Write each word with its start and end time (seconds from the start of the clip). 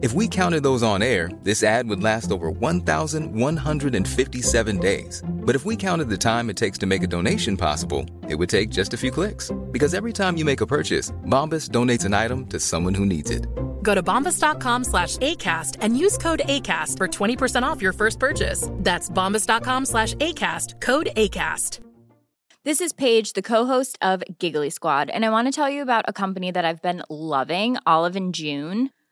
If 0.00 0.12
we 0.12 0.28
counted 0.28 0.62
those 0.62 0.84
on 0.84 1.02
air, 1.02 1.28
this 1.42 1.64
ad 1.64 1.88
would 1.88 2.04
last 2.04 2.30
over 2.30 2.52
1,157 2.52 4.78
days. 4.78 5.22
But 5.28 5.56
if 5.56 5.66
we 5.66 5.74
counted 5.74 6.08
the 6.08 6.16
time 6.16 6.50
it 6.50 6.56
takes 6.56 6.78
to 6.78 6.86
make 6.86 7.02
a 7.02 7.08
donation 7.08 7.56
possible, 7.56 8.06
it 8.28 8.36
would 8.36 8.48
take 8.48 8.70
just 8.70 8.94
a 8.94 8.96
few 8.96 9.10
clicks. 9.10 9.50
Because 9.72 9.94
every 9.94 10.12
time 10.12 10.36
you 10.36 10.44
make 10.44 10.60
a 10.60 10.66
purchase, 10.66 11.10
Bombas 11.26 11.70
donates 11.70 12.04
an 12.04 12.14
item 12.14 12.46
to 12.46 12.60
someone 12.60 12.94
who 12.94 13.06
needs 13.06 13.32
it. 13.32 13.48
Go 13.82 13.96
to 13.96 14.00
bombas.com 14.00 14.84
slash 14.84 15.16
ACAST 15.16 15.78
and 15.80 15.98
use 15.98 16.16
code 16.16 16.42
ACAST 16.44 16.96
for 16.96 17.08
20% 17.08 17.64
off 17.64 17.82
your 17.82 17.92
first 17.92 18.20
purchase. 18.20 18.70
That's 18.74 19.10
bombas.com 19.10 19.84
slash 19.84 20.14
ACAST, 20.14 20.80
code 20.80 21.08
ACAST. 21.16 21.80
This 22.64 22.80
is 22.80 22.92
Paige, 22.92 23.32
the 23.32 23.42
co-host 23.42 23.98
of 24.00 24.22
Giggly 24.38 24.70
Squad, 24.70 25.10
and 25.10 25.24
I 25.24 25.30
want 25.30 25.48
to 25.48 25.52
tell 25.52 25.68
you 25.70 25.82
about 25.82 26.04
a 26.06 26.12
company 26.12 26.52
that 26.52 26.64
I've 26.64 26.82
been 26.82 27.02
loving, 27.08 27.78
Olive 27.86 28.14
and 28.14 28.32
June. 28.34 28.90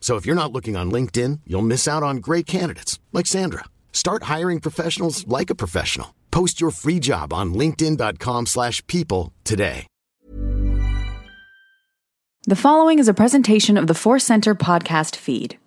So 0.00 0.16
if 0.16 0.24
you're 0.24 0.42
not 0.42 0.52
looking 0.52 0.74
on 0.74 0.90
LinkedIn, 0.90 1.40
you'll 1.46 1.60
miss 1.60 1.86
out 1.86 2.02
on 2.02 2.16
great 2.28 2.46
candidates 2.46 2.98
like 3.12 3.26
Sandra. 3.26 3.64
Start 3.92 4.22
hiring 4.22 4.60
professionals 4.60 5.28
like 5.28 5.50
a 5.50 5.54
professional. 5.54 6.14
Post 6.30 6.62
your 6.62 6.70
free 6.70 6.98
job 6.98 7.34
on 7.34 7.52
linkedin.com/people 7.52 9.32
today. 9.44 9.86
The 12.48 12.56
following 12.56 12.98
is 12.98 13.08
a 13.08 13.12
presentation 13.12 13.76
of 13.76 13.88
the 13.88 13.94
Force 13.94 14.24
Center 14.24 14.54
podcast 14.54 15.16
feed. 15.16 15.58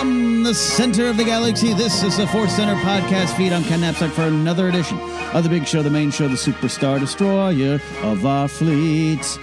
From 0.00 0.44
the 0.44 0.54
center 0.54 1.08
of 1.08 1.18
the 1.18 1.24
galaxy, 1.24 1.74
this 1.74 2.02
is 2.02 2.16
the 2.16 2.26
Force 2.28 2.56
Center 2.56 2.74
podcast 2.76 3.36
feed. 3.36 3.52
I'm 3.52 3.62
Ken 3.64 3.80
Napzok 3.80 4.08
for 4.12 4.22
another 4.22 4.70
edition 4.70 4.98
of 5.34 5.42
the 5.42 5.50
big 5.50 5.66
show, 5.66 5.82
the 5.82 5.90
main 5.90 6.10
show, 6.10 6.26
the 6.26 6.36
superstar 6.36 6.98
destroyer 6.98 7.78
of 8.02 8.24
our 8.24 8.48
fleet. 8.48 9.38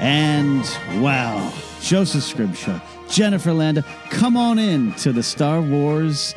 And 0.00 0.62
wow, 1.00 1.52
Joseph 1.80 2.24
Scrimshaw, 2.24 2.80
Jennifer 3.08 3.52
Landa, 3.52 3.84
come 4.10 4.36
on 4.36 4.58
in 4.58 4.92
to 4.94 5.12
the 5.12 5.22
Star 5.22 5.60
Wars 5.60 6.34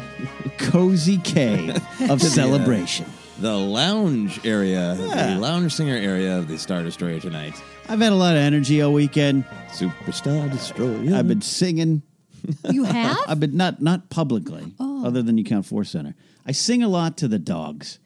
cozy 0.59 1.17
cave 1.17 1.75
of 2.01 2.11
uh, 2.11 2.17
celebration. 2.19 3.07
the 3.39 3.57
lounge 3.57 4.39
area, 4.45 4.95
Yeah. 4.99 5.33
the 5.33 5.39
lounge 5.39 5.73
singer 5.73 5.95
area 5.95 6.37
of 6.37 6.47
the 6.47 6.59
Star 6.59 6.83
Destroyer 6.83 7.19
tonight. 7.19 7.55
I've 7.89 8.01
had 8.01 8.11
a 8.11 8.15
lot 8.15 8.35
of 8.35 8.41
energy 8.43 8.83
all 8.83 8.93
weekend. 8.93 9.45
Superstar 9.71 10.51
Destroyer. 10.51 11.15
I've 11.15 11.27
been 11.27 11.41
singing. 11.41 12.03
You 12.69 12.83
have? 12.85 13.17
I've 13.27 13.39
been 13.39 13.55
not 13.57 13.81
not 13.81 14.09
publicly, 14.09 14.73
other 14.79 15.21
than 15.21 15.37
you 15.37 15.43
count 15.43 15.65
Force 15.65 15.89
Center. 15.91 16.15
I 16.45 16.51
sing 16.51 16.83
a 16.83 16.87
lot 16.87 17.17
to 17.17 17.27
the 17.27 17.39
dogs. 17.39 17.99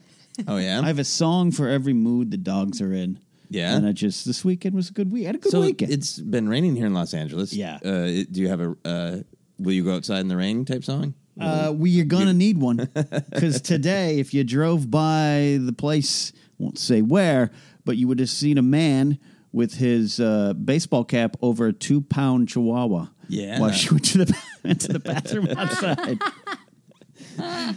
Oh 0.48 0.58
yeah, 0.58 0.82
I 0.82 0.88
have 0.88 1.00
a 1.00 1.04
song 1.04 1.52
for 1.52 1.68
every 1.68 1.94
mood 1.94 2.32
the 2.32 2.38
dogs 2.38 2.82
are 2.82 2.94
in. 2.94 3.20
Yeah? 3.50 3.76
and 3.76 3.86
I 3.86 3.92
just 3.92 4.26
this 4.26 4.46
weekend 4.46 4.76
was 4.76 4.90
a 4.90 4.94
good 4.94 5.12
week. 5.12 5.24
I 5.24 5.28
had 5.28 5.36
a 5.36 5.40
good 5.40 5.52
so 5.52 5.60
weekend. 5.62 5.92
it's 5.92 6.18
been 6.18 6.48
raining 6.48 6.76
here 6.78 6.86
in 6.86 6.94
Los 6.94 7.14
Angeles. 7.14 7.52
Yeah. 7.54 7.80
Uh, 7.86 8.06
it- 8.08 8.32
do 8.32 8.40
you 8.42 8.48
have 8.48 8.62
a? 8.62 8.76
Uh, 8.86 9.18
will 9.60 9.74
you 9.74 9.84
go 9.84 9.94
outside 9.96 10.22
in 10.22 10.30
the 10.30 10.38
rain 10.38 10.64
type 10.66 10.84
song? 10.86 11.14
Uh, 11.40 11.74
we 11.76 12.00
are 12.02 12.06
gonna 12.06 12.34
need 12.34 12.58
one 12.60 12.78
because 13.32 13.62
today, 13.62 14.20
if 14.20 14.34
you 14.34 14.44
drove 14.44 14.90
by 14.92 15.58
the 15.62 15.74
place, 15.74 16.32
won't 16.58 16.78
say 16.80 17.02
where, 17.02 17.52
but 17.84 17.98
you 17.98 18.08
would 18.08 18.20
have 18.20 18.30
seen 18.30 18.58
a 18.58 18.62
man 18.62 19.18
with 19.52 19.76
his 19.76 20.20
uh, 20.20 20.54
baseball 20.54 21.04
cap 21.04 21.36
over 21.42 21.68
a 21.68 21.74
two-pound 21.74 22.48
Chihuahua. 22.48 23.08
Yeah. 23.32 23.60
while 23.60 23.72
she 23.72 23.90
went 23.90 24.06
to 24.06 24.26
the 24.26 24.26
to 24.80 24.88
the 24.94 25.00
bathroom 25.00 25.48
outside. 25.58 26.20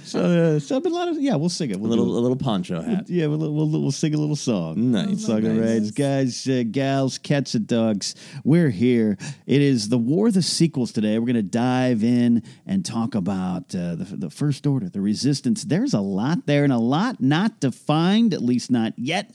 so, 0.02 0.20
uh, 0.20 0.58
so 0.58 0.76
I've 0.76 0.82
been 0.82 0.92
a 0.92 0.94
lot 0.96 1.08
of 1.08 1.16
yeah. 1.20 1.36
We'll 1.36 1.48
sing 1.48 1.70
it. 1.70 1.76
A 1.76 1.78
We'll 1.78 1.90
little 1.90 2.06
do 2.06 2.10
a 2.10 2.18
little 2.18 2.36
poncho 2.36 2.82
hat. 2.82 3.08
Yeah, 3.08 3.26
we'll, 3.28 3.38
we'll, 3.38 3.68
we'll 3.68 3.92
sing 3.92 4.14
a 4.14 4.18
little 4.18 4.36
song. 4.36 4.90
Nice. 4.90 5.24
Song 5.26 5.44
of 5.46 5.54
Nice. 5.54 5.92
Guys, 5.92 6.48
uh, 6.48 6.64
gals, 6.70 7.18
cats, 7.18 7.54
and 7.54 7.66
dogs, 7.66 8.14
we're 8.42 8.70
here. 8.70 9.16
It 9.46 9.62
is 9.62 9.88
the 9.90 9.98
War 9.98 10.26
of 10.28 10.34
the 10.34 10.42
Sequels 10.42 10.92
today. 10.92 11.18
We're 11.18 11.26
going 11.26 11.36
to 11.36 11.42
dive 11.42 12.02
in 12.02 12.42
and 12.66 12.84
talk 12.84 13.14
about 13.14 13.74
uh, 13.74 13.94
the, 13.94 14.16
the 14.16 14.30
First 14.30 14.66
Order, 14.66 14.88
the 14.88 15.00
Resistance. 15.00 15.62
There's 15.64 15.94
a 15.94 16.00
lot 16.00 16.46
there 16.46 16.64
and 16.64 16.72
a 16.72 16.78
lot 16.78 17.20
not 17.22 17.60
defined, 17.60 18.34
at 18.34 18.42
least 18.42 18.70
not 18.72 18.92
yet. 18.98 19.30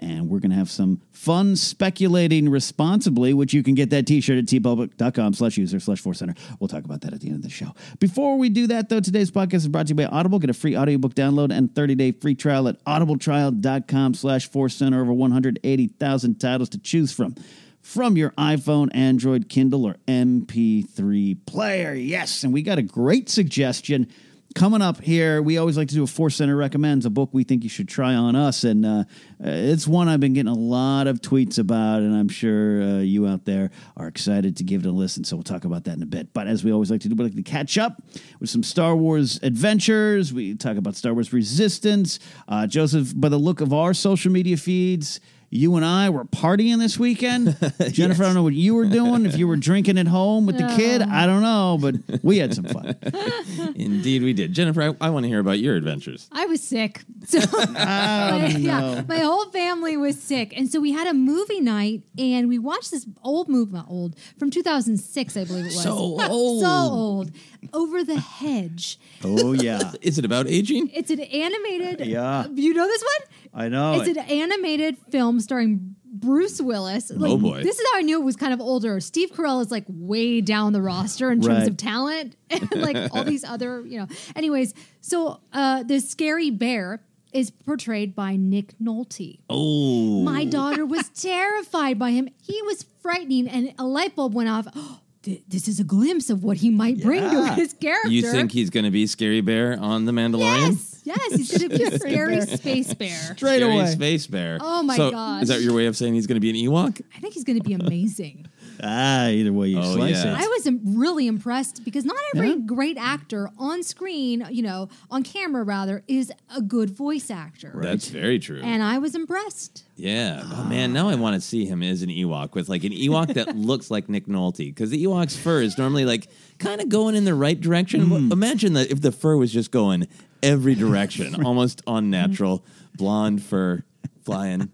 And 0.00 0.28
we're 0.28 0.40
going 0.40 0.50
to 0.50 0.56
have 0.56 0.70
some 0.70 1.00
fun 1.12 1.56
speculating 1.56 2.48
responsibly, 2.48 3.32
which 3.32 3.54
you 3.54 3.62
can 3.62 3.74
get 3.74 3.90
that 3.90 4.06
t-shirt 4.06 4.38
at 4.38 4.44
teepublic.com 4.46 5.34
slash 5.34 5.56
user 5.56 5.78
slash 5.80 6.00
force 6.00 6.18
center. 6.18 6.34
We'll 6.58 6.68
talk 6.68 6.84
about 6.84 7.02
that 7.02 7.14
at 7.14 7.20
the 7.20 7.28
end 7.28 7.36
of 7.36 7.42
the 7.42 7.50
show. 7.50 7.74
Before 8.00 8.36
we 8.36 8.48
do 8.48 8.66
that, 8.66 8.88
though, 8.88 9.00
today's 9.00 9.30
podcast 9.30 9.54
is 9.54 9.68
brought 9.68 9.86
to 9.86 9.90
you 9.90 9.94
by 9.94 10.06
Audible. 10.06 10.38
Get 10.38 10.50
a 10.50 10.54
free 10.54 10.76
audiobook 10.76 11.14
download 11.14 11.52
and 11.56 11.70
30-day 11.70 12.12
free 12.12 12.34
trial 12.34 12.68
at 12.68 12.84
audibletrial.com 12.84 14.14
slash 14.14 14.50
force 14.50 14.74
center. 14.74 15.00
Over 15.00 15.12
180,000 15.12 16.40
titles 16.40 16.68
to 16.70 16.78
choose 16.78 17.12
from. 17.12 17.36
From 17.80 18.16
your 18.16 18.30
iPhone, 18.30 18.88
Android, 18.94 19.48
Kindle, 19.48 19.84
or 19.84 19.96
MP3 20.08 21.36
player. 21.46 21.94
Yes, 21.94 22.42
and 22.42 22.52
we 22.52 22.62
got 22.62 22.78
a 22.78 22.82
great 22.82 23.28
suggestion 23.28 24.08
coming 24.54 24.80
up 24.80 25.00
here 25.00 25.42
we 25.42 25.58
always 25.58 25.76
like 25.76 25.88
to 25.88 25.94
do 25.94 26.04
a 26.04 26.06
force 26.06 26.36
center 26.36 26.56
recommends 26.56 27.04
a 27.04 27.10
book 27.10 27.28
we 27.32 27.42
think 27.42 27.64
you 27.64 27.68
should 27.68 27.88
try 27.88 28.14
on 28.14 28.36
us. 28.36 28.62
And 28.62 28.86
uh, 28.86 29.04
it's 29.40 29.86
one 29.86 30.08
i've 30.08 30.20
been 30.20 30.32
getting 30.32 30.52
a 30.52 30.56
lot 30.56 31.06
of 31.06 31.20
tweets 31.20 31.58
about 31.58 31.98
and 31.98 32.14
i'm 32.16 32.28
sure 32.28 32.82
uh, 32.82 32.98
you 32.98 33.26
out 33.26 33.44
there 33.44 33.70
are 33.96 34.06
excited 34.06 34.56
to 34.58 34.64
give 34.64 34.84
it 34.84 34.88
a 34.88 34.92
listen. 34.92 35.24
So 35.24 35.36
we'll 35.36 35.42
talk 35.42 35.64
about 35.64 35.84
that 35.84 35.96
in 35.96 36.02
a 36.02 36.06
bit. 36.06 36.32
But 36.32 36.46
as 36.46 36.64
we 36.64 36.72
always 36.72 36.90
like 36.90 37.00
to 37.02 37.08
do 37.08 37.16
we 37.16 37.24
like 37.24 37.34
to 37.34 37.42
catch 37.42 37.76
up 37.78 38.00
with 38.38 38.48
some 38.48 38.62
star 38.62 38.94
wars 38.94 39.40
adventures. 39.42 40.32
We 40.32 40.54
talk 40.54 40.76
about 40.76 40.94
star 40.94 41.12
wars 41.12 41.32
resistance. 41.32 42.20
Uh, 42.46 42.66
joseph 42.66 43.12
by 43.14 43.28
the 43.28 43.38
look 43.38 43.60
of 43.60 43.72
our 43.72 43.92
social 43.92 44.30
media 44.30 44.56
feeds 44.56 45.20
you 45.54 45.76
and 45.76 45.84
I 45.84 46.10
were 46.10 46.24
partying 46.24 46.78
this 46.80 46.98
weekend. 46.98 47.56
Jennifer, 47.92 48.24
I 48.24 48.26
don't 48.26 48.34
know 48.34 48.42
what 48.42 48.54
you 48.54 48.74
were 48.74 48.86
doing. 48.86 49.24
If 49.24 49.38
you 49.38 49.46
were 49.46 49.56
drinking 49.56 49.98
at 49.98 50.08
home 50.08 50.46
with 50.46 50.58
the 50.58 50.66
kid, 50.76 51.00
I 51.00 51.26
don't 51.26 51.42
know, 51.42 51.78
but 51.80 51.94
we 52.24 52.38
had 52.38 52.52
some 52.54 52.64
fun. 52.64 52.96
Indeed, 53.76 54.22
we 54.24 54.32
did. 54.32 54.52
Jennifer, 54.52 54.82
I, 54.82 54.94
I 55.00 55.10
want 55.10 55.24
to 55.24 55.28
hear 55.28 55.38
about 55.38 55.60
your 55.60 55.76
adventures. 55.76 56.28
I 56.32 56.46
was 56.46 56.62
sick. 56.62 57.02
So 57.26 57.40
my, 57.68 58.48
yeah, 58.48 59.02
my 59.08 59.18
whole 59.20 59.46
family 59.46 59.96
was 59.96 60.22
sick. 60.22 60.52
And 60.56 60.70
so 60.70 60.78
we 60.78 60.92
had 60.92 61.06
a 61.08 61.14
movie 61.14 61.60
night 61.60 62.02
and 62.18 62.48
we 62.48 62.58
watched 62.58 62.90
this 62.90 63.06
old 63.22 63.48
movie, 63.48 63.80
old, 63.88 64.16
from 64.38 64.50
2006, 64.50 65.36
I 65.36 65.44
believe 65.44 65.64
it 65.64 65.68
was. 65.68 65.82
So 65.82 65.92
old. 65.92 66.20
so 66.60 66.68
old. 66.68 67.30
Old. 67.72 67.88
Over 67.88 68.04
the 68.04 68.18
Hedge. 68.20 68.98
Oh 69.22 69.52
yeah, 69.52 69.92
Is 70.02 70.18
it 70.18 70.24
about 70.24 70.46
aging? 70.48 70.90
It's 70.94 71.10
an 71.10 71.20
animated. 71.20 72.06
Yeah. 72.06 72.46
You 72.54 72.74
know 72.74 72.86
this 72.86 73.02
one? 73.02 73.62
I 73.64 73.68
know. 73.68 74.00
It's 74.00 74.08
an 74.08 74.18
animated 74.18 74.98
film 75.10 75.40
starring 75.40 75.94
Bruce 76.04 76.60
Willis. 76.60 77.10
Like, 77.10 77.30
Oh, 77.32 77.36
boy. 77.38 77.62
This 77.62 77.78
is 77.78 77.86
how 77.92 77.98
I 77.98 78.02
knew 78.02 78.20
it 78.20 78.24
was 78.24 78.36
kind 78.36 78.52
of 78.52 78.60
older. 78.60 78.98
Steve 79.00 79.32
Carell 79.32 79.60
is 79.60 79.70
like 79.70 79.84
way 79.88 80.40
down 80.40 80.72
the 80.72 80.82
roster 80.82 81.30
in 81.30 81.40
terms 81.40 81.58
Right. 81.60 81.68
of 81.68 81.76
talent 81.76 82.36
and 82.50 82.70
like 82.76 83.14
all 83.14 83.24
these 83.24 83.44
other, 83.44 83.84
you 83.86 83.98
know. 83.98 84.06
Anyways, 84.36 84.74
so 85.00 85.40
uh 85.52 85.82
the 85.82 86.00
scary 86.00 86.50
bear 86.50 87.02
is 87.32 87.50
portrayed 87.50 88.14
by 88.14 88.36
Nick 88.36 88.74
Nolte. 88.80 89.40
Oh, 89.50 90.22
My 90.22 90.44
daughter 90.44 90.86
was 90.86 91.08
terrified 91.08 91.98
by 91.98 92.10
him. 92.12 92.28
He 92.40 92.62
was 92.62 92.86
frightening 93.02 93.48
and 93.48 93.74
a 93.76 93.84
light 93.84 94.14
bulb 94.14 94.34
went 94.34 94.48
off. 94.48 94.66
Th- 95.24 95.42
this 95.48 95.68
is 95.68 95.80
a 95.80 95.84
glimpse 95.84 96.28
of 96.30 96.44
what 96.44 96.58
he 96.58 96.70
might 96.70 97.00
bring 97.00 97.20
to 97.22 97.36
Yeah. 97.36 97.54
his 97.54 97.72
character. 97.72 98.08
you 98.10 98.22
think 98.30 98.52
he's 98.52 98.70
going 98.70 98.84
to 98.84 98.90
be 98.90 99.06
Scary 99.06 99.40
Bear 99.40 99.78
on 99.80 100.04
The 100.04 100.12
Mandalorian? 100.12 100.70
Yes, 100.72 101.00
yes, 101.04 101.34
he's 101.34 101.58
going 101.58 101.70
to 101.70 101.78
be 101.78 101.84
a 101.84 101.98
scary 101.98 102.40
space 102.42 102.92
bear. 102.94 103.08
straight 103.34 103.60
Scary 103.60 103.62
away. 103.74 103.86
Space 103.86 104.26
Bear. 104.26 104.58
Oh, 104.60 104.82
my 104.82 104.96
so, 104.96 105.10
gosh. 105.10 105.42
Is 105.44 105.48
that 105.48 105.62
your 105.62 105.74
way 105.74 105.86
of 105.86 105.96
saying 105.96 106.14
he's 106.14 106.26
going 106.26 106.36
to 106.36 106.40
be 106.40 106.50
an 106.50 106.56
Ewok? 106.56 107.00
I 107.16 107.20
think 107.20 107.34
he's 107.34 107.44
going 107.44 107.58
to 107.58 107.64
be 107.66 107.72
amazing. 107.74 108.46
Ah, 108.82 109.28
either 109.28 109.52
way 109.52 109.68
you 109.68 109.78
Oh, 109.78 109.94
slice 109.96 110.24
yeah. 110.24 110.32
it. 110.34 110.38
I 110.42 110.46
was 110.48 110.66
im- 110.66 110.80
really 110.98 111.26
impressed 111.26 111.84
because 111.84 112.04
not 112.04 112.16
every 112.34 112.50
Yeah. 112.50 112.56
great 112.66 112.96
actor 112.98 113.50
on 113.58 113.82
screen, 113.82 114.46
you 114.50 114.62
know, 114.62 114.88
on 115.10 115.22
camera 115.22 115.62
rather, 115.62 116.02
is 116.08 116.32
a 116.54 116.60
good 116.60 116.90
voice 116.90 117.30
actor. 117.30 117.78
That's 117.82 118.08
very 118.08 118.38
true. 118.38 118.60
And 118.62 118.82
I 118.82 118.98
was 118.98 119.14
impressed. 119.14 119.84
yeah. 119.96 120.42
Oh, 120.44 120.64
man, 120.64 120.92
now 120.92 121.08
I 121.08 121.14
want 121.14 121.34
to 121.34 121.40
see 121.40 121.64
him 121.66 121.82
as 121.82 122.02
an 122.02 122.08
Ewok 122.10 122.54
with 122.54 122.68
like 122.68 122.82
an 122.84 122.92
Ewok 122.92 123.34
that 123.34 123.56
looks 123.56 123.90
like 123.90 124.08
Nick 124.08 124.26
Nolte 124.26 124.66
because 124.66 124.90
the 124.90 125.02
Ewok's 125.04 125.36
fur 125.36 125.62
is 125.62 125.78
normally 125.78 126.04
like 126.04 126.28
kind 126.58 126.80
of 126.80 126.88
going 126.88 127.14
in 127.14 127.24
the 127.24 127.34
right 127.34 127.60
direction. 127.60 128.10
Well, 128.10 128.32
Imagine 128.32 128.72
that 128.74 128.90
if 128.90 129.00
the 129.00 129.12
fur 129.12 129.36
was 129.36 129.52
just 129.52 129.70
going 129.70 130.08
every 130.42 130.74
direction, 130.74 131.44
almost 131.44 131.80
unnatural, 131.86 132.64
blonde 132.96 133.42
fur 133.42 133.84
flying, 134.24 134.70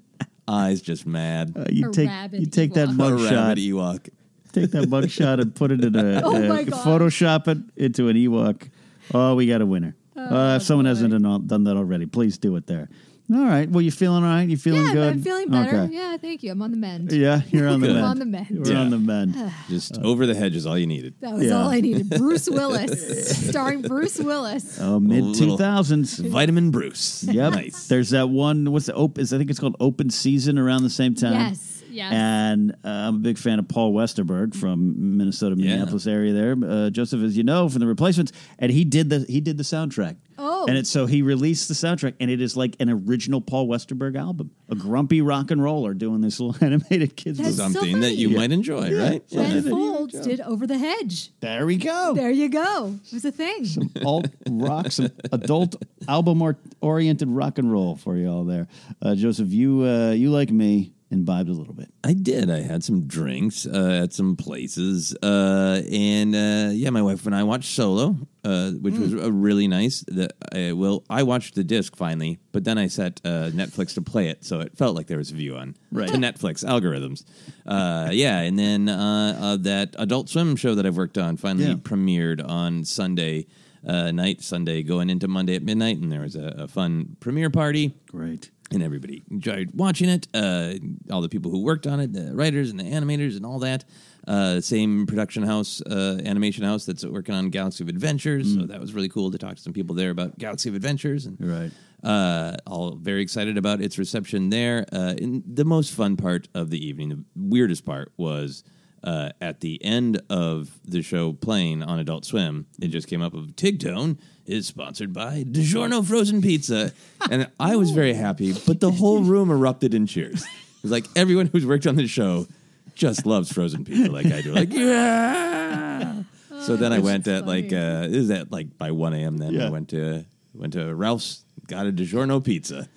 eyes 0.48 0.80
just 0.82 1.06
mad. 1.06 1.52
Uh, 1.56 1.64
you 1.70 1.88
A 1.90 1.92
take 1.92 2.08
rabid 2.08 2.40
you 2.40 2.46
take 2.46 2.74
that 2.74 2.88
Ewok. 2.88 2.92
a 2.92 2.94
mug 2.94 3.28
shot. 3.28 3.56
Ewok. 3.56 4.08
Take 4.52 4.70
that 4.72 4.88
mug 4.88 5.08
shot 5.10 5.38
and 5.40 5.54
put 5.54 5.70
it 5.70 5.84
in 5.84 5.94
a 5.94 6.20
Oh 6.24 6.34
uh, 6.36 6.40
my 6.48 6.64
gosh. 6.64 6.84
Photoshop 6.84 7.46
it 7.48 7.58
into 7.76 8.08
an 8.08 8.16
Ewok. 8.16 8.68
Oh, 9.14 9.34
we 9.36 9.46
got 9.46 9.60
a 9.60 9.66
winner. 9.66 9.94
uh, 10.16 10.58
if 10.60 10.62
someone 10.64 10.84
boy. 10.84 10.88
hasn't 10.90 11.22
done, 11.22 11.46
done 11.46 11.64
that 11.64 11.76
already, 11.76 12.06
please 12.06 12.36
do 12.38 12.56
it 12.56 12.66
there. 12.66 12.88
All 13.32 13.44
right. 13.44 13.70
Well, 13.70 13.80
you 13.80 13.92
feeling 13.92 14.24
all 14.24 14.30
right? 14.30 14.48
You 14.48 14.56
feeling 14.56 14.86
yeah, 14.86 14.92
good? 14.92 15.12
I'm 15.12 15.22
feeling 15.22 15.48
better. 15.50 15.76
Okay. 15.82 15.94
Yeah, 15.94 16.16
thank 16.16 16.42
you. 16.42 16.50
I'm 16.50 16.60
on 16.62 16.72
the 16.72 16.76
mend. 16.76 17.12
Yeah, 17.12 17.42
you're 17.50 17.68
on 17.68 17.80
the 17.80 17.86
mend. 17.86 17.98
I'm 17.98 18.04
on 18.04 18.18
the 18.18 18.24
mend. 18.24 18.46
We're 18.50 18.72
Yeah. 18.72 18.80
on 18.80 18.90
the 18.90 18.98
mend. 18.98 19.36
Just 19.68 19.98
over 19.98 20.26
the 20.26 20.34
hedge 20.34 20.56
is 20.56 20.66
all 20.66 20.76
you 20.76 20.86
needed. 20.88 21.14
That 21.20 21.34
was 21.34 21.44
Yeah. 21.44 21.52
all 21.62 21.68
I 21.68 21.80
needed. 21.80 22.10
Bruce 22.18 22.48
Willis, 22.50 23.48
starring 23.50 23.82
Bruce 23.82 24.18
Willis. 24.18 24.78
Oh, 24.80 24.98
mid 24.98 25.22
2000s. 25.36 26.28
Vitamin 26.28 26.70
Bruce. 26.72 27.22
Yep. 27.24 27.52
Nice. 27.52 27.86
There's 27.86 28.10
that 28.10 28.28
one. 28.30 28.72
What's 28.72 28.86
the 28.86 28.94
open? 28.94 29.22
I 29.22 29.26
think 29.26 29.48
it's 29.50 29.60
called 29.60 29.76
Open 29.78 30.10
Season 30.10 30.58
around 30.58 30.82
the 30.82 30.90
same 30.90 31.14
time. 31.14 31.34
Yes, 31.34 31.79
yes. 31.90 32.12
And 32.12 32.72
uh, 32.84 32.88
I'm 32.88 33.16
a 33.16 33.18
big 33.18 33.38
fan 33.38 33.58
of 33.58 33.68
Paul 33.68 33.92
Westerberg 33.92 34.54
from 34.54 35.16
Minnesota, 35.18 35.56
Yeah. 35.58 35.70
Minneapolis 35.72 36.06
area. 36.06 36.32
There, 36.32 36.56
uh, 36.64 36.90
Joseph, 36.90 37.22
as 37.22 37.36
you 37.36 37.42
know, 37.44 37.68
from 37.68 37.80
the 37.80 37.86
Replacements, 37.86 38.32
and 38.58 38.70
he 38.72 38.84
did 38.84 39.10
the 39.10 39.24
he 39.28 39.40
did 39.40 39.56
the 39.56 39.64
soundtrack. 39.64 40.16
Oh. 40.42 40.64
and 40.66 40.78
it's 40.78 40.88
so 40.88 41.04
he 41.04 41.20
released 41.20 41.68
the 41.68 41.74
soundtrack, 41.74 42.14
and 42.18 42.30
it 42.30 42.40
is 42.40 42.56
like 42.56 42.74
an 42.80 42.88
original 42.88 43.42
Paul 43.42 43.68
Westerberg 43.68 44.16
album, 44.18 44.50
a 44.70 44.74
grumpy 44.74 45.20
rock 45.20 45.50
and 45.50 45.62
roller 45.62 45.92
doing 45.92 46.22
this 46.22 46.40
little 46.40 46.56
animated 46.66 47.14
kids. 47.14 47.36
That's 47.38 47.58
movie. 47.58 47.72
so 47.74 47.80
Something 47.80 48.00
that 48.00 48.06
funny. 48.06 48.14
you 48.16 48.30
might 48.30 48.50
enjoy, 48.50 48.96
right? 48.98 49.22
Ben 49.30 49.62
Folds 49.62 50.18
did 50.20 50.40
Over 50.40 50.66
the 50.66 50.78
Hedge. 50.78 51.30
There 51.40 51.66
we 51.66 51.76
go. 51.76 52.14
There 52.16 52.30
you 52.30 52.48
go. 52.48 52.94
It 53.06 53.12
was 53.12 53.24
a 53.26 53.32
thing. 53.32 53.66
Some 53.66 53.90
alt 54.04 54.28
rock, 54.48 54.90
some 54.92 55.10
adult 55.30 55.76
album 56.08 56.42
oriented 56.80 57.28
rock 57.28 57.58
and 57.58 57.70
roll 57.70 57.96
for 57.96 58.16
you 58.16 58.28
all 58.30 58.44
there. 58.44 58.66
Uh, 59.02 59.14
Joseph, 59.14 59.50
you 59.52 59.82
uh, 59.84 60.12
you 60.12 60.30
like 60.30 60.50
me 60.50 60.94
imbibed 61.10 61.48
a 61.48 61.52
little 61.52 61.74
bit. 61.74 61.92
I 62.04 62.12
did. 62.12 62.50
I 62.50 62.60
had 62.60 62.84
some 62.84 63.06
drinks 63.06 63.66
uh, 63.66 64.00
at 64.04 64.12
some 64.12 64.36
places, 64.36 65.14
uh, 65.22 65.82
and 65.90 66.34
uh, 66.34 66.70
yeah, 66.72 66.90
my 66.90 67.02
wife 67.02 67.26
and 67.26 67.34
I 67.34 67.42
watched 67.42 67.72
Solo, 67.74 68.16
uh, 68.44 68.70
which 68.72 68.94
was 68.96 69.14
uh, 69.14 69.32
really 69.32 69.66
nice. 69.66 70.04
The, 70.06 70.28
I, 70.54 70.72
well, 70.72 71.04
I 71.10 71.24
watched 71.24 71.56
the 71.56 71.64
disc 71.64 71.96
finally, 71.96 72.38
but 72.52 72.62
then 72.64 72.78
I 72.78 72.86
set 72.86 73.20
uh, 73.24 73.50
Netflix 73.50 73.94
to 73.94 74.02
play 74.02 74.28
it, 74.28 74.44
so 74.44 74.60
it 74.60 74.76
felt 74.78 74.94
like 74.94 75.08
there 75.08 75.18
was 75.18 75.30
a 75.30 75.34
view 75.34 75.56
on 75.56 75.76
Right. 75.90 76.08
to 76.08 76.14
Netflix 76.14 76.64
algorithms. 76.64 77.24
Uh, 77.66 78.10
yeah, 78.12 78.38
and 78.40 78.58
then 78.58 78.88
uh, 78.88 79.38
uh, 79.40 79.56
that 79.58 79.96
Adult 79.98 80.28
Swim 80.28 80.54
show 80.56 80.74
that 80.76 80.86
I've 80.86 80.96
worked 80.96 81.18
on 81.18 81.36
finally 81.36 81.66
Yeah. 81.66 81.74
premiered 81.74 82.46
on 82.46 82.84
Sunday. 82.84 83.46
Uh, 83.82 84.10
night 84.12 84.42
Sunday 84.42 84.82
going 84.82 85.08
into 85.08 85.26
Monday 85.26 85.56
at 85.56 85.62
midnight, 85.62 85.96
and 85.96 86.12
there 86.12 86.20
was 86.20 86.36
a, 86.36 86.54
a 86.58 86.68
fun 86.68 87.16
premiere 87.18 87.48
party 87.48 87.94
Great. 88.10 88.50
And 88.72 88.82
everybody 88.82 89.24
enjoyed 89.30 89.70
watching 89.74 90.08
it. 90.08 90.28
Uh, 90.32 90.74
all 91.10 91.20
the 91.20 91.28
people 91.28 91.50
who 91.50 91.62
worked 91.62 91.86
on 91.86 91.98
it, 92.00 92.12
the 92.12 92.34
writers 92.34 92.70
and 92.70 92.78
the 92.78 92.84
animators 92.84 93.36
and 93.36 93.44
all 93.44 93.58
that. 93.60 93.84
Uh, 94.28 94.60
same 94.60 95.06
production 95.06 95.42
house, 95.42 95.80
uh, 95.82 96.20
animation 96.24 96.62
house 96.64 96.84
that's 96.84 97.04
working 97.04 97.34
on 97.34 97.48
Galaxy 97.50 97.82
of 97.82 97.88
Adventures. 97.88 98.54
So 98.54 98.62
that 98.66 98.80
was 98.80 98.92
really 98.92 99.08
cool 99.08 99.30
to 99.32 99.38
talk 99.38 99.56
to 99.56 99.62
some 99.62 99.72
people 99.72 99.96
there 99.96 100.10
about 100.10 100.38
Galaxy 100.38 100.68
of 100.68 100.74
Adventures. 100.74 101.26
And 101.26 101.36
Right. 101.40 101.70
uh, 102.04 102.56
all 102.66 102.94
very 102.96 103.22
excited 103.22 103.56
about 103.58 103.80
its 103.80 103.98
reception 103.98 104.50
there. 104.50 104.84
Uh, 104.92 105.14
and 105.20 105.42
the 105.46 105.64
most 105.64 105.92
fun 105.92 106.16
part 106.16 106.48
of 106.54 106.70
the 106.70 106.84
evening, 106.84 107.08
the 107.08 107.24
weirdest 107.34 107.84
part 107.84 108.12
was. 108.16 108.62
Uh, 109.02 109.30
at 109.40 109.60
the 109.60 109.82
end 109.82 110.20
of 110.28 110.78
the 110.84 111.00
show 111.00 111.32
playing 111.32 111.82
on 111.82 111.98
Adult 111.98 112.26
Swim, 112.26 112.66
it 112.82 112.88
just 112.88 113.08
came 113.08 113.22
up 113.22 113.32
of 113.32 113.46
Tigtone 113.56 114.18
is 114.50 114.66
sponsored 114.66 115.12
by 115.12 115.44
DiGiorno 115.44 116.04
Frozen 116.04 116.42
Pizza, 116.42 116.92
and 117.30 117.48
I 117.58 117.76
was 117.76 117.90
very 117.92 118.14
happy. 118.14 118.52
But 118.66 118.80
the 118.80 118.90
whole 118.90 119.22
room 119.22 119.50
erupted 119.50 119.94
in 119.94 120.06
cheers. 120.06 120.42
It 120.42 120.82
was 120.82 120.90
like 120.90 121.06
everyone 121.14 121.46
who's 121.46 121.64
worked 121.64 121.86
on 121.86 121.96
the 121.96 122.06
show 122.06 122.46
just 122.94 123.24
loves 123.26 123.52
frozen 123.52 123.84
pizza, 123.84 124.10
like 124.10 124.26
I 124.26 124.42
do. 124.42 124.52
Like 124.52 124.72
yeah. 124.72 126.22
So 126.62 126.76
then 126.76 126.92
I 126.92 126.98
went 126.98 127.26
at 127.28 127.46
like 127.46 127.72
uh, 127.72 128.02
this 128.08 128.16
is 128.16 128.30
at 128.30 128.50
like 128.50 128.76
by 128.76 128.90
one 128.90 129.14
a.m. 129.14 129.38
Then 129.38 129.54
Yeah. 129.54 129.66
I 129.66 129.70
went 129.70 129.88
to 129.90 130.24
went 130.54 130.72
to 130.74 130.94
Ralph's, 130.94 131.44
got 131.68 131.86
a 131.86 131.92
DiGiorno 131.92 132.44
pizza. 132.44 132.88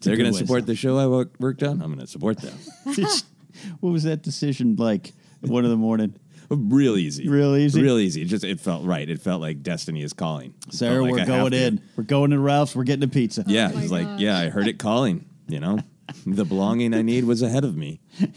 They're 0.00 0.16
gonna 0.16 0.32
to 0.32 0.36
support 0.38 0.66
the 0.66 0.74
show 0.74 0.98
I 0.98 1.06
worked 1.38 1.62
on. 1.62 1.80
I'm 1.82 1.94
going 1.94 2.00
to 2.00 2.06
support 2.08 2.38
them. 2.38 2.54
what 3.80 3.90
was 3.90 4.02
that 4.04 4.22
decision 4.22 4.76
like? 4.76 5.12
One 5.42 5.64
in 5.64 5.70
the 5.70 5.76
morning. 5.76 6.14
Real 6.54 6.96
easy, 6.96 7.28
Real 7.28 7.56
easy? 7.56 7.80
real 7.82 7.98
easy. 7.98 8.22
It 8.22 8.26
just 8.26 8.44
it 8.44 8.60
felt 8.60 8.84
right. 8.84 9.08
It 9.08 9.20
felt 9.20 9.40
like 9.40 9.62
destiny 9.62 10.02
is 10.02 10.12
calling. 10.12 10.54
It 10.68 10.74
Sarah, 10.74 10.94
felt 10.96 11.02
like 11.04 11.12
we're 11.12 11.16
I 11.18 11.20
have 11.20 11.28
going 11.28 11.50
to. 11.52 11.62
in. 11.66 11.80
We're 11.96 12.04
going 12.04 12.30
to 12.30 12.38
Ralph's. 12.38 12.76
We're 12.76 12.84
getting 12.84 13.04
a 13.04 13.08
pizza. 13.08 13.44
Yeah, 13.46 13.70
Oh 13.72 13.76
my 13.76 13.82
it's 13.82 13.90
like 13.92 14.06
gosh. 14.06 14.20
yeah, 14.20 14.38
I 14.38 14.48
heard 14.50 14.66
it 14.68 14.78
calling. 14.78 15.24
You 15.48 15.60
know, 15.60 15.78
the 16.26 16.44
belonging 16.44 16.94
I 16.94 17.02
need 17.02 17.24
was 17.24 17.42
ahead 17.42 17.64
of 17.64 17.76
me. 17.76 18.00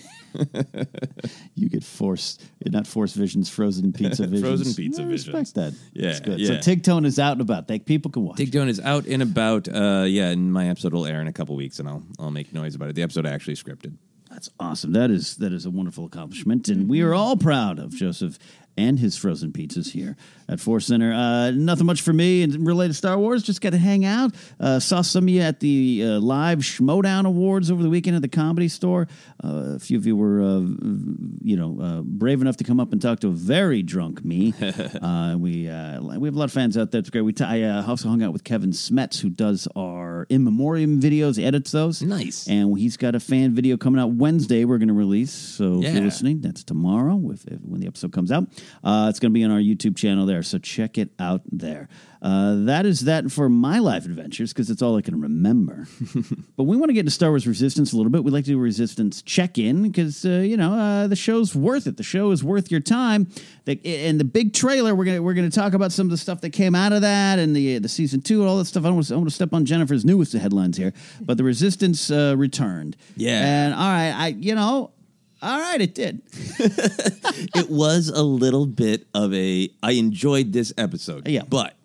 You 1.55 1.69
get 1.69 1.83
forced, 1.83 2.43
not 2.65 2.85
force 2.85 3.13
visions, 3.13 3.49
frozen 3.49 3.93
pizza 3.93 4.23
visions. 4.27 4.41
Frozen 4.41 4.73
pizza 4.73 5.01
I 5.01 5.05
visions. 5.05 5.33
respect 5.33 5.55
that. 5.55 5.73
Yeah, 5.93 6.07
That's 6.09 6.19
good. 6.19 6.39
yeah. 6.41 6.47
So 6.47 6.53
Tigtone 6.55 7.05
is 7.05 7.19
out 7.19 7.33
and 7.33 7.41
about. 7.41 7.67
That 7.69 7.85
people 7.85 8.11
can 8.11 8.23
watch. 8.25 8.37
Tigtone 8.37 8.67
is 8.67 8.81
out 8.81 9.05
and 9.05 9.21
about. 9.23 9.67
Uh, 9.69 10.03
yeah, 10.05 10.27
and 10.29 10.51
my 10.51 10.67
episode 10.67 10.93
will 10.93 11.05
air 11.05 11.21
in 11.21 11.27
a 11.27 11.33
couple 11.33 11.55
weeks, 11.55 11.79
and 11.79 11.87
I'll 11.87 12.03
I'll 12.19 12.31
make 12.31 12.53
noise 12.53 12.75
about 12.75 12.89
it. 12.89 12.95
The 12.95 13.01
episode 13.03 13.25
I 13.25 13.31
actually 13.31 13.55
scripted. 13.55 13.95
That's 14.35 14.49
awesome. 14.59 14.91
That 14.91 15.11
is 15.11 15.37
that 15.37 15.53
is 15.53 15.65
a 15.65 15.69
wonderful 15.69 16.03
accomplishment, 16.03 16.67
and 16.67 16.89
we 16.89 16.99
are 17.01 17.11
mm-hmm. 17.11 17.19
all 17.19 17.37
proud 17.37 17.79
of 17.79 17.91
Joseph 17.91 18.37
and 18.75 18.99
his 18.99 19.15
frozen 19.15 19.53
pizzas 19.53 19.91
here 19.91 20.17
at 20.47 20.59
Force 20.59 20.85
Center. 20.87 21.13
Uh, 21.13 21.51
nothing 21.51 21.85
much 21.85 22.01
for 22.01 22.13
me 22.13 22.43
and 22.43 22.65
related 22.65 22.93
to 22.93 22.97
Star 22.97 23.17
Wars. 23.17 23.43
Just 23.43 23.61
got 23.61 23.71
to 23.71 23.77
hang 23.77 24.05
out. 24.05 24.33
Uh, 24.59 24.79
saw 24.79 25.01
some 25.01 25.25
of 25.25 25.29
you 25.29 25.41
at 25.41 25.59
the 25.59 26.03
uh, 26.05 26.19
live 26.19 26.59
Schmoedown 26.59 27.25
Awards 27.25 27.71
over 27.71 27.81
the 27.81 27.89
weekend 27.89 28.15
at 28.15 28.21
the 28.21 28.27
Comedy 28.27 28.67
Store. 28.67 29.07
Uh, 29.43 29.75
a 29.75 29.79
few 29.79 29.97
of 29.97 30.05
you 30.05 30.15
were, 30.15 30.41
uh, 30.41 30.59
you 31.41 31.55
know, 31.57 31.79
uh, 31.81 32.01
brave 32.01 32.41
enough 32.41 32.57
to 32.57 32.63
come 32.63 32.79
up 32.79 32.91
and 32.91 33.01
talk 33.01 33.19
to 33.21 33.27
a 33.27 33.31
very 33.31 33.81
drunk 33.83 34.23
me. 34.23 34.53
uh, 35.01 35.35
we 35.37 35.67
uh, 35.67 36.01
we 36.01 36.27
have 36.27 36.35
a 36.35 36.39
lot 36.39 36.45
of 36.45 36.53
fans 36.53 36.77
out 36.77 36.91
there. 36.91 36.99
It's 36.99 37.09
great. 37.09 37.21
We 37.21 37.33
t- 37.33 37.43
I 37.43 37.63
uh, 37.63 37.87
also 37.87 38.09
hung 38.09 38.21
out 38.23 38.33
with 38.33 38.43
Kevin 38.43 38.71
Smets, 38.71 39.19
who 39.19 39.29
does 39.29 39.67
our 39.75 40.25
in 40.29 40.43
memoriam 40.43 41.01
videos, 41.01 41.43
edits 41.43 41.71
those. 41.71 42.01
Nice. 42.01 42.47
And 42.47 42.77
he's 42.77 42.97
got 42.97 43.15
a 43.15 43.19
fan 43.19 43.53
video 43.53 43.77
coming 43.77 43.99
out 44.01 44.11
Wednesday. 44.11 44.65
We're 44.65 44.77
going 44.77 44.87
to 44.89 44.93
release. 44.93 45.31
So 45.31 45.81
if 45.83 45.93
you're 45.93 46.03
listening, 46.03 46.41
that's 46.41 46.63
tomorrow 46.63 47.19
if, 47.31 47.45
if- 47.47 47.61
when 47.61 47.81
the 47.81 47.87
episode 47.87 48.11
comes 48.11 48.31
out. 48.31 48.43
Uh, 48.83 49.07
it's 49.09 49.19
going 49.19 49.31
to 49.31 49.33
be 49.33 49.43
on 49.43 49.51
our 49.51 49.59
YouTube 49.59 49.95
channel 49.97 50.25
there. 50.25 50.34
So 50.43 50.57
check 50.57 50.97
it 50.97 51.09
out 51.19 51.41
there. 51.51 51.87
Uh, 52.21 52.65
that 52.65 52.87
is 52.87 53.01
that 53.01 53.31
for 53.31 53.47
my 53.47 53.77
life 53.77 54.05
adventures 54.05 54.51
because 54.51 54.71
it's 54.71 54.81
all 54.81 54.97
I 54.97 55.01
can 55.01 55.21
remember. 55.21 55.87
but 56.57 56.63
we 56.63 56.75
want 56.75 56.89
to 56.89 56.93
get 56.93 57.01
into 57.01 57.11
Star 57.11 57.29
Wars 57.29 57.45
Resistance 57.45 57.93
a 57.93 57.97
little 57.97 58.11
bit. 58.11 58.23
We'd 58.23 58.31
like 58.31 58.45
to 58.45 58.51
do 58.51 58.57
a 58.57 58.61
Resistance 58.61 59.21
check 59.21 59.59
in 59.59 59.83
because 59.83 60.25
uh, 60.25 60.29
you 60.29 60.57
know 60.57 60.73
uh, 60.73 61.07
the 61.07 61.15
show's 61.15 61.55
worth 61.55 61.85
it. 61.85 61.97
The 61.97 62.03
show 62.03 62.31
is 62.31 62.43
worth 62.43 62.71
your 62.71 62.79
time. 62.79 63.27
The, 63.65 63.79
and 63.85 64.19
the 64.19 64.23
big 64.25 64.53
trailer 64.53 64.95
we're 64.95 65.05
gonna 65.05 65.21
we're 65.21 65.35
gonna 65.35 65.51
talk 65.51 65.73
about 65.73 65.91
some 65.91 66.07
of 66.07 66.11
the 66.11 66.17
stuff 66.17 66.41
that 66.41 66.49
came 66.49 66.73
out 66.73 66.93
of 66.93 67.01
that 67.01 67.37
and 67.37 67.55
the 67.55 67.77
the 67.77 67.89
season 67.89 68.21
two 68.21 68.41
and 68.41 68.49
all 68.49 68.57
that 68.57 68.65
stuff. 68.65 68.85
I 68.85 68.87
don't 68.87 68.95
want 68.95 69.07
to, 69.07 69.13
I 69.13 69.17
want 69.17 69.29
to 69.29 69.35
step 69.35 69.53
on 69.53 69.65
Jennifer's 69.65 70.03
newest 70.03 70.33
headlines 70.33 70.77
here, 70.77 70.93
but 71.21 71.37
the 71.37 71.43
Resistance 71.43 72.09
uh, 72.09 72.33
returned. 72.35 72.97
Yeah. 73.15 73.39
and 73.45 73.73
all 73.75 73.81
right, 73.81 74.11
I 74.11 74.27
you 74.29 74.55
know. 74.55 74.91
All 75.45 75.59
right, 75.59 75.79
it 75.79 75.93
did. 75.93 76.21
it 76.59 77.69
was 77.69 78.09
a 78.09 78.23
little 78.23 78.65
bit 78.65 79.05
of 79.13 79.33
a. 79.33 79.69
I 79.83 79.91
enjoyed 79.91 80.53
this 80.53 80.73
episode. 80.77 81.27
Yeah. 81.27 81.43
but 81.47 81.75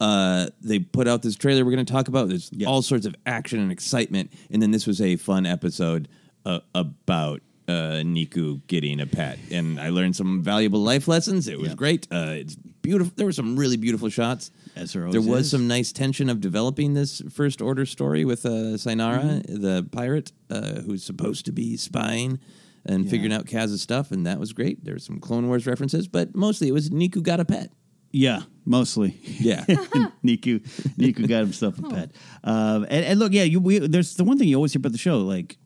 uh, 0.00 0.48
they 0.60 0.78
put 0.78 1.06
out 1.06 1.22
this 1.22 1.36
trailer 1.36 1.64
we're 1.64 1.72
going 1.72 1.84
to 1.86 1.92
talk 1.92 2.08
about. 2.08 2.28
There's 2.28 2.50
all 2.66 2.82
sorts 2.82 3.06
of 3.06 3.14
action 3.26 3.60
and 3.60 3.70
excitement, 3.70 4.32
and 4.50 4.60
then 4.62 4.70
this 4.70 4.86
was 4.86 5.00
a 5.00 5.16
fun 5.16 5.46
episode 5.46 6.08
uh, 6.44 6.60
about. 6.74 7.42
Uh, 7.68 8.02
Neeku 8.02 8.60
getting 8.66 9.00
a 9.00 9.06
pet, 9.06 9.38
and 9.52 9.78
I 9.78 9.90
learned 9.90 10.16
some 10.16 10.42
valuable 10.42 10.80
life 10.82 11.06
lessons. 11.06 11.46
It 11.46 11.56
was 11.60 11.72
great. 11.76 12.08
Uh, 12.10 12.30
it's 12.30 12.56
beautiful. 12.56 13.12
There 13.14 13.26
were 13.26 13.30
some 13.32 13.54
really 13.54 13.76
beautiful 13.76 14.08
shots. 14.08 14.50
As 14.74 14.92
there 14.92 15.08
there 15.08 15.20
was 15.20 15.42
is. 15.42 15.50
some 15.52 15.68
nice 15.68 15.92
tension 15.92 16.28
of 16.28 16.40
developing 16.40 16.94
this 16.94 17.22
first 17.30 17.62
order 17.62 17.86
story 17.86 18.24
with 18.24 18.44
uh, 18.44 18.74
Synara, 18.74 19.22
Mm-hmm. 19.44 19.62
the 19.62 19.86
pirate 19.92 20.32
uh, 20.50 20.80
who's 20.80 21.04
supposed 21.04 21.44
to 21.44 21.52
be 21.52 21.76
spying 21.76 22.40
and 22.86 23.08
figuring 23.08 23.32
out 23.32 23.46
Kaz's 23.46 23.82
stuff, 23.82 24.10
and 24.10 24.26
that 24.26 24.38
was 24.38 24.52
great. 24.52 24.84
There 24.84 24.94
were 24.94 25.00
some 25.00 25.20
Clone 25.20 25.46
Wars 25.48 25.66
references, 25.66 26.08
but 26.08 26.34
mostly 26.34 26.68
it 26.68 26.72
was 26.72 26.90
Neeku 26.90 27.22
got 27.22 27.40
a 27.40 27.44
pet. 27.44 27.70
Yeah, 28.12 28.42
mostly. 28.64 29.18
Yeah. 29.22 29.64
Neeku, 30.24 30.60
Neeku 30.96 31.28
got 31.28 31.40
himself 31.40 31.78
a 31.78 31.82
pet. 31.82 32.10
Um, 32.42 32.84
and, 32.90 33.04
and 33.04 33.18
look, 33.20 33.32
yeah, 33.32 33.44
you, 33.44 33.60
we, 33.60 33.78
there's 33.78 34.14
the 34.16 34.24
one 34.24 34.38
thing 34.38 34.48
you 34.48 34.56
always 34.56 34.72
hear 34.72 34.80
about 34.80 34.92
the 34.92 34.98
show, 34.98 35.18
like 35.18 35.58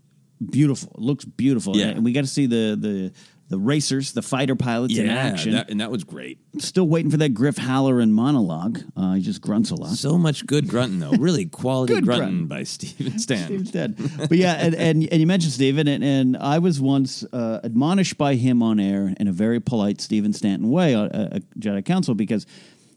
beautiful. 0.50 0.90
It 0.94 1.00
looks 1.00 1.24
beautiful. 1.24 1.76
Yeah. 1.76 1.88
and 1.88 2.04
we 2.04 2.12
got 2.12 2.22
to 2.22 2.26
see 2.26 2.46
the 2.46 2.76
the 2.78 3.12
the 3.48 3.58
racers, 3.58 4.12
the 4.12 4.22
fighter 4.22 4.56
pilots 4.56 4.96
in 4.96 5.08
action. 5.08 5.52
that, 5.52 5.70
and 5.70 5.80
that 5.80 5.90
was 5.90 6.02
great. 6.02 6.38
Still 6.58 6.88
waiting 6.88 7.10
for 7.10 7.18
that 7.18 7.30
Griff 7.30 7.56
Halloran 7.58 8.12
monologue. 8.12 8.80
Uh, 8.96 9.14
he 9.14 9.22
just 9.22 9.40
grunts 9.40 9.70
a 9.70 9.74
lot. 9.74 9.90
So 9.90 10.16
much 10.16 10.46
good 10.46 10.66
grunting, 10.68 10.98
though. 10.98 11.10
Really 11.12 11.44
quality 11.60 11.94
Good 11.94 12.04
grunting 12.04 12.46
grunting. 12.46 12.46
by 12.48 12.62
Steven 12.62 13.18
Stan. 13.18 13.62
Dead. 13.64 13.96
But 14.28 14.38
yeah, 14.38 14.54
and, 14.54 14.74
and, 14.74 15.08
and 15.10 15.20
you 15.20 15.26
mentioned 15.26 15.52
Steven, 15.52 15.86
and, 15.88 16.02
and 16.02 16.36
I 16.36 16.58
was 16.58 16.80
once 16.80 17.24
uh, 17.32 17.60
admonished 17.62 18.16
by 18.16 18.34
him 18.36 18.62
on 18.62 18.80
air 18.80 19.12
in 19.20 19.28
a 19.28 19.32
very 19.32 19.60
polite 19.60 20.00
Stephen 20.00 20.32
Stanton 20.32 20.70
way 20.70 20.94
uh, 20.94 21.08
a 21.12 21.40
Jedi 21.58 21.84
Council 21.84 22.14
because 22.14 22.46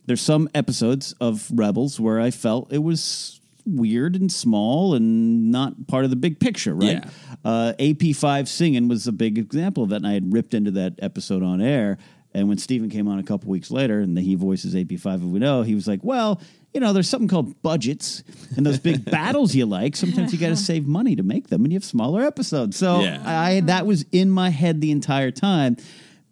there's 0.05 0.21
some 0.21 0.49
episodes 0.55 1.13
of 1.19 1.49
Rebels 1.53 1.99
where 1.99 2.21
I 2.21 2.31
felt 2.31 2.71
it 2.71 2.81
was 2.81 3.36
weird 3.67 4.15
and 4.15 4.31
small 4.31 4.93
and 4.93 5.51
not 5.51 5.87
part 5.87 6.03
of 6.03 6.09
the 6.09 6.15
big 6.15 6.39
picture, 6.39 6.73
right? 6.73 7.03
Yeah. 7.03 7.09
Uh, 7.45 7.73
AP5 7.79 8.47
singing 8.47 8.87
was 8.87 9.07
a 9.07 9.11
big 9.11 9.37
example 9.37 9.83
of 9.83 9.89
that, 9.89 9.97
and 9.97 10.07
I 10.07 10.13
had 10.13 10.33
ripped 10.33 10.53
into 10.53 10.71
that 10.71 10.93
episode 10.99 11.43
on 11.43 11.61
air. 11.61 11.97
And 12.33 12.47
when 12.47 12.57
Steven 12.57 12.89
came 12.89 13.07
on 13.07 13.17
a 13.19 13.23
couple 13.23 13.49
weeks 13.49 13.71
later 13.71 13.99
and 13.99 14.17
he 14.17 14.35
voices 14.35 14.75
AP5 14.75 15.15
as 15.15 15.21
we 15.21 15.39
know, 15.39 15.63
he 15.63 15.73
was 15.73 15.87
like, 15.87 16.01
well, 16.03 16.39
you 16.73 16.79
know, 16.79 16.93
there's 16.93 17.09
something 17.09 17.27
called 17.27 17.59
budgets 17.63 18.23
and 18.55 18.65
those 18.65 18.77
big 18.79 19.05
battles 19.11 19.55
you 19.55 19.65
like. 19.65 19.95
Sometimes 19.95 20.33
you 20.33 20.37
got 20.39 20.49
to 20.49 20.55
save 20.55 20.85
money 20.85 21.15
to 21.15 21.23
make 21.23 21.47
them 21.47 21.63
and 21.63 21.71
you 21.73 21.77
have 21.77 21.85
smaller 21.85 22.23
episodes. 22.23 22.77
So 22.77 23.01
Yeah. 23.01 23.23
I 23.25 23.61
that 23.61 23.87
was 23.87 24.05
in 24.11 24.29
my 24.29 24.49
head 24.49 24.81
the 24.81 24.91
entire 24.91 25.31
time 25.31 25.77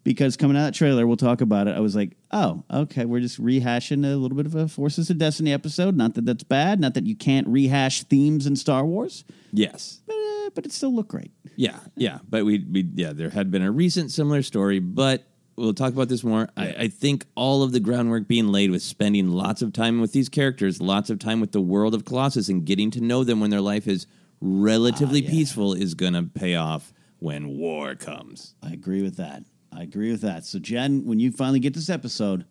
because 0.06 0.38
coming 0.38 0.56
out 0.56 0.62
of 0.62 0.66
that 0.68 0.78
trailer, 0.78 1.06
we'll 1.06 1.18
talk 1.18 1.42
about 1.42 1.68
it. 1.68 1.76
I 1.76 1.82
was 1.82 1.96
like, 1.96 2.16
oh, 2.32 2.64
okay, 2.72 3.04
we're 3.04 3.20
just 3.20 3.42
rehashing 3.44 4.06
a 4.06 4.16
little 4.16 4.38
bit 4.38 4.46
of 4.46 4.56
a 4.56 4.70
Forces 4.70 5.10
of 5.10 5.18
Destiny 5.18 5.52
episode. 5.52 5.98
Not 5.98 6.14
that 6.14 6.26
that's 6.26 6.44
bad, 6.44 6.80
not 6.80 6.94
that 6.94 7.06
you 7.06 7.16
can't 7.16 7.46
rehash 7.48 8.04
themes 8.04 8.48
in 8.48 8.56
Star 8.56 8.86
Wars, 8.86 9.26
Yes. 9.52 10.00
but, 10.08 10.14
uh, 10.16 10.50
but 10.56 10.66
it 10.66 10.72
still 10.72 10.96
looked 10.96 11.10
great. 11.10 11.32
Yeah, 11.58 11.80
yeah. 11.98 12.20
But 12.30 12.46
we, 12.46 12.60
we, 12.60 12.88
yeah, 12.96 13.12
there 13.12 13.32
had 13.32 13.52
been 13.52 13.62
a 13.64 13.72
recent 13.72 14.12
similar 14.12 14.42
story, 14.44 14.80
but 14.80 15.24
we'll 15.58 15.74
talk 15.74 15.92
about 15.94 16.08
this 16.10 16.24
more. 16.24 16.50
I, 16.56 16.68
I 16.80 16.88
think 16.88 17.26
all 17.36 17.64
of 17.64 17.72
the 17.72 17.80
groundwork 17.80 18.28
being 18.28 18.50
laid 18.50 18.72
with 18.72 18.84
spending 18.84 19.30
lots 19.32 19.62
of 19.62 19.74
time 19.74 20.00
with 20.02 20.14
these 20.14 20.30
characters, 20.30 20.80
lots 20.82 21.10
of 21.10 21.18
time 21.20 21.40
with 21.42 21.52
the 21.52 21.62
world 21.62 21.94
of 21.96 22.06
Colossus, 22.06 22.48
and 22.48 22.64
getting 22.66 22.92
to 22.92 23.02
know 23.02 23.24
them 23.24 23.40
when 23.40 23.50
their 23.50 23.62
life 23.62 23.88
is 23.88 24.06
relatively 24.40 25.22
peaceful 25.22 25.74
is 25.74 25.94
going 25.96 26.14
to 26.14 26.24
pay 26.24 26.56
off 26.56 26.94
when 27.20 27.58
war 27.58 27.96
comes. 27.96 28.54
I 28.62 28.72
agree 28.74 29.02
with 29.02 29.18
that. 29.18 29.44
I 29.78 29.84
agree 29.84 30.12
with 30.12 30.22
that. 30.22 30.46
So, 30.46 30.60
Jen, 30.60 31.06
when 31.06 31.20
you 31.20 31.32
finally 31.32 31.60
get 31.60 31.74
this 31.74 31.90
episode, 31.90 32.46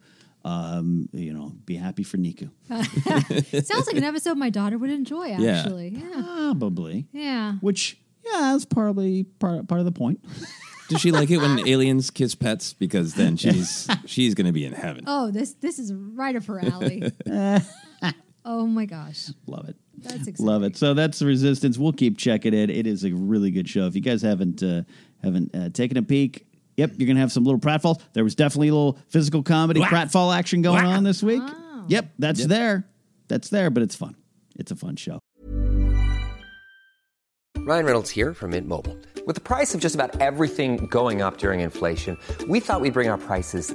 um, 0.45 1.09
you 1.13 1.33
know, 1.33 1.53
be 1.65 1.77
happy 1.77 2.03
for 2.03 2.19
Neeku. 2.19 2.51
Sounds 3.65 3.87
like 3.87 3.97
an 3.97 4.05
episode 4.05 4.37
my 4.37 4.51
daughter 4.51 4.77
would 4.77 4.91
enjoy. 4.91 5.27
Yeah. 5.27 5.61
Actually, 5.61 5.89
yeah, 5.89 6.53
Probably. 6.59 7.07
yeah. 7.13 7.55
Which, 7.61 7.99
yeah, 8.25 8.53
that's 8.53 8.65
probably 8.67 9.25
part, 9.25 9.67
part 9.69 9.81
of 9.81 9.87
the 9.87 9.93
point. 9.93 10.25
Does 10.91 11.01
she 11.01 11.13
like 11.13 11.31
it 11.31 11.39
when 11.39 11.67
aliens 11.67 12.11
kiss 12.11 12.35
pets? 12.35 12.75
Because 12.75 13.15
then 13.15 13.39
she's 13.39 13.89
she's 14.05 14.35
going 14.35 14.47
to 14.47 14.53
be 14.53 14.67
in 14.67 14.75
heaven. 14.75 15.05
Oh, 15.07 15.31
this 15.31 15.55
this 15.55 15.79
is 15.79 15.95
right 15.95 16.37
up 16.37 16.45
her 16.45 16.63
alley. 16.63 17.11
oh 18.45 18.67
my 18.67 18.85
gosh, 18.85 19.31
Love 19.47 19.71
it. 19.71 19.77
that's 19.97 20.29
exciting. 20.29 20.45
Love 20.45 20.63
it. 20.63 20.77
So 20.77 20.93
that's 20.93 21.19
the 21.21 21.25
Resistance. 21.25 21.79
We'll 21.79 21.95
keep 21.95 22.19
checking 22.19 22.53
it. 22.53 22.69
It 22.69 22.87
is 22.87 23.03
a 23.03 23.13
really 23.15 23.51
good 23.51 23.67
show. 23.67 23.87
If 23.87 23.95
you 23.95 24.03
guys 24.03 24.21
haven't 24.21 24.63
uh, 24.63 24.83
haven't 25.23 25.57
uh, 25.57 25.71
taken 25.71 25.97
a 25.97 26.03
peek, 26.03 26.47
yep, 26.77 26.93
you're 26.97 27.07
gonna 27.07 27.21
have 27.21 27.33
some 27.33 27.45
little 27.45 27.61
pratfalls. 27.61 28.01
There 28.13 28.25
was 28.25 28.35
definitely 28.35 28.69
a 28.69 28.75
little 28.75 28.99
physical 29.09 29.43
comedy 29.43 29.81
pratfall 29.81 30.37
action 30.37 30.63
going 30.63 30.85
on 30.85 31.05
this 31.05 31.23
week. 31.23 31.43
Oh. 31.43 31.85
Yep, 31.89 32.13
that's 32.19 32.47
there. 32.47 32.87
That's 33.29 33.49
there, 33.49 33.71
but 33.71 33.83
it's 33.83 33.95
fun. 33.95 34.17
It's 34.57 34.71
a 34.71 34.77
fun 34.77 34.97
show. 34.97 35.19
Ryan 37.59 37.87
Reynolds 37.87 38.11
here 38.11 38.35
from 38.35 38.51
Mint 38.51 38.69
Mobile. 38.69 38.97
With 39.27 39.37
the 39.37 39.41
price 39.41 39.75
of 39.75 39.81
just 39.81 39.95
about 39.95 40.21
everything 40.21 40.87
going 40.87 41.23
up 41.23 41.39
during 41.39 41.61
inflation, 41.61 42.19
we 42.47 42.61
thought 42.61 42.83
we'd 42.83 42.93
bring 42.93 43.09
our 43.09 43.17
prices 43.17 43.75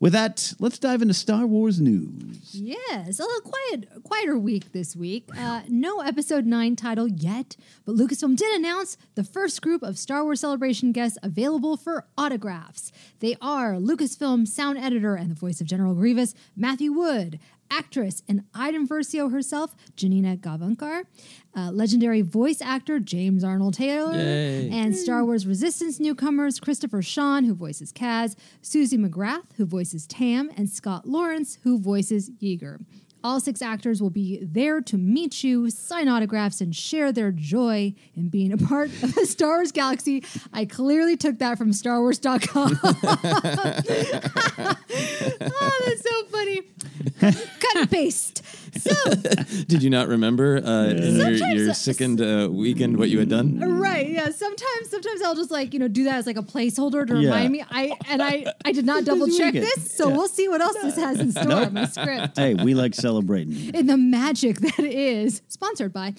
With 0.00 0.14
that, 0.14 0.54
let's 0.58 0.78
dive 0.78 1.02
into 1.02 1.12
Star 1.12 1.46
Wars 1.46 1.78
news. 1.78 2.54
Yes, 2.54 3.20
a 3.20 3.22
little 3.22 3.42
quiet, 3.42 4.02
quieter 4.02 4.38
week 4.38 4.72
this 4.72 4.96
week. 4.96 5.28
Uh, 5.36 5.60
no 5.68 6.00
episode 6.00 6.46
nine 6.46 6.74
title 6.74 7.06
yet, 7.06 7.54
but 7.84 7.96
Lucasfilm 7.96 8.34
did 8.34 8.58
announce 8.58 8.96
the 9.14 9.22
first 9.22 9.60
group 9.60 9.82
of 9.82 9.98
Star 9.98 10.24
Wars 10.24 10.40
Celebration 10.40 10.92
guests 10.92 11.18
available 11.22 11.76
for 11.76 12.06
autographs. 12.16 12.92
They 13.18 13.36
are 13.42 13.74
Lucasfilm 13.74 14.48
sound 14.48 14.78
editor 14.78 15.16
and 15.16 15.30
the 15.30 15.34
voice 15.34 15.60
of 15.60 15.66
General 15.66 15.92
Grievous, 15.92 16.34
Matthew 16.56 16.92
Wood, 16.92 17.38
actress 17.70 18.22
and 18.28 18.44
Iden 18.54 18.86
Versio 18.86 19.30
herself, 19.32 19.74
Janina 19.96 20.36
Gavankar, 20.36 21.04
uh, 21.56 21.70
legendary 21.70 22.22
voice 22.22 22.60
actor 22.60 22.98
James 22.98 23.42
Arnold 23.44 23.74
Taylor, 23.74 24.14
Yay. 24.14 24.70
and 24.70 24.96
Star 24.96 25.24
Wars 25.24 25.46
Resistance 25.46 25.98
newcomers 26.00 26.60
Christopher 26.60 27.02
Sean, 27.02 27.44
who 27.44 27.54
voices 27.54 27.92
Kaz, 27.92 28.36
Suzie 28.62 28.98
McGrath, 28.98 29.52
who 29.56 29.64
voices 29.66 30.06
Tam, 30.06 30.50
and 30.56 30.68
Scott 30.68 31.06
Lawrence, 31.08 31.58
who 31.62 31.78
voices 31.78 32.30
Yeager. 32.42 32.80
All 33.22 33.38
six 33.38 33.60
actors 33.60 34.00
will 34.00 34.10
be 34.10 34.38
there 34.42 34.80
to 34.80 34.96
meet 34.96 35.44
you, 35.44 35.68
sign 35.68 36.08
autographs, 36.08 36.60
and 36.60 36.74
share 36.74 37.12
their 37.12 37.30
joy 37.30 37.94
in 38.16 38.28
being 38.28 38.52
a 38.52 38.56
part 38.56 38.88
of 39.02 39.14
the 39.14 39.26
Star 39.26 39.56
Wars 39.56 39.72
galaxy. 39.72 40.24
I 40.52 40.64
clearly 40.64 41.16
took 41.16 41.38
that 41.38 41.58
from 41.58 41.72
StarWars.com. 41.72 42.80
oh, 42.82 42.96
ah, 44.62 45.78
that's 45.84 46.02
so 46.02 46.24
funny. 46.26 46.62
Cut 47.20 47.76
and 47.76 47.90
paste. 47.90 48.42
So, 48.78 48.94
Did 49.66 49.82
you 49.82 49.90
not 49.90 50.08
remember 50.08 50.58
uh, 50.64 50.84
in 50.90 50.96
your, 51.16 51.36
Sometimes 51.36 51.54
your 51.60 51.70
I- 51.70 51.72
sickened 51.72 52.20
uh, 52.20 52.48
weekend 52.50 52.96
what 52.98 53.08
you 53.08 53.18
had 53.18 53.28
done? 53.28 53.58
right, 53.80 54.08
yeah. 54.08 54.30
Sometimes, 54.30 54.90
sometimes 54.90 55.22
I'll 55.22 55.34
just 55.34 55.50
like 55.50 55.72
you 55.72 55.78
know 55.80 55.88
do 55.88 56.04
that 56.04 56.16
as 56.16 56.26
like 56.26 56.36
a 56.36 56.42
placeholder 56.42 57.06
to 57.06 57.14
Yeah. 57.18 57.28
remind 57.30 57.52
me. 57.52 57.64
I 57.70 57.92
and 58.08 58.22
I, 58.22 58.46
I 58.64 58.72
did 58.72 58.84
not 58.86 59.04
double 59.10 59.26
check 59.28 59.54
weekend. 59.54 59.64
this, 59.76 59.94
so 59.96 60.08
Yeah. 60.08 60.16
we'll 60.16 60.28
see 60.28 60.48
what 60.48 60.60
else 60.60 60.76
this 60.82 60.96
has 60.96 61.18
in 61.20 61.32
store 61.32 61.52
on 61.52 61.74
my 61.74 61.86
script. 61.96 62.36
Hey, 62.38 62.54
we 62.54 62.74
like 62.74 62.94
celebrating. 62.94 63.74
in 63.74 63.86
the 63.86 63.96
magic 63.96 64.58
that 64.60 64.78
is 64.80 65.42
sponsored 65.48 65.92
by. 65.92 66.14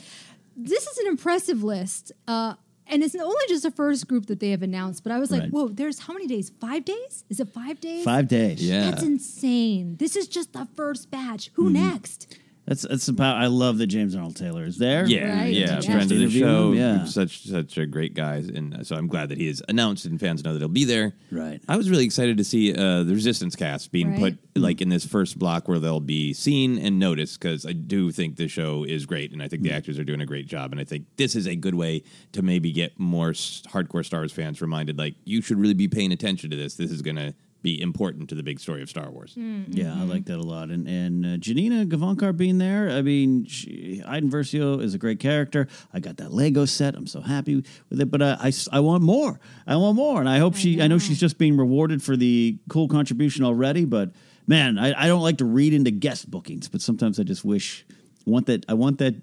This 0.58 0.86
is 0.88 0.98
an 1.00 1.08
impressive 1.08 1.64
list. 1.64 2.12
Uh, 2.28 2.56
and 2.92 3.02
it's 3.04 3.16
only 3.16 3.46
just 3.48 3.64
the 3.64 3.72
first 3.72 4.08
group 4.08 4.26
that 4.28 4.40
they 4.40 4.52
have 4.52 4.62
announced, 4.62 5.04
but 5.04 5.12
I 5.12 5.20
was 5.20 5.32
like, 5.32 5.42
Right. 5.44 5.52
whoa, 5.52 5.70
there's 5.70 6.00
how 6.00 6.14
many 6.14 6.28
days? 6.28 6.52
Five 6.60 6.86
days? 6.86 7.24
Is 7.30 7.40
it 7.40 7.50
five 7.50 7.80
days? 7.80 8.04
Five 8.04 8.28
days. 8.28 8.62
Yeah. 8.64 8.92
That's 8.92 9.04
insane. 9.04 9.96
This 9.98 10.16
is 10.16 10.28
just 10.28 10.54
the 10.54 10.68
first 10.76 11.10
batch. 11.10 11.50
Who 11.54 11.70
Mhm. 11.70 11.74
next? 11.74 12.38
That's 12.72 12.84
that's 12.84 13.10
about. 13.10 13.36
I 13.36 13.48
love 13.48 13.80
that 13.80 13.88
James 13.88 14.16
Arnold 14.16 14.38
Taylor 14.38 14.64
is 14.64 14.78
there. 14.78 15.06
Yeah, 15.06 15.42
Right, 15.42 15.54
yeah, 15.54 15.74
yeah. 15.74 15.82
friend 15.82 16.04
of 16.04 16.08
the 16.08 16.16
Interview 16.16 16.40
show. 16.40 16.72
him, 16.72 16.78
yeah. 16.78 17.04
such 17.04 17.44
such 17.46 17.78
a 17.78 17.86
great 17.86 18.14
guy, 18.14 18.36
and 18.38 18.74
uh, 18.76 18.84
so 18.86 18.96
I'm 18.96 19.08
glad 19.08 19.28
that 19.28 19.38
he 19.38 19.50
is 19.50 19.62
announced 19.68 20.06
and 20.06 20.18
fans 20.18 20.42
know 20.46 20.54
that 20.54 20.60
he'll 20.60 20.70
be 20.70 20.86
there. 20.86 21.12
Right. 21.32 21.62
I 21.68 21.76
was 21.76 21.90
really 21.90 22.06
excited 22.06 22.38
to 22.38 22.46
see 22.46 22.74
uh, 22.74 23.04
the 23.04 23.14
Resistance 23.14 23.58
cast 23.58 23.92
being 23.92 24.12
Right. 24.12 24.20
put 24.54 24.62
like 24.62 24.80
in 24.80 24.88
this 24.88 25.06
first 25.06 25.38
block 25.38 25.68
where 25.68 25.80
they'll 25.80 26.00
be 26.00 26.32
seen 26.34 26.78
and 26.78 26.98
noticed 26.98 27.42
because 27.42 27.66
I 27.66 27.74
do 27.74 28.10
think 28.10 28.38
the 28.38 28.48
show 28.48 28.86
is 28.86 29.06
great, 29.06 29.34
and 29.34 29.44
I 29.44 29.50
think 29.50 29.64
the 29.64 29.74
actors 29.74 30.00
are 30.00 30.06
doing 30.06 30.22
a 30.22 30.26
great 30.26 30.48
job, 30.48 30.72
and 30.72 30.80
I 30.80 30.86
think 30.86 31.08
this 31.18 31.36
is 31.36 31.48
a 31.48 31.58
good 31.58 31.76
way 31.76 32.04
to 32.32 32.42
maybe 32.42 32.72
get 32.72 32.98
more 32.98 33.32
s- 33.32 33.64
hardcore 33.68 34.06
Star 34.06 34.22
Wars 34.22 34.32
fans 34.32 34.62
reminded 34.62 34.98
like 34.98 35.16
you 35.26 35.42
should 35.42 35.58
really 35.60 35.74
be 35.74 35.90
paying 35.90 36.14
attention 36.14 36.50
to 36.52 36.56
this. 36.56 36.76
This 36.76 36.92
is 36.92 37.02
going 37.02 37.18
to 37.18 37.34
be 37.62 37.80
important 37.82 38.28
to 38.30 38.36
the 38.36 38.42
big 38.44 38.60
story 38.60 38.82
of 38.82 38.90
Star 38.90 39.10
Wars. 39.12 39.34
Yeah, 39.36 39.94
I 39.94 40.04
like 40.04 40.26
that 40.26 40.38
a 40.38 40.42
lot. 40.44 40.70
And 40.70 40.88
and 40.88 41.26
uh, 41.26 41.38
Janina 41.38 41.86
Gavankar 41.86 42.36
being 42.36 42.58
there, 42.58 42.90
I 42.90 43.02
mean, 43.02 43.46
she, 43.46 44.02
Iden 44.06 44.32
Versio 44.32 44.82
is 44.82 44.94
a 44.94 44.98
great 44.98 45.20
character. 45.20 45.68
I 45.94 46.00
got 46.00 46.18
that 46.18 46.34
Lego 46.34 46.66
set. 46.66 46.96
I'm 46.96 47.08
so 47.08 47.22
happy 47.22 47.64
with 47.90 48.02
it. 48.02 48.10
But 48.10 48.22
uh, 48.22 48.38
I, 48.40 48.48
s- 48.48 48.68
I 48.72 48.80
want 48.80 49.04
more. 49.04 49.40
I 49.68 49.76
want 49.76 49.96
more. 49.96 50.20
And 50.20 50.28
I 50.30 50.40
hope 50.40 50.56
she, 50.56 50.82
I 50.82 50.88
know 50.88 50.98
she's 50.98 51.20
just 51.20 51.38
being 51.38 51.56
rewarded 51.56 52.02
for 52.02 52.18
the 52.18 52.58
cool 52.70 52.88
contribution 52.88 53.46
already. 53.46 53.86
But 53.86 54.12
man, 54.48 54.80
I, 54.80 55.04
I 55.04 55.08
don't 55.08 55.22
like 55.22 55.38
to 55.38 55.46
read 55.46 55.74
into 55.74 55.92
guest 55.92 56.32
bookings, 56.32 56.68
but 56.68 56.82
sometimes 56.82 57.20
I 57.20 57.24
just 57.24 57.46
wish. 57.46 57.86
Want 58.28 58.46
that? 58.46 58.66
I 58.70 58.76
want 58.76 59.00
that, 59.00 59.16
f- 59.16 59.22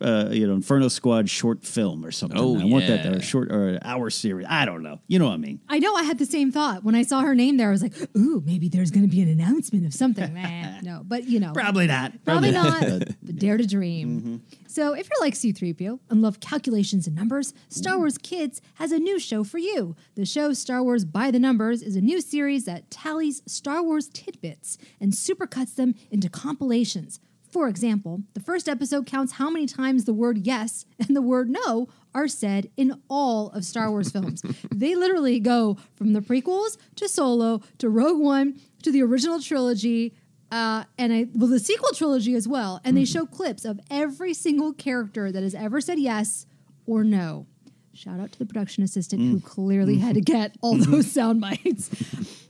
uh, 0.00 0.28
you 0.30 0.46
know, 0.46 0.54
Inferno 0.54 0.88
Squad 0.88 1.28
short 1.28 1.64
film 1.64 2.04
or 2.04 2.10
something. 2.10 2.38
Oh, 2.38 2.60
I 2.60 2.64
want 2.64 2.86
that 2.86 3.04
yeah. 3.04 3.12
or 3.12 3.16
a 3.16 3.22
short 3.22 3.52
or 3.52 3.68
an 3.68 3.78
hour 3.82 4.10
series. 4.10 4.46
I 4.48 4.64
don't 4.64 4.82
know. 4.82 5.00
You 5.08 5.18
know 5.18 5.26
what 5.26 5.34
I 5.34 5.38
mean? 5.38 5.60
I 5.68 5.78
know 5.78 5.94
I 5.94 6.02
had 6.02 6.18
the 6.18 6.26
same 6.26 6.50
thought 6.52 6.84
when 6.84 6.94
I 6.94 7.02
saw 7.02 7.20
her 7.20 7.34
name 7.34 7.56
there. 7.56 7.68
I 7.68 7.72
was 7.72 7.82
like, 7.82 7.94
"Ooh, 8.16 8.42
maybe 8.44 8.68
there's 8.68 8.90
going 8.90 9.02
to 9.02 9.08
be 9.08 9.22
an 9.22 9.28
announcement 9.28 9.86
of 9.86 9.94
something." 9.94 10.32
Man, 10.42 10.82
no, 10.82 11.02
but 11.04 11.24
you 11.24 11.40
know, 11.40 11.52
Probably 11.52 11.86
not. 11.86 12.12
Probably, 12.24 12.52
Probably 12.52 12.86
not. 12.86 12.88
not. 12.88 13.08
but 13.22 13.36
dare 13.36 13.56
to 13.56 13.66
dream. 13.66 14.42
So, 14.66 14.94
if 14.94 15.08
you're 15.10 15.20
like 15.20 15.34
C3PO 15.34 15.98
and 16.08 16.22
love 16.22 16.40
calculations 16.40 17.06
and 17.06 17.14
numbers, 17.14 17.52
Star 17.68 17.98
Wars 17.98 18.16
Kids 18.16 18.62
has 18.74 18.90
a 18.90 18.98
new 18.98 19.18
show 19.18 19.44
for 19.44 19.58
you. 19.58 19.94
The 20.14 20.24
show 20.24 20.52
Star 20.54 20.82
Wars 20.82 21.04
by 21.04 21.30
the 21.30 21.38
Numbers 21.38 21.82
is 21.82 21.94
a 21.96 22.00
new 22.00 22.20
series 22.20 22.64
that 22.64 22.90
tallies 22.90 23.42
Star 23.46 23.82
Wars 23.82 24.08
tidbits 24.08 24.78
and 25.00 25.12
supercuts 25.12 25.74
them 25.74 25.94
into 26.10 26.30
compilations. 26.30 27.20
For 27.52 27.68
example, 27.68 28.22
the 28.32 28.40
first 28.40 28.66
episode 28.66 29.04
counts 29.04 29.34
how 29.34 29.50
many 29.50 29.66
times 29.66 30.06
the 30.06 30.14
word 30.14 30.46
yes 30.46 30.86
and 30.98 31.14
the 31.14 31.20
word 31.20 31.50
no 31.50 31.86
are 32.14 32.26
said 32.26 32.70
in 32.78 33.00
all 33.10 33.50
of 33.50 33.66
Star 33.66 33.90
Wars 33.90 34.10
films. 34.10 34.42
they 34.74 34.94
literally 34.94 35.38
go 35.38 35.76
from 35.94 36.14
the 36.14 36.20
prequels 36.20 36.78
to 36.96 37.08
Solo 37.08 37.60
to 37.76 37.90
Rogue 37.90 38.20
One 38.20 38.58
to 38.82 38.90
the 38.90 39.02
original 39.02 39.38
trilogy. 39.38 40.14
Uh, 40.50 40.84
and 40.96 41.12
I 41.12 41.26
well 41.34 41.48
the 41.48 41.58
sequel 41.58 41.92
trilogy 41.92 42.34
as 42.34 42.48
well, 42.48 42.80
and 42.84 42.96
they 42.96 43.04
show 43.04 43.26
clips 43.26 43.66
of 43.66 43.80
every 43.90 44.32
single 44.32 44.72
character 44.72 45.30
that 45.30 45.42
has 45.42 45.54
ever 45.54 45.80
said 45.80 45.98
yes 45.98 46.46
or 46.86 47.04
no. 47.04 47.46
Shout 47.94 48.20
out 48.20 48.32
to 48.32 48.38
the 48.38 48.46
production 48.46 48.82
assistant 48.82 49.20
who 49.20 49.36
mm. 49.38 49.44
clearly 49.44 49.98
had 49.98 50.14
to 50.14 50.20
mm-hmm. 50.20 50.32
get 50.32 50.56
all 50.62 50.76
mm-hmm. 50.76 50.90
those 50.90 51.12
sound 51.12 51.40
bites. 51.40 51.90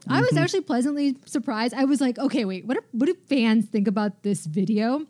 I 0.08 0.20
was 0.20 0.30
mm-hmm. 0.30 0.38
actually 0.38 0.60
pleasantly 0.62 1.16
surprised. 1.24 1.74
I 1.74 1.84
was 1.84 2.00
like, 2.00 2.18
okay, 2.18 2.44
wait, 2.44 2.64
what, 2.64 2.74
do- 2.74 2.84
what 2.92 3.06
do 3.06 3.14
fans 3.26 3.66
think 3.66 3.88
about 3.88 4.22
this 4.22 4.46
video? 4.46 5.06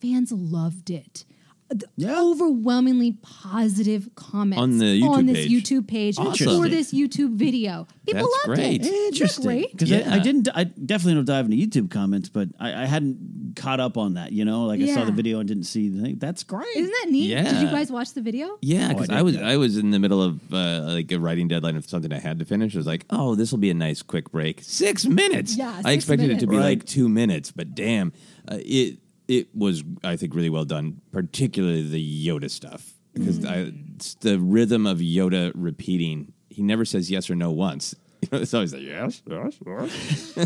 Fans 0.00 0.32
loved 0.32 0.90
it. 0.90 1.24
The 1.70 1.86
Overwhelmingly 2.08 3.12
positive 3.20 4.08
comments 4.14 4.60
On 4.62 4.78
the 4.78 5.02
YouTube 5.02 5.08
on 5.10 5.26
this 5.26 5.46
page. 5.46 5.50
YouTube 5.50 5.86
page 5.86 6.16
for 6.16 6.66
this 6.68 6.92
YouTube 6.94 7.34
video. 7.34 7.86
People 8.06 8.22
That's 8.22 8.46
loved 8.48 8.58
great. 8.60 8.80
it. 8.80 8.86
Isn't 8.86 9.06
Interesting. 9.12 9.66
Because 9.72 9.90
Yeah. 9.90 10.10
I, 10.10 10.14
I 10.14 10.18
didn't, 10.20 10.48
I 10.54 10.64
definitely 10.64 11.14
don't 11.14 11.26
dive 11.26 11.44
into 11.44 11.56
YouTube 11.58 11.90
comments, 11.90 12.30
but 12.30 12.48
I, 12.58 12.84
I 12.84 12.86
hadn't 12.86 13.52
caught 13.56 13.80
up 13.80 13.98
on 13.98 14.14
that. 14.14 14.32
You 14.32 14.46
know, 14.46 14.64
like 14.64 14.80
I 14.80 14.86
saw 14.94 15.04
the 15.04 15.12
video 15.12 15.40
and 15.40 15.48
didn't 15.48 15.64
see 15.64 15.90
the 15.90 16.00
thing. 16.02 16.16
That's 16.18 16.42
great. 16.42 16.74
Isn't 16.74 16.94
that 17.02 17.10
neat? 17.10 17.28
Yeah. 17.30 17.42
Did 17.42 17.60
you 17.62 17.68
guys 17.68 17.92
watch 17.92 18.14
the 18.14 18.22
video? 18.22 18.56
Yeah, 18.62 18.86
Oh, 18.86 18.90
I 18.90 18.94
because 18.94 19.10
I, 19.10 19.22
was. 19.22 19.36
I 19.36 19.56
was 19.58 19.76
in 19.76 19.90
the 19.90 19.98
middle 19.98 20.22
of 20.22 20.40
uh, 20.52 20.84
like 20.86 21.12
a 21.12 21.18
writing 21.18 21.48
deadline 21.48 21.76
of 21.76 21.86
something 21.88 22.12
I 22.12 22.18
had 22.18 22.38
to 22.38 22.46
finish. 22.46 22.74
I 22.74 22.78
was 22.78 22.86
like, 22.86 23.04
oh, 23.10 23.34
this 23.34 23.50
will 23.50 23.58
be 23.58 23.70
a 23.70 23.74
nice 23.74 24.00
quick 24.00 24.30
break. 24.30 24.60
Six 24.62 25.04
minutes. 25.04 25.54
Yeah, 25.56 25.70
I 25.84 25.92
six 25.92 25.94
expected 26.04 26.30
it 26.30 26.40
to 26.40 26.46
be 26.46 26.56
minutes. 26.56 26.82
like 26.82 26.84
two 26.88 27.08
minutes, 27.10 27.52
but 27.52 27.74
damn, 27.74 28.12
uh, 28.50 28.56
it 28.60 28.98
it 29.28 29.54
was 29.54 29.84
I 30.02 30.16
think 30.16 30.34
really 30.34 30.50
well 30.50 30.64
done, 30.64 31.00
particularly 31.12 31.88
the 31.88 32.26
Yoda 32.26 32.50
stuff 32.50 32.94
because 33.14 33.44
I, 33.44 33.72
it's 33.96 34.14
the 34.14 34.38
rhythm 34.38 34.86
of 34.86 34.98
Yoda 34.98 35.52
repeating. 35.54 36.32
He 36.50 36.62
never 36.62 36.84
says 36.84 37.10
yes 37.10 37.30
or 37.30 37.34
no 37.34 37.50
once. 37.50 37.94
You 38.22 38.28
know, 38.32 38.38
it's 38.40 38.52
always 38.52 38.72
like 38.72 38.82
yes, 38.82 39.22
yes, 39.28 39.56
yes. 39.64 40.38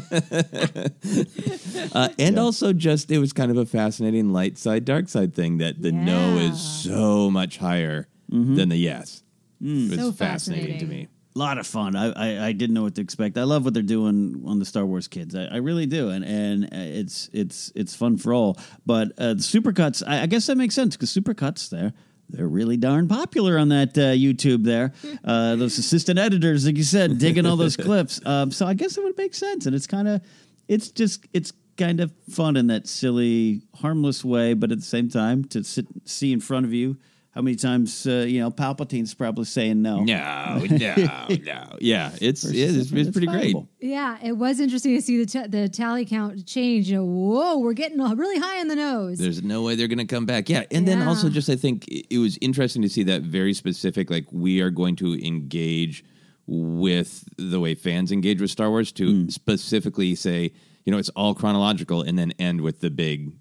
uh, 1.95 2.09
and 2.19 2.39
also 2.39 2.75
just 2.75 3.11
it 3.11 3.19
was 3.19 3.33
kind 3.33 3.51
of 3.51 3.57
a 3.57 3.65
fascinating 3.65 4.31
light 4.33 4.59
side, 4.59 4.85
dark 4.85 5.09
side 5.09 5.35
thing 5.35 5.57
that 5.59 5.81
the 5.81 5.93
no 5.93 6.37
is 6.37 6.61
so 6.61 7.31
much 7.31 7.59
higher 7.59 8.09
than 8.29 8.69
the 8.69 8.77
yes. 8.77 9.23
It 9.61 9.91
was 9.91 9.99
So 10.01 10.13
fascinating, 10.13 10.79
to 10.79 10.87
me. 10.87 11.09
A 11.35 11.39
lot 11.39 11.59
of 11.59 11.67
fun. 11.67 11.97
I, 11.97 12.13
I 12.13 12.47
I 12.49 12.53
didn't 12.53 12.75
know 12.75 12.83
what 12.83 12.95
to 12.97 13.01
expect. 13.01 13.39
I 13.39 13.45
love 13.45 13.65
what 13.65 13.73
they're 13.73 13.83
doing 13.83 14.43
on 14.47 14.59
the 14.59 14.67
Star 14.67 14.85
Wars 14.85 15.09
kids. 15.09 15.35
I, 15.35 15.45
I 15.45 15.57
really 15.57 15.87
do, 15.87 16.11
and 16.11 16.25
and 16.25 16.65
it's 16.73 17.31
it's 17.33 17.73
it's 17.75 17.97
fun 17.97 18.19
for 18.19 18.35
all. 18.35 18.59
But 18.85 19.13
uh, 19.19 19.35
the 19.35 19.41
supercuts, 19.41 20.03
I, 20.07 20.23
I 20.23 20.27
guess 20.27 20.47
that 20.47 20.57
makes 20.57 20.75
sense 20.75 20.97
because 20.97 21.11
supercuts 21.11 21.71
there. 21.71 21.95
They're 22.29 22.49
really 22.49 22.79
darn 22.79 23.09
popular 23.09 23.59
on 23.59 23.69
that 23.71 23.97
uh, 23.97 24.13
YouTube 24.13 24.65
there. 24.65 24.93
Uh, 25.25 25.55
those 25.55 25.79
assistant 25.79 26.19
editors, 26.19 26.67
like 26.67 26.77
you 26.77 26.83
said, 26.83 27.19
digging 27.19 27.47
all 27.47 27.57
those 27.57 27.77
clips. 27.77 28.21
Um, 28.27 28.51
so 28.51 28.67
I 28.67 28.75
guess 28.75 28.97
it 28.97 29.05
would 29.05 29.17
make 29.17 29.35
sense, 29.35 29.67
and 29.67 29.75
it's 29.75 29.87
kind 29.87 30.09
of, 30.09 30.21
it's 30.69 30.91
just, 30.91 31.27
it's 31.33 31.53
kind 31.77 32.01
of 32.01 32.13
fun 32.29 32.57
in 32.57 32.67
that 32.69 32.89
silly, 32.89 33.63
harmless 33.77 34.25
way. 34.25 34.55
But 34.55 34.73
at 34.73 34.79
the 34.79 34.85
same 34.85 35.09
time, 35.09 35.45
to 35.47 35.63
sit 35.63 35.87
see 36.05 36.33
in 36.33 36.41
front 36.41 36.67
of 36.67 36.73
you, 36.73 36.97
how 37.33 37.41
many 37.41 37.57
times 37.57 38.07
uh, 38.07 38.25
you 38.29 38.41
know 38.41 38.51
Palpatine's 38.51 39.15
probably 39.15 39.47
saying 39.47 39.83
no. 39.83 40.01
No, 40.05 40.65
no, 40.71 40.95
no. 41.29 41.77
Yeah, 41.81 42.13
it's 42.21 42.43
Versus 42.43 42.53
yeah, 42.53 42.67
it's, 42.67 42.77
it's 42.77 42.91
that's 42.91 43.11
pretty 43.11 43.27
great. 43.27 43.57
Yeah, 43.81 44.19
it 44.23 44.33
was 44.33 44.61
interesting 44.61 44.95
to 44.95 45.03
see 45.03 45.19
the 45.19 45.27
t- 45.27 45.47
the 45.49 45.69
tally 45.69 46.05
count 46.05 46.47
change. 46.47 46.91
You 46.91 46.99
know, 46.99 47.05
whoa, 47.05 47.59
we're 47.59 47.73
getting 47.73 47.99
really 48.01 48.39
high 48.39 48.61
in 48.61 48.69
the 48.69 48.77
nose. 48.77 49.19
There's 49.19 49.43
no 49.43 49.63
way 49.63 49.75
they're 49.75 49.89
going 49.89 49.99
to 49.99 50.05
come 50.05 50.27
back. 50.27 50.49
Yeah, 50.49 50.65
and 50.71 50.87
then 50.87 51.03
also 51.03 51.29
just 51.31 51.49
I 51.49 51.57
think 51.57 51.89
it 51.89 52.07
it 52.11 52.19
was 52.19 52.39
interesting 52.41 52.83
to 52.83 52.89
see 52.89 53.03
that 53.05 53.23
very 53.23 53.55
specific. 53.55 54.11
Like 54.11 54.27
we 54.31 54.61
are 54.61 54.71
going 54.71 54.97
to 54.97 55.15
engage 55.27 56.05
with 56.47 57.25
the 57.39 57.61
way 57.61 57.75
fans 57.75 58.13
engage 58.13 58.41
with 58.41 58.51
Star 58.51 58.69
Wars 58.69 58.93
to 58.93 59.31
specifically 59.31 60.15
say, 60.15 60.53
you 60.85 60.93
know, 60.93 60.99
it's 60.99 61.09
all 61.11 61.35
chronological, 61.35 62.03
and 62.03 62.19
then 62.19 62.33
end 62.39 62.61
with 62.61 62.81
the 62.81 62.91
big. 62.91 63.33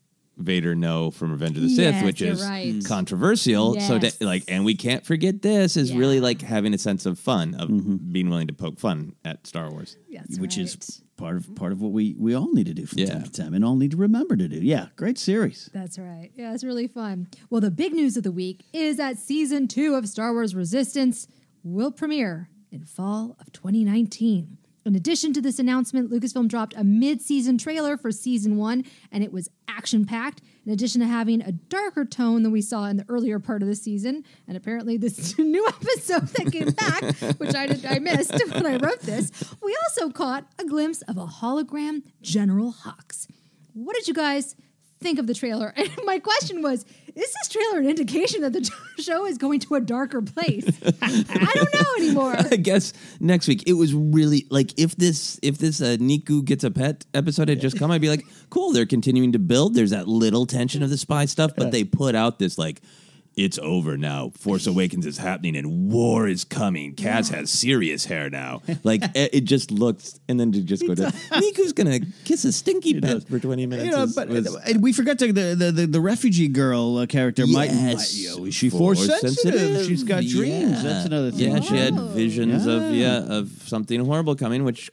Vader 0.42 0.76
no 0.76 1.12
from 1.12 1.32
Revenge 1.32 1.58
of 1.58 1.64
the 1.64 1.70
Sith, 1.70 2.04
which 2.04 2.22
is 2.22 2.42
right. 2.42 2.74
Mm. 2.74 2.88
controversial. 2.88 3.80
So 3.80 4.00
to, 4.00 4.12
like, 4.22 4.44
and 4.48 4.66
we 4.66 4.76
can't 4.76 5.06
forget 5.06 5.42
this 5.42 5.78
is 5.78 5.94
really 5.94 6.20
like 6.20 6.42
having 6.42 6.74
a 6.74 6.78
sense 6.78 7.06
of 7.06 7.20
fun 7.20 7.56
of 7.56 7.70
being 8.12 8.30
willing 8.30 8.48
to 8.48 8.54
poke 8.54 8.80
fun 8.80 9.16
at 9.26 9.46
Star 9.48 9.70
Wars. 9.72 9.98
That's 10.12 10.40
which 10.40 10.58
right. 10.58 10.66
is 10.66 11.02
part 11.18 11.36
of 11.38 11.56
part 11.56 11.72
of 11.72 11.82
what 11.82 11.92
we 11.92 12.16
we 12.18 12.34
all 12.34 12.52
need 12.54 12.66
to 12.66 12.74
do 12.74 12.86
from 12.86 13.00
Yeah. 13.00 13.06
time 13.14 13.24
to 13.24 13.32
time, 13.32 13.54
and 13.54 13.64
all 13.64 13.76
need 13.76 13.92
to 13.92 13.98
remember 13.98 14.36
to 14.36 14.48
do. 14.48 14.58
Yeah, 14.58 14.88
great 14.96 15.18
series. 15.18 15.70
That's 15.74 15.98
right. 16.00 16.32
Yeah, 16.36 16.54
it's 16.54 16.64
really 16.64 16.88
fun. 16.88 17.28
Well, 17.50 17.62
the 17.62 17.72
big 17.72 17.94
news 17.94 18.18
of 18.18 18.24
the 18.24 18.32
week 18.32 18.66
is 18.74 18.98
that 18.98 19.18
season 19.20 19.68
two 19.68 19.96
of 19.96 20.08
Star 20.08 20.34
Wars 20.34 20.56
Resistance 20.56 21.28
will 21.64 21.92
premiere 21.92 22.50
in 22.72 22.86
fall 22.86 23.36
of 23.40 23.52
2019. 23.52 24.58
In 24.86 24.96
addition 24.96 25.32
to 25.34 25.42
this 25.42 25.60
announcement, 25.60 26.10
Lucasfilm 26.10 26.48
dropped 26.48 26.74
a 26.76 26.84
mid 26.84 27.22
season 27.22 27.58
trailer 27.58 27.98
for 27.98 28.12
season 28.12 28.58
one, 28.58 28.84
and 29.12 29.24
it 29.24 29.32
was 29.32 29.50
action 29.68 30.06
packed. 30.06 30.42
In 30.66 30.72
addition 30.72 31.02
to 31.02 31.08
having 31.08 31.42
a 31.42 31.52
darker 31.52 32.06
tone 32.06 32.44
than 32.44 32.52
we 32.52 32.62
saw 32.62 32.86
in 32.86 32.98
the 32.98 33.06
earlier 33.08 33.40
part 33.40 33.62
of 33.62 33.68
the 33.68 33.76
season, 33.76 34.24
and 34.48 34.58
apparently 34.58 34.98
this 34.98 35.38
new 35.40 35.66
episode 35.68 36.28
that 36.28 36.52
came 36.52 36.72
back, 36.72 37.40
which 37.40 37.56
I, 37.56 37.68
did, 37.68 37.86
I 37.86 38.00
missed 38.00 38.34
when 38.54 38.66
I 38.66 38.78
wrote 38.78 39.02
this, 39.02 39.32
we 39.62 39.78
also 39.88 40.10
caught 40.10 40.46
a 40.60 40.66
glimpse 40.66 41.02
of 41.04 41.18
a 41.18 41.28
hologram 41.28 42.04
General 42.22 42.74
Hux. 42.84 43.28
What 43.74 43.96
did 43.96 44.08
you 44.08 44.14
guys 44.14 44.56
think 45.02 45.20
of 45.20 45.28
the 45.28 45.34
trailer? 45.34 45.74
And 45.82 45.90
my 46.06 46.20
question 46.20 46.62
was, 46.62 46.86
is 47.08 47.34
this 47.34 47.48
trailer 47.50 47.80
an 47.80 47.90
indication 47.90 48.42
that 48.42 48.54
the 48.54 48.70
show 49.02 49.26
is 49.26 49.38
going 49.38 49.60
to 49.62 49.76
a 49.76 49.82
darker 49.82 50.22
place? 50.22 50.66
I 51.02 51.52
don't 51.56 51.74
know 51.74 51.94
anymore. 51.98 52.36
I 52.38 52.56
guess 52.56 52.94
next 53.20 53.48
week 53.48 53.64
it 53.68 53.74
was 53.74 53.94
really 53.94 54.46
like 54.50 54.80
if 54.80 54.96
this 54.96 55.40
if 55.42 55.58
this 55.58 55.82
uh, 55.82 55.98
Neeku 56.00 56.46
gets 56.46 56.64
a 56.64 56.72
pet 56.72 57.06
episode 57.14 57.50
had 57.50 57.60
just 57.60 57.78
come, 57.78 57.92
I'd 57.92 58.02
be 58.02 58.10
like, 58.10 58.26
cool. 58.50 58.72
They're 58.72 58.86
continuing 58.86 59.32
to 59.34 59.40
build. 59.40 59.74
There's 59.74 59.90
that 59.90 60.08
little 60.08 60.46
tension 60.46 60.84
of 60.84 60.90
the 60.90 60.98
spy 60.98 61.26
stuff, 61.26 61.52
but 61.58 61.72
they 61.72 61.84
put 61.84 62.16
out 62.16 62.40
this 62.40 62.58
like. 62.58 62.82
It's 63.38 63.58
over 63.60 63.98
now. 63.98 64.32
Force 64.38 64.68
Awakens 64.68 65.06
is 65.06 65.18
happening 65.18 65.56
and 65.56 65.90
war 65.92 66.28
is 66.28 66.44
coming. 66.44 66.96
Kaz 66.96 67.32
has 67.34 67.50
serious 67.50 68.06
hair 68.06 68.30
now. 68.30 68.62
Like 68.84 69.04
it, 69.16 69.30
it 69.34 69.42
just 69.46 69.72
looks, 69.72 70.20
and 70.28 70.40
then 70.40 70.52
to 70.54 70.62
just 70.62 70.86
go 70.86 70.96
to 70.96 71.04
Neeku's 71.04 71.72
gonna 71.74 72.00
kiss 72.26 72.44
a 72.46 72.52
stinky 72.52 73.00
pet 73.00 73.28
for 73.28 73.40
twenty 73.40 73.66
minutes. 73.68 73.86
You 73.86 73.92
know, 73.92 74.04
is- 74.04 74.16
but 74.16 74.28
was- 74.28 74.54
and 74.66 74.82
we 74.84 74.92
forgot 74.92 75.20
to, 75.20 75.32
the, 75.32 75.56
the 75.56 75.72
the 75.72 75.88
the 75.88 76.02
refugee 76.02 76.48
girl 76.48 76.98
uh, 76.98 77.06
character 77.06 77.46
might, 77.48 77.70
Yes. 77.72 77.96
might 77.96 78.14
you 78.14 78.30
know, 78.38 78.46
is 78.46 78.56
she 78.56 78.70
force 78.70 79.06
sensitive? 79.22 79.86
She's 79.86 80.04
got 80.04 80.24
dreams. 80.24 80.84
That's 80.84 81.06
another 81.06 81.32
thing. 81.32 81.52
Yeah, 81.54 81.60
she 81.62 81.78
had 81.78 81.94
Oh. 81.98 82.08
visions 82.08 82.66
of 82.66 82.94
yeah 82.94 83.20
of 83.20 83.50
something 83.66 84.04
horrible 84.06 84.36
coming, 84.36 84.64
which 84.64 84.90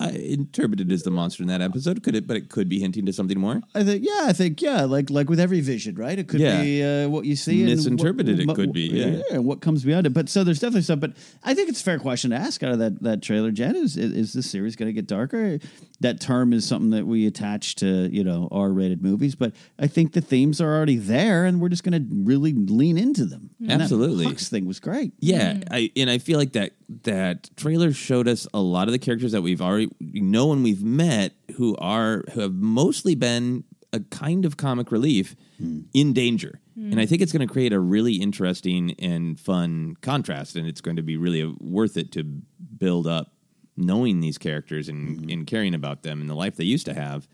I 0.00 0.10
interpreted 0.10 0.90
as 0.92 1.02
the 1.02 1.10
monster 1.10 1.42
in 1.42 1.48
that 1.48 1.60
episode. 1.60 2.02
Could 2.02 2.14
it? 2.16 2.26
But 2.26 2.36
it 2.36 2.48
could 2.48 2.68
be 2.68 2.80
hinting 2.80 3.06
to 3.06 3.12
something 3.12 3.38
more. 3.38 3.60
I 3.74 3.84
think 3.84 4.04
yeah, 4.04 4.22
I 4.24 4.32
think 4.32 4.62
yeah, 4.62 4.82
like 4.84 5.10
like 5.10 5.28
with 5.28 5.40
every 5.40 5.60
vision, 5.60 5.94
right? 5.96 6.18
It 6.18 6.28
could 6.28 6.40
Yeah. 6.40 6.60
be 6.62 6.82
uh, 6.82 7.08
what 7.08 7.24
you 7.24 7.36
see, 7.36 7.60
and 7.62 7.67
Misinterpreted 7.76 8.46
what- 8.46 8.52
it 8.52 8.56
could 8.56 8.72
be, 8.72 8.88
yeah. 8.88 9.20
and 9.32 9.44
what 9.44 9.60
comes 9.60 9.84
beyond 9.84 10.06
it. 10.06 10.10
But 10.10 10.28
so 10.28 10.44
there's 10.44 10.60
definitely 10.60 10.82
stuff. 10.82 11.00
But 11.00 11.12
I 11.42 11.54
think 11.54 11.68
it's 11.68 11.80
a 11.80 11.84
fair 11.84 11.98
question 11.98 12.30
to 12.30 12.36
ask 12.36 12.62
out 12.62 12.72
of 12.72 12.78
that 12.78 13.02
that 13.02 13.22
trailer. 13.22 13.50
Jen, 13.50 13.76
is 13.76 13.96
is, 13.96 14.12
is 14.12 14.32
this 14.32 14.50
series 14.50 14.76
going 14.76 14.88
to 14.88 14.92
get 14.92 15.06
darker? 15.06 15.58
That 16.00 16.20
term 16.20 16.52
is 16.52 16.66
something 16.66 16.90
that 16.90 17.06
we 17.06 17.26
attach 17.26 17.76
to 17.76 18.08
you 18.10 18.24
know 18.24 18.48
R-rated 18.50 19.02
movies, 19.02 19.34
but 19.34 19.52
I 19.78 19.86
think 19.86 20.12
the 20.12 20.20
themes 20.20 20.60
are 20.60 20.74
already 20.74 20.96
there, 20.96 21.44
and 21.44 21.60
we're 21.60 21.68
just 21.68 21.84
going 21.84 22.00
to 22.00 22.14
really 22.24 22.52
lean 22.52 22.98
into 22.98 23.24
them. 23.24 23.50
And 23.60 23.70
that 23.70 23.80
Absolutely. 23.82 24.26
Hux 24.26 24.48
thing 24.48 24.66
was 24.66 24.80
great. 24.80 25.12
Yeah, 25.20 25.60
I 25.70 25.90
and 25.96 26.10
I 26.10 26.18
feel 26.18 26.38
like 26.38 26.52
that 26.52 26.72
that 27.04 27.50
trailer 27.56 27.92
showed 27.92 28.28
us 28.28 28.46
a 28.54 28.60
lot 28.60 28.88
of 28.88 28.92
the 28.92 28.98
characters 28.98 29.32
that 29.32 29.42
we've 29.42 29.60
already 29.60 29.90
know 30.00 30.52
and 30.52 30.64
we've 30.64 30.82
met 30.82 31.32
who 31.56 31.76
are 31.76 32.24
who 32.32 32.40
have 32.40 32.54
mostly 32.54 33.14
been 33.14 33.64
a 33.92 34.00
kind 34.00 34.44
of 34.44 34.56
comic 34.56 34.92
relief 34.92 35.36
hmm. 35.58 35.80
in 35.92 36.12
danger. 36.12 36.60
And 36.78 37.00
I 37.00 37.06
think 37.06 37.22
it's 37.22 37.32
going 37.32 37.46
to 37.46 37.52
create 37.52 37.72
a 37.72 37.80
really 37.80 38.14
interesting 38.14 38.94
and 38.98 39.38
fun 39.38 39.96
contrast, 40.00 40.56
and 40.56 40.66
it's 40.66 40.80
going 40.80 40.96
to 40.96 41.02
be 41.02 41.16
really 41.16 41.44
worth 41.60 41.96
it 41.96 42.12
to 42.12 42.22
build 42.22 43.06
up 43.06 43.32
knowing 43.76 44.20
these 44.20 44.38
characters 44.38 44.88
and, 44.88 45.30
and 45.30 45.46
caring 45.46 45.74
about 45.74 46.02
them 46.02 46.20
and 46.20 46.28
the 46.30 46.34
life 46.34 46.56
they 46.56 46.64
used 46.64 46.86
to 46.86 46.94
have, 46.94 47.28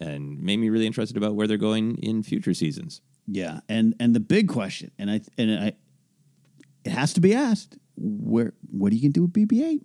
and 0.00 0.40
made 0.40 0.58
me 0.58 0.68
really 0.68 0.86
interested 0.86 1.16
about 1.16 1.34
where 1.34 1.46
they're 1.46 1.56
going 1.56 1.96
in 1.98 2.22
future 2.22 2.54
seasons. 2.54 3.00
Yeah, 3.26 3.60
and 3.68 3.94
and 3.98 4.14
the 4.14 4.20
big 4.20 4.48
question, 4.48 4.90
and 4.98 5.10
I 5.10 5.20
and 5.38 5.58
I, 5.58 5.72
it 6.84 6.90
has 6.90 7.12
to 7.14 7.20
be 7.20 7.34
asked: 7.34 7.78
where 7.96 8.52
what 8.70 8.92
are 8.92 8.96
you 8.96 9.02
going 9.02 9.12
to 9.12 9.20
do 9.20 9.22
with 9.22 9.32
BB-8? 9.32 9.80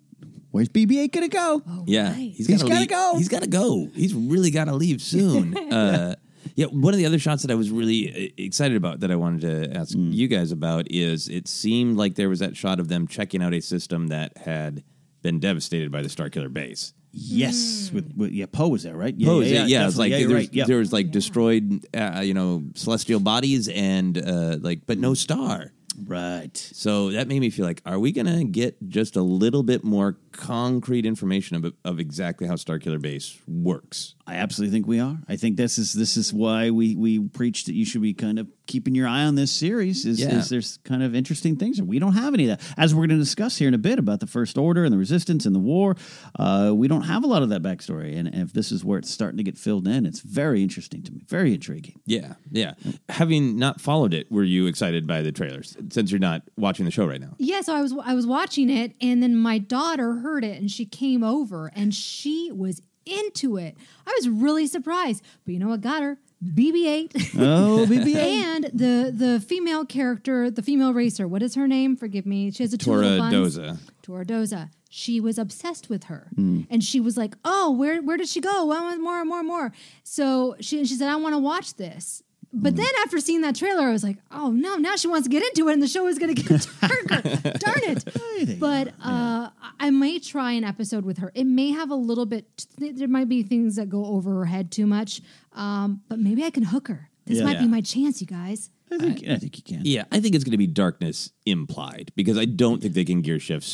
Where's 0.51 0.69
BB-8 0.69 1.11
going 1.11 1.29
to 1.29 1.35
go? 1.35 1.61
Yeah, 1.85 2.13
he's 2.13 2.47
He's 2.47 2.61
gotta 2.63 2.73
gotta 2.73 2.87
go. 2.87 3.13
He's 3.17 3.29
got 3.29 3.43
to 3.43 3.49
go. 3.49 3.87
He's 3.93 4.13
really 4.13 4.51
got 4.51 4.65
to 4.65 4.73
leave 4.73 5.01
soon. 5.01 5.55
uh, 5.73 6.15
yeah, 6.55 6.65
one 6.67 6.93
of 6.93 6.97
the 6.97 7.05
other 7.05 7.19
shots 7.19 7.41
that 7.43 7.51
I 7.51 7.55
was 7.55 7.71
really 7.71 8.29
uh, 8.29 8.33
excited 8.43 8.77
about 8.77 8.99
that 9.01 9.11
I 9.11 9.15
wanted 9.15 9.41
to 9.41 9.77
ask 9.77 9.95
Mm. 9.95 10.13
you 10.13 10.27
guys 10.27 10.51
about 10.51 10.87
is 10.91 11.27
it 11.29 11.47
seemed 11.47 11.97
like 11.97 12.15
there 12.15 12.29
was 12.29 12.39
that 12.39 12.55
shot 12.57 12.79
of 12.79 12.87
them 12.87 13.07
checking 13.07 13.41
out 13.41 13.53
a 13.53 13.61
system 13.61 14.07
that 14.07 14.37
had 14.37 14.83
been 15.21 15.39
devastated 15.39 15.91
by 15.91 16.01
the 16.01 16.09
Starkiller 16.09 16.51
base. 16.51 16.93
Yes, 17.11 17.89
with, 17.91 18.13
with 18.15 18.31
yeah, 18.31 18.45
Poe 18.51 18.67
was 18.67 18.83
there, 18.83 18.95
right? 18.95 19.15
Yeah, 19.17 19.27
Pose, 19.27 19.51
yeah, 19.51 19.65
yeah, 19.65 19.87
it's 19.87 19.97
like 19.97 20.11
yeah, 20.11 20.17
you're 20.17 20.29
there's, 20.29 20.45
right. 20.47 20.53
Yep. 20.53 20.67
there 20.67 20.77
was 20.77 20.93
like 20.93 21.09
destroyed, 21.11 21.85
uh, 21.95 22.21
you 22.23 22.33
know, 22.35 22.63
celestial 22.75 23.19
bodies 23.19 23.67
and 23.67 24.15
uh, 24.17 24.57
like, 24.61 24.85
but 24.85 24.99
no 24.99 25.15
star. 25.15 25.71
Right. 26.05 26.55
So 26.55 27.11
that 27.11 27.27
made 27.27 27.39
me 27.41 27.49
feel 27.49 27.65
like, 27.65 27.81
are 27.85 27.99
we 27.99 28.11
gonna 28.11 28.43
get 28.45 28.77
just 28.89 29.15
a 29.15 29.21
little 29.23 29.63
bit 29.63 29.83
more 29.83 30.17
concrete 30.31 31.05
information 31.05 31.55
of, 31.57 31.73
of 31.83 31.99
exactly 31.99 32.47
how 32.47 32.53
Starkiller 32.55 33.01
Base 33.01 33.37
works? 33.47 34.15
I 34.27 34.35
absolutely 34.35 34.73
think 34.75 34.87
we 34.87 34.99
are. 34.99 35.17
I 35.27 35.35
think 35.37 35.57
this 35.57 35.77
is 35.77 35.93
this 35.93 36.15
is 36.15 36.31
why 36.33 36.69
we 36.69 36.95
we 36.95 37.19
preach 37.19 37.65
that 37.65 37.73
you 37.73 37.83
should 37.85 38.01
be 38.03 38.13
kind 38.13 38.37
of 38.37 38.47
keeping 38.67 38.93
your 38.93 39.07
eye 39.07 39.23
on 39.23 39.33
this 39.33 39.49
series. 39.51 40.05
Is, 40.05 40.19
Yeah. 40.19 40.37
is 40.37 40.49
there's 40.49 40.77
kind 40.83 41.01
of 41.01 41.15
interesting 41.15 41.55
things, 41.55 41.79
and 41.79 41.87
we 41.87 41.97
don't 41.97 42.13
have 42.13 42.35
any 42.35 42.47
of 42.47 42.59
that. 42.59 42.73
As 42.77 42.93
we're 42.93 43.07
going 43.07 43.17
to 43.17 43.23
discuss 43.23 43.57
here 43.57 43.67
in 43.67 43.73
a 43.73 43.79
bit 43.79 43.97
about 43.97 44.19
the 44.19 44.27
First 44.27 44.59
Order 44.59 44.83
and 44.85 44.93
the 44.93 44.99
Resistance 44.99 45.47
and 45.47 45.55
the 45.55 45.59
War, 45.59 45.95
uh, 46.37 46.71
we 46.75 46.87
don't 46.87 47.01
have 47.01 47.23
a 47.23 47.27
lot 47.27 47.41
of 47.41 47.49
that 47.49 47.63
backstory. 47.63 48.15
And 48.15 48.27
if 48.27 48.53
this 48.53 48.71
is 48.71 48.85
where 48.85 48.99
it's 48.99 49.09
starting 49.09 49.37
to 49.37 49.43
get 49.43 49.57
filled 49.57 49.87
in, 49.87 50.05
it's 50.05 50.19
very 50.19 50.61
interesting 50.61 51.01
to 51.03 51.11
me, 51.11 51.23
very 51.27 51.55
intriguing. 51.55 51.99
Yeah, 52.05 52.35
yeah. 52.51 52.75
Having 53.09 53.57
not 53.57 53.81
followed 53.81 54.13
it, 54.13 54.31
were 54.31 54.43
you 54.43 54.67
excited 54.67 55.07
by 55.07 55.23
the 55.23 55.31
trailers? 55.31 55.75
Since 55.89 56.11
you're 56.11 56.19
not 56.19 56.43
watching 56.55 56.85
the 56.85 56.91
show 56.91 57.07
right 57.07 57.19
now. 57.19 57.33
Yeah, 57.39 57.61
so 57.61 57.73
I 57.75 57.81
was 57.81 57.95
I 58.03 58.13
was 58.13 58.27
watching 58.27 58.69
it, 58.69 58.93
and 59.01 59.23
then 59.23 59.35
my 59.35 59.57
daughter 59.57 60.18
heard 60.19 60.43
it, 60.43 60.59
and 60.59 60.69
she 60.71 60.85
came 60.85 61.23
over, 61.23 61.71
and 61.75 61.93
she 61.93 62.51
was 62.51 62.81
into 63.05 63.57
it. 63.57 63.75
I 64.05 64.13
was 64.17 64.29
really 64.29 64.67
surprised, 64.67 65.23
but 65.45 65.53
you 65.53 65.59
know 65.59 65.69
what 65.69 65.81
got 65.81 66.03
her? 66.03 66.17
BB-8. 66.43 67.11
Oh, 67.39 67.85
BB-8. 67.89 68.15
and 68.15 68.63
the 68.73 69.11
the 69.15 69.39
female 69.41 69.85
character, 69.85 70.49
the 70.51 70.61
female 70.61 70.93
racer. 70.93 71.27
What 71.27 71.41
is 71.43 71.55
her 71.55 71.67
name? 71.67 71.95
Forgive 71.97 72.25
me. 72.25 72.51
She 72.51 72.63
has 72.63 72.71
a 72.73 72.77
two 72.77 72.85
Torra 72.91 73.01
little. 73.07 73.25
Doza. 73.45 73.77
Torra 74.03 74.25
Doza. 74.25 74.69
She 74.91 75.19
was 75.19 75.37
obsessed 75.37 75.89
with 75.89 76.05
her, 76.05 76.29
Hmm. 76.35 76.61
and 76.69 76.83
she 76.83 76.99
was 76.99 77.15
like, 77.17 77.35
"Oh, 77.45 77.71
where 77.71 78.01
where 78.01 78.17
did 78.17 78.27
she 78.29 78.41
go? 78.41 78.71
I 78.71 78.79
want 78.81 79.01
more, 79.01 79.19
and 79.19 79.29
more, 79.29 79.39
and 79.39 79.47
more." 79.47 79.71
So 80.03 80.55
she 80.61 80.85
she 80.85 80.95
said, 80.95 81.09
"I 81.09 81.15
want 81.17 81.33
to 81.35 81.39
watch 81.39 81.75
this." 81.75 82.23
But 82.51 82.75
then 82.75 82.87
after 83.05 83.19
seeing 83.19 83.41
that 83.41 83.55
trailer, 83.55 83.83
I 83.83 83.91
was 83.91 84.03
like, 84.03 84.17
"Oh 84.31 84.49
no!" 84.51 84.75
Now 84.77 84.95
she 84.95 85.07
wants 85.07 85.27
to 85.27 85.29
get 85.31 85.43
into 85.43 85.69
it, 85.69 85.73
and 85.73 85.83
the 85.83 85.87
show 85.87 86.07
is 86.07 86.17
going 86.17 86.33
to 86.33 86.41
get 86.41 86.67
darker. 86.81 87.21
Darn 87.59 87.83
it! 87.83 88.59
But 88.59 88.93
uh, 89.03 89.49
I 89.79 89.89
may 89.91 90.17
try 90.19 90.53
an 90.53 90.63
episode 90.63 91.03
with 91.05 91.17
her. 91.19 91.31
It 91.35 91.43
may 91.45 91.71
have 91.71 91.91
a 91.91 91.95
little 91.95 92.25
bit. 92.25 92.65
There 92.79 93.07
might 93.07 93.27
be 93.29 93.43
things 93.43 93.75
that 93.75 93.89
go 93.89 94.05
over 94.05 94.33
her 94.35 94.45
head 94.45 94.71
too 94.71 94.87
much. 94.87 95.21
Um, 95.53 96.01
but 96.07 96.19
maybe 96.19 96.43
I 96.43 96.49
can 96.49 96.63
hook 96.63 96.87
her. 96.87 97.09
This 97.25 97.37
Yeah. 97.39 97.43
might 97.43 97.59
be 97.59 97.67
my 97.67 97.81
chance, 97.81 98.21
you 98.21 98.27
guys. 98.27 98.69
I 98.91 98.97
think 98.97 99.27
I 99.27 99.35
think 99.37 99.55
you 99.57 99.63
can. 99.63 99.81
Yeah, 99.85 100.05
I 100.11 100.19
think 100.19 100.33
it's 100.33 100.43
going 100.43 100.53
to 100.53 100.57
be 100.57 100.65
darkness 100.67 101.31
implied 101.45 102.11
because 102.15 102.37
I 102.39 102.45
don't 102.45 102.81
think 102.81 102.95
they 102.95 103.05
can 103.05 103.21
gear 103.21 103.39
shift 103.39 103.67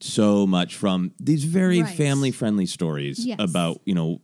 so 0.00 0.46
much 0.46 0.76
from 0.76 1.10
these 1.18 1.42
very 1.44 1.82
Right. 1.82 1.96
family 1.96 2.30
friendly 2.30 2.66
stories 2.66 3.26
Yes. 3.26 3.38
about 3.40 3.80
you 3.84 3.94
know 3.96 4.20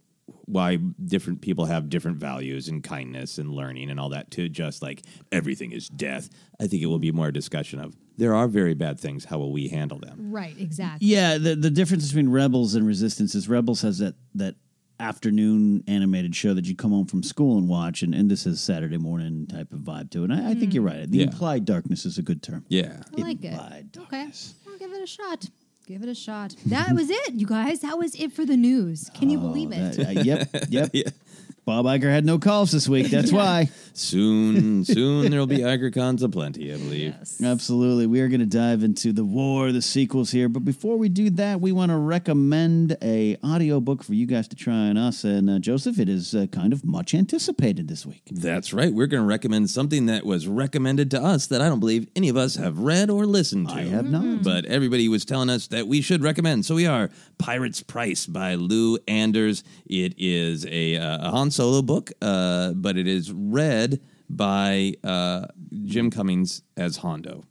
why 0.46 0.76
different 0.76 1.40
people 1.40 1.64
have 1.66 1.88
different 1.88 2.18
values 2.18 2.68
and 2.68 2.82
kindness 2.82 3.38
and 3.38 3.50
learning 3.50 3.90
and 3.90 3.98
all 3.98 4.08
that 4.10 4.30
to 4.30 4.48
just 4.48 4.80
like 4.80 5.02
everything 5.32 5.72
is 5.72 5.88
death. 5.88 6.30
I 6.60 6.66
think 6.66 6.82
it 6.82 6.86
will 6.86 6.98
be 7.00 7.12
more 7.12 7.28
a 7.28 7.32
discussion 7.32 7.80
of 7.80 7.96
there 8.16 8.34
are 8.34 8.48
very 8.48 8.74
bad 8.74 8.98
things. 8.98 9.24
How 9.24 9.38
will 9.38 9.52
we 9.52 9.68
handle 9.68 9.98
them? 9.98 10.30
Right, 10.30 10.54
exactly. 10.58 11.06
Yeah, 11.06 11.38
the 11.38 11.54
the 11.54 11.70
difference 11.70 12.06
between 12.06 12.30
Rebels 12.30 12.74
and 12.74 12.86
Resistance 12.86 13.34
is 13.34 13.48
Rebels 13.48 13.82
has 13.82 13.98
that 13.98 14.14
that 14.36 14.54
afternoon 14.98 15.84
animated 15.86 16.34
show 16.34 16.54
that 16.54 16.64
you 16.64 16.74
come 16.74 16.90
home 16.90 17.06
from 17.06 17.22
school 17.22 17.58
and 17.58 17.68
watch, 17.68 18.02
and, 18.02 18.14
and 18.14 18.30
this 18.30 18.46
is 18.46 18.60
Saturday 18.60 18.96
morning 18.96 19.46
type 19.46 19.72
of 19.72 19.80
vibe 19.80 20.10
to 20.10 20.22
it. 20.24 20.30
And 20.30 20.46
I, 20.46 20.50
I 20.50 20.54
think 20.54 20.72
you're 20.72 20.82
hmm. 20.82 21.00
right. 21.00 21.10
The 21.10 21.18
Yeah. 21.18 21.24
implied 21.24 21.64
darkness 21.64 22.06
is 22.06 22.18
a 22.18 22.22
good 22.22 22.42
term. 22.42 22.64
Yeah. 22.68 23.02
I 23.16 23.20
like 23.20 23.44
it. 23.44 23.52
Okay, 23.98 24.30
I'll 24.66 24.78
give 24.78 24.92
it 24.92 25.02
a 25.02 25.06
shot. 25.06 25.48
Give 25.86 26.02
it 26.02 26.08
a 26.08 26.16
shot. 26.16 26.52
That 26.66 26.92
was 26.94 27.08
it, 27.10 27.34
you 27.34 27.46
guys. 27.46 27.78
That 27.80 27.96
was 27.96 28.16
it 28.16 28.32
for 28.32 28.44
the 28.44 28.56
news. 28.56 29.08
Can 29.14 29.30
you 29.30 29.38
believe 29.38 29.70
it? 29.72 29.96
Uh, 30.00 30.20
yep, 30.20 30.48
yep. 30.68 30.92
Bob 31.66 31.84
Iger 31.84 32.12
had 32.12 32.24
no 32.24 32.38
calls 32.38 32.70
this 32.70 32.88
week. 32.88 33.08
That's 33.08 33.32
why. 33.32 33.70
Soon, 33.92 34.84
soon 34.84 35.32
there 35.32 35.40
will 35.40 35.48
be 35.48 35.58
Iger 35.58 35.92
cons 35.92 36.22
aplenty, 36.22 36.72
I 36.72 36.76
believe. 36.76 37.16
Absolutely. 37.42 38.06
We 38.06 38.20
are 38.20 38.28
going 38.28 38.38
to 38.38 38.46
dive 38.46 38.84
into 38.84 39.12
the 39.12 39.24
war, 39.24 39.72
the 39.72 39.82
sequels 39.82 40.30
here. 40.30 40.48
But 40.48 40.64
before 40.64 40.96
we 40.96 41.08
do 41.08 41.28
that, 41.30 41.60
we 41.60 41.72
want 41.72 41.90
to 41.90 41.96
recommend 41.96 42.96
a 43.02 43.36
audiobook 43.42 44.04
for 44.04 44.14
you 44.14 44.26
guys 44.26 44.46
to 44.46 44.54
try 44.54 44.74
on 44.74 44.96
us. 44.96 45.24
And 45.24 45.50
uh, 45.50 45.58
Joseph, 45.58 45.98
it 45.98 46.08
is 46.08 46.36
uh, 46.36 46.46
kind 46.52 46.72
of 46.72 46.84
much 46.84 47.14
anticipated 47.14 47.88
this 47.88 48.06
week. 48.06 48.22
That's 48.30 48.72
right. 48.72 48.94
We're 48.94 49.08
going 49.08 49.24
to 49.24 49.28
recommend 49.28 49.68
something 49.68 50.06
that 50.06 50.24
was 50.24 50.46
recommended 50.46 51.10
to 51.10 51.20
us 51.20 51.48
that 51.48 51.60
I 51.60 51.68
don't 51.68 51.80
believe 51.80 52.06
any 52.14 52.28
of 52.28 52.36
us 52.36 52.54
have 52.54 52.78
read 52.78 53.10
or 53.10 53.26
listened 53.26 53.70
to. 53.70 53.74
I 53.74 53.82
have 53.82 54.08
not. 54.08 54.44
But 54.44 54.66
everybody 54.66 55.08
was 55.08 55.24
telling 55.24 55.50
us 55.50 55.66
that 55.68 55.88
we 55.88 56.00
should 56.00 56.22
recommend. 56.22 56.64
So 56.64 56.76
we 56.76 56.86
are 56.86 57.10
Pirate's 57.38 57.82
Price 57.82 58.26
by 58.26 58.54
Lou 58.54 58.98
Anders. 59.08 59.64
It 59.86 60.14
is 60.16 60.64
a, 60.66 60.96
uh, 60.96 61.26
a 61.26 61.30
Han 61.32 61.50
Solo 61.56 61.82
book, 61.82 62.12
uh, 62.22 62.72
but 62.72 62.96
it 62.96 63.06
is 63.08 63.32
read 63.32 64.00
by 64.28 64.94
uh, 65.04 65.46
Jim 65.84 66.10
Cummings 66.10 66.62
as 66.76 66.98
Hondo. 66.98 67.44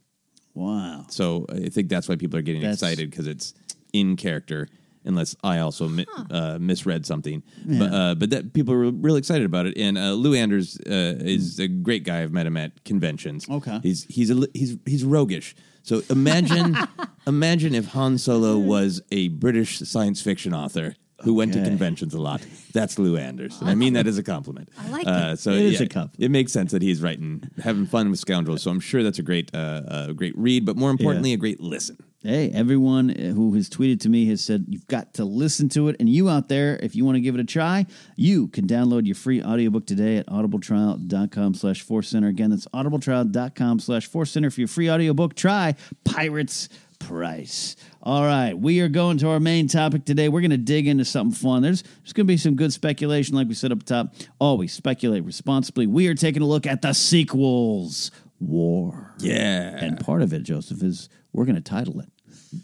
Wow. 0.54 1.04
So 1.08 1.46
I 1.50 1.68
think 1.68 1.88
that's 1.88 2.08
why 2.08 2.16
people 2.16 2.38
are 2.38 2.42
getting 2.42 2.62
That's- 2.62 2.80
excited 2.82 3.10
because 3.10 3.26
it's 3.26 3.54
in 3.92 4.16
character. 4.16 4.68
Unless 5.08 5.36
I 5.44 5.60
also 5.60 5.88
mi- 5.88 6.04
uh, 6.32 6.58
misread 6.60 7.06
something, 7.06 7.40
but 7.64 7.92
uh, 7.92 8.14
but 8.16 8.30
that 8.30 8.52
people 8.52 8.74
are 8.74 8.90
really 8.90 9.20
excited 9.20 9.46
about 9.46 9.66
it. 9.66 9.78
And 9.78 9.96
uh, 9.96 10.10
Lou 10.14 10.34
Anders 10.34 10.76
uh, 10.84 10.90
is 11.20 11.60
a 11.60 11.68
great 11.68 12.02
guy. 12.02 12.22
I've 12.24 12.32
met 12.32 12.44
him 12.44 12.56
at 12.56 12.82
conventions. 12.84 13.48
Okay. 13.48 13.78
he's 13.84 14.02
he's 14.08 14.30
a, 14.30 14.34
li- 14.34 14.50
he's 14.52 14.76
he's 14.84 15.04
roguish. 15.04 15.54
So 15.84 16.02
imagine 16.10 16.76
imagine 17.28 17.72
if 17.72 17.86
Han 17.92 18.18
Solo 18.18 18.58
was 18.58 19.00
a 19.12 19.28
British 19.28 19.78
science 19.78 20.20
fiction 20.20 20.52
author 20.52 20.96
who 21.26 21.34
went 21.34 21.52
to 21.52 21.60
conventions 21.60 22.14
a 22.14 22.20
lot. 22.20 22.40
That's 22.72 23.00
Lou 23.00 23.16
Anders, 23.16 23.60
and 23.60 23.68
I 23.68 23.74
mean 23.74 23.94
that 23.94 24.06
as 24.06 24.16
a 24.16 24.22
compliment. 24.22 24.68
I 24.78 24.88
like 24.90 25.06
uh, 25.08 25.30
it. 25.32 25.40
So 25.40 25.50
It 25.50 25.62
is 25.62 25.80
yeah, 25.80 25.86
a 25.86 25.88
compliment. 25.88 26.24
It 26.24 26.30
makes 26.30 26.52
sense 26.52 26.70
that 26.70 26.82
he's 26.82 27.02
writing, 27.02 27.50
having 27.60 27.84
fun 27.84 28.10
with 28.10 28.20
scoundrels. 28.20 28.62
So 28.62 28.70
I'm 28.70 28.78
sure 28.78 29.02
that's 29.02 29.18
a 29.18 29.24
great, 29.24 29.52
uh, 29.52 29.82
uh, 29.88 30.12
great 30.12 30.38
read, 30.38 30.64
but 30.64 30.76
more 30.76 30.90
importantly, 30.90 31.32
a 31.32 31.36
great 31.36 31.60
listen. 31.60 31.98
Hey, 32.22 32.50
everyone 32.50 33.08
who 33.08 33.54
has 33.54 33.68
tweeted 33.68 34.00
to 34.00 34.08
me 34.08 34.26
has 34.26 34.40
said 34.40 34.66
you've 34.68 34.86
got 34.86 35.14
to 35.14 35.24
listen 35.24 35.68
to 35.70 35.88
it. 35.88 35.96
And 35.98 36.08
you 36.08 36.28
out 36.28 36.48
there, 36.48 36.78
if 36.80 36.94
you 36.94 37.04
want 37.04 37.16
to 37.16 37.20
give 37.20 37.34
it 37.34 37.40
a 37.40 37.44
try, 37.44 37.86
you 38.14 38.46
can 38.48 38.68
download 38.68 39.06
your 39.06 39.14
free 39.16 39.42
audiobook 39.42 39.86
today 39.86 40.18
at 40.18 40.26
audibletrial.com 40.28 41.54
slash 41.54 41.82
force 41.82 42.08
center. 42.08 42.28
Again, 42.28 42.50
that's 42.50 42.66
audibletrial.com 42.68 43.80
slash 43.80 44.06
force 44.06 44.30
center 44.30 44.50
for 44.50 44.60
your 44.60 44.68
free 44.68 44.88
audiobook. 44.90 45.34
Try 45.34 45.74
Pirates 46.04 46.68
Price. 46.98 47.76
All 48.06 48.22
right, 48.22 48.56
we 48.56 48.78
are 48.82 48.88
going 48.88 49.18
to 49.18 49.30
our 49.30 49.40
main 49.40 49.66
topic 49.66 50.04
today. 50.04 50.28
We're 50.28 50.40
going 50.40 50.52
to 50.52 50.56
dig 50.56 50.86
into 50.86 51.04
something 51.04 51.34
fun. 51.34 51.62
There's, 51.62 51.82
there's 51.82 52.12
going 52.12 52.24
to 52.24 52.32
be 52.32 52.36
some 52.36 52.54
good 52.54 52.72
speculation, 52.72 53.34
like 53.34 53.48
we 53.48 53.54
said 53.54 53.72
up 53.72 53.82
top. 53.82 54.14
Always 54.38 54.72
speculate 54.72 55.24
responsibly. 55.24 55.88
We 55.88 56.06
are 56.06 56.14
taking 56.14 56.40
a 56.40 56.46
look 56.46 56.68
at 56.68 56.82
the 56.82 56.92
sequels. 56.92 58.12
War. 58.38 59.12
Yeah. 59.18 59.76
And 59.76 59.98
part 59.98 60.22
of 60.22 60.32
it, 60.32 60.44
Joseph, 60.44 60.84
is 60.84 61.08
we're 61.32 61.46
going 61.46 61.56
to 61.56 61.60
title 61.60 61.98
it. 61.98 62.08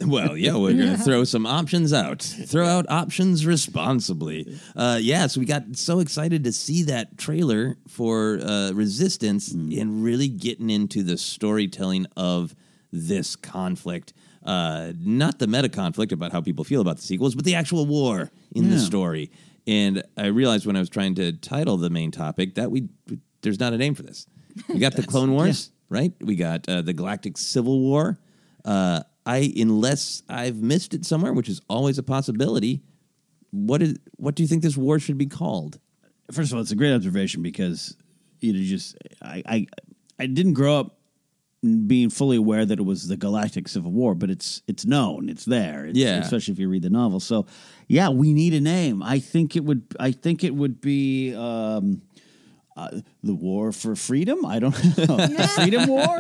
Well, 0.07 0.37
yeah, 0.37 0.55
we're 0.55 0.75
going 0.75 0.93
to 0.97 1.03
throw 1.03 1.25
some 1.25 1.45
options 1.45 1.93
out. 1.93 2.23
Throw 2.23 2.69
out 2.69 2.89
options 2.89 3.45
responsibly. 3.45 4.61
Uh, 4.77 5.01
yeah, 5.03 5.27
so 5.27 5.41
we 5.41 5.47
got 5.47 5.75
so 5.75 5.99
excited 5.99 6.45
to 6.45 6.53
see 6.53 6.85
that 6.85 7.19
trailer 7.19 7.79
for 7.89 8.39
uh, 8.41 8.71
Resistance 8.75 9.51
and 9.51 10.05
really 10.05 10.29
getting 10.29 10.71
into 10.71 11.03
the 11.03 11.19
storytelling 11.19 12.07
of 12.17 12.55
this 12.93 13.35
conflict. 13.35 14.13
Uh, 14.45 14.93
not 14.99 15.39
the 15.39 15.47
meta 15.47 15.69
conflict 15.69 16.11
about 16.13 16.33
how 16.33 16.41
people 16.41 16.65
feel 16.65 16.81
about 16.81 16.97
the 16.97 17.03
sequels, 17.03 17.35
but 17.35 17.45
the 17.45 17.55
actual 17.55 17.87
war 17.87 18.31
in 18.55 18.71
the 18.71 18.79
story. 18.79 19.31
And 19.67 20.03
I 20.17 20.27
realized 20.27 20.67
when 20.67 20.75
I 20.75 20.81
was 20.81 20.89
trying 20.89 21.15
to 21.17 21.33
title 21.33 21.77
the 21.77 21.91
main 21.91 22.11
topic 22.11 22.57
that 22.57 22.71
we 22.71 22.89
there's 23.43 23.61
not 23.61 23.73
a 23.73 23.79
name 23.79 23.95
for 23.95 24.03
this. 24.03 24.27
We 24.69 24.79
got 24.79 24.95
the 24.95 25.03
Clone 25.07 25.33
Wars, 25.33 25.71
right? 25.89 26.13
We 26.21 26.37
got 26.37 26.69
uh, 26.69 26.83
the 26.83 26.93
Galactic 26.93 27.39
Civil 27.39 27.81
War. 27.81 28.19
Uh, 28.65 29.03
I 29.25 29.53
unless 29.57 30.23
I've 30.29 30.57
missed 30.57 30.95
it 30.95 31.05
somewhere, 31.05 31.33
which 31.33 31.49
is 31.49 31.61
always 31.69 31.99
a 31.99 32.03
possibility. 32.03 32.83
What 33.51 33.83
is 33.83 33.97
what 34.17 34.35
do 34.35 34.43
you 34.43 34.49
think 34.49 34.63
this 34.63 34.77
war 34.77 34.99
should 34.99 35.19
be 35.19 35.27
called? 35.27 35.79
First 36.33 36.51
of 36.51 36.57
all, 36.57 36.63
it's 36.63 36.73
a 36.73 36.77
great 36.77 36.93
observation 36.93 37.43
because 37.43 37.97
you 38.41 38.53
know, 38.53 38.61
just 38.61 38.97
I, 39.21 39.43
I 39.47 39.67
I 40.19 40.27
didn't 40.27 40.55
grow 40.55 40.81
up 40.81 40.99
being 41.87 42.11
fully 42.11 42.37
aware 42.37 42.67
that 42.67 42.79
it 42.79 42.83
was 42.83 43.07
the 43.07 43.17
Galactic 43.17 43.69
Civil 43.69 43.93
War, 43.93 44.15
but 44.17 44.31
it's 44.31 44.63
it's 44.67 44.85
known, 44.85 45.29
it's 45.29 45.45
there, 45.45 45.87
It's- 45.87 45.97
Yeah. 45.97 46.19
Especially 46.19 46.53
if 46.53 46.59
you 46.59 46.69
read 46.69 46.83
the 46.83 46.91
novel. 46.91 47.21
So, 47.21 47.47
yeah, 47.89 48.09
we 48.09 48.33
need 48.33 48.53
a 48.55 48.61
name. 48.61 49.03
I 49.03 49.21
think 49.21 49.55
it 49.55 49.65
would. 49.65 49.83
I 50.01 50.11
think 50.13 50.43
it 50.45 50.55
would 50.55 50.81
be. 50.81 51.35
Um, 51.35 52.03
uh, 52.75 52.89
the 53.23 53.35
war 53.35 53.71
for 53.71 53.95
freedom? 53.95 54.47
I 54.47 54.59
don't 54.59 54.73
know. 54.97 55.19
freedom 55.49 55.87
war? 55.91 56.07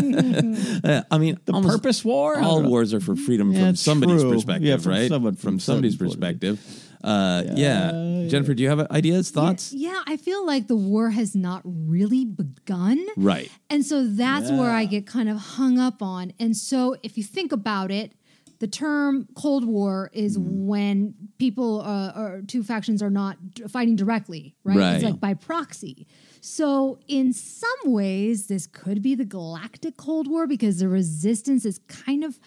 I 0.00 1.18
mean, 1.18 1.38
The 1.44 1.60
purpose 1.66 2.04
war? 2.04 2.36
All 2.38 2.38
I 2.38 2.42
don't 2.42 2.62
know. 2.64 2.68
wars 2.70 2.94
are 2.94 3.00
for 3.00 3.16
freedom 3.16 3.52
Yeah, 3.52 3.66
from 3.66 3.76
somebody's 3.76 4.22
true. 4.22 4.32
perspective, 4.32 4.64
Yeah, 4.68 4.76
from 4.76 4.92
right? 4.92 5.08
someone- 5.08 5.34
from 5.34 5.52
from 5.54 5.58
somebody's 5.60 5.96
someone's 5.96 6.14
point 6.16 6.40
perspective. 6.40 6.90
Uh, 7.04 7.42
yeah. 7.54 8.26
Jennifer, 8.28 8.54
do 8.54 8.62
you 8.62 8.68
have 8.70 8.80
ideas, 8.90 9.30
thoughts? 9.30 9.72
Yeah, 9.72 10.00
I 10.06 10.16
feel 10.16 10.44
like 10.46 10.66
the 10.68 10.76
war 10.76 11.10
has 11.10 11.34
not 11.36 11.60
really 11.64 12.24
begun. 12.24 13.04
Right. 13.16 13.50
And 13.68 13.84
so 13.84 14.06
that's 14.06 14.50
where 14.50 14.70
I 14.70 14.86
get 14.86 15.06
kind 15.06 15.28
of 15.28 15.36
hung 15.36 15.78
up 15.78 16.00
on. 16.02 16.32
And 16.40 16.56
so 16.56 16.96
if 17.02 17.18
you 17.18 17.22
think 17.24 17.52
about 17.52 17.90
it, 17.90 18.12
the 18.60 18.66
term 18.68 19.28
Cold 19.34 19.66
War 19.66 20.10
is 20.14 20.38
Mm. 20.38 20.64
when 20.64 21.14
people 21.38 21.82
uh, 21.82 22.12
or 22.16 22.42
two 22.46 22.62
factions 22.62 23.02
are 23.02 23.10
not 23.10 23.36
fighting 23.68 23.96
directly, 23.96 24.54
right? 24.64 24.76
Right. 24.78 24.94
It's 24.94 25.04
like 25.04 25.20
by 25.20 25.34
proxy. 25.34 26.06
So 26.40 26.98
in 27.08 27.32
some 27.34 27.80
ways, 27.92 28.46
this 28.46 28.66
could 28.66 29.02
be 29.02 29.14
the 29.14 29.24
Galactic 29.26 29.96
Cold 29.98 30.28
War 30.28 30.46
because 30.46 30.78
the 30.78 30.88
Resistance 30.88 31.66
is 31.66 31.78
kind 31.88 32.24
of. 32.24 32.38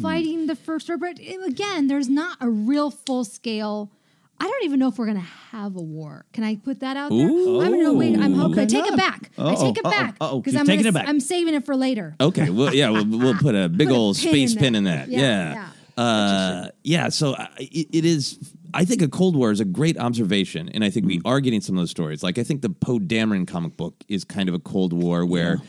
Fighting 0.00 0.46
the 0.46 0.56
First 0.56 0.88
Order. 0.90 0.98
But 1.12 1.20
uh, 1.20 1.44
again, 1.46 1.86
there's 1.88 2.08
not 2.08 2.38
a 2.40 2.48
real 2.48 2.90
full 2.90 3.24
scale. 3.24 3.90
I 4.38 4.44
don't 4.44 4.64
even 4.64 4.78
know 4.78 4.88
if 4.88 4.98
we're 4.98 5.06
gonna 5.06 5.20
have 5.20 5.76
a 5.76 5.82
war. 5.82 6.26
Can 6.32 6.44
I 6.44 6.56
put 6.56 6.80
that 6.80 6.96
out 6.96 7.10
there? 7.10 7.26
Ooh. 7.28 7.62
I'm 7.62 7.72
no 7.82 7.94
wait. 7.94 8.18
I'm 8.18 8.34
hoping. 8.34 8.58
I 8.58 8.66
take 8.66 8.86
it 8.86 8.96
back. 8.96 9.30
I 9.38 9.42
Uh-oh, 9.42 9.62
take 9.62 9.78
it 9.78 9.84
back 9.84 10.12
because 10.18 10.54
I'm 10.54 10.66
taking 10.66 10.84
gonna, 10.84 10.88
it 10.90 10.94
back. 10.94 11.08
I'm 11.08 11.20
saving 11.20 11.54
it 11.54 11.64
for 11.64 11.74
later. 11.74 12.14
Okay, 12.20 12.50
well, 12.50 12.74
yeah, 12.74 12.90
we'll, 12.90 13.06
we'll 13.06 13.34
put 13.34 13.54
a 13.54 13.68
big 13.68 13.88
Put 13.88 13.94
a 13.94 13.98
old 13.98 14.16
pin 14.18 14.30
space 14.30 14.52
in 14.52 14.58
pin 14.58 14.74
in 14.74 14.84
that. 14.84 15.08
Yeah, 15.08 15.20
Yeah. 15.20 15.54
yeah. 15.54 16.02
Uh, 16.02 16.68
yeah, 16.82 17.08
so 17.08 17.34
it, 17.58 17.88
it 17.92 18.04
is. 18.04 18.38
I 18.76 18.84
think 18.84 19.00
a 19.00 19.08
Cold 19.08 19.36
War 19.36 19.50
is 19.50 19.60
a 19.60 19.64
great 19.64 19.98
observation, 19.98 20.68
and 20.68 20.84
I 20.84 20.90
think 20.90 21.06
we 21.06 21.18
mm. 21.18 21.22
are 21.24 21.40
getting 21.40 21.62
some 21.62 21.76
of 21.76 21.80
those 21.80 21.90
stories. 21.90 22.22
Like 22.22 22.36
I 22.36 22.42
think 22.42 22.60
the 22.60 22.68
Poe 22.68 22.98
Dameron 22.98 23.48
comic 23.48 23.76
book 23.76 23.94
is 24.06 24.22
kind 24.22 24.50
of 24.50 24.54
a 24.54 24.58
Cold 24.58 24.92
War 24.92 25.24
where 25.24 25.62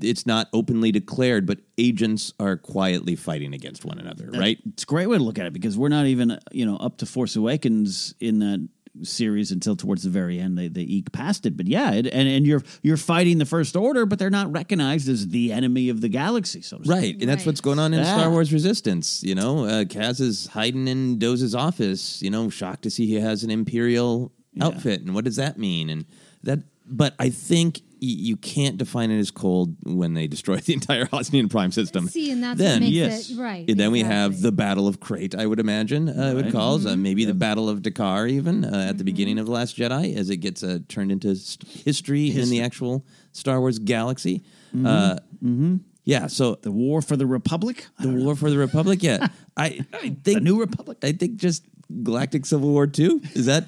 it's 0.00 0.26
not 0.26 0.48
openly 0.52 0.92
declared, 0.92 1.44
but 1.44 1.58
agents 1.76 2.32
are 2.38 2.56
quietly 2.56 3.16
fighting 3.16 3.52
against 3.52 3.84
one 3.84 3.98
another. 3.98 4.30
Right? 4.30 4.58
It's 4.68 4.84
a 4.84 4.86
great 4.86 5.08
way 5.08 5.18
to 5.18 5.24
look 5.24 5.40
at 5.40 5.46
it 5.46 5.52
because 5.52 5.76
we're 5.76 5.88
not 5.88 6.06
even 6.06 6.38
you 6.52 6.64
know 6.64 6.76
up 6.76 6.98
to 6.98 7.06
Force 7.06 7.34
Awakens 7.34 8.14
in 8.20 8.38
that 8.38 8.68
series 9.02 9.50
until 9.50 9.74
towards 9.74 10.02
the 10.02 10.10
very 10.10 10.38
end 10.38 10.56
they 10.58 10.68
they 10.68 10.82
eke 10.82 11.10
past 11.12 11.46
it. 11.46 11.56
But 11.56 11.66
yeah, 11.66 11.92
it, 11.92 12.06
and 12.06 12.28
and 12.28 12.46
you're 12.46 12.62
you're 12.82 12.96
fighting 12.96 13.38
the 13.38 13.46
First 13.46 13.74
Order, 13.76 14.04
but 14.06 14.18
they're 14.18 14.30
not 14.30 14.52
recognized 14.52 15.08
as 15.08 15.28
the 15.28 15.52
enemy 15.52 15.88
of 15.88 16.00
the 16.00 16.08
galaxy. 16.08 16.60
So 16.62 16.78
to 16.78 16.88
Right, 16.88 17.14
and 17.18 17.28
that's 17.28 17.46
what's 17.46 17.60
going 17.60 17.78
on 17.78 17.94
in 17.94 18.00
Yeah. 18.00 18.18
Star 18.18 18.30
Wars 18.30 18.52
Resistance. 18.52 19.22
You 19.22 19.34
know, 19.34 19.64
uh, 19.64 19.84
Kaz 19.84 20.20
is 20.20 20.46
hiding 20.48 20.88
in 20.88 21.18
Doza's 21.18 21.54
office. 21.54 22.20
You 22.22 22.30
know, 22.30 22.50
shocked 22.50 22.82
to 22.82 22.90
see 22.90 23.06
he 23.06 23.14
has 23.14 23.42
an 23.44 23.50
Imperial 23.50 24.32
outfit, 24.60 25.00
and 25.00 25.14
what 25.14 25.24
does 25.24 25.36
that 25.36 25.58
mean? 25.58 25.88
And 25.88 26.04
that, 26.42 26.58
but 26.86 27.14
I 27.18 27.30
think 27.30 27.80
y- 27.80 27.91
you 28.04 28.36
can't 28.36 28.76
define 28.78 29.10
it 29.10 29.18
as 29.18 29.30
cold 29.30 29.76
when 29.84 30.14
they 30.14 30.26
destroy 30.26 30.56
the 30.56 30.72
entire 30.72 31.06
Hosnian 31.06 31.48
Prime 31.48 31.70
system. 31.70 32.08
See, 32.08 32.30
and 32.32 32.42
that's 32.42 32.58
then 32.58 32.82
what 32.82 32.90
makes 32.90 33.30
it 33.30 33.36
right. 33.38 33.68
and 33.68 33.78
then 33.78 33.92
we 33.92 34.00
have 34.00 34.40
the 34.42 34.50
Battle 34.52 34.88
of 34.88 34.98
Crait. 35.00 35.34
I 35.34 35.46
would 35.46 35.60
imagine 35.60 36.08
uh, 36.08 36.30
it 36.32 36.34
would 36.34 36.44
Right. 36.46 36.52
call 36.52 36.78
Mm-hmm. 36.78 36.88
uh, 36.88 36.96
maybe 36.96 37.24
the 37.24 37.34
Battle 37.34 37.68
of 37.68 37.82
D'Qar, 37.82 38.28
even 38.28 38.64
uh, 38.64 38.86
at 38.90 38.98
the 38.98 39.04
beginning 39.04 39.38
of 39.38 39.46
the 39.46 39.52
Last 39.52 39.76
Jedi, 39.76 40.16
as 40.16 40.30
it 40.30 40.38
gets 40.38 40.62
uh, 40.62 40.78
turned 40.88 41.12
into 41.12 41.36
st- 41.36 41.70
history, 41.70 42.30
in 42.36 42.48
the 42.50 42.60
actual 42.60 43.04
Star 43.32 43.60
Wars 43.60 43.78
galaxy. 43.78 44.42
Mhm. 44.74 44.86
Uh, 44.86 45.18
Mhm. 45.44 45.80
Yeah, 46.04 46.26
so 46.26 46.56
the 46.62 46.72
War 46.72 47.00
for 47.02 47.16
the 47.16 47.26
Republic, 47.26 47.86
the 48.00 48.08
War 48.10 48.34
for 48.34 48.50
the 48.50 48.58
Republic. 48.58 49.04
Yeah, 49.04 49.28
I, 49.56 49.86
I 49.92 49.98
think 49.98 50.24
the 50.24 50.40
New 50.40 50.58
Republic. 50.58 50.98
I 51.04 51.12
think 51.12 51.36
just 51.36 51.62
Galactic 52.02 52.46
Civil 52.46 52.70
War 52.70 52.86
Two. 52.86 53.20
Is 53.34 53.46
that? 53.46 53.64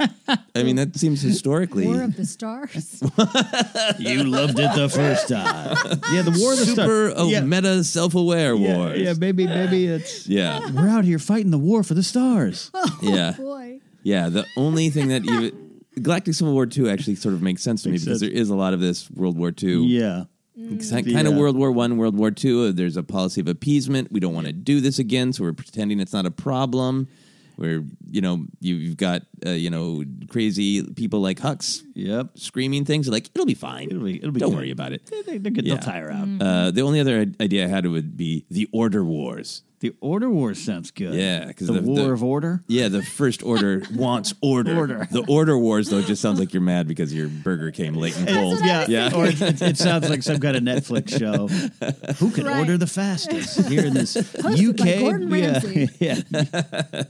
I 0.55 0.63
mean, 0.63 0.77
that 0.77 0.97
seems 0.97 1.21
historically. 1.23 1.87
War 1.87 2.03
of 2.03 2.17
the 2.17 2.25
Stars. 2.27 3.03
you 3.99 4.25
loved 4.25 4.59
it 4.59 4.75
the 4.75 4.89
first 4.93 5.29
time. 5.29 5.77
Yeah, 6.13 6.23
the 6.23 6.37
War 6.41 6.53
of 6.53 6.59
the 6.59 6.67
Super 6.67 7.11
Star- 7.11 7.13
oh, 7.17 7.29
yeah. 7.29 7.41
meta 7.41 7.83
self 7.85 8.15
aware 8.15 8.55
Yeah, 8.55 8.77
wars. 8.77 9.01
yeah, 9.01 9.15
maybe 9.19 9.47
maybe 9.47 9.87
it's 9.87 10.27
Yeah. 10.27 10.61
we're 10.73 10.89
out 10.89 11.05
here 11.05 11.19
fighting 11.19 11.51
the 11.51 11.59
war 11.59 11.83
for 11.83 11.95
the 11.95 12.03
stars. 12.03 12.71
Yeah. 13.03 13.35
Oh, 13.39 13.43
boy. 13.43 13.81
Yeah, 14.03 14.29
the 14.29 14.47
only 14.57 14.91
thing 14.91 15.09
that 15.09 15.25
even 15.25 15.81
Galactic 16.01 16.35
Civil 16.35 16.55
War 16.55 16.67
Two 16.67 16.89
actually 16.89 17.17
sort 17.17 17.35
of 17.35 17.43
makes 17.43 17.63
sense 17.63 17.83
to 17.83 17.89
me 17.89 17.93
Makes 17.93 18.05
because 18.05 18.21
sense. 18.21 18.33
there 18.33 18.41
is 18.41 18.51
a 18.51 18.55
lot 18.57 18.75
of 18.75 18.81
this 18.81 19.11
World 19.11 19.37
War 19.39 19.51
Two. 19.53 19.85
Yeah. 19.85 20.25
Kind 20.57 21.27
of 21.27 21.35
uh, 21.35 21.37
World 21.37 21.57
War 21.57 21.73
One, 21.73 21.97
World 21.97 22.17
War 22.17 22.31
Two. 22.31 22.71
There's 22.73 22.97
a 22.97 23.03
policy 23.03 23.41
of 23.41 23.49
appeasement. 23.49 24.13
We 24.13 24.21
don't 24.21 24.35
want 24.35 24.47
to 24.47 24.53
do 24.53 24.81
this 24.81 24.99
again, 24.99 25.33
so 25.33 25.43
we're 25.45 25.53
pretending 25.53 25.99
it's 26.01 26.13
not 26.13 26.27
a 26.27 26.31
problem. 26.31 27.09
Where 27.57 27.85
you 28.11 28.21
know 28.21 28.47
you, 28.61 28.75
you've 28.75 28.97
got 28.97 29.23
uh, 29.47 29.51
you 29.51 29.71
know 29.71 30.05
crazy 30.29 30.83
people 30.83 31.21
like 31.21 31.39
Hux, 31.39 31.83
yep, 31.95 32.31
screaming 32.37 32.85
things 32.85 33.09
like 33.09 33.31
it'll 33.35 33.47
be 33.47 33.55
fine. 33.55 33.91
It'll 33.91 34.03
be 34.03 34.17
it'll 34.17 34.33
be 34.33 34.41
don't 34.41 34.51
good. 34.51 34.57
worry 34.57 34.71
about 34.71 34.93
it. 34.93 35.07
They, 35.07 35.39
they, 35.39 35.51
they'll 35.51 35.79
tire 35.79 36.11
out. 36.11 36.29
Uh, 36.41 36.71
the 36.71 36.83
only 36.83 37.01
other 37.01 37.27
idea 37.41 37.65
I 37.65 37.69
had 37.69 37.87
would 37.87 38.17
be 38.17 38.45
the 38.51 38.69
Order 38.73 39.05
Wars. 39.05 39.63
The 39.85 39.95
Order 40.01 40.31
Wars 40.31 40.65
sounds 40.65 40.91
good. 40.91 41.13
Yeah, 41.13 41.45
because 41.45 41.67
the, 41.67 41.83
War 41.83 42.15
of 42.15 42.25
Order. 42.25 42.63
Yeah, 42.69 42.89
the 42.89 43.03
First 43.03 43.43
Order 43.43 43.83
wants 43.95 44.33
order. 44.41 44.75
Order. 44.75 45.07
The 45.11 45.27
Order 45.29 45.59
Wars, 45.59 45.91
though, 45.91 46.01
just 46.01 46.23
sounds 46.23 46.41
like 46.41 46.55
you're 46.55 46.63
mad 46.63 46.89
because 46.89 47.13
your 47.13 47.29
burger 47.29 47.71
came 47.71 47.93
late 47.93 48.17
and 48.17 48.27
cold. 48.27 48.61
Yeah, 48.65 48.87
yeah. 48.89 49.15
Or 49.15 49.27
it, 49.27 49.43
it, 49.43 49.61
it 49.61 49.77
sounds 49.77 50.09
like 50.09 50.23
some 50.23 50.41
kind 50.41 50.57
of 50.57 50.63
Netflix 50.63 51.19
show. 51.19 51.49
Who 52.15 52.31
can 52.31 52.47
Right. 52.47 52.61
order 52.61 52.79
the 52.79 52.87
fastest 52.87 53.69
here 53.69 53.85
in 53.85 53.93
this 53.93 54.15
Hosted 54.17 54.71
UK? 54.71 54.79
by 54.79 54.99
Gordon 55.01 55.29
Ramsay. 55.29 55.89
yeah, 56.01 56.21
yeah. 56.33 57.03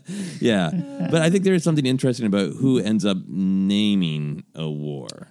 yeah, 0.73 1.09
but 1.13 1.23
I 1.23 1.31
think 1.31 1.45
there 1.45 1.55
is 1.55 1.63
something 1.63 1.87
interesting 1.87 2.27
about 2.27 2.55
who 2.55 2.81
ends 2.81 3.05
up 3.05 3.19
naming 3.29 4.43
a 4.57 4.69
war. 4.69 5.29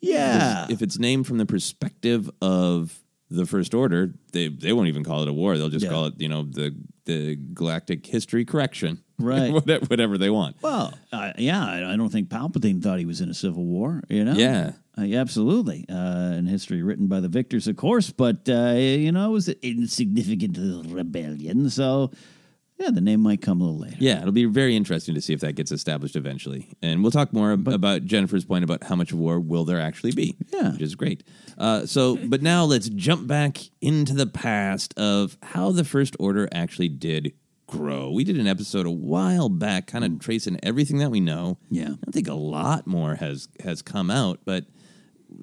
Yeah. 0.00 0.66
If 0.70 0.82
it's 0.82 1.00
named 1.00 1.26
from 1.26 1.38
the 1.38 1.46
perspective 1.46 2.30
of 2.40 2.96
the 3.30 3.46
First 3.46 3.74
Order, 3.74 4.12
they 4.32 4.48
they 4.48 4.72
won't 4.72 4.88
even 4.88 5.04
call 5.04 5.22
it 5.22 5.28
a 5.28 5.32
war. 5.32 5.56
They'll 5.56 5.68
just 5.70 5.84
Yeah. 5.84 5.90
call 5.90 6.06
it, 6.06 6.14
you 6.18 6.28
know, 6.28 6.42
the 6.44 6.74
the 7.06 7.36
Galactic 7.54 8.06
History 8.06 8.44
Correction, 8.44 9.02
Right. 9.18 9.52
whatever, 9.52 10.16
they 10.18 10.30
want. 10.30 10.56
Well, 10.62 10.92
uh, 11.12 11.32
yeah, 11.38 11.90
I, 11.92 11.96
don't 11.96 12.10
think 12.10 12.28
Palpatine 12.28 12.82
thought 12.82 12.98
he 13.00 13.04
was 13.06 13.20
in 13.20 13.28
a 13.30 13.34
civil 13.34 13.64
war. 13.64 14.02
You 14.08 14.24
know, 14.24 14.34
Yeah. 14.34 14.72
uh, 14.96 15.02
yeah, 15.02 15.20
absolutely. 15.20 15.86
Uh, 15.88 16.34
in 16.38 16.46
history 16.46 16.82
written 16.82 17.06
by 17.08 17.20
the 17.20 17.28
victors, 17.28 17.66
of 17.66 17.76
course, 17.76 18.10
but 18.10 18.48
uh, 18.48 18.74
you 18.76 19.10
know, 19.12 19.30
it 19.30 19.32
was 19.32 19.48
an 19.48 19.56
insignificant 19.62 20.56
rebellion. 20.92 21.68
So, 21.70 22.10
yeah, 22.80 22.90
the 22.90 23.02
name 23.02 23.20
might 23.20 23.42
come 23.42 23.60
a 23.60 23.64
little 23.64 23.78
later. 23.78 23.96
Yeah, 23.98 24.20
it'll 24.20 24.32
be 24.32 24.46
very 24.46 24.74
interesting 24.74 25.14
to 25.14 25.20
see 25.20 25.34
if 25.34 25.40
that 25.40 25.52
gets 25.54 25.70
established 25.70 26.16
eventually. 26.16 26.70
And 26.80 27.02
we'll 27.02 27.12
talk 27.12 27.30
more 27.30 27.52
ab- 27.52 27.68
about 27.68 28.06
Jennifer's 28.06 28.46
point 28.46 28.64
about 28.64 28.84
how 28.84 28.96
much 28.96 29.12
war 29.12 29.38
will 29.38 29.66
there 29.66 29.78
actually 29.78 30.12
be. 30.12 30.36
Yeah. 30.50 30.72
Which 30.72 30.80
is 30.80 30.94
great. 30.94 31.22
Uh, 31.58 31.84
so, 31.84 32.16
but 32.16 32.40
now 32.40 32.64
let's 32.64 32.88
jump 32.88 33.26
back 33.26 33.58
into 33.82 34.14
the 34.14 34.26
past 34.26 34.98
of 34.98 35.36
how 35.42 35.72
the 35.72 35.84
First 35.84 36.16
Order 36.18 36.48
actually 36.52 36.88
did 36.88 37.34
grow. 37.66 38.10
We 38.10 38.24
did 38.24 38.38
an 38.38 38.46
episode 38.46 38.86
a 38.86 38.90
while 38.90 39.50
back, 39.50 39.86
kind 39.86 40.04
of 40.04 40.18
tracing 40.18 40.58
everything 40.62 40.98
that 40.98 41.10
we 41.10 41.20
know. 41.20 41.58
Yeah. 41.70 41.94
I 42.08 42.10
think 42.10 42.28
a 42.28 42.34
lot 42.34 42.86
more 42.86 43.16
has 43.16 43.48
has 43.62 43.82
come 43.82 44.10
out, 44.10 44.40
but 44.46 44.64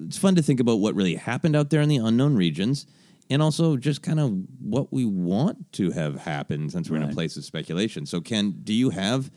it's 0.04 0.18
fun 0.18 0.34
to 0.34 0.42
think 0.42 0.58
about 0.58 0.80
what 0.80 0.96
really 0.96 1.14
happened 1.14 1.54
out 1.54 1.70
there 1.70 1.80
in 1.82 1.88
the 1.88 1.96
unknown 1.98 2.34
regions 2.34 2.84
and 3.30 3.42
also 3.42 3.76
just 3.76 4.02
kind 4.02 4.20
of 4.20 4.32
what 4.60 4.92
we 4.92 5.04
want 5.04 5.72
to 5.74 5.90
have 5.90 6.20
happen 6.20 6.70
since 6.70 6.90
we're 6.90 6.96
in 6.96 7.02
a 7.02 7.12
place 7.12 7.36
of 7.36 7.44
speculation. 7.44 8.06
So 8.06 8.20
Ken, 8.20 8.54
do 8.64 8.72
you 8.72 8.90
have 8.90 9.30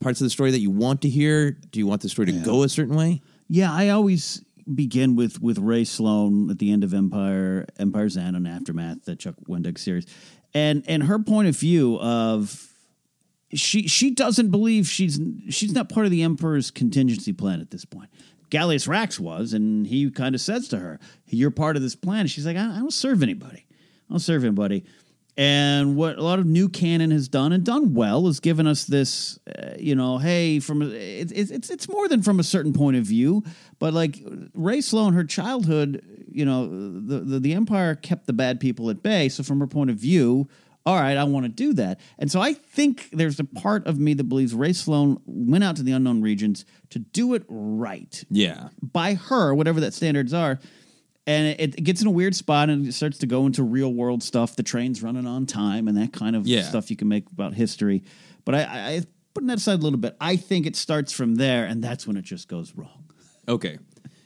parts 0.00 0.20
of 0.20 0.24
the 0.24 0.30
story 0.30 0.50
that 0.50 0.60
you 0.60 0.70
want 0.70 1.02
to 1.02 1.08
hear? 1.08 1.50
Do 1.50 1.78
you 1.78 1.86
want 1.86 2.02
the 2.02 2.08
story 2.08 2.26
to 2.26 2.32
go 2.40 2.62
a 2.62 2.68
certain 2.68 2.96
way? 2.96 3.20
Yeah, 3.48 3.72
I 3.72 3.90
always 3.90 4.44
begin 4.74 5.16
with 5.16 5.40
with 5.42 5.58
Rae 5.58 5.84
Sloane 5.84 6.50
at 6.50 6.58
the 6.58 6.72
end 6.72 6.84
of 6.84 6.94
Empire, 6.94 7.66
Empire's 7.78 8.16
End 8.16 8.36
and 8.36 8.46
Aftermath, 8.46 9.04
the 9.04 9.16
Chuck 9.16 9.34
Wendig 9.48 9.78
series, 9.78 10.06
and 10.54 10.84
and 10.86 11.04
her 11.04 11.18
point 11.18 11.48
of 11.48 11.56
view 11.56 11.98
of 11.98 12.68
she 13.52 13.88
she 13.88 14.10
doesn't 14.12 14.50
believe 14.50 14.86
she's 14.86 15.20
she's 15.48 15.72
not 15.72 15.88
part 15.88 16.06
of 16.06 16.12
the 16.12 16.22
Emperor's 16.22 16.70
contingency 16.70 17.32
plan 17.32 17.60
at 17.60 17.70
this 17.70 17.84
point. 17.84 18.10
Gallius 18.50 18.88
Rax 18.88 19.18
was, 19.18 19.52
and 19.52 19.86
he 19.86 20.10
kind 20.10 20.34
of 20.34 20.40
says 20.40 20.68
to 20.68 20.78
her, 20.78 20.98
"You're 21.26 21.50
part 21.50 21.76
of 21.76 21.82
this 21.82 21.94
plan." 21.94 22.26
She's 22.26 22.46
like, 22.46 22.56
I, 22.56 22.76
"I 22.76 22.78
don't 22.78 22.92
serve 22.92 23.22
anybody. 23.22 23.66
I 23.70 24.12
don't 24.12 24.18
serve 24.18 24.44
anybody." 24.44 24.84
And 25.36 25.96
what 25.96 26.18
a 26.18 26.22
lot 26.22 26.38
of 26.38 26.44
new 26.44 26.68
canon 26.68 27.12
has 27.12 27.28
done 27.28 27.52
and 27.52 27.64
done 27.64 27.94
well 27.94 28.26
is 28.26 28.40
given 28.40 28.66
us 28.66 28.84
this, 28.84 29.38
uh, 29.46 29.74
you 29.78 29.94
know, 29.94 30.18
hey, 30.18 30.60
from 30.60 30.82
a, 30.82 30.86
it, 30.86 31.32
it, 31.32 31.50
it's 31.50 31.70
it's 31.70 31.88
more 31.88 32.08
than 32.08 32.22
from 32.22 32.40
a 32.40 32.42
certain 32.42 32.72
point 32.72 32.96
of 32.96 33.04
view, 33.04 33.42
but 33.78 33.94
like 33.94 34.20
Rae 34.52 34.80
Sloane, 34.80 35.14
her 35.14 35.24
childhood, 35.24 36.04
you 36.30 36.44
know, 36.44 36.68
the, 37.00 37.20
the 37.20 37.40
the 37.40 37.54
Empire 37.54 37.94
kept 37.94 38.26
the 38.26 38.32
bad 38.32 38.60
people 38.60 38.90
at 38.90 39.02
bay. 39.02 39.28
So 39.28 39.42
from 39.42 39.60
her 39.60 39.66
point 39.66 39.88
of 39.88 39.96
view, 39.96 40.48
all 40.86 40.96
right, 40.96 41.16
I 41.16 41.24
want 41.24 41.44
to 41.44 41.48
do 41.50 41.74
that. 41.74 42.00
And 42.18 42.30
so 42.30 42.40
I 42.40 42.54
think 42.54 43.10
there's 43.12 43.38
a 43.38 43.44
part 43.44 43.86
of 43.86 43.98
me 43.98 44.14
that 44.14 44.24
believes 44.24 44.54
Rae 44.54 44.72
Sloane 44.72 45.20
went 45.26 45.62
out 45.62 45.76
to 45.76 45.82
the 45.82 45.92
unknown 45.92 46.22
regions 46.22 46.64
to 46.90 46.98
do 46.98 47.34
it 47.34 47.44
right 47.48 48.24
Yeah. 48.30 48.68
by 48.82 49.14
her, 49.14 49.54
whatever 49.54 49.80
that 49.80 49.92
standards 49.94 50.32
are. 50.32 50.58
And 51.26 51.48
it, 51.60 51.74
it 51.78 51.84
gets 51.84 52.00
in 52.00 52.06
a 52.06 52.10
weird 52.10 52.34
spot 52.34 52.70
and 52.70 52.86
it 52.86 52.92
starts 52.92 53.18
to 53.18 53.26
go 53.26 53.44
into 53.46 53.62
real 53.62 53.92
world 53.92 54.22
stuff. 54.22 54.56
The 54.56 54.62
train's 54.62 55.02
running 55.02 55.26
on 55.26 55.44
time 55.46 55.86
and 55.86 55.96
that 55.98 56.12
kind 56.12 56.34
of 56.34 56.46
Yeah. 56.46 56.62
stuff 56.62 56.90
you 56.90 56.96
can 56.96 57.08
make 57.08 57.30
about 57.30 57.54
history. 57.54 58.02
But 58.46 58.54
I, 58.54 58.62
I, 58.62 58.88
I 58.96 59.02
putting 59.34 59.48
that 59.48 59.58
aside 59.58 59.80
a 59.80 59.82
little 59.82 59.98
bit, 59.98 60.16
I 60.20 60.36
think 60.36 60.66
it 60.66 60.74
starts 60.76 61.12
from 61.12 61.34
there 61.36 61.66
and 61.66 61.84
that's 61.84 62.06
when 62.06 62.16
it 62.16 62.22
just 62.24 62.48
goes 62.48 62.74
wrong. 62.74 63.04
Okay. 63.46 63.78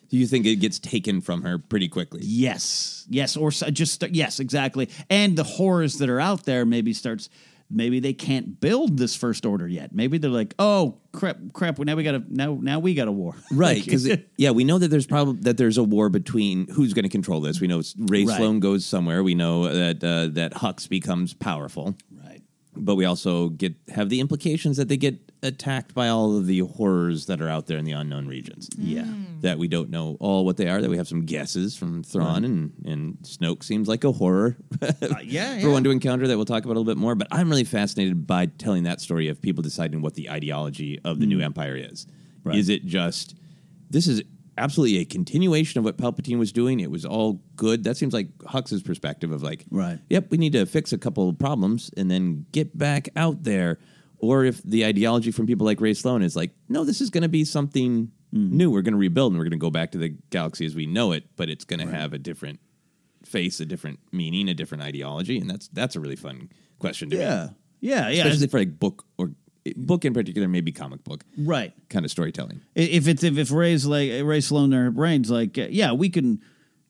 Do 0.08 0.16
you 0.16 0.26
think 0.26 0.46
it 0.46 0.56
gets 0.56 0.78
taken 0.78 1.20
from 1.20 1.42
her 1.42 1.58
pretty 1.58 1.88
quickly? 1.88 2.20
Yes, 2.22 3.06
yes, 3.08 3.36
or 3.36 3.50
so- 3.50 3.70
just 3.70 4.02
yes, 4.10 4.40
exactly. 4.40 4.88
And 5.10 5.36
the 5.36 5.44
horrors 5.44 5.98
that 5.98 6.08
are 6.08 6.20
out 6.20 6.44
there 6.44 6.64
maybe 6.64 6.92
starts. 6.92 7.28
Maybe 7.70 7.98
they 7.98 8.12
can't 8.12 8.60
build 8.60 8.98
this 8.98 9.16
first 9.16 9.46
order 9.46 9.66
yet. 9.66 9.92
Maybe 9.94 10.18
they're 10.18 10.30
like, 10.30 10.54
oh 10.58 10.98
crap, 11.12 11.38
crap. 11.54 11.78
Now 11.78 11.96
we 11.96 12.04
got 12.04 12.14
a 12.14 12.22
now 12.28 12.58
now 12.60 12.78
we 12.78 12.94
got 12.94 13.08
a 13.08 13.12
war. 13.12 13.34
Right, 13.50 13.82
because 13.82 14.06
yeah, 14.36 14.50
we 14.50 14.64
know 14.64 14.78
that 14.78 14.88
there's 14.88 15.06
probably 15.06 15.40
that 15.40 15.56
there's 15.56 15.78
a 15.78 15.82
war 15.82 16.10
between 16.10 16.68
who's 16.68 16.92
going 16.92 17.04
to 17.04 17.08
control 17.08 17.40
this. 17.40 17.62
We 17.62 17.66
know 17.66 17.82
Rae 17.98 18.26
Right. 18.26 18.36
Sloane 18.36 18.60
goes 18.60 18.84
somewhere. 18.84 19.24
We 19.24 19.34
know 19.34 19.64
that 19.72 20.04
uh, 20.04 20.28
that 20.34 20.52
Hux 20.52 20.86
becomes 20.88 21.32
powerful. 21.32 21.96
Right. 22.12 22.42
But 22.76 22.96
we 22.96 23.04
also 23.04 23.48
get 23.50 23.74
have 23.88 24.08
the 24.08 24.20
implications 24.20 24.76
that 24.76 24.88
they 24.88 24.96
get 24.96 25.32
attacked 25.42 25.94
by 25.94 26.08
all 26.08 26.36
of 26.36 26.46
the 26.46 26.60
horrors 26.60 27.26
that 27.26 27.40
are 27.40 27.48
out 27.48 27.66
there 27.66 27.76
in 27.76 27.84
the 27.84 27.92
unknown 27.92 28.26
regions. 28.26 28.68
Yeah. 28.78 29.06
That 29.40 29.58
we 29.58 29.68
don't 29.68 29.90
know 29.90 30.16
all 30.20 30.44
what 30.44 30.56
they 30.56 30.68
are, 30.68 30.80
that 30.80 30.88
we 30.90 30.96
have 30.96 31.06
some 31.06 31.26
guesses 31.26 31.76
from 31.76 32.02
Thrawn 32.02 32.44
and, 32.44 32.72
and 32.86 33.18
Snoke 33.22 33.62
seems 33.62 33.88
like 33.88 34.04
a 34.04 34.12
horror 34.12 34.56
Uh, 34.80 34.92
yeah, 35.22 35.60
for 35.60 35.70
one 35.70 35.84
to 35.84 35.90
encounter 35.90 36.26
that 36.26 36.36
we'll 36.36 36.46
talk 36.46 36.64
about 36.64 36.76
a 36.76 36.80
little 36.80 36.84
bit 36.84 36.96
more. 36.96 37.14
But 37.14 37.28
I'm 37.30 37.50
really 37.50 37.64
fascinated 37.64 38.26
by 38.26 38.46
telling 38.46 38.84
that 38.84 39.00
story 39.00 39.28
of 39.28 39.40
people 39.42 39.62
deciding 39.62 40.00
what 40.00 40.14
the 40.14 40.30
ideology 40.30 40.98
of 41.04 41.20
the 41.20 41.26
new 41.26 41.40
empire 41.40 41.76
is. 41.76 42.06
Right. 42.42 42.56
Is 42.56 42.68
it 42.68 42.86
just 42.86 43.34
this 43.90 44.06
is 44.06 44.22
absolutely 44.56 44.98
a 44.98 45.04
continuation 45.04 45.78
of 45.78 45.84
what 45.84 45.96
Palpatine 45.96 46.38
was 46.38 46.52
doing? 46.52 46.80
It 46.80 46.90
was 46.90 47.04
all 47.04 47.40
good. 47.56 47.84
That 47.84 47.96
seems 47.96 48.12
like 48.12 48.28
Hux's 48.46 48.82
perspective 48.82 49.32
of 49.32 49.42
like, 49.42 49.64
Right. 49.70 49.98
yep, 50.08 50.30
we 50.30 50.38
need 50.38 50.52
to 50.52 50.66
fix 50.66 50.92
a 50.92 50.98
couple 50.98 51.28
of 51.28 51.38
problems 51.38 51.90
and 51.96 52.10
then 52.10 52.46
get 52.52 52.76
back 52.76 53.08
out 53.16 53.42
there. 53.42 53.78
Or 54.18 54.44
if 54.44 54.62
the 54.62 54.86
ideology 54.86 55.30
from 55.30 55.46
people 55.46 55.66
like 55.66 55.80
Rae 55.80 55.94
Sloane 55.94 56.22
is 56.22 56.34
like, 56.34 56.52
no, 56.68 56.84
this 56.84 57.00
is 57.00 57.10
going 57.10 57.22
to 57.22 57.28
be 57.28 57.44
something 57.44 58.10
mm-hmm. 58.34 58.56
new. 58.56 58.70
We're 58.70 58.82
going 58.82 58.94
to 58.94 58.98
rebuild 58.98 59.32
and 59.32 59.38
we're 59.38 59.44
going 59.44 59.52
to 59.52 59.58
go 59.58 59.70
back 59.70 59.92
to 59.92 59.98
the 59.98 60.14
galaxy 60.30 60.64
as 60.66 60.74
we 60.74 60.86
know 60.86 61.12
it, 61.12 61.24
but 61.36 61.50
it's 61.50 61.64
going 61.64 61.80
to 61.80 61.92
have 61.94 62.12
a 62.12 62.18
different 62.18 62.60
face, 63.24 63.60
a 63.60 63.66
different 63.66 63.98
meaning, 64.12 64.48
a 64.48 64.54
different 64.54 64.82
ideology, 64.82 65.38
and 65.38 65.48
that's 65.48 65.68
that's 65.68 65.96
a 65.96 66.00
really 66.00 66.16
fun 66.16 66.50
question 66.78 67.10
to 67.10 67.16
Yeah. 67.16 67.44
me. 67.46 67.50
Yeah, 67.80 68.08
yeah. 68.08 68.24
especially 68.24 68.46
for 68.46 68.58
like 68.58 68.78
book 68.78 69.04
or 69.18 69.32
book 69.76 70.04
in 70.04 70.12
particular, 70.14 70.46
maybe 70.48 70.72
comic 70.72 71.02
book 71.04 71.24
Right. 71.38 71.72
kind 71.88 72.04
of 72.04 72.10
storytelling. 72.10 72.60
If 72.74 73.08
it's 73.08 73.22
if, 73.22 73.38
if 73.38 73.50
Rae's 73.50 73.86
like 73.86 74.10
Rae 74.22 74.40
Sloane 74.40 74.70
their 74.70 74.90
brains 74.90 75.30
like 75.30 75.56
yeah 75.56 75.92
we 75.92 76.10
can 76.10 76.40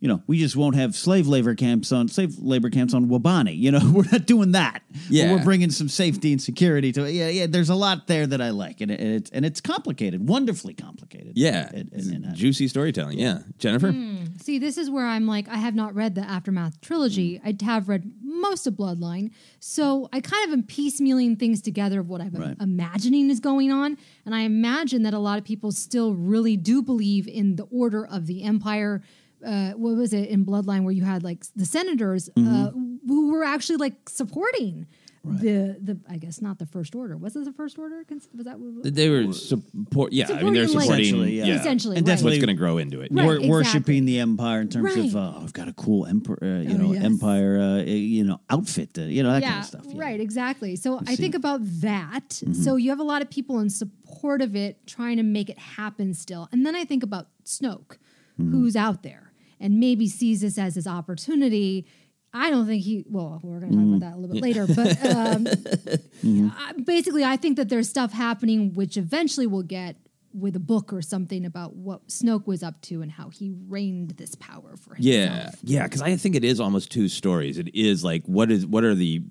you 0.05 0.09
know 0.09 0.23
we 0.27 0.37
just 0.39 0.55
won't 0.55 0.77
have 0.77 0.95
slave 0.95 1.27
labor 1.27 1.55
camps 1.55 1.91
on 1.91 2.09
slave 2.09 2.37
labor 2.39 2.69
camps 2.69 2.93
on 2.93 3.07
Wobani 3.09 3.57
you 3.59 3.71
know 3.71 3.81
we're 3.95 4.05
not 4.13 4.27
doing 4.27 4.53
that 4.53 4.83
But 4.91 5.01
Yeah. 5.09 5.33
we're 5.33 5.43
bringing 5.43 5.71
some 5.71 5.89
safety 5.89 6.31
and 6.33 6.43
security 6.43 6.93
to 6.93 7.05
it 7.07 7.13
yeah 7.13 7.29
yeah 7.31 7.47
there's 7.49 7.71
a 7.71 7.75
lot 7.75 8.07
there 8.07 8.27
that 8.27 8.41
I 8.43 8.51
like 8.51 8.83
and, 8.83 8.91
it, 8.91 9.01
and 9.01 9.15
it's 9.15 9.31
and 9.31 9.47
it's 9.47 9.63
complicated 9.63 10.29
wonderfully 10.29 10.75
complicated 10.75 11.33
Yeah, 11.37 11.71
And- 11.73 11.91
and- 11.93 12.13
and, 12.15 12.27
uh, 12.27 12.33
juicy 12.35 12.69
storytelling. 12.69 13.19
Yeah, 13.19 13.39
Jennifer. 13.59 13.93
Hmm. 13.93 14.25
See, 14.41 14.59
this 14.59 14.77
is 14.77 14.91
where 14.91 15.07
I'm 15.07 15.27
like, 15.27 15.49
I 15.49 15.57
have 15.57 15.75
not 15.75 15.95
read 15.95 16.15
the 16.15 16.21
Aftermath 16.23 16.81
trilogy. 16.83 17.41
I 17.45 17.57
have 17.65 17.89
read 17.89 18.05
most 18.23 18.67
of 18.67 18.75
Bloodline. 18.75 19.31
So 19.59 20.09
I 20.13 20.21
kind 20.21 20.47
of 20.49 20.53
am 20.53 20.65
piecemealing 20.65 21.39
things 21.39 21.63
together 21.63 22.01
of 22.01 22.09
what 22.09 22.21
I'm 22.21 22.35
Right. 22.35 22.57
imagining 22.61 23.31
is 23.31 23.41
going 23.41 23.71
on. 23.73 23.97
And 24.27 24.35
I 24.35 24.41
imagine 24.43 25.03
that 25.05 25.15
a 25.15 25.19
lot 25.19 25.39
of 25.39 25.45
people 25.45 25.73
still 25.73 26.15
really 26.15 26.57
do 26.57 26.83
believe 26.83 27.27
in 27.27 27.57
the 27.57 27.65
order 27.65 28.05
of 28.07 28.27
the 28.27 28.43
Empire. 28.43 29.03
Uh, 29.45 29.73
what 29.73 29.95
was 29.97 30.13
it 30.13 30.29
in 30.29 30.45
Bloodline 30.47 30.85
where 30.85 30.93
you 30.95 31.05
had 31.05 31.23
like 31.23 31.45
the 31.55 31.67
senators 31.67 32.29
uh, 32.31 32.33
Mm-hmm. 32.41 33.09
who 33.09 33.31
were 33.33 33.45
actually 33.45 33.77
like 33.77 34.09
supporting 34.09 34.87
the 35.25 35.77
the 35.81 35.99
I 36.09 36.19
guess 36.19 36.43
not 36.43 36.59
the 36.59 36.67
First 36.67 36.95
Order. 36.95 37.17
Was 37.17 37.35
it 37.35 37.45
the 37.47 37.53
First 37.53 37.79
Order? 37.79 38.05
Was 38.11 38.29
that 38.45 38.59
what- 38.61 38.95
They 38.95 39.09
were 39.09 39.33
support. 39.33 40.13
Yeah, 40.13 40.27
I 40.31 40.43
mean 40.43 40.53
they're 40.53 40.69
Supporting. 40.69 40.93
Essentially, 40.93 41.39
yeah. 41.39 41.45
yeah, 41.47 41.61
Essentially, 41.61 41.97
and 41.97 42.07
right. 42.07 42.13
definitely 42.13 42.37
what's 42.39 42.45
going 42.45 42.57
to 42.57 42.61
grow 42.65 42.77
into 42.79 43.01
it. 43.01 43.09
Right. 43.11 43.25
wor- 43.25 43.33
exactly. 43.37 43.51
worshiping 43.51 44.05
the 44.05 44.19
empire 44.21 44.61
in 44.61 44.69
terms 44.69 44.95
Right. 44.97 45.07
of 45.07 45.17
uh, 45.17 45.39
I've 45.43 45.53
got 45.55 45.69
a 45.69 45.73
cool 45.73 46.05
emperor 46.07 46.39
uh, 46.43 46.61
you 46.69 46.75
Oh, 46.75 46.83
know 46.83 46.93
yes. 46.93 47.05
empire 47.05 47.59
uh, 47.59 47.83
you 47.85 48.25
know 48.25 48.39
outfit 48.51 48.99
uh, 48.99 49.03
you 49.03 49.23
know 49.23 49.33
that 49.33 49.43
kind 49.43 49.61
of 49.61 49.65
stuff 49.65 49.85
yeah. 49.89 50.01
Right, 50.07 50.21
exactly. 50.21 50.77
So 50.77 51.01
I 51.07 51.15
see. 51.15 51.23
think 51.23 51.35
about 51.35 51.61
that. 51.81 52.29
Mm-hmm. 52.29 52.53
So 52.65 52.77
you 52.77 52.91
have 52.91 53.01
a 53.01 53.09
lot 53.13 53.23
of 53.23 53.31
people 53.31 53.61
in 53.61 53.71
support 53.71 54.43
of 54.43 54.55
it 54.55 54.87
trying 54.87 55.17
to 55.17 55.23
make 55.23 55.49
it 55.49 55.59
happen 55.59 56.13
still. 56.13 56.49
And 56.53 56.67
then 56.67 56.75
I 56.77 56.85
think 56.85 57.03
about 57.03 57.29
Snoke, 57.45 57.97
Mm-hmm. 58.39 58.51
who's 58.51 58.75
out 58.75 59.05
there 59.05 59.24
and 59.65 59.81
maybe 59.81 60.07
sees 60.09 60.43
this 60.43 60.59
as 60.59 60.77
his 60.77 60.87
opportunity. 60.87 61.87
I 62.33 62.51
don't 62.51 62.67
think 62.67 62.83
he, 62.83 63.05
well, 63.09 63.41
we're 63.43 63.61
going 63.61 63.73
to 63.73 63.79
talk 63.79 63.87
about 63.87 64.01
that 64.01 64.15
a 64.17 64.19
little 64.21 64.35
bit 64.35 64.43
later, 64.43 64.67
but 64.67 65.05
um, 65.17 65.45
Mm-hmm. 66.25 66.49
I- 66.57 66.73
basically, 66.85 67.23
I 67.25 67.37
think 67.37 67.57
that 67.59 67.69
there's 67.69 67.89
stuff 67.89 68.13
happening 68.13 68.73
which 68.75 68.97
eventually 68.97 69.47
we'll 69.47 69.63
get 69.63 69.97
with 70.33 70.57
a 70.57 70.61
book 70.61 70.93
or 70.93 71.01
something 71.03 71.45
about 71.45 71.77
what 71.77 72.09
Snoke 72.09 72.47
was 72.47 72.63
up 72.63 72.81
to 72.83 73.03
and 73.03 73.13
how 73.13 73.29
he 73.29 73.53
reigned 73.69 74.11
this 74.13 74.35
power 74.37 74.75
for 74.77 74.95
himself. 74.95 74.99
Yeah, 74.99 75.51
yeah, 75.63 75.83
because 75.85 76.03
I 76.03 76.17
think 76.17 76.35
it 76.35 76.45
is 76.45 76.59
almost 76.61 76.91
two 76.91 77.09
stories. 77.09 77.59
It 77.59 77.75
is 77.75 78.03
like 78.03 78.25
what 78.27 78.51
is 78.51 78.67
what 78.67 78.83
are 78.85 78.95
the 78.97 79.23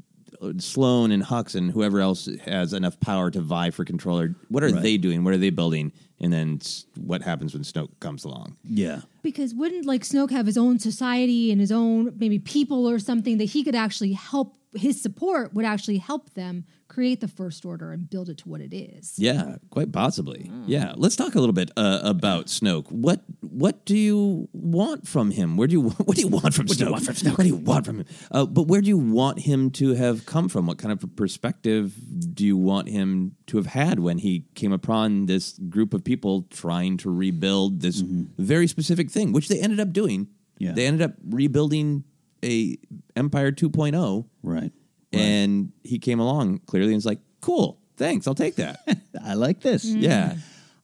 uh, 0.42 0.54
Sloane 0.60 1.12
and 1.12 1.22
Hux 1.24 1.56
and 1.56 1.72
whoever 1.72 2.00
else 2.00 2.30
has 2.46 2.72
enough 2.74 3.00
power 3.02 3.30
to 3.32 3.42
vie 3.42 3.72
for 3.72 3.84
control? 3.84 4.20
Or 4.20 4.36
what 4.50 4.64
are 4.64 4.70
Right. 4.70 4.82
they 4.82 4.98
doing? 4.98 5.24
What 5.26 5.34
are 5.34 5.38
they 5.38 5.50
building? 5.50 5.92
And 6.24 6.32
then 6.32 6.60
what 6.96 7.22
happens 7.22 7.54
when 7.54 7.64
Snoke 7.64 8.00
comes 8.00 8.24
along? 8.24 8.56
yeah 8.64 9.02
Because 9.22 9.54
wouldn't 9.54 9.86
like 9.86 10.04
Snoke 10.04 10.32
have 10.32 10.46
his 10.46 10.58
own 10.58 10.80
society 10.80 11.52
and 11.52 11.60
his 11.60 11.72
own 11.72 12.14
maybe 12.18 12.40
people 12.40 12.90
or 12.90 12.98
something 12.98 13.38
that 13.40 13.50
he 13.56 13.64
could 13.64 13.76
actually 13.76 14.14
help 14.14 14.56
his 14.76 15.02
support 15.02 15.54
would 15.54 15.66
actually 15.66 15.98
help 15.98 16.34
them 16.34 16.66
create 16.88 17.22
the 17.22 17.28
first 17.28 17.66
order 17.66 17.92
and 17.92 18.08
build 18.10 18.30
it 18.30 18.38
to 18.38 18.48
what 18.50 18.62
it 18.62 18.76
is. 18.76 19.16
Yeah, 19.18 19.56
quite 19.72 19.92
possibly. 19.92 20.52
Yeah, 20.68 20.94
let's 20.96 21.16
talk 21.16 21.34
a 21.34 21.40
little 21.40 21.54
bit 21.54 21.72
uh, 21.76 22.02
about 22.04 22.48
Snoke. 22.48 22.92
What 22.92 23.22
what 23.42 23.86
do 23.86 23.98
you 23.98 24.48
want 24.54 25.08
from 25.08 25.32
him? 25.32 25.58
Where 25.58 25.68
do 25.68 25.74
you 25.74 25.82
what 25.90 26.16
do 26.16 26.22
you 26.22 26.28
want 26.28 26.54
from 26.54 26.68
What 26.68 26.78
do 26.78 26.84
Snoke? 26.84 26.88
you 26.88 26.92
want 26.92 27.06
from 27.06 27.16
Snoke? 27.16 27.38
What 27.38 27.44
do 27.44 27.48
you 27.48 27.56
want 27.56 27.86
from 27.86 28.00
him? 28.00 28.06
Uh, 28.32 28.46
but 28.46 28.68
where 28.68 28.82
do 28.82 28.88
you 28.88 28.98
want 28.98 29.40
him 29.40 29.72
to 29.72 29.96
have 29.96 30.26
come 30.26 30.50
from? 30.50 30.68
What 30.68 30.78
kind 30.78 30.92
of 30.92 31.16
perspective 31.16 31.96
do 32.34 32.46
you 32.46 32.58
want 32.58 32.90
him 32.90 33.36
to 33.48 33.58
have 33.58 33.68
had 33.68 34.00
when 34.00 34.20
he 34.20 34.46
came 34.56 34.72
upon 34.72 35.26
this 35.26 35.58
group 35.70 35.94
of 35.94 36.04
people 36.04 36.44
trying 36.52 36.98
to 36.98 37.10
rebuild 37.10 37.82
this 37.82 38.02
very 38.02 38.68
specific 38.68 39.10
thing, 39.10 39.32
which 39.32 39.48
they 39.48 39.60
ended 39.60 39.80
up 39.80 39.94
doing? 39.94 40.28
Yeah. 40.60 40.74
They 40.74 40.86
ended 40.86 41.02
up 41.02 41.14
rebuilding 41.28 42.04
a 42.44 42.78
Empire 43.16 43.52
2.0, 43.52 44.26
right 44.44 44.72
and 45.14 45.72
he 45.84 46.00
came 46.00 46.20
along 46.20 46.60
clearly 46.66 46.88
and 46.90 46.96
was 46.98 47.06
like, 47.06 47.20
"Cool, 47.42 47.80
thanks, 47.98 48.28
I'll 48.28 48.36
take 48.36 48.56
that." 48.56 48.80
I 49.24 49.36
like 49.36 49.62
this 49.62 49.86
Yeah. 49.86 50.36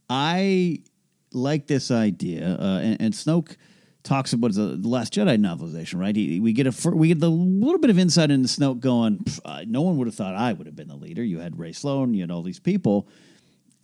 I 0.09 0.83
like 1.31 1.67
this 1.67 1.91
idea, 1.91 2.57
uh, 2.59 2.79
and, 2.81 3.01
and 3.01 3.13
Snoke 3.13 3.55
talks 4.03 4.33
about 4.33 4.53
the 4.53 4.77
the 4.77 4.87
Last 4.87 5.13
Jedi 5.13 5.37
novelization, 5.37 5.99
right? 5.99 6.15
He, 6.15 6.39
we 6.39 6.53
get 6.53 6.67
a 6.67 6.71
fir- 6.71 6.95
we 6.95 7.09
get 7.09 7.19
the 7.19 7.29
little 7.29 7.79
bit 7.79 7.89
of 7.89 7.99
insight 7.99 8.31
into 8.31 8.47
Snoke 8.47 8.79
going. 8.79 9.19
"Pff, 9.19 9.39
uh, 9.45 9.63
no 9.67 9.81
one 9.81 9.97
would 9.97 10.07
have 10.07 10.15
thought 10.15 10.35
I 10.35 10.53
would 10.53 10.65
have 10.67 10.75
been 10.75 10.87
the 10.87 10.95
leader. 10.95 11.23
You 11.23 11.39
had 11.39 11.59
Rae 11.59 11.71
Sloane, 11.73 12.13
you 12.13 12.21
had 12.21 12.31
all 12.31 12.41
these 12.41 12.59
people, 12.59 13.07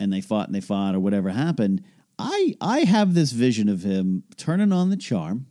and 0.00 0.12
they 0.12 0.20
fought 0.20 0.46
and 0.46 0.54
they 0.54 0.60
fought, 0.60 0.94
or 0.94 1.00
whatever 1.00 1.30
happened. 1.30 1.82
I 2.18 2.54
I 2.60 2.80
have 2.80 3.14
this 3.14 3.32
vision 3.32 3.68
of 3.68 3.82
him 3.82 4.24
turning 4.36 4.72
on 4.72 4.90
the 4.90 4.96
charm. 4.96 5.46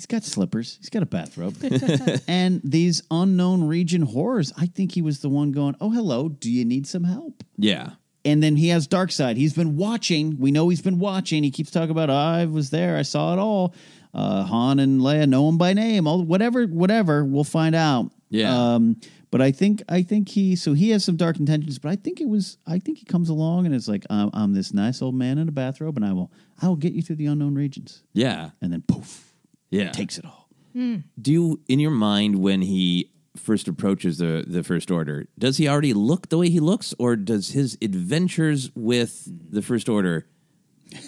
He's 0.00 0.06
got 0.06 0.24
slippers. 0.24 0.78
He's 0.80 0.88
got 0.88 1.02
a 1.02 1.06
bathrobe, 1.06 1.56
and 2.26 2.62
these 2.64 3.02
unknown 3.10 3.68
region 3.68 4.00
horrors. 4.00 4.50
I 4.56 4.64
think 4.64 4.92
he 4.92 5.02
was 5.02 5.18
the 5.18 5.28
one 5.28 5.52
going, 5.52 5.76
"Oh, 5.78 5.90
hello. 5.90 6.30
Do 6.30 6.50
you 6.50 6.64
need 6.64 6.86
some 6.86 7.04
help?" 7.04 7.44
Yeah. 7.58 7.90
And 8.24 8.42
then 8.42 8.56
he 8.56 8.68
has 8.68 8.86
dark 8.86 9.12
side. 9.12 9.36
He's 9.36 9.52
been 9.52 9.76
watching. 9.76 10.38
We 10.38 10.52
know 10.52 10.70
he's 10.70 10.80
been 10.80 10.98
watching. 10.98 11.42
He 11.42 11.50
keeps 11.50 11.70
talking 11.70 11.90
about 11.90 12.08
I 12.08 12.46
was 12.46 12.70
there. 12.70 12.96
I 12.96 13.02
saw 13.02 13.34
it 13.34 13.38
all. 13.38 13.74
Uh, 14.14 14.44
Han 14.44 14.78
and 14.78 15.02
Leia 15.02 15.28
know 15.28 15.46
him 15.50 15.58
by 15.58 15.74
name. 15.74 16.06
All 16.06 16.24
whatever, 16.24 16.64
whatever. 16.64 17.22
We'll 17.22 17.44
find 17.44 17.74
out. 17.74 18.10
Yeah. 18.30 18.56
Um, 18.56 18.96
but 19.30 19.42
I 19.42 19.52
think 19.52 19.82
I 19.86 20.02
think 20.02 20.30
he 20.30 20.56
so 20.56 20.72
he 20.72 20.88
has 20.90 21.04
some 21.04 21.16
dark 21.16 21.38
intentions. 21.38 21.78
But 21.78 21.90
I 21.90 21.96
think 21.96 22.22
it 22.22 22.28
was 22.28 22.56
I 22.66 22.78
think 22.78 22.96
he 22.96 23.04
comes 23.04 23.28
along 23.28 23.66
and 23.66 23.74
it's 23.74 23.86
like 23.86 24.06
I'm, 24.08 24.30
I'm 24.32 24.54
this 24.54 24.72
nice 24.72 25.02
old 25.02 25.14
man 25.14 25.36
in 25.36 25.46
a 25.46 25.52
bathrobe, 25.52 25.96
and 25.96 26.06
I 26.06 26.14
will 26.14 26.32
I 26.62 26.68
will 26.68 26.76
get 26.76 26.94
you 26.94 27.02
through 27.02 27.16
the 27.16 27.26
unknown 27.26 27.54
regions. 27.54 28.02
Yeah. 28.14 28.50
And 28.62 28.72
then 28.72 28.82
poof, 28.82 29.29
Yeah. 29.70 29.90
takes 29.90 30.18
it 30.18 30.24
all. 30.24 30.48
Hmm. 30.72 30.96
Do 31.20 31.32
you, 31.32 31.60
in 31.68 31.80
your 31.80 31.90
mind, 31.90 32.36
when 32.36 32.62
he 32.62 33.10
first 33.36 33.68
approaches 33.68 34.18
the 34.18 34.44
the 34.46 34.62
First 34.62 34.90
Order, 34.90 35.26
does 35.38 35.56
he 35.56 35.68
already 35.68 35.92
look 35.92 36.28
the 36.28 36.38
way 36.38 36.48
he 36.48 36.60
looks, 36.60 36.94
or 36.98 37.16
does 37.16 37.50
his 37.50 37.76
adventures 37.82 38.70
with 38.74 39.28
the 39.52 39.62
First 39.62 39.88
Order, 39.88 40.26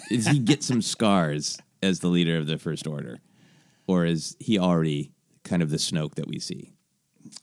does 0.09 0.27
he 0.27 0.39
get 0.39 0.63
some 0.63 0.81
scars 0.81 1.57
as 1.81 1.99
the 1.99 2.07
leader 2.07 2.37
of 2.37 2.47
the 2.47 2.57
First 2.57 2.87
Order, 2.87 3.19
or 3.87 4.05
is 4.05 4.35
he 4.39 4.57
already 4.59 5.11
kind 5.43 5.61
of 5.61 5.69
the 5.69 5.77
Snoke 5.77 6.15
that 6.15 6.27
we 6.27 6.39
see? 6.39 6.73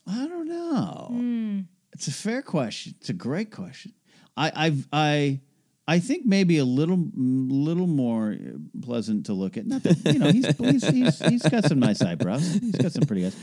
I 0.07 0.27
don't 0.27 0.47
know. 0.47 1.07
Hmm. 1.09 1.59
It's 1.93 2.07
a 2.07 2.13
fair 2.13 2.41
question. 2.41 2.95
It's 2.99 3.09
a 3.09 3.13
great 3.13 3.51
question. 3.51 3.93
I 4.37 4.51
I've, 4.55 4.87
I 4.93 5.41
I 5.91 5.99
think 5.99 6.25
maybe 6.25 6.57
a 6.57 6.63
little 6.63 7.05
little 7.15 7.87
more 7.87 8.37
pleasant 8.81 9.25
to 9.25 9.33
look 9.33 9.57
at. 9.57 9.65
Not 9.67 9.83
that 9.83 9.97
you 10.05 10.19
know 10.19 10.31
he's 10.31 10.47
he's, 10.57 10.87
he's, 10.87 11.19
he's 11.19 11.41
got 11.43 11.65
some 11.65 11.79
nice 11.79 12.01
eyebrows. 12.01 12.47
He's 12.53 12.77
got 12.77 12.93
some 12.93 13.03
pretty 13.03 13.25
eyes. 13.25 13.35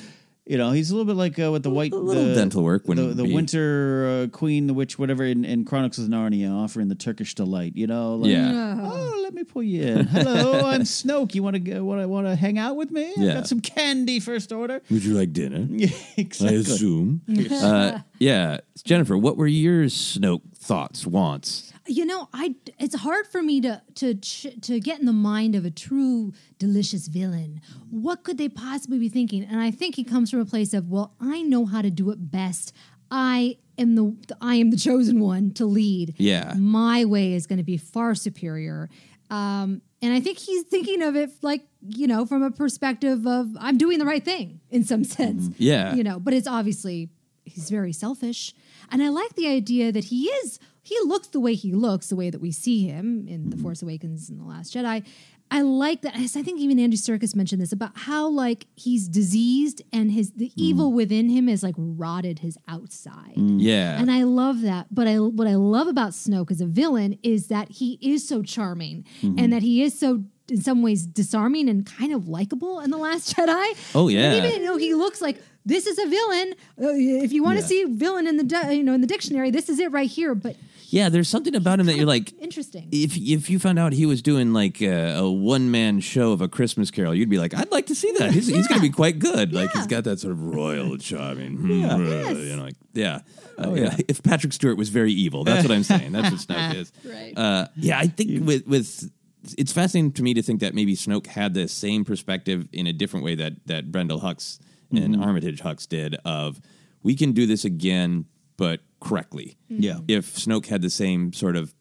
You 0.46 0.56
know, 0.56 0.70
he's 0.70 0.90
a 0.90 0.96
little 0.96 1.04
bit 1.04 1.18
like 1.18 1.38
uh, 1.38 1.52
with 1.52 1.62
the 1.62 1.68
white 1.68 1.92
little 1.92 2.24
the, 2.24 2.34
dental 2.34 2.62
work 2.64 2.84
The, 2.84 2.88
wouldn't 2.88 3.16
the 3.18 3.24
be- 3.24 3.34
winter 3.34 4.24
uh, 4.24 4.34
queen, 4.34 4.66
the 4.66 4.72
witch, 4.72 4.98
whatever 4.98 5.22
in, 5.24 5.44
in 5.44 5.66
Chronicles 5.66 6.06
of 6.06 6.10
Narnia, 6.10 6.50
offering 6.50 6.88
the 6.88 6.94
Turkish 6.94 7.34
delight. 7.34 7.76
You 7.76 7.86
know, 7.86 8.14
like, 8.14 8.30
Yeah. 8.30 8.78
Oh, 8.80 9.20
let 9.22 9.34
me 9.34 9.44
pull 9.44 9.62
you 9.62 9.82
in. 9.82 10.06
Hello, 10.06 10.66
I'm 10.66 10.84
Snoke. 10.84 11.34
You 11.34 11.42
want 11.42 11.52
to 11.56 11.60
go? 11.60 11.84
Want 11.84 12.00
to 12.00 12.08
want 12.08 12.28
to 12.28 12.34
hang 12.34 12.56
out 12.56 12.76
with 12.76 12.90
me? 12.90 13.12
I've 13.18 13.34
got 13.34 13.46
some 13.46 13.60
candy. 13.60 14.20
First 14.20 14.50
order. 14.50 14.80
Would 14.90 15.04
you 15.04 15.12
like 15.12 15.34
dinner? 15.34 15.66
Yeah, 15.70 15.90
exactly. 16.16 16.56
I 16.56 16.60
assume. 16.60 17.20
uh, 17.52 17.98
yeah, 18.18 18.60
Jennifer, 18.84 19.18
what 19.18 19.36
were 19.36 19.46
your 19.46 19.84
Snoke 19.84 20.40
thoughts, 20.56 21.06
wants? 21.06 21.74
You 21.88 22.04
know, 22.04 22.28
I 22.32 22.54
it's 22.78 22.94
hard 22.94 23.26
for 23.26 23.42
me 23.42 23.60
to 23.62 23.82
to 23.96 24.14
to 24.14 24.80
get 24.80 25.00
in 25.00 25.06
the 25.06 25.12
mind 25.12 25.54
of 25.54 25.64
a 25.64 25.70
true 25.70 26.32
delicious 26.58 27.08
villain. 27.08 27.60
What 27.90 28.24
could 28.24 28.38
they 28.38 28.48
possibly 28.48 28.98
be 28.98 29.08
thinking? 29.08 29.42
And 29.44 29.60
I 29.60 29.70
think 29.70 29.96
he 29.96 30.04
comes 30.04 30.30
from 30.30 30.40
a 30.40 30.44
place 30.44 30.74
of, 30.74 30.90
well, 30.90 31.14
I 31.20 31.42
know 31.42 31.64
how 31.66 31.82
to 31.82 31.90
do 31.90 32.10
it 32.10 32.30
best. 32.30 32.72
I 33.10 33.56
am 33.78 33.94
the 33.94 34.16
I 34.40 34.56
am 34.56 34.70
the 34.70 34.76
chosen 34.76 35.20
one 35.20 35.52
to 35.54 35.64
lead. 35.64 36.14
Yeah. 36.18 36.54
my 36.56 37.04
way 37.04 37.34
is 37.34 37.46
going 37.46 37.58
to 37.58 37.64
be 37.64 37.76
far 37.76 38.14
superior. 38.14 38.88
Um, 39.30 39.82
and 40.00 40.12
I 40.12 40.20
think 40.20 40.38
he's 40.38 40.64
thinking 40.64 41.02
of 41.02 41.16
it 41.16 41.30
like 41.42 41.62
you 41.86 42.06
know 42.06 42.24
from 42.26 42.42
a 42.42 42.50
perspective 42.50 43.26
of 43.26 43.48
I'm 43.58 43.78
doing 43.78 43.98
the 43.98 44.06
right 44.06 44.24
thing 44.24 44.60
in 44.70 44.84
some 44.84 45.04
sense. 45.04 45.50
Yeah. 45.58 45.94
you 45.94 46.04
know, 46.04 46.18
but 46.18 46.34
it's 46.34 46.46
obviously 46.48 47.10
he's 47.44 47.70
very 47.70 47.92
selfish, 47.92 48.54
and 48.90 49.02
I 49.02 49.08
like 49.08 49.34
the 49.34 49.48
idea 49.48 49.92
that 49.92 50.04
he 50.04 50.24
is 50.26 50.58
he 50.88 50.96
looks 51.04 51.28
the 51.28 51.40
way 51.40 51.54
he 51.54 51.72
looks, 51.72 52.08
the 52.08 52.16
way 52.16 52.30
that 52.30 52.40
we 52.40 52.50
see 52.52 52.86
him 52.86 53.26
in 53.28 53.50
The 53.50 53.56
Force 53.56 53.82
Awakens 53.82 54.28
and 54.30 54.40
The 54.40 54.44
Last 54.44 54.74
Jedi. 54.74 55.04
I 55.50 55.62
like 55.62 56.02
that. 56.02 56.14
I 56.14 56.26
think 56.26 56.60
even 56.60 56.78
Andy 56.78 56.98
Serkis 56.98 57.34
mentioned 57.34 57.62
this 57.62 57.72
about 57.72 57.92
how 57.94 58.28
like 58.28 58.66
he's 58.76 59.08
diseased 59.08 59.80
and 59.94 60.10
his 60.12 60.32
the 60.32 60.52
evil 60.56 60.92
within 60.92 61.30
him 61.30 61.48
is 61.48 61.62
like 61.62 61.74
rotted 61.78 62.40
his 62.40 62.58
outside. 62.68 63.32
Yeah. 63.36 63.98
And 63.98 64.10
I 64.10 64.24
love 64.24 64.60
that. 64.60 64.88
But 64.90 65.06
I 65.08 65.18
what 65.20 65.48
I 65.48 65.54
love 65.54 65.86
about 65.88 66.10
Snoke 66.12 66.50
as 66.50 66.60
a 66.60 66.66
villain 66.66 67.18
is 67.22 67.46
that 67.48 67.70
he 67.70 67.98
is 68.02 68.28
so 68.28 68.42
charming 68.42 69.06
Mhm. 69.22 69.40
and 69.40 69.52
that 69.54 69.62
he 69.62 69.82
is 69.82 69.98
so 69.98 70.22
in 70.50 70.60
some 70.60 70.82
ways 70.82 71.06
disarming 71.06 71.68
and 71.68 71.84
kind 71.86 72.12
of 72.12 72.28
likable 72.28 72.80
in 72.80 72.90
the 72.90 72.96
Last 72.98 73.34
Jedi. 73.36 73.66
Oh, 73.94 74.08
yeah. 74.08 74.32
And 74.34 74.46
even 74.46 74.64
though 74.66 74.76
he 74.78 74.94
looks 74.94 75.20
like 75.22 75.42
this 75.66 75.86
is 75.86 75.98
a 75.98 76.06
villain, 76.06 76.52
uh, 76.80 76.88
if 77.24 77.32
you 77.32 77.42
want 77.42 77.56
to 77.58 77.62
Yeah. 77.62 77.68
see 77.68 77.84
villain 77.84 78.26
in 78.26 78.36
the 78.38 78.44
di- 78.44 78.72
you 78.72 78.82
know 78.82 78.92
in 78.94 79.00
the 79.02 79.06
dictionary, 79.06 79.50
this 79.50 79.68
is 79.70 79.78
it 79.78 79.90
right 79.92 80.08
here. 80.10 80.34
But 80.34 80.56
Yeah, 80.90 81.10
there's 81.10 81.28
something 81.28 81.54
about 81.54 81.80
him 81.80 81.86
that 81.86 81.96
you're 81.96 82.06
like, 82.06 82.32
interesting. 82.40 82.88
if 82.90 83.14
if 83.16 83.50
you 83.50 83.58
found 83.58 83.78
out 83.78 83.92
he 83.92 84.06
was 84.06 84.22
doing 84.22 84.52
like 84.54 84.80
a, 84.80 85.18
a 85.18 85.30
one 85.30 85.70
man 85.70 86.00
show 86.00 86.32
of 86.32 86.40
a 86.40 86.48
Christmas 86.48 86.90
Carol, 86.90 87.14
you'd 87.14 87.28
be 87.28 87.38
like, 87.38 87.52
I'd 87.54 87.70
like 87.70 87.86
to 87.86 87.94
see 87.94 88.10
that. 88.18 88.32
He's, 88.32 88.46
he's 88.46 88.66
going 88.66 88.80
to 88.80 88.86
be 88.86 88.92
quite 88.92 89.18
good. 89.18 89.52
Like 89.52 89.70
he's 89.72 89.86
got 89.86 90.04
that 90.04 90.18
sort 90.20 90.32
of 90.32 90.42
royal 90.42 90.96
charming, 90.96 91.56
hmm, 91.58 91.70
Yeah. 91.82 91.94
uh, 91.94 91.98
Yes. 91.98 92.36
you 92.38 92.56
know, 92.56 92.62
like 92.62 92.74
yeah. 92.94 93.16
Uh, 93.16 93.20
Oh, 93.60 93.74
yeah. 93.74 93.82
yeah. 93.82 93.96
If 94.08 94.22
Patrick 94.22 94.52
Stewart 94.52 94.76
was 94.78 94.88
very 94.88 95.12
evil, 95.12 95.42
that's 95.44 95.66
what 95.66 95.74
I'm 95.74 95.82
saying. 95.82 96.12
That's 96.12 96.30
what 96.30 96.40
Snoke 96.58 96.74
is. 96.76 96.92
Right. 97.04 97.36
Uh, 97.36 97.66
yeah, 97.76 97.98
I 97.98 98.06
think 98.06 98.46
with 98.46 98.66
with 98.66 99.10
it's 99.58 99.72
fascinating 99.72 100.12
to 100.12 100.22
me 100.22 100.32
to 100.34 100.42
think 100.42 100.60
that 100.60 100.74
maybe 100.74 100.94
Snoke 100.96 101.26
had 101.26 101.54
the 101.54 101.68
same 101.68 102.04
perspective 102.04 102.66
in 102.72 102.86
a 102.86 102.92
different 102.92 103.24
way 103.26 103.34
that 103.34 103.54
that 103.66 103.90
Brendol 103.92 104.22
Hux 104.22 104.58
and 104.90 105.16
Mhm. 105.16 105.22
Armitage 105.26 105.60
Hux 105.60 105.86
did. 105.88 106.14
Of 106.24 106.60
we 107.02 107.14
can 107.14 107.32
do 107.32 107.46
this 107.46 107.64
again, 107.64 108.24
but 108.56 108.80
correctly. 109.00 109.56
Mm-hmm. 109.70 109.82
Yeah. 109.82 109.98
If 110.08 110.34
Snoke 110.34 110.66
had 110.66 110.82
the 110.82 110.90
same 110.90 111.32
sort 111.32 111.56
of 111.56 111.74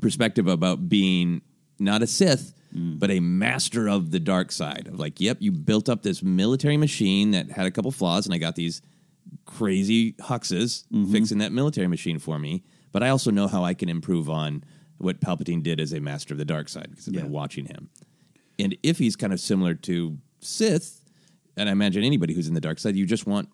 perspective 0.00 0.46
about 0.46 0.88
being 0.88 1.42
not 1.78 2.02
a 2.02 2.06
Sith, 2.06 2.54
mm. 2.74 2.98
but 2.98 3.10
a 3.10 3.20
master 3.20 3.88
of 3.88 4.10
the 4.10 4.20
dark 4.20 4.52
side. 4.52 4.88
Of 4.88 4.98
like, 4.98 5.20
yep, 5.20 5.38
you 5.40 5.52
built 5.52 5.88
up 5.88 6.02
this 6.02 6.22
military 6.22 6.76
machine 6.76 7.32
that 7.32 7.50
had 7.50 7.66
a 7.66 7.70
couple 7.70 7.90
flaws, 7.90 8.26
and 8.26 8.34
I 8.34 8.38
got 8.38 8.56
these 8.56 8.82
crazy 9.44 10.14
Huxes 10.20 10.84
mm-hmm. 10.92 11.12
fixing 11.12 11.38
that 11.38 11.52
military 11.52 11.88
machine 11.88 12.18
for 12.18 12.38
me. 12.38 12.64
But 12.92 13.02
I 13.02 13.08
also 13.08 13.30
know 13.30 13.48
how 13.48 13.64
I 13.64 13.74
can 13.74 13.88
improve 13.88 14.28
on 14.28 14.64
what 14.98 15.20
Palpatine 15.20 15.62
did 15.62 15.80
as 15.80 15.92
a 15.92 16.00
master 16.00 16.34
of 16.34 16.38
the 16.38 16.44
dark 16.44 16.68
side 16.68 16.88
because 16.90 17.08
I've 17.08 17.14
been 17.14 17.30
watching 17.30 17.66
him. 17.66 17.88
And 18.58 18.76
if 18.82 18.98
he's 18.98 19.16
kind 19.16 19.32
of 19.32 19.40
similar 19.40 19.74
to 19.74 20.18
Sith, 20.40 21.00
and 21.56 21.68
I 21.68 21.72
imagine 21.72 22.04
anybody 22.04 22.34
who's 22.34 22.48
in 22.48 22.54
the 22.54 22.60
dark 22.60 22.78
side, 22.78 22.94
you 22.94 23.06
just 23.06 23.26
want 23.26 23.48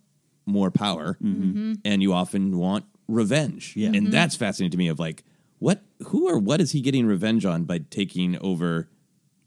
more 0.48 0.70
power, 0.70 1.16
and 1.20 2.02
you 2.02 2.12
often 2.12 2.56
want 2.58 2.84
revenge. 3.06 3.72
Yeah. 3.76 3.88
and 3.88 4.08
Mhm. 4.08 4.10
that's 4.10 4.36
fascinating 4.36 4.72
to 4.72 4.76
me. 4.78 4.88
Of 4.88 4.98
like, 4.98 5.24
what, 5.58 5.82
who, 6.08 6.28
or 6.28 6.38
what 6.38 6.60
is 6.60 6.72
he 6.72 6.80
getting 6.82 7.06
revenge 7.06 7.44
on 7.46 7.64
by 7.64 7.78
taking 7.78 8.36
over 8.40 8.88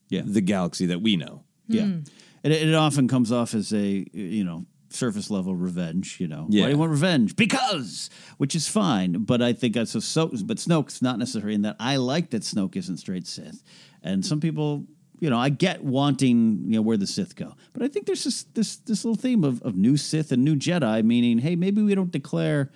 Yeah. 0.09 0.23
the 0.25 0.41
galaxy 0.41 0.85
that 0.87 1.01
we 1.01 1.15
know? 1.15 1.43
Yeah. 1.67 1.85
Hmm. 1.85 1.99
It, 2.43 2.51
it 2.53 2.73
often 2.73 3.07
comes 3.07 3.31
off 3.31 3.53
as 3.53 3.71
a, 3.71 4.05
you 4.13 4.43
know, 4.43 4.65
surface 4.89 5.29
level 5.29 5.55
revenge, 5.55 6.17
you 6.19 6.27
know. 6.27 6.47
Yeah. 6.49 6.61
Why 6.63 6.67
do 6.67 6.71
you 6.73 6.77
want 6.79 6.91
revenge? 6.91 7.35
Because, 7.35 8.09
which 8.39 8.55
is 8.55 8.67
fine. 8.67 9.23
But 9.25 9.41
I 9.43 9.53
think 9.53 9.75
that's 9.75 9.91
so, 9.91 9.99
so 9.99 10.25
but 10.43 10.57
Snoke's 10.57 11.01
not 11.01 11.19
necessarily 11.19 11.53
in 11.53 11.61
that. 11.61 11.75
I 11.79 11.97
like 11.97 12.31
that 12.31 12.41
Snoke 12.41 12.75
isn't 12.75 12.97
straight 12.97 13.27
Sith. 13.27 13.61
And 14.01 14.25
some 14.25 14.39
people, 14.39 14.85
you 15.22 15.30
know, 15.30 15.38
I 15.38 15.49
get 15.49 15.84
wanting, 15.84 16.63
you 16.65 16.78
know, 16.78 16.82
where 16.82 16.97
the 16.97 17.05
Sith 17.05 17.36
go. 17.36 17.53
But 17.74 17.84
I 17.84 17.88
think 17.88 18.07
there's 18.07 18.24
this 18.24 18.43
this 18.55 18.78
this 18.78 19.05
little 19.05 19.15
theme 19.15 19.43
of, 19.43 19.61
of 19.61 19.76
new 19.76 19.95
Sith 19.95 20.32
and 20.32 20.43
new 20.43 20.55
Jedi, 20.55 21.03
meaning, 21.05 21.38
hey, 21.38 21.55
maybe 21.55 21.82
we 21.84 21.93
don't 21.93 22.11
declare 22.11 22.72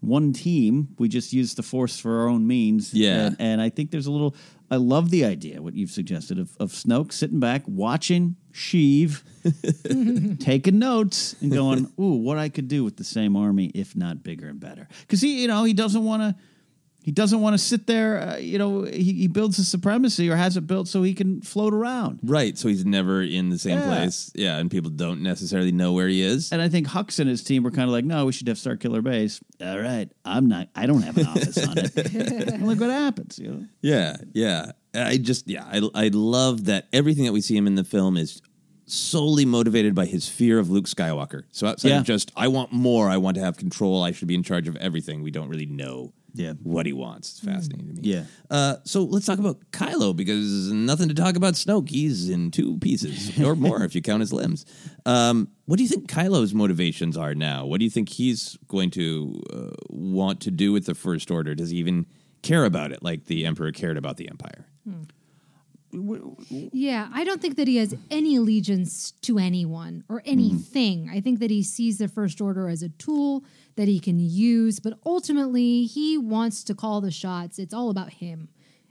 one 0.00 0.32
team. 0.32 0.88
We 0.98 1.08
just 1.08 1.34
use 1.34 1.54
the 1.54 1.62
Force 1.62 2.00
for 2.00 2.20
our 2.20 2.28
own 2.28 2.46
means. 2.46 2.94
Yeah. 2.94 3.26
And, 3.26 3.36
and 3.38 3.60
I 3.60 3.68
think 3.68 3.90
there's 3.90 4.06
a 4.06 4.10
little. 4.10 4.34
I 4.70 4.76
love 4.76 5.10
the 5.10 5.26
idea 5.26 5.60
what 5.60 5.74
you've 5.74 5.90
suggested 5.90 6.38
of 6.38 6.56
of 6.58 6.72
Snoke 6.72 7.12
sitting 7.12 7.38
back 7.38 7.62
watching 7.66 8.36
Sheev, 8.50 9.22
taking 10.40 10.78
notes 10.78 11.36
and 11.42 11.52
going, 11.52 11.92
"Ooh, 12.00 12.14
what 12.14 12.38
I 12.38 12.48
could 12.48 12.66
do 12.66 12.82
with 12.82 12.96
the 12.96 13.04
same 13.04 13.36
army, 13.36 13.66
if 13.74 13.94
not 13.94 14.22
bigger 14.22 14.48
and 14.48 14.58
better." 14.58 14.88
Because 15.02 15.20
he, 15.20 15.42
you 15.42 15.48
know, 15.48 15.64
he 15.64 15.74
doesn't 15.74 16.02
want 16.02 16.22
to. 16.22 16.42
He 17.04 17.12
doesn't 17.12 17.40
want 17.42 17.52
to 17.52 17.58
sit 17.58 17.86
there. 17.86 18.18
Uh, 18.30 18.36
you 18.38 18.56
know, 18.56 18.84
he, 18.84 19.12
he 19.12 19.28
builds 19.28 19.58
a 19.58 19.64
supremacy 19.64 20.30
or 20.30 20.36
has 20.36 20.56
it 20.56 20.66
built 20.66 20.88
so 20.88 21.02
he 21.02 21.12
can 21.12 21.42
float 21.42 21.74
around. 21.74 22.20
Right. 22.22 22.56
So 22.56 22.66
he's 22.68 22.86
never 22.86 23.20
in 23.20 23.50
the 23.50 23.58
same 23.58 23.78
Yeah. 23.78 23.84
place. 23.94 24.32
Yeah. 24.34 24.56
And 24.56 24.70
people 24.70 24.90
don't 24.90 25.20
necessarily 25.20 25.70
know 25.70 25.92
where 25.92 26.08
he 26.08 26.22
is. 26.22 26.50
And 26.50 26.62
I 26.62 26.70
think 26.70 26.86
Hux 26.88 27.18
and 27.20 27.28
his 27.28 27.44
team 27.44 27.62
were 27.62 27.70
kind 27.70 27.82
of 27.88 27.90
like, 27.90 28.06
no, 28.06 28.24
we 28.24 28.32
should 28.32 28.48
have 28.48 28.56
Star 28.56 28.76
Killer 28.76 29.02
Base. 29.02 29.38
All 29.60 29.78
right, 29.78 30.10
I'm 30.24 30.48
not. 30.48 30.68
I 30.74 30.86
don't 30.86 31.02
have 31.02 31.18
an 31.18 31.26
office 31.26 31.58
on 31.68 31.76
it. 31.76 31.94
And 32.54 32.66
look 32.66 32.80
what 32.80 32.88
happens. 32.90 33.38
You 33.38 33.48
know. 33.50 33.66
Yeah, 33.82 34.16
yeah. 34.32 34.72
I 34.94 35.18
just 35.18 35.46
yeah, 35.48 35.64
I 35.70 35.82
I 35.94 36.08
love 36.08 36.64
that 36.64 36.88
everything 36.92 37.24
that 37.26 37.32
we 37.32 37.42
see 37.42 37.54
him 37.56 37.66
in 37.66 37.74
the 37.74 37.84
film 37.84 38.16
is 38.16 38.40
solely 38.86 39.44
motivated 39.44 39.94
by 39.94 40.06
his 40.06 40.28
fear 40.28 40.58
of 40.58 40.70
Luke 40.70 40.86
Skywalker. 40.86 41.42
So 41.50 41.66
outside 41.66 41.88
Yeah. 41.90 41.98
of 41.98 42.04
just 42.04 42.32
I 42.36 42.48
want 42.48 42.72
more, 42.72 43.08
I 43.08 43.16
want 43.16 43.34
to 43.36 43.42
have 43.42 43.56
control, 43.56 44.02
I 44.02 44.12
should 44.12 44.28
be 44.28 44.34
in 44.34 44.42
charge 44.42 44.68
of 44.68 44.76
everything. 44.76 45.22
We 45.22 45.30
don't 45.30 45.48
really 45.48 45.66
know 45.66 46.12
Yeah. 46.34 46.54
what 46.62 46.84
he 46.84 46.92
wants. 46.92 47.30
It's 47.30 47.40
fascinating 47.40 47.94
to 47.94 47.94
me. 47.94 48.00
Yeah. 48.02 48.24
Uh, 48.50 48.76
so 48.84 49.04
let's 49.04 49.24
talk 49.24 49.38
about 49.38 49.60
Kylo 49.70 50.14
because 50.14 50.72
nothing 50.72 51.08
to 51.08 51.14
talk 51.14 51.36
about 51.36 51.54
Snoke. 51.54 51.88
He's 51.88 52.28
in 52.28 52.50
two 52.50 52.76
pieces 52.78 53.40
or 53.44 53.54
more 53.54 53.84
if 53.84 53.94
you 53.94 54.02
count 54.02 54.20
his 54.20 54.32
limbs. 54.32 54.66
Um, 55.06 55.48
what 55.66 55.76
do 55.76 55.82
you 55.84 55.88
think 55.88 56.08
Kylo's 56.10 56.52
motivations 56.52 57.16
are 57.16 57.34
now? 57.34 57.64
What 57.66 57.78
do 57.78 57.84
you 57.84 57.90
think 57.90 58.08
he's 58.08 58.58
going 58.68 58.90
to 58.90 59.40
uh, 59.52 59.70
want 59.88 60.40
to 60.42 60.50
do 60.50 60.72
with 60.72 60.86
the 60.86 60.94
First 60.94 61.30
Order? 61.30 61.54
Does 61.54 61.70
he 61.70 61.78
even 61.78 62.06
care 62.42 62.64
about 62.64 62.92
it 62.92 63.02
like 63.02 63.24
the 63.26 63.46
Emperor 63.46 63.72
cared 63.72 63.96
about 63.96 64.16
the 64.16 64.28
Empire? 64.28 64.66
Yeah, 66.50 67.08
I 67.12 67.22
don't 67.22 67.40
think 67.40 67.56
that 67.56 67.68
he 67.68 67.76
has 67.76 67.94
any 68.10 68.34
allegiance 68.36 69.12
to 69.22 69.38
anyone 69.38 70.02
or 70.08 70.22
anything. 70.24 71.08
I 71.12 71.20
think 71.20 71.38
that 71.38 71.50
he 71.50 71.62
sees 71.62 71.98
the 71.98 72.08
First 72.08 72.40
Order 72.40 72.68
as 72.68 72.82
a 72.82 72.88
tool 72.88 73.44
that 73.76 73.88
he 73.88 73.98
can 74.00 74.18
use, 74.20 74.78
but 74.80 74.94
ultimately 75.04 75.84
he 75.84 76.16
wants 76.18 76.62
to 76.64 76.74
call 76.74 77.00
the 77.00 77.10
shots. 77.10 77.58
It's 77.58 77.74
all 77.74 77.90
about 77.90 78.10
him 78.14 78.48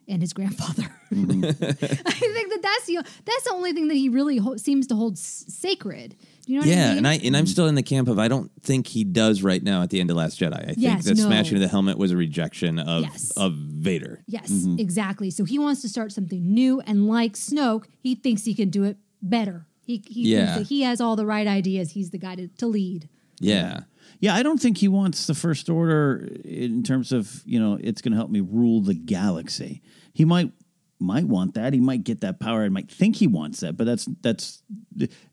and 0.07 0.21
his 0.21 0.33
grandfather. 0.33 0.89
Mm-hmm. 1.13 1.43
I 1.45 2.11
think 2.11 2.49
that 2.49 2.59
that's 2.63 2.85
the 2.87 2.95
that's 3.23 3.43
the 3.43 3.51
only 3.53 3.71
thing 3.71 3.87
that 3.89 3.93
he 3.93 4.09
really 4.09 4.37
ho- 4.37 4.57
seems 4.57 4.87
to 4.87 4.95
hold 4.95 5.13
s- 5.13 5.45
sacred. 5.47 6.15
Do 6.43 6.51
you 6.51 6.57
know 6.59 6.65
what 6.65 6.69
yeah, 6.69 6.73
I 6.73 6.77
mean? 6.77 6.91
Yeah, 6.91 6.97
and 6.97 7.07
I 7.07 7.13
and 7.23 7.37
I'm 7.37 7.45
still 7.45 7.67
in 7.67 7.75
the 7.75 7.83
camp 7.83 8.07
of 8.07 8.17
I 8.17 8.27
don't 8.27 8.51
think 8.63 8.87
he 8.87 9.03
does 9.03 9.43
right 9.43 9.61
now 9.61 9.83
at 9.83 9.91
the 9.91 9.99
end 9.99 10.09
of 10.09 10.17
Last 10.17 10.39
Jedi. 10.39 10.59
I 10.59 10.65
think 10.65 10.79
Yes, 10.79 11.05
that 11.05 11.17
no. 11.17 11.23
smashing 11.27 11.55
of 11.57 11.61
the 11.61 11.67
helmet 11.67 11.99
was 11.99 12.09
a 12.11 12.17
rejection 12.17 12.79
of 12.79 13.03
Yes. 13.03 13.29
of 13.37 13.53
Vader. 13.53 14.23
Yes, 14.25 14.49
mm-hmm. 14.49 14.79
exactly. 14.79 15.29
So 15.29 15.43
he 15.45 15.59
wants 15.59 15.83
to 15.83 15.87
start 15.89 16.11
something 16.11 16.51
new, 16.51 16.79
and 16.81 17.07
like 17.07 17.33
Snoke, 17.33 17.85
he 17.99 18.15
thinks 18.15 18.43
he 18.43 18.55
can 18.55 18.71
do 18.71 18.83
it 18.85 18.97
better. 19.21 19.67
He, 19.85 20.01
he 20.07 20.31
Yeah. 20.31 20.55
thinks 20.55 20.57
that 20.69 20.73
he 20.73 20.81
has 20.81 20.99
all 20.99 21.15
the 21.15 21.27
right 21.27 21.45
ideas. 21.45 21.91
He's 21.91 22.09
the 22.09 22.17
guy 22.17 22.33
to, 22.37 22.47
to 22.47 22.65
lead. 22.65 23.07
Yeah. 23.39 23.81
Yeah, 24.23 24.35
I 24.35 24.41
don't 24.41 24.57
think 24.57 24.77
he 24.77 24.87
wants 24.87 25.27
the 25.27 25.33
First 25.33 25.69
Order 25.69 26.29
in 26.45 26.81
terms 26.81 27.11
of 27.11 27.41
you 27.45 27.59
know 27.59 27.77
it's 27.81 28.01
going 28.01 28.13
to 28.13 28.17
help 28.17 28.31
me 28.31 28.39
rule 28.39 28.79
the 28.79 28.93
galaxy. 28.93 29.81
He 30.13 30.23
might 30.23 30.53
might 30.97 31.25
want 31.25 31.55
that. 31.55 31.73
He 31.73 31.81
might 31.81 32.05
get 32.05 32.21
that 32.21 32.39
power. 32.39 32.63
and 32.63 32.73
might 32.73 32.89
think 32.89 33.17
he 33.17 33.27
wants 33.27 33.59
that, 33.59 33.75
but 33.75 33.83
that's 33.83 34.05
that's 34.21 34.63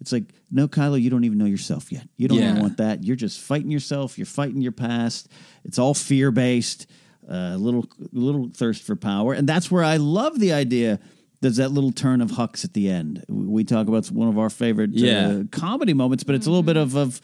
it's 0.01 0.11
like 0.11 0.25
no, 0.51 0.67
Kylo, 0.67 1.01
you 1.01 1.09
don't 1.09 1.23
even 1.23 1.39
know 1.39 1.45
yourself 1.45 1.93
yet. 1.93 2.09
You 2.17 2.27
don't 2.27 2.39
even 2.39 2.59
want 2.59 2.79
that. 2.79 3.05
You're 3.05 3.15
just 3.15 3.39
fighting 3.39 3.71
yourself. 3.71 4.19
You're 4.19 4.27
fighting 4.27 4.61
your 4.61 4.73
past. 4.73 5.29
It's 5.63 5.79
all 5.79 5.95
fear 5.95 6.33
based. 6.33 6.89
A 7.29 7.57
little 7.57 7.87
little 8.11 8.51
thirst 8.53 8.83
for 8.83 8.97
power, 8.97 9.35
and 9.35 9.49
that's 9.49 9.71
where 9.71 9.85
I 9.85 9.99
love 9.99 10.41
the 10.41 10.53
idea. 10.53 10.99
There's 11.43 11.57
that 11.57 11.71
little 11.71 11.93
turn 11.93 12.21
of 12.21 12.33
Hux 12.33 12.65
at 12.65 12.75
the 12.75 12.91
end. 12.91 13.25
We 13.29 13.63
talk 13.63 13.87
about 13.87 14.07
one 14.09 14.29
of 14.29 14.37
our 14.37 14.51
favorite 14.51 14.91
uh, 15.01 15.45
comedy 15.53 15.95
moments, 15.95 16.25
but 16.25 16.35
it's 16.35 16.47
a 16.47 16.51
little 16.51 16.65
bit 16.65 16.77
of 16.77 16.97
of 16.97 17.21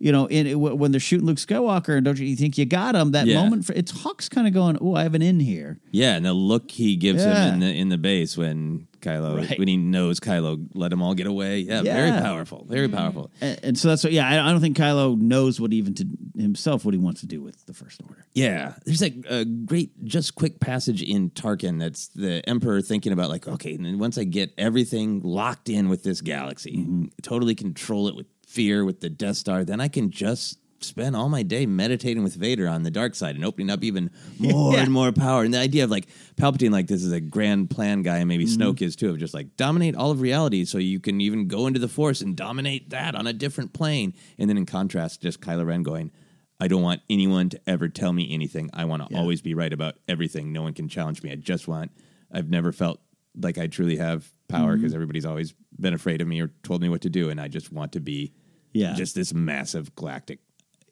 you 0.00 0.10
know, 0.12 0.26
in 0.26 0.58
when 0.58 0.90
they're 0.92 1.00
shooting 1.00 1.26
Luke 1.26 1.36
Skywalker, 1.36 1.94
and 1.94 2.04
don't 2.04 2.18
you 2.18 2.34
think 2.34 2.56
you 2.56 2.64
got 2.64 2.94
him? 2.94 3.12
That 3.12 3.26
Yeah. 3.26 3.42
moment, 3.42 3.66
for, 3.66 3.74
it's 3.74 3.90
Hux's 3.90 4.30
kind 4.30 4.48
of 4.48 4.54
going, 4.54 4.78
"Oh, 4.80 4.94
I 4.94 5.02
have 5.02 5.14
an 5.14 5.22
in 5.22 5.40
here." 5.40 5.78
Yeah, 5.92 6.16
and 6.16 6.24
the 6.24 6.32
look 6.32 6.70
he 6.70 6.96
gives 6.96 7.22
Yeah. 7.22 7.48
him 7.48 7.54
in 7.54 7.60
the 7.60 7.74
in 7.74 7.88
the 7.90 7.98
base 7.98 8.36
when 8.36 8.88
Kylo 9.02 9.36
Right. 9.36 9.58
when 9.58 9.68
he 9.68 9.76
knows 9.76 10.18
Kylo 10.18 10.66
let 10.74 10.88
them 10.88 11.02
all 11.02 11.14
get 11.14 11.26
away. 11.26 11.60
Yeah, 11.60 11.82
very 11.82 12.10
powerful. 12.12 12.64
Very 12.68 12.86
mm-hmm. 12.86 12.96
powerful. 12.96 13.30
And, 13.40 13.60
and 13.62 13.78
so 13.78 13.88
that's 13.88 14.02
what, 14.02 14.12
yeah. 14.12 14.28
I, 14.28 14.48
I 14.48 14.52
don't 14.52 14.60
think 14.60 14.76
Kylo 14.76 15.18
knows 15.20 15.60
what 15.60 15.72
even 15.72 15.94
to 15.94 16.06
himself 16.36 16.84
what 16.84 16.94
he 16.94 16.98
wants 16.98 17.20
to 17.20 17.26
do 17.26 17.42
with 17.42 17.66
the 17.66 17.74
First 17.74 18.00
Order. 18.08 18.24
Yeah, 18.34 18.74
there's 18.86 19.02
like 19.02 19.16
a 19.28 19.44
great, 19.44 20.02
just 20.04 20.34
quick 20.34 20.60
passage 20.60 21.02
in 21.02 21.30
Tarkin 21.30 21.78
that's 21.78 22.08
the 22.08 22.46
Emperor 22.48 22.80
thinking 22.80 23.12
about 23.12 23.28
like, 23.28 23.46
okay, 23.46 23.74
and 23.74 23.84
then 23.84 23.98
once 23.98 24.16
I 24.16 24.24
get 24.24 24.52
everything 24.56 25.20
locked 25.22 25.68
in 25.68 25.88
with 25.88 26.04
this 26.04 26.20
galaxy, 26.20 26.78
mm-hmm. 26.78 27.04
totally 27.22 27.54
control 27.54 28.08
it 28.08 28.16
with 28.16 28.26
fear 28.50 28.84
with 28.84 29.00
the 29.00 29.08
Death 29.10 29.36
Star, 29.36 29.64
then 29.64 29.80
I 29.80 29.88
can 29.88 30.10
just 30.10 30.58
spend 30.82 31.14
all 31.14 31.28
my 31.28 31.42
day 31.42 31.66
meditating 31.66 32.22
with 32.24 32.34
Vader 32.34 32.66
on 32.66 32.82
the 32.82 32.90
dark 32.90 33.14
side 33.14 33.36
and 33.36 33.44
opening 33.44 33.68
up 33.70 33.84
even 33.84 34.10
more 34.38 34.72
Yeah. 34.74 34.80
and 34.82 34.92
more 34.92 35.12
power. 35.12 35.44
And 35.44 35.52
the 35.52 35.58
idea 35.58 35.84
of 35.84 35.90
like 35.90 36.06
Palpatine, 36.36 36.70
like 36.70 36.86
this 36.86 37.04
is 37.04 37.12
a 37.12 37.20
grand 37.20 37.68
plan 37.70 38.02
guy, 38.02 38.16
and 38.18 38.28
maybe 38.28 38.46
Mhm. 38.46 38.56
Snoke 38.56 38.82
is 38.82 38.96
too, 38.96 39.10
of 39.10 39.18
just 39.18 39.34
like 39.34 39.56
dominate 39.56 39.94
all 39.94 40.10
of 40.10 40.20
reality 40.22 40.64
so 40.64 40.78
you 40.78 40.98
can 40.98 41.20
even 41.20 41.48
go 41.48 41.66
into 41.66 41.78
the 41.78 41.86
Force 41.88 42.22
and 42.22 42.34
dominate 42.34 42.90
that 42.90 43.14
on 43.14 43.26
a 43.26 43.32
different 43.34 43.72
plane. 43.74 44.14
And 44.38 44.48
then 44.48 44.56
in 44.56 44.64
contrast, 44.66 45.20
just 45.20 45.40
Kylo 45.40 45.66
Ren 45.66 45.82
going, 45.82 46.10
I 46.58 46.66
don't 46.66 46.82
want 46.82 47.02
anyone 47.10 47.50
to 47.50 47.60
ever 47.66 47.88
tell 47.88 48.12
me 48.12 48.32
anything. 48.32 48.70
I 48.72 48.84
want 48.86 49.06
to 49.08 49.16
always 49.16 49.40
be 49.42 49.54
right 49.54 49.72
about 49.72 49.96
everything. 50.08 50.50
No 50.52 50.62
one 50.62 50.72
can 50.74 50.88
challenge 50.88 51.22
me. 51.22 51.30
I 51.30 51.36
just 51.36 51.68
want, 51.68 51.90
I've 52.32 52.48
never 52.50 52.72
felt 52.72 53.00
like 53.40 53.58
I 53.58 53.66
truly 53.66 53.96
have 53.98 54.28
power 54.48 54.76
because 54.76 54.92
everybody's 54.94 55.24
always 55.26 55.54
been 55.78 55.94
afraid 55.94 56.20
of 56.20 56.26
me 56.26 56.40
or 56.40 56.50
told 56.62 56.80
me 56.82 56.88
what 56.88 57.00
to 57.02 57.10
do. 57.10 57.30
And 57.30 57.40
I 57.40 57.48
just 57.48 57.70
want 57.72 57.92
to 57.92 58.00
be 58.00 58.32
Yeah. 58.72 58.94
just 58.94 59.14
this 59.14 59.32
massive 59.34 59.94
galactic 59.96 60.38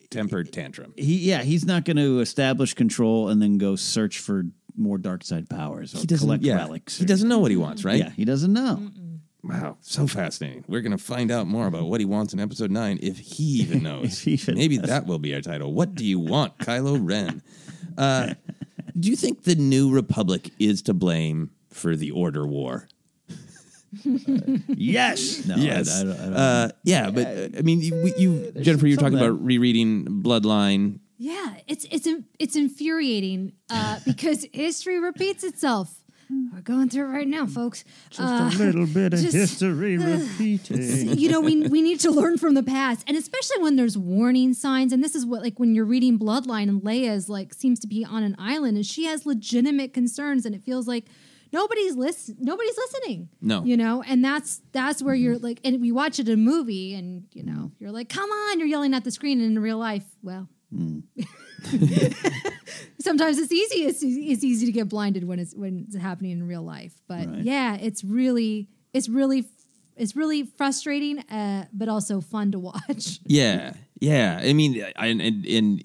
tempered 0.09 0.51
tantrum. 0.51 0.93
He 0.97 1.17
yeah, 1.17 1.43
he's 1.43 1.65
not 1.65 1.85
going 1.85 1.97
to 1.97 2.19
establish 2.19 2.73
control 2.73 3.29
and 3.29 3.41
then 3.41 3.57
go 3.57 3.75
search 3.75 4.19
for 4.19 4.43
more 4.75 4.97
dark 4.97 5.23
side 5.23 5.49
powers 5.49 5.93
or 5.93 5.99
He 5.99 6.07
doesn't- 6.07 6.25
collect 6.25 6.43
yeah. 6.43 6.55
relics. 6.57 6.97
He 6.97 7.05
doesn't 7.05 7.27
know 7.29 7.39
what 7.39 7.51
he 7.51 7.57
wants, 7.57 7.83
right? 7.85 7.99
Yeah, 7.99 8.09
he 8.11 8.25
doesn't 8.25 8.53
know. 8.53 8.89
Wow, 9.43 9.77
so 9.81 10.05
fascinating. 10.07 10.65
We're 10.67 10.81
going 10.81 10.91
to 10.91 10.97
find 11.03 11.31
out 11.31 11.47
more 11.47 11.67
about 11.67 11.83
what 11.85 12.01
he 12.01 12.05
wants 12.05 12.33
in 12.33 12.39
episode 12.41 12.71
nine 12.71 12.99
if 13.01 13.17
he 13.19 13.43
even 13.61 13.83
knows. 13.89 14.19
he 14.19 14.33
even 14.33 14.55
Maybe 14.55 14.77
that 14.77 15.05
will 15.05 15.19
be 15.19 15.33
our 15.33 15.41
title. 15.41 15.73
What 15.73 15.95
do 15.95 16.03
you 16.05 16.19
want, 16.19 16.57
Kylo 16.59 16.99
Ren? 17.01 17.41
Uh, 17.97 18.33
do 18.97 19.09
you 19.09 19.15
think 19.17 19.43
the 19.43 19.55
New 19.55 19.91
Republic 19.91 20.51
is 20.57 20.81
to 20.83 20.93
blame 20.93 21.49
for 21.69 21.97
the 21.97 22.11
Order 22.11 22.47
War? 22.47 22.87
Yes. 24.67 25.45
No, 25.49 25.55
yes. 25.55 25.89
I 26.01 26.03
don't- 26.03 26.11
I 26.19 26.23
don't- 26.25 26.33
uh, 26.33 26.69
yeah, 26.83 27.09
but 27.11 27.27
uh, 27.27 27.47
I 27.57 27.61
mean, 27.61 27.81
you, 27.81 28.13
you 28.17 28.51
Jennifer, 28.61 28.87
you're 28.87 28.97
talking 28.97 29.17
some 29.17 29.27
about 29.27 29.43
rereading 29.43 30.05
Bloodline. 30.23 30.99
Yeah, 31.17 31.55
it's 31.67 31.85
it's 31.91 32.07
it's 32.39 32.55
infuriating 32.55 33.53
uh, 33.69 33.99
because 34.05 34.45
history 34.53 34.99
repeats 34.99 35.43
itself. 35.43 35.95
We're 36.53 36.61
going 36.61 36.89
through 36.89 37.05
it 37.05 37.11
right 37.11 37.27
now, 37.27 37.47
folks. 37.47 37.83
Just 38.11 38.19
a 38.59 38.63
little 38.63 38.85
bit 38.85 39.13
of 39.15 39.19
history 39.33 39.97
repeating. 39.97 41.17
you 41.17 41.27
know, 41.29 41.41
we 41.41 41.67
we 41.67 41.81
need 41.81 41.99
to 42.01 42.11
learn 42.11 42.37
from 42.37 42.53
the 42.53 42.61
past, 42.61 43.03
and 43.07 43.17
especially 43.17 43.57
when 43.63 43.75
there's 43.77 43.97
warning 43.97 44.53
signs. 44.53 44.93
And 44.93 45.03
this 45.03 45.15
is 45.15 45.25
what, 45.25 45.41
like, 45.41 45.59
when 45.59 45.73
you're 45.73 45.85
reading 45.85 46.19
Bloodline, 46.19 46.69
and 46.69 46.81
Leia's 46.83 47.29
like 47.29 47.53
seems 47.55 47.79
to 47.79 47.87
be 47.87 48.05
on 48.05 48.21
an 48.21 48.35
island, 48.37 48.77
and 48.77 48.85
she 48.85 49.05
has 49.05 49.25
legitimate 49.25 49.91
concerns, 49.91 50.45
and 50.45 50.53
it 50.53 50.61
feels 50.63 50.87
like 50.87 51.05
nobody's 51.51 51.95
listen, 51.95 52.35
nobody's 52.39 52.77
listening. 52.77 53.29
No. 53.41 53.63
you 53.63 53.77
know, 53.77 54.03
and 54.03 54.23
that's 54.23 54.61
that's 54.71 55.01
where 55.01 55.15
you're 55.15 55.37
like, 55.37 55.59
and 55.63 55.81
we 55.81 55.91
watch 55.91 56.19
it 56.19 56.27
in 56.27 56.33
a 56.33 56.37
movie, 56.37 56.93
and 56.95 57.25
you 57.33 57.43
know, 57.43 57.71
you're 57.79 57.91
like, 57.91 58.09
come 58.09 58.29
on, 58.29 58.59
you're 58.59 58.67
yelling 58.67 58.93
at 58.93 59.03
the 59.03 59.11
screen, 59.11 59.39
and 59.41 59.57
in 59.57 59.59
real 59.63 59.77
life, 59.77 60.05
well. 60.21 60.47
Sometimes 63.01 63.37
it's 63.37 63.51
easy. 63.51 63.83
It's, 63.85 64.01
it's 64.03 64.43
easy 64.43 64.65
to 64.65 64.71
get 64.71 64.89
blinded 64.89 65.25
when 65.27 65.39
it's 65.39 65.53
when 65.55 65.85
it's 65.87 65.97
happening 65.97 66.31
in 66.31 66.47
real 66.47 66.61
life. 66.63 66.93
But 67.07 67.27
Right. 67.27 67.43
yeah, 67.43 67.75
it's 67.75 68.03
really 68.03 68.67
it's 68.93 69.09
really 69.09 69.45
it's 69.95 70.15
really 70.15 70.43
frustrating, 70.43 71.19
uh, 71.19 71.65
but 71.73 71.89
also 71.89 72.21
fun 72.21 72.51
to 72.51 72.59
watch. 72.59 73.19
Yeah, 73.25 73.73
yeah. 73.99 74.39
I 74.41 74.53
mean, 74.53 74.83
I- 74.95 75.07
and, 75.07 75.21
and 75.21 75.83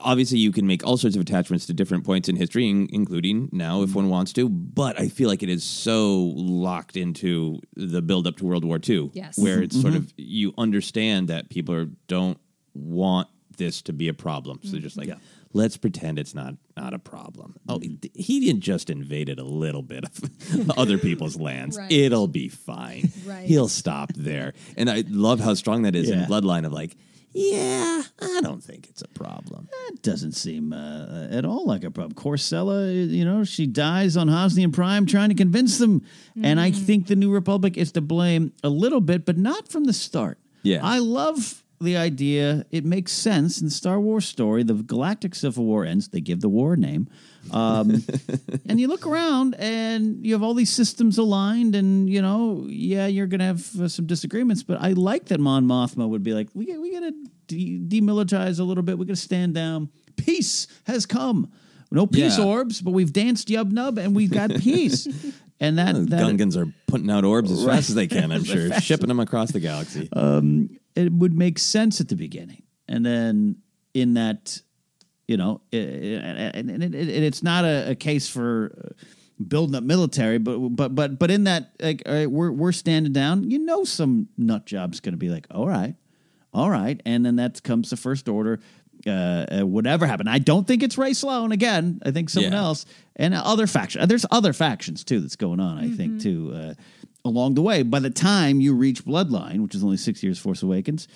obviously 0.00 0.38
you 0.38 0.52
can 0.52 0.66
make 0.66 0.84
all 0.84 0.96
sorts 0.96 1.16
of 1.16 1.22
attachments 1.22 1.66
to 1.66 1.72
different 1.74 2.04
points 2.04 2.28
in 2.28 2.36
history, 2.36 2.68
in- 2.68 2.88
including 2.92 3.48
now 3.52 3.82
if 3.82 3.90
mm-hmm. 3.90 3.98
one 4.00 4.08
wants 4.08 4.32
to. 4.34 4.48
But 4.48 4.98
I 5.00 5.08
feel 5.08 5.28
like 5.28 5.42
it 5.42 5.48
is 5.48 5.64
so 5.64 6.32
locked 6.36 6.96
into 6.96 7.60
the 7.74 8.02
build 8.02 8.26
up 8.26 8.36
to 8.38 8.44
World 8.44 8.64
War 8.64 8.78
II, 8.86 9.10
Yes. 9.12 9.38
where 9.38 9.62
it's 9.62 9.80
sort 9.80 9.94
Mhm. 9.94 9.96
of 9.96 10.12
you 10.16 10.52
understand 10.58 11.28
that 11.28 11.48
people 11.50 11.74
are, 11.74 11.86
don't 12.08 12.38
want 12.74 13.28
this 13.56 13.80
to 13.82 13.92
be 13.92 14.08
a 14.08 14.14
problem, 14.14 14.60
so 14.62 14.72
they're 14.72 14.80
just 14.80 14.96
like. 14.96 15.10
Let's 15.52 15.78
pretend 15.78 16.18
it's 16.18 16.34
not 16.34 16.56
not 16.76 16.92
a 16.92 16.98
problem. 16.98 17.54
Oh, 17.66 17.78
mm-hmm. 17.78 18.08
he 18.14 18.40
didn't 18.40 18.60
just 18.60 18.90
invaded 18.90 19.38
a 19.38 19.44
little 19.44 19.80
bit 19.80 20.04
of 20.04 20.70
other 20.78 20.98
people's 20.98 21.36
lands. 21.40 21.78
Right. 21.78 21.90
It'll 21.90 22.28
be 22.28 22.48
fine. 22.48 23.10
Right. 23.26 23.46
He'll 23.46 23.68
stop 23.68 24.12
there. 24.14 24.52
And 24.76 24.90
I 24.90 25.02
love 25.08 25.40
how 25.40 25.54
strong 25.54 25.82
that 25.82 25.96
is 25.96 26.10
in 26.10 26.20
Bloodline 26.26 26.66
of 26.66 26.72
like, 26.72 26.96
yeah, 27.36 28.02
I 28.18 28.40
don't 28.42 28.62
think 28.62 28.88
it's 28.88 29.02
a 29.02 29.08
problem. 29.08 29.68
That 29.70 30.02
doesn't 30.02 30.32
seem 30.32 30.72
uh, 30.72 31.28
at 31.30 31.44
all 31.44 31.66
like 31.66 31.84
a 31.84 31.90
problem. 31.90 32.14
Korr 32.14 32.40
Sella, 32.40 32.90
you 32.90 33.24
know, 33.24 33.44
she 33.44 33.66
dies 33.66 34.16
on 34.16 34.28
Hosnian 34.28 34.72
Prime 34.72 35.06
trying 35.06 35.28
to 35.28 35.34
convince 35.34 35.78
them. 35.78 36.02
And 36.42 36.58
I 36.58 36.70
think 36.70 37.06
the 37.06 37.16
New 37.16 37.30
Republic 37.30 37.76
is 37.76 37.92
to 37.92 38.00
blame 38.00 38.52
a 38.64 38.68
little 38.68 39.00
bit, 39.00 39.24
but 39.26 39.36
not 39.36 39.68
from 39.68 39.84
the 39.84 39.92
start. 39.92 40.38
Yeah. 40.62 40.80
I 40.82 40.98
love 40.98 41.62
the 41.80 41.96
idea. 41.96 42.64
It 42.70 42.84
makes 42.84 43.12
sense 43.12 43.60
in 43.60 43.66
the 43.66 43.70
Star 43.70 44.00
Wars 44.00 44.24
story. 44.26 44.62
The 44.62 44.74
Galactic 44.74 45.34
Civil 45.34 45.64
War 45.64 45.84
ends. 45.84 46.08
They 46.08 46.20
give 46.20 46.40
the 46.40 46.48
war 46.48 46.74
a 46.74 46.76
name. 46.76 47.08
Um, 47.52 48.02
and 48.68 48.80
you 48.80 48.88
look 48.88 49.06
around 49.06 49.54
and 49.58 50.24
you 50.24 50.32
have 50.32 50.42
all 50.42 50.54
these 50.54 50.70
systems 50.72 51.18
aligned, 51.18 51.74
and, 51.76 52.08
you 52.10 52.20
know, 52.22 52.64
yeah, 52.68 53.06
you're 53.06 53.26
going 53.28 53.40
to 53.40 53.44
have 53.46 53.80
uh, 53.80 53.88
some 53.88 54.06
disagreements, 54.06 54.62
but 54.62 54.80
I 54.80 54.92
like 54.92 55.26
that 55.26 55.38
Mon 55.38 55.64
Mothma 55.66 56.08
would 56.08 56.22
be 56.22 56.32
like, 56.34 56.48
we, 56.54 56.76
we 56.78 56.92
got 56.92 57.00
to 57.00 57.12
de- 57.46 57.78
demilitarize 58.00 58.58
a 58.58 58.64
little 58.64 58.82
bit. 58.82 58.98
We 58.98 59.06
got 59.06 59.14
to 59.16 59.20
stand 59.22 59.54
down. 59.54 59.90
Peace 60.16 60.66
has 60.86 61.06
come. 61.06 61.52
No 61.92 62.06
peace 62.06 62.36
Yeah. 62.38 62.44
orbs, 62.46 62.80
but 62.80 62.90
we've 62.92 63.12
danced 63.12 63.46
Yub 63.48 63.70
Nub 63.70 63.98
and 63.98 64.16
we've 64.16 64.30
got 64.32 64.50
peace. 64.56 65.06
and 65.60 65.78
that, 65.78 65.94
that 66.10 66.20
Gungans 66.22 66.56
are 66.56 66.72
putting 66.88 67.10
out 67.10 67.24
orbs 67.24 67.52
as 67.52 67.64
Right. 67.64 67.76
fast 67.76 67.90
as 67.90 67.94
they 67.94 68.08
can, 68.08 68.32
I'm 68.32 68.42
sure, 68.52 68.72
shipping 68.80 69.06
them 69.08 69.20
across 69.20 69.52
the 69.52 69.60
galaxy. 69.60 70.08
um, 70.12 70.70
it 70.96 71.12
would 71.12 71.34
make 71.34 71.58
sense 71.58 72.00
at 72.00 72.08
the 72.08 72.16
beginning, 72.16 72.62
and 72.88 73.04
then 73.04 73.56
in 73.94 74.14
that, 74.14 74.60
you 75.28 75.36
know, 75.36 75.60
and, 75.72 76.70
and, 76.70 76.82
it, 76.82 76.94
it, 76.94 77.08
it's 77.08 77.42
not 77.42 77.64
a, 77.64 77.90
a 77.90 77.94
case 77.94 78.28
for 78.28 78.72
uh, 78.84 79.04
building 79.46 79.74
up 79.74 79.84
military, 79.84 80.38
but 80.38 80.58
but 80.70 80.94
but 80.94 81.18
but 81.18 81.30
in 81.30 81.44
that, 81.44 81.72
like, 81.80 82.02
all 82.06 82.12
right, 82.14 82.30
we're 82.30 82.50
we're 82.50 82.72
standing 82.72 83.12
down. 83.12 83.50
You 83.50 83.58
know, 83.58 83.84
some 83.84 84.28
nut 84.36 84.66
job's 84.66 85.00
going 85.00 85.12
to 85.14 85.18
be 85.18 85.28
like, 85.28 85.46
all 85.50 85.68
right, 85.68 85.94
all 86.52 86.70
right, 86.70 87.00
and 87.06 87.24
then 87.24 87.36
that 87.36 87.62
comes 87.62 87.90
the 87.90 87.96
first 87.96 88.28
order. 88.28 88.60
Uh, 89.06 89.10
uh, 89.60 89.66
whatever 89.66 90.06
happened, 90.06 90.28
I 90.28 90.38
don't 90.38 90.66
think 90.66 90.82
it's 90.82 90.96
Rae 90.98 91.12
Sloane 91.12 91.52
again. 91.52 92.00
I 92.04 92.10
think 92.10 92.30
someone 92.30 92.52
Yeah. 92.52 92.58
else 92.60 92.86
and 93.14 93.34
other 93.34 93.66
faction. 93.66 94.08
There's 94.08 94.24
other 94.30 94.52
factions 94.54 95.04
too 95.04 95.20
that's 95.20 95.36
going 95.36 95.60
on. 95.60 95.78
I 95.78 95.90
think 95.90 96.22
too 96.22 96.52
uh, 96.54 96.74
along 97.26 97.54
the 97.54 97.62
way. 97.62 97.82
By 97.82 98.00
the 98.00 98.10
time 98.10 98.60
you 98.60 98.74
reach 98.74 99.04
Bloodline, 99.04 99.60
which 99.60 99.74
is 99.74 99.84
only 99.84 99.96
six 99.96 100.22
years 100.22 100.38
Force 100.38 100.62
Awakens, 100.62 101.08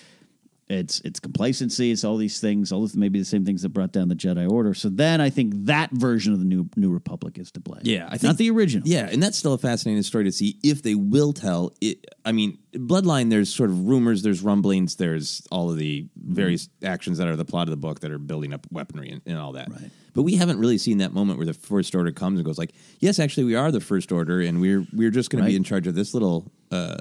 it's 0.70 1.00
it's 1.00 1.18
complacency. 1.18 1.90
It's 1.90 2.04
all 2.04 2.16
these 2.16 2.40
things. 2.40 2.70
All 2.70 2.82
this 2.82 2.94
maybe 2.94 3.18
the 3.18 3.24
same 3.24 3.44
things 3.44 3.62
that 3.62 3.70
brought 3.70 3.92
down 3.92 4.08
the 4.08 4.14
Jedi 4.14 4.48
Order. 4.48 4.72
So 4.72 4.88
then 4.88 5.20
I 5.20 5.28
think 5.28 5.52
that 5.66 5.90
version 5.90 6.32
of 6.32 6.38
the 6.38 6.44
new 6.44 6.68
New 6.76 6.92
Republic 6.92 7.38
is 7.38 7.50
to 7.52 7.60
blame. 7.60 7.82
Yeah, 7.82 8.06
I 8.06 8.10
think 8.12 8.22
not 8.22 8.36
the 8.38 8.50
original. 8.50 8.86
Yeah, 8.86 9.08
and 9.10 9.22
that's 9.22 9.36
still 9.36 9.52
a 9.52 9.58
fascinating 9.58 10.02
story 10.04 10.24
to 10.24 10.32
see 10.32 10.58
if 10.62 10.82
they 10.82 10.94
will 10.94 11.32
tell 11.32 11.72
it. 11.80 12.06
I 12.24 12.32
mean, 12.32 12.58
Bloodline. 12.72 13.30
There's 13.30 13.52
sort 13.52 13.70
of 13.70 13.88
rumors, 13.88 14.22
there's 14.22 14.42
rumblings, 14.42 14.96
there's 14.96 15.46
all 15.50 15.70
of 15.70 15.76
the 15.76 16.06
various 16.16 16.68
actions 16.84 17.18
that 17.18 17.26
are 17.26 17.36
the 17.36 17.44
plot 17.44 17.66
of 17.66 17.70
the 17.70 17.76
book 17.76 18.00
that 18.00 18.12
are 18.12 18.18
building 18.18 18.54
up 18.54 18.66
weaponry 18.70 19.10
and, 19.10 19.22
and 19.26 19.38
all 19.38 19.52
that. 19.52 19.70
Right. 19.70 19.90
But 20.14 20.22
we 20.22 20.36
haven't 20.36 20.58
really 20.58 20.78
seen 20.78 20.98
that 20.98 21.12
moment 21.12 21.38
where 21.38 21.46
the 21.46 21.54
First 21.54 21.94
Order 21.94 22.12
comes 22.12 22.38
and 22.38 22.46
goes 22.46 22.58
like, 22.58 22.72
"Yes, 23.00 23.18
actually, 23.18 23.44
we 23.44 23.54
are 23.56 23.72
the 23.72 23.80
First 23.80 24.12
Order, 24.12 24.40
and 24.40 24.60
we're 24.60 24.86
we're 24.92 25.10
just 25.10 25.30
going 25.30 25.42
to 25.42 25.50
be 25.50 25.56
in 25.56 25.64
charge 25.64 25.86
of 25.86 25.94
this 25.94 26.14
little." 26.14 26.50
Uh, 26.70 26.96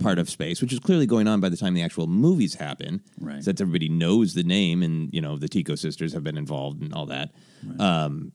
part 0.00 0.18
of 0.18 0.28
space 0.30 0.60
which 0.60 0.72
is 0.72 0.78
clearly 0.80 1.06
going 1.06 1.28
on 1.28 1.40
by 1.40 1.48
the 1.48 1.56
time 1.56 1.74
the 1.74 1.82
actual 1.82 2.06
movies 2.06 2.54
happen. 2.54 3.02
Right. 3.20 3.42
since 3.44 3.60
everybody 3.60 3.88
knows 3.88 4.34
the 4.34 4.42
name 4.42 4.82
and 4.82 5.12
you 5.12 5.20
know 5.20 5.36
the 5.36 5.48
tico 5.48 5.74
sisters 5.74 6.12
have 6.12 6.24
been 6.24 6.36
involved 6.36 6.82
and 6.82 6.92
all 6.94 7.06
that. 7.06 7.30
Um 7.78 8.32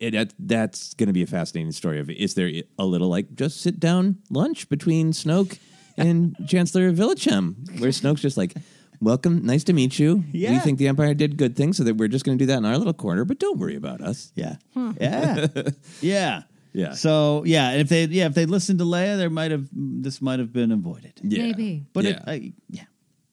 it, 0.00 0.10
that, 0.12 0.34
that's 0.40 0.92
going 0.94 1.06
to 1.06 1.12
be 1.12 1.22
a 1.22 1.26
fascinating 1.26 1.70
story 1.72 2.00
of 2.00 2.10
is 2.10 2.34
there 2.34 2.50
a 2.78 2.84
little 2.84 3.08
like 3.08 3.32
just 3.34 3.60
sit 3.60 3.78
down 3.78 4.18
lunch 4.30 4.68
between 4.68 5.12
snoke 5.12 5.58
and 5.96 6.34
chancellor 6.48 6.90
Villecham, 6.92 7.80
where 7.80 7.90
snoke's 7.90 8.22
just 8.22 8.36
like 8.36 8.54
welcome 9.00 9.44
nice 9.46 9.62
to 9.64 9.72
meet 9.72 9.98
you. 9.98 10.24
We 10.54 10.58
think 10.58 10.78
the 10.78 10.88
empire 10.88 11.14
did 11.14 11.36
good 11.36 11.56
things 11.56 11.76
so 11.76 11.84
that 11.84 11.96
we're 11.96 12.08
just 12.08 12.24
going 12.24 12.38
to 12.38 12.42
do 12.42 12.46
that 12.46 12.58
in 12.58 12.64
our 12.64 12.76
little 12.78 12.92
corner 12.92 13.24
but 13.24 13.38
don't 13.38 13.58
worry 13.58 13.76
about 13.76 14.00
us. 14.00 14.32
Yeah. 14.34 14.56
Yeah. 15.00 15.46
yeah. 16.00 16.42
Yeah. 16.72 16.92
So 16.92 17.42
yeah, 17.44 17.70
and 17.70 17.80
if 17.80 17.88
they 17.88 18.04
yeah 18.04 18.26
if 18.26 18.34
they 18.34 18.46
listened 18.46 18.78
to 18.78 18.84
Leia, 18.84 19.16
there 19.16 19.30
might 19.30 19.50
have 19.50 19.68
this 19.72 20.22
might 20.22 20.38
have 20.38 20.52
been 20.52 20.72
avoided. 20.72 21.20
Yeah. 21.22 21.42
Maybe. 21.42 21.84
But 21.92 22.04
Yeah. 22.04 22.10
it, 22.10 22.22
I, 22.26 22.52
yeah. 22.70 22.84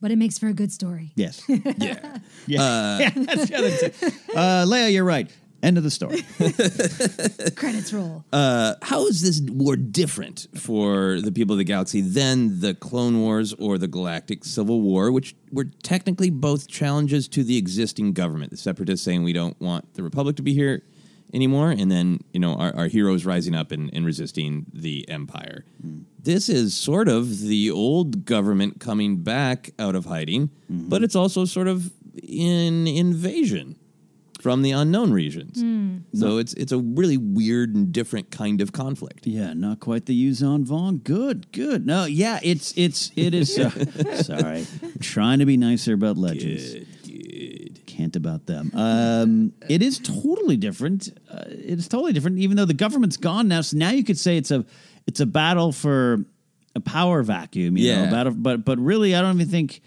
But 0.01 0.11
it 0.11 0.17
makes 0.17 0.37
for 0.37 0.47
a 0.47 0.53
good 0.53 0.71
story. 0.71 1.11
Yes. 1.15 1.41
yeah 1.47 2.17
Yeah. 2.47 2.61
Uh, 2.61 2.97
yeah. 3.01 3.09
That's 3.15 3.47
the 3.49 3.55
other 3.57 3.69
thing. 3.69 4.11
Uh, 4.35 4.65
Leia, 4.65 4.91
you're 4.93 5.03
right. 5.05 5.29
End 5.61 5.77
of 5.77 5.83
the 5.83 5.91
story. 5.91 6.21
Credits 7.55 7.91
roll. 7.91 8.23
Uh, 8.31 8.75
how 8.81 9.05
is 9.07 9.21
this 9.21 9.41
war 9.51 9.75
different 9.75 10.47
for 10.55 11.19
the 11.19 11.33
people 11.33 11.53
of 11.53 11.57
the 11.57 11.65
galaxy 11.65 11.99
than 11.99 12.61
the 12.61 12.73
Clone 12.73 13.19
Wars 13.19 13.53
or 13.55 13.77
the 13.77 13.87
Galactic 13.87 14.45
Civil 14.45 14.79
War, 14.81 15.11
which 15.11 15.35
were 15.51 15.65
technically 15.83 16.29
both 16.29 16.69
challenges 16.69 17.27
to 17.29 17.43
the 17.43 17.57
existing 17.57 18.13
government? 18.13 18.51
The 18.51 18.57
Separatists 18.57 19.03
saying 19.03 19.23
we 19.23 19.33
don't 19.33 19.59
want 19.59 19.93
the 19.95 20.03
Republic 20.03 20.37
to 20.37 20.41
be 20.41 20.53
here 20.53 20.83
anymore, 21.33 21.71
and 21.71 21.91
then 21.91 22.19
you 22.33 22.39
know 22.39 22.55
our, 22.55 22.75
our 22.75 22.87
heroes 22.87 23.25
rising 23.25 23.55
up 23.55 23.71
and, 23.71 23.89
and 23.93 24.05
resisting 24.05 24.65
the 24.73 25.07
Empire. 25.09 25.65
This 26.21 26.49
is 26.49 26.75
sort 26.75 27.07
of 27.07 27.39
the 27.39 27.71
old 27.71 28.25
government 28.25 28.79
coming 28.79 29.17
back 29.17 29.71
out 29.79 29.95
of 29.95 30.05
hiding, 30.05 30.49
but 30.69 31.03
it's 31.03 31.15
also 31.15 31.45
sort 31.45 31.67
of 31.67 31.91
in 32.21 32.87
invasion 32.87 33.77
from 34.39 34.61
the 34.61 34.71
unknown 34.71 35.11
regions. 35.11 35.61
Hmm. 35.61 35.97
So 36.13 36.37
it's 36.37 36.53
it's 36.53 36.71
a 36.71 36.77
really 36.77 37.17
weird 37.17 37.75
and 37.75 37.91
different 37.91 38.31
kind 38.31 38.61
of 38.61 38.71
conflict. 38.71 39.27
Yeah, 39.27 39.53
not 39.53 39.79
quite 39.79 40.05
the 40.05 40.29
Yuuzhan 40.29 40.65
Vong. 40.65 41.03
Good, 41.03 41.51
good. 41.51 41.85
No, 41.85 42.05
yeah, 42.05 42.39
it's 42.41 42.73
it's 42.77 43.11
it 43.15 43.33
is. 43.33 43.57
Uh, 43.57 43.69
sorry, 44.23 44.65
I'm 44.81 44.99
trying 44.99 45.39
to 45.39 45.45
be 45.45 45.57
nicer 45.57 45.93
about 45.93 46.17
legends. 46.17 46.87
Can't 47.99 48.15
about 48.15 48.45
them. 48.45 48.71
Um, 48.73 49.53
it 49.67 49.81
is 49.81 49.99
totally 49.99 50.55
different. 50.55 51.09
Uh, 51.29 51.43
it 51.49 51.77
is 51.79 51.89
totally 51.89 52.13
different. 52.13 52.39
Even 52.39 52.55
though 52.55 52.63
the 52.63 52.73
government's 52.73 53.17
gone 53.17 53.49
now, 53.49 53.59
so 53.59 53.75
now 53.75 53.89
you 53.91 54.05
could 54.05 54.17
say 54.17 54.37
it's 54.37 54.51
a 54.51 54.63
it's 55.05 55.19
a 55.19 55.25
battle 55.25 55.73
for 55.73 56.23
a 56.75 56.79
power 56.79 57.23
vacuum. 57.23 57.75
You 57.77 57.91
know, 57.93 58.01
Yeah. 58.03 58.07
a 58.07 58.11
battle, 58.11 58.33
but 58.37 58.63
but 58.63 58.79
really, 58.79 59.15
I 59.15 59.21
don't 59.21 59.35
even 59.35 59.49
think. 59.49 59.81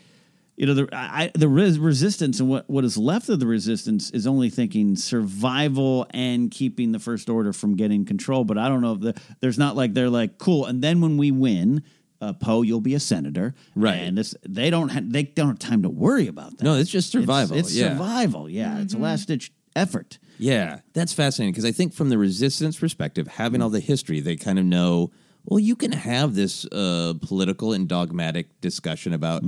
You 0.58 0.66
know 0.66 0.74
the 0.74 0.88
I, 0.92 1.30
the 1.34 1.48
res- 1.48 1.78
resistance 1.78 2.38
and 2.38 2.48
what, 2.50 2.68
what 2.68 2.84
is 2.84 2.98
left 2.98 3.30
of 3.30 3.40
the 3.40 3.46
resistance 3.46 4.10
is 4.10 4.26
only 4.26 4.50
thinking 4.50 4.94
survival 4.96 6.06
and 6.10 6.50
keeping 6.50 6.92
the 6.92 6.98
first 6.98 7.30
order 7.30 7.54
from 7.54 7.74
getting 7.76 8.04
control. 8.04 8.44
But 8.44 8.58
I 8.58 8.68
don't 8.68 8.82
know 8.82 8.92
if 8.92 9.00
the, 9.00 9.20
there's 9.40 9.58
not 9.58 9.76
like 9.76 9.94
they're 9.94 10.10
like 10.10 10.36
cool. 10.36 10.66
And 10.66 10.82
then 10.82 11.00
when 11.00 11.16
we 11.16 11.30
win, 11.30 11.82
uh, 12.22 12.32
Poe, 12.32 12.62
you'll 12.62 12.80
be 12.80 12.94
a 12.94 13.00
senator, 13.00 13.54
Right. 13.74 13.96
And 13.96 14.16
this, 14.16 14.34
they 14.48 14.70
don't 14.70 14.90
ha- 14.90 15.02
they 15.02 15.24
don't 15.24 15.48
have 15.48 15.58
time 15.58 15.82
to 15.82 15.90
worry 15.90 16.28
about 16.28 16.56
that. 16.56 16.64
No, 16.64 16.76
it's 16.76 16.90
just 16.90 17.10
survival. 17.10 17.56
It's, 17.56 17.70
it's 17.70 17.76
yeah. 17.76 17.90
survival. 17.90 18.48
Yeah, 18.48 18.78
it's 18.78 18.94
a 18.94 18.98
last 18.98 19.26
ditch 19.26 19.52
effort. 19.74 20.18
Yeah, 20.38 20.80
that's 20.92 21.12
fascinating 21.12 21.52
because 21.52 21.64
I 21.64 21.72
think 21.72 21.92
from 21.92 22.08
the 22.10 22.18
resistance 22.18 22.78
perspective, 22.78 23.26
having 23.26 23.60
all 23.60 23.70
the 23.70 23.80
history, 23.80 24.20
they 24.20 24.36
kind 24.36 24.58
of 24.58 24.64
know. 24.64 25.10
Well, 25.44 25.58
you 25.58 25.74
can 25.74 25.90
have 25.90 26.36
this 26.36 26.64
uh, 26.66 27.14
political 27.20 27.72
and 27.72 27.88
dogmatic 27.88 28.60
discussion 28.60 29.12
about 29.12 29.42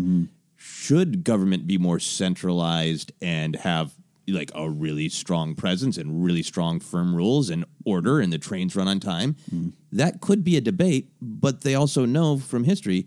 should 0.57 1.23
government 1.23 1.69
be 1.69 1.79
more 1.79 2.01
centralized 2.01 3.13
and 3.23 3.55
have 3.55 3.93
like 4.29 4.51
a 4.55 4.69
really 4.71 5.09
strong 5.09 5.55
presence 5.55 5.99
and 5.99 6.25
really 6.25 6.43
strong 6.43 6.81
firm 6.81 7.15
rules 7.15 7.51
and 7.51 7.65
order 7.85 8.21
and 8.21 8.33
the 8.33 8.39
trains 8.39 8.75
run 8.75 8.89
on 8.89 9.01
time. 9.01 9.35
Mm-hmm. 9.55 9.69
That 9.93 10.21
could 10.21 10.43
be 10.45 10.57
a 10.57 10.61
debate, 10.61 11.11
but 11.21 11.61
they 11.63 11.75
also 11.75 12.05
know 12.07 12.39
from 12.39 12.65
history 12.65 13.07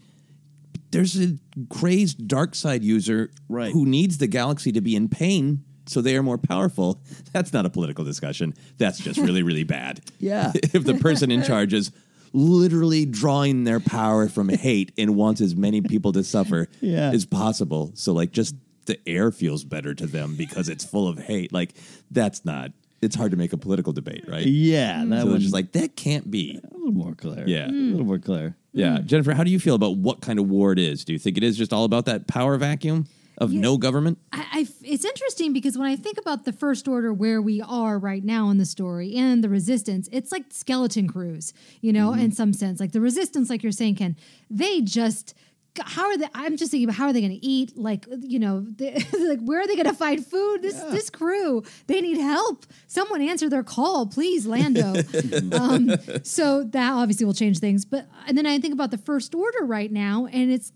there's 0.91 1.19
a 1.21 1.37
crazed 1.69 2.27
dark 2.27 2.55
side 2.55 2.83
user 2.83 3.29
Right. 3.49 3.73
who 3.73 3.85
needs 3.85 4.19
the 4.19 4.27
galaxy 4.27 4.71
to 4.71 4.79
be 4.81 4.95
in 4.95 5.09
pain 5.09 5.63
so 5.85 6.01
they 6.01 6.15
are 6.17 6.23
more 6.23 6.37
powerful. 6.37 7.01
That's 7.33 7.51
not 7.53 7.65
a 7.65 7.69
political 7.69 8.03
discussion. 8.05 8.53
That's 8.77 8.99
just 8.99 9.19
really, 9.19 9.41
really 9.43 9.63
bad. 9.77 10.01
Yeah. 10.19 10.51
if 10.55 10.83
the 10.85 10.95
person 10.95 11.31
in 11.31 11.43
charge 11.43 11.73
is 11.73 11.91
literally 12.33 13.05
drawing 13.05 13.63
their 13.63 13.79
power 13.79 14.27
from 14.27 14.49
hate 14.49 14.91
and 14.97 15.15
wants 15.15 15.39
as 15.41 15.55
many 15.55 15.81
people 15.81 16.11
to 16.13 16.23
suffer 16.23 16.67
Yeah. 16.81 17.11
as 17.11 17.25
possible. 17.25 17.91
So 17.95 18.13
like 18.13 18.31
just 18.31 18.53
the 18.87 18.99
air 19.07 19.31
feels 19.31 19.63
better 19.63 19.93
to 19.93 20.07
them 20.07 20.35
because 20.35 20.67
it's 20.69 20.83
full 20.83 21.07
of 21.07 21.19
hate. 21.19 21.53
Like 21.53 21.75
that's 22.11 22.43
not 22.43 22.71
it's 22.99 23.15
hard 23.15 23.29
to 23.29 23.37
make 23.37 23.53
a 23.53 23.57
political 23.57 23.93
debate, 23.93 24.25
right? 24.27 24.43
Yeah, 24.45 25.05
that 25.05 25.21
so 25.21 25.29
they're 25.29 25.37
just 25.37 25.53
like 25.53 25.71
that 25.73 25.95
can't 25.95 26.31
be. 26.31 26.59
A 26.63 26.75
little 26.75 26.91
more 26.93 27.13
clear. 27.13 27.43
Yeah. 27.47 27.67
a 27.67 27.71
little 27.71 28.05
more 28.07 28.17
clear. 28.17 28.55
Yeah. 28.73 28.99
Jennifer, 29.05 29.33
how 29.33 29.43
do 29.43 29.51
you 29.51 29.59
feel 29.59 29.75
about 29.75 29.97
what 29.97 30.21
kind 30.21 30.39
of 30.39 30.49
war 30.49 30.71
it 30.71 30.79
is? 30.79 31.05
Do 31.05 31.13
you 31.13 31.19
think 31.19 31.37
it 31.37 31.43
is 31.43 31.57
just 31.57 31.71
all 31.73 31.83
about 31.83 32.05
that 32.05 32.27
power 32.27 32.57
vacuum 32.57 33.05
of 33.37 33.51
no 33.53 33.77
government? 33.77 34.17
I, 34.33 34.45
I- 34.51 34.67
it's 34.83 35.05
interesting 35.05 35.53
because 35.53 35.77
when 35.77 35.87
I 35.87 35.95
think 35.95 36.17
about 36.17 36.45
the 36.45 36.51
First 36.53 36.87
Order, 36.87 37.13
where 37.13 37.39
we 37.41 37.61
are 37.61 37.99
right 37.99 38.23
now 38.23 38.49
in 38.49 38.57
the 38.57 38.65
story, 38.65 39.15
and 39.15 39.43
the 39.43 39.49
Resistance, 39.49 40.09
it's 40.11 40.31
like 40.31 40.45
skeleton 40.49 41.07
crews, 41.07 41.53
you 41.81 41.93
know, 41.93 42.11
Mm-hmm. 42.11 42.21
in 42.21 42.31
some 42.31 42.51
sense. 42.53 42.79
Like 42.79 42.93
the 42.93 43.01
Resistance, 43.01 43.49
like 43.51 43.61
you're 43.61 43.71
saying, 43.71 43.95
Ken, 43.95 44.15
they 44.49 44.81
just. 44.81 45.35
How 45.83 46.05
are 46.05 46.17
they? 46.17 46.27
I'm 46.33 46.57
just 46.57 46.71
thinking 46.71 46.85
about 46.85 46.95
how 46.95 47.05
are 47.05 47.13
they 47.13 47.21
going 47.21 47.39
to 47.39 47.45
eat? 47.45 47.77
Like, 47.77 48.05
you 48.21 48.39
know, 48.39 48.65
they, 48.75 48.93
like 49.19 49.39
where 49.41 49.61
are 49.61 49.67
they 49.67 49.75
going 49.75 49.87
to 49.87 49.93
find 49.93 50.25
food? 50.25 50.61
This 50.61 50.75
this 50.75 51.09
crew, 51.09 51.63
they 51.87 52.01
need 52.01 52.17
help. 52.17 52.65
Someone 52.87 53.21
answer 53.21 53.49
their 53.49 53.63
call, 53.63 54.07
please, 54.07 54.45
Lando. 54.45 54.95
um, 55.51 55.91
so 56.23 56.63
that 56.63 56.93
obviously 56.93 57.25
will 57.25 57.33
change 57.33 57.59
things. 57.59 57.85
But 57.85 58.07
and 58.27 58.37
then 58.37 58.45
I 58.45 58.59
think 58.59 58.73
about 58.73 58.91
the 58.91 58.97
First 58.97 59.33
Order 59.35 59.65
right 59.65 59.91
now, 59.91 60.27
and 60.31 60.51
it's 60.51 60.71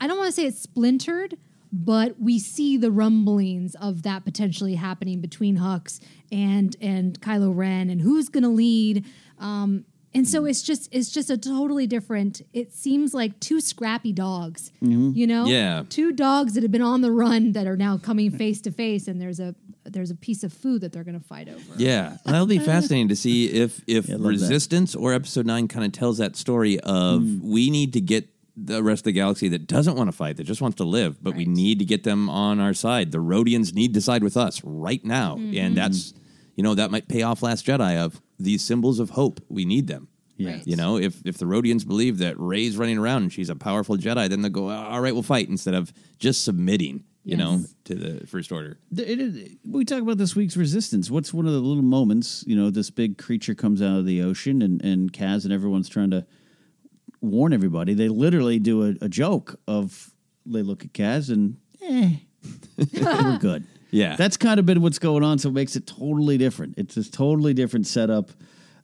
I 0.00 0.06
don't 0.06 0.18
want 0.18 0.28
to 0.28 0.32
say 0.32 0.46
it's 0.46 0.60
splintered, 0.60 1.36
but 1.72 2.20
we 2.20 2.38
see 2.38 2.76
the 2.76 2.90
rumblings 2.90 3.74
of 3.76 4.02
that 4.02 4.24
potentially 4.24 4.74
happening 4.74 5.20
between 5.20 5.58
Hux 5.58 6.00
and 6.32 6.76
and 6.80 7.20
Kylo 7.20 7.54
Ren, 7.54 7.90
and 7.90 8.00
who's 8.00 8.28
going 8.28 8.44
to 8.44 8.48
lead. 8.48 9.04
Um, 9.38 9.84
and 10.12 10.26
so 10.26 10.42
mm. 10.42 10.50
it's 10.50 10.62
just 10.62 10.88
it's 10.92 11.10
just 11.10 11.30
a 11.30 11.38
totally 11.38 11.86
different. 11.86 12.42
It 12.52 12.72
seems 12.72 13.14
like 13.14 13.38
two 13.38 13.60
scrappy 13.60 14.12
dogs, 14.12 14.72
mm-hmm. 14.82 15.12
you 15.16 15.26
know, 15.26 15.46
Yeah. 15.46 15.84
two 15.88 16.12
dogs 16.12 16.54
that 16.54 16.62
have 16.62 16.72
been 16.72 16.82
on 16.82 17.00
the 17.00 17.12
run 17.12 17.52
that 17.52 17.66
are 17.66 17.76
now 17.76 17.96
coming 17.96 18.30
face 18.30 18.60
to 18.62 18.72
face, 18.72 19.06
and 19.06 19.20
there's 19.20 19.38
a 19.38 19.54
there's 19.84 20.10
a 20.10 20.14
piece 20.14 20.42
of 20.42 20.52
food 20.52 20.82
that 20.82 20.92
they're 20.92 21.04
going 21.04 21.18
to 21.18 21.24
fight 21.24 21.48
over. 21.48 21.74
Yeah, 21.76 22.16
that'll 22.24 22.46
be 22.46 22.58
fascinating 22.74 23.08
to 23.08 23.16
see 23.16 23.46
if 23.46 23.82
if 23.86 24.08
love 24.08 24.20
that. 24.20 24.28
Resistance 24.28 24.94
or 24.94 25.12
Episode 25.12 25.46
Nine 25.46 25.68
kind 25.68 25.84
of 25.84 25.92
tells 25.92 26.18
that 26.18 26.36
story 26.36 26.80
of 26.80 27.22
mm. 27.22 27.40
we 27.42 27.70
need 27.70 27.92
to 27.92 28.00
get 28.00 28.28
the 28.56 28.82
rest 28.82 29.00
of 29.00 29.04
the 29.04 29.12
galaxy 29.12 29.48
that 29.48 29.66
doesn't 29.66 29.96
want 29.96 30.08
to 30.08 30.12
fight, 30.12 30.36
that 30.36 30.44
just 30.44 30.60
wants 30.60 30.76
to 30.76 30.84
live, 30.84 31.22
but 31.22 31.34
we 31.34 31.44
need 31.44 31.78
to 31.78 31.84
get 31.84 32.02
them 32.04 32.28
on 32.28 32.60
our 32.60 32.74
side. 32.74 33.12
The 33.12 33.18
Rodians 33.18 33.74
need 33.74 33.94
to 33.94 34.00
side 34.00 34.22
with 34.22 34.36
us 34.36 34.60
right 34.64 35.04
now, 35.04 35.36
and 35.36 35.54
mm-hmm. 35.54 35.74
that's 35.74 36.14
you 36.56 36.64
know 36.64 36.74
that 36.74 36.90
might 36.90 37.08
pay 37.08 37.22
off 37.22 37.42
Last 37.42 37.64
Jedi 37.64 37.96
of 37.96 38.20
these 38.42 38.62
symbols 38.64 38.98
of 39.00 39.10
hope. 39.10 39.40
We 39.48 39.64
need 39.64 39.86
them. 39.86 40.08
Yeah. 40.36 40.60
You 40.64 40.76
know, 40.76 40.96
if 40.96 41.20
if 41.26 41.36
the 41.38 41.44
Rodians 41.44 41.86
believe 41.86 42.18
that 42.18 42.38
Rey's 42.38 42.76
running 42.78 42.96
around 42.98 43.22
and 43.24 43.32
she's 43.32 43.50
a 43.50 43.56
powerful 43.56 43.96
Jedi, 43.96 44.28
then 44.28 44.40
they'll 44.40 44.50
go, 44.50 44.70
all 44.70 45.00
right, 45.00 45.12
we'll 45.12 45.22
fight 45.22 45.48
instead 45.48 45.74
of 45.74 45.92
just 46.18 46.44
submitting. 46.44 47.04
You 47.22 47.36
know, 47.36 47.62
to 47.84 47.94
the 47.94 48.26
First 48.26 48.50
Order. 48.50 48.78
The- 48.90 49.08
it 49.12 49.20
is- 49.20 49.50
we 49.62 49.84
talk 49.84 50.00
about 50.00 50.16
this 50.16 50.34
week's 50.34 50.56
resistance. 50.56 51.10
What's 51.10 51.34
one 51.34 51.46
of 51.46 51.52
the 51.52 51.60
little 51.60 51.82
moments? 51.82 52.42
You 52.46 52.56
know, 52.56 52.70
this 52.70 52.88
big 52.90 53.18
creature 53.18 53.54
comes 53.54 53.82
out 53.82 53.98
of 53.98 54.06
the 54.06 54.22
ocean, 54.22 54.62
and 54.62 54.82
and 54.82 55.12
Kaz 55.12 55.44
and 55.44 55.52
everyone's 55.52 55.90
trying 55.90 56.10
to 56.12 56.24
warn 57.20 57.52
everybody. 57.52 57.92
They 57.92 58.08
literally 58.08 58.58
do 58.58 58.84
a, 58.84 58.94
a 59.04 59.08
joke 59.10 59.60
of 59.68 60.12
they 60.46 60.62
look 60.62 60.82
at 60.84 60.94
Kaz 60.94 61.28
and 61.30 61.58
eh, 61.82 62.16
we're 62.94 63.38
good. 63.38 63.66
Yeah. 63.90 64.16
That's 64.16 64.36
kind 64.36 64.60
of 64.60 64.66
been 64.66 64.82
what's 64.82 64.98
going 64.98 65.22
on. 65.22 65.38
So 65.38 65.48
it 65.48 65.52
makes 65.52 65.76
it 65.76 65.86
totally 65.86 66.38
different. 66.38 66.74
It's 66.78 66.96
a 66.96 67.10
totally 67.10 67.54
different 67.54 67.86
setup. 67.86 68.30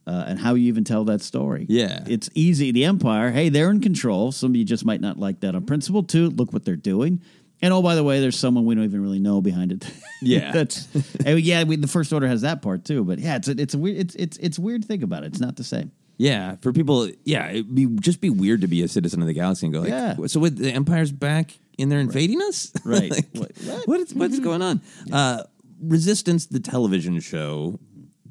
Uh, 0.08 0.24
and 0.28 0.38
how 0.38 0.54
you 0.54 0.68
even 0.68 0.84
tell 0.84 1.04
that 1.06 1.20
story. 1.20 1.66
Yeah. 1.68 2.04
It's 2.06 2.30
easy. 2.32 2.70
The 2.70 2.84
Empire, 2.84 3.32
hey, 3.32 3.48
they're 3.48 3.70
in 3.70 3.80
control. 3.80 4.30
Some 4.30 4.52
of 4.52 4.56
you 4.56 4.64
just 4.64 4.84
might 4.84 5.00
not 5.00 5.18
like 5.18 5.40
that 5.40 5.56
on 5.56 5.66
principle. 5.66 6.04
Too, 6.04 6.30
look 6.30 6.52
what 6.52 6.64
they're 6.64 6.76
doing. 6.76 7.20
And 7.60 7.74
oh, 7.74 7.82
by 7.82 7.96
the 7.96 8.04
way, 8.04 8.20
there's 8.20 8.38
someone 8.38 8.66
we 8.66 8.76
don't 8.76 8.84
even 8.84 9.02
really 9.02 9.18
know 9.18 9.40
behind 9.40 9.72
it. 9.72 9.90
Yeah. 10.22 10.50
that's 10.50 10.88
yeah. 11.26 11.64
We, 11.64 11.76
the 11.76 11.86
First 11.86 12.10
Order 12.10 12.26
has 12.26 12.40
that 12.40 12.62
part 12.62 12.86
too. 12.86 13.04
But 13.04 13.18
yeah, 13.18 13.36
it's 13.36 13.48
a, 13.48 13.50
it's 13.50 13.74
a 13.74 13.78
weird 13.78 13.98
it's 13.98 14.14
it's 14.14 14.36
it's 14.38 14.58
weird 14.58 14.80
to 14.80 14.88
think 14.88 15.02
about 15.02 15.24
it. 15.24 15.26
It's 15.26 15.40
not 15.40 15.56
the 15.56 15.64
same. 15.64 15.92
Yeah, 16.18 16.56
for 16.62 16.72
people, 16.72 17.10
yeah, 17.24 17.50
it'd 17.50 17.74
be 17.74 17.86
just 18.00 18.20
be 18.20 18.30
weird 18.30 18.62
to 18.62 18.66
be 18.68 18.82
a 18.82 18.88
citizen 18.88 19.20
of 19.20 19.26
the 19.26 19.34
galaxy 19.34 19.66
and 19.66 19.72
go, 19.74 19.80
like, 19.80 19.90
Yeah. 19.90 20.16
so 20.26 20.40
with 20.40 20.56
the 20.56 20.70
Empire's 20.70 21.12
back 21.12 21.58
and 21.78 21.92
they're 21.92 22.00
invading 22.00 22.40
us, 22.42 22.72
Right. 22.84 23.10
Like, 23.10 23.28
What- 23.34 23.52
what? 23.64 23.88
what 23.88 24.00
is 24.00 24.14
what's 24.14 24.38
going 24.40 24.62
on? 24.62 24.80
Uh, 25.12 25.42
Resistance, 25.80 26.46
the 26.46 26.58
television 26.60 27.20
show. 27.20 27.78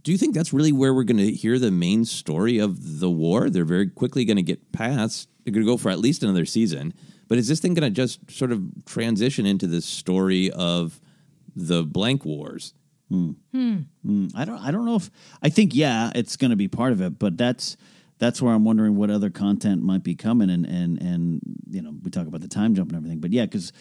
Do 0.01 0.11
you 0.11 0.17
think 0.17 0.33
that's 0.33 0.51
really 0.51 0.71
where 0.71 0.93
we're 0.95 1.03
going 1.03 1.17
to 1.17 1.31
hear 1.31 1.59
the 1.59 1.69
main 1.71 2.03
story 2.05 2.57
of 2.57 2.99
the 2.99 3.09
war? 3.09 3.49
They're 3.51 3.65
very 3.65 3.88
quickly 3.88 4.25
going 4.25 4.38
to 4.38 4.43
get 4.43 4.71
past. 4.71 5.29
They're 5.43 5.53
going 5.53 5.63
to 5.65 5.71
go 5.71 5.77
for 5.77 5.89
at 5.91 5.99
least 5.99 6.23
another 6.23 6.45
season. 6.45 6.93
But 7.27 7.38
is 7.38 7.47
this 7.47 7.59
thing 7.59 7.75
going 7.75 7.91
to 7.91 7.95
just 7.95 8.31
sort 8.31 8.51
of 8.51 8.63
transition 8.86 9.45
into 9.45 9.67
this 9.67 9.86
story 9.86 10.49
of 10.51 10.99
the 11.55 11.83
blank 11.83 12.25
wars? 12.25 12.73
Mm, 13.12 14.32
I 14.36 14.45
don't 14.45 14.60
I 14.60 14.72
don't 14.72 14.86
know 14.86 14.95
if 14.95 15.10
I 15.41 15.49
think 15.49 15.76
yeah, 15.76 16.12
it's 16.16 16.36
going 16.36 16.51
to 16.51 16.58
be 16.58 16.68
part 16.68 16.91
of 16.91 17.01
it. 17.01 17.20
But 17.20 17.38
that's 17.38 17.78
that's 18.18 18.41
where 18.41 18.53
I'm 18.53 18.66
wondering 18.66 18.95
what 18.95 19.10
other 19.10 19.30
content 19.30 19.84
might 19.84 20.03
be 20.03 20.16
coming. 20.16 20.49
And 20.49 20.66
and 20.66 21.01
and 21.01 21.41
you 21.70 21.82
know 21.82 21.93
we 22.03 22.12
talk 22.12 22.28
about 22.28 22.41
the 22.41 22.47
time 22.47 22.76
jump 22.76 22.89
and 22.89 22.97
everything. 22.97 23.20
But 23.20 23.32
yeah, 23.32 23.45
because. 23.45 23.72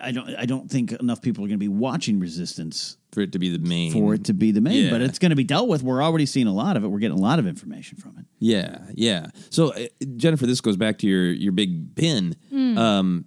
I 0.00 0.10
don't. 0.10 0.34
I 0.36 0.46
don't 0.46 0.70
think 0.70 0.92
enough 0.92 1.20
people 1.20 1.44
are 1.44 1.48
going 1.48 1.58
to 1.58 1.62
be 1.62 1.68
watching 1.68 2.18
Resistance 2.18 2.96
For 3.12 3.20
it 3.20 3.32
to 3.32 3.38
be 3.38 3.50
the 3.50 3.58
main. 3.58 3.92
for 3.92 4.14
it 4.14 4.24
to 4.24 4.32
be 4.32 4.52
the 4.52 4.62
main. 4.62 4.86
Yeah. 4.86 4.90
But 4.90 5.02
it's 5.02 5.18
going 5.18 5.30
to 5.30 5.36
be 5.36 5.44
dealt 5.44 5.68
with. 5.68 5.82
We're 5.82 6.02
already 6.02 6.24
seeing 6.24 6.46
a 6.46 6.52
lot 6.52 6.78
of 6.78 6.84
it. 6.84 6.88
We're 6.88 6.98
getting 6.98 7.18
a 7.18 7.20
lot 7.20 7.38
of 7.38 7.46
information 7.46 7.98
from 7.98 8.16
it. 8.18 8.24
Yeah, 8.38 8.78
yeah. 8.94 9.26
So 9.50 9.74
uh, 9.74 9.88
Jennifer, 10.16 10.46
this 10.46 10.62
goes 10.62 10.78
back 10.78 10.96
to 11.00 11.06
your 11.06 11.26
your 11.26 11.52
big 11.52 11.94
pin. 11.94 12.34
Um, 12.78 13.26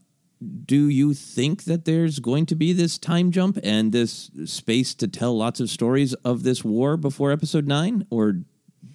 do 0.66 0.88
you 0.90 1.14
think 1.14 1.64
that 1.64 1.86
there's 1.86 2.20
going 2.20 2.46
to 2.48 2.56
be 2.56 2.74
this 2.74 2.98
time 2.98 3.32
jump 3.32 3.58
and 3.64 3.92
this 3.92 4.30
space 4.46 4.94
to 4.96 5.08
tell 5.08 5.36
lots 5.36 5.60
of 5.60 5.70
stories 5.70 6.14
of 6.16 6.44
this 6.44 6.64
war 6.64 6.96
before 6.98 7.32
episode 7.32 7.68
nine, 7.68 8.06
or 8.10 8.42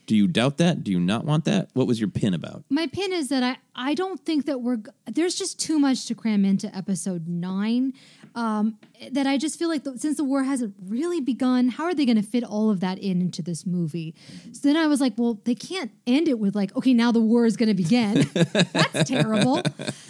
do 0.06 0.16
you 0.16 0.26
doubt 0.26 0.58
that? 0.58 0.84
Do 0.84 0.90
you 0.92 1.00
not 1.00 1.24
want 1.24 1.44
that? 1.46 1.70
What 1.74 1.86
was 1.86 2.00
your 2.00 2.10
pin 2.10 2.34
about? 2.34 2.64
My 2.68 2.86
pin 2.86 3.12
is 3.12 3.28
that 3.28 3.42
I 3.42 3.56
I 3.74 3.94
don't 3.94 4.24
think 4.24 4.46
that 4.46 4.60
we're 4.60 4.78
there's 5.06 5.34
just 5.34 5.58
too 5.58 5.78
much 5.78 6.06
to 6.06 6.14
cram 6.14 6.44
into 6.44 6.74
episode 6.76 7.26
nine. 7.26 7.94
Um, 8.34 8.78
that 9.10 9.26
I 9.26 9.36
just 9.36 9.58
feel 9.58 9.68
like 9.68 9.84
the, 9.84 9.98
since 9.98 10.16
the 10.16 10.24
war 10.24 10.42
hasn't 10.44 10.74
really 10.86 11.20
begun, 11.20 11.68
how 11.68 11.84
are 11.84 11.94
they 11.94 12.06
going 12.06 12.16
to 12.16 12.22
fit 12.22 12.44
all 12.44 12.70
of 12.70 12.80
that 12.80 12.98
in 12.98 13.20
into 13.20 13.42
this 13.42 13.66
movie? 13.66 14.14
Mm-hmm. 14.32 14.52
So 14.54 14.68
then 14.68 14.76
I 14.76 14.86
was 14.86 15.00
like, 15.00 15.14
well, 15.16 15.40
they 15.44 15.54
can't 15.54 15.90
end 16.06 16.28
it 16.28 16.38
with 16.38 16.54
like, 16.54 16.74
okay, 16.76 16.94
now 16.94 17.12
the 17.12 17.20
war 17.20 17.44
is 17.44 17.56
going 17.56 17.68
to 17.68 17.74
begin. 17.74 18.30
That's 18.34 19.08
terrible. 19.08 19.62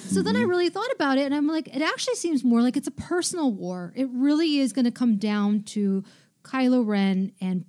So 0.07 0.23
then 0.23 0.37
I 0.37 0.41
mm-hmm. 0.41 0.51
really 0.51 0.69
thought 0.69 0.93
about 0.95 1.19
it, 1.19 1.23
and 1.23 1.35
I'm 1.35 1.47
like, 1.47 1.69
it 1.75 1.83
actually 1.83 2.17
seems 2.17 2.45
more 2.45 2.63
like 2.63 2.77
it's 2.77 2.89
a 2.89 2.93
personal 2.93 3.53
war. 3.53 3.93
It 3.97 4.09
really 4.13 4.59
is 4.59 4.73
going 4.73 4.85
to 4.85 4.91
come 4.91 5.17
down 5.17 5.63
to 5.65 6.05
Kylo 6.43 6.87
Ren 6.87 7.33
and 7.41 7.65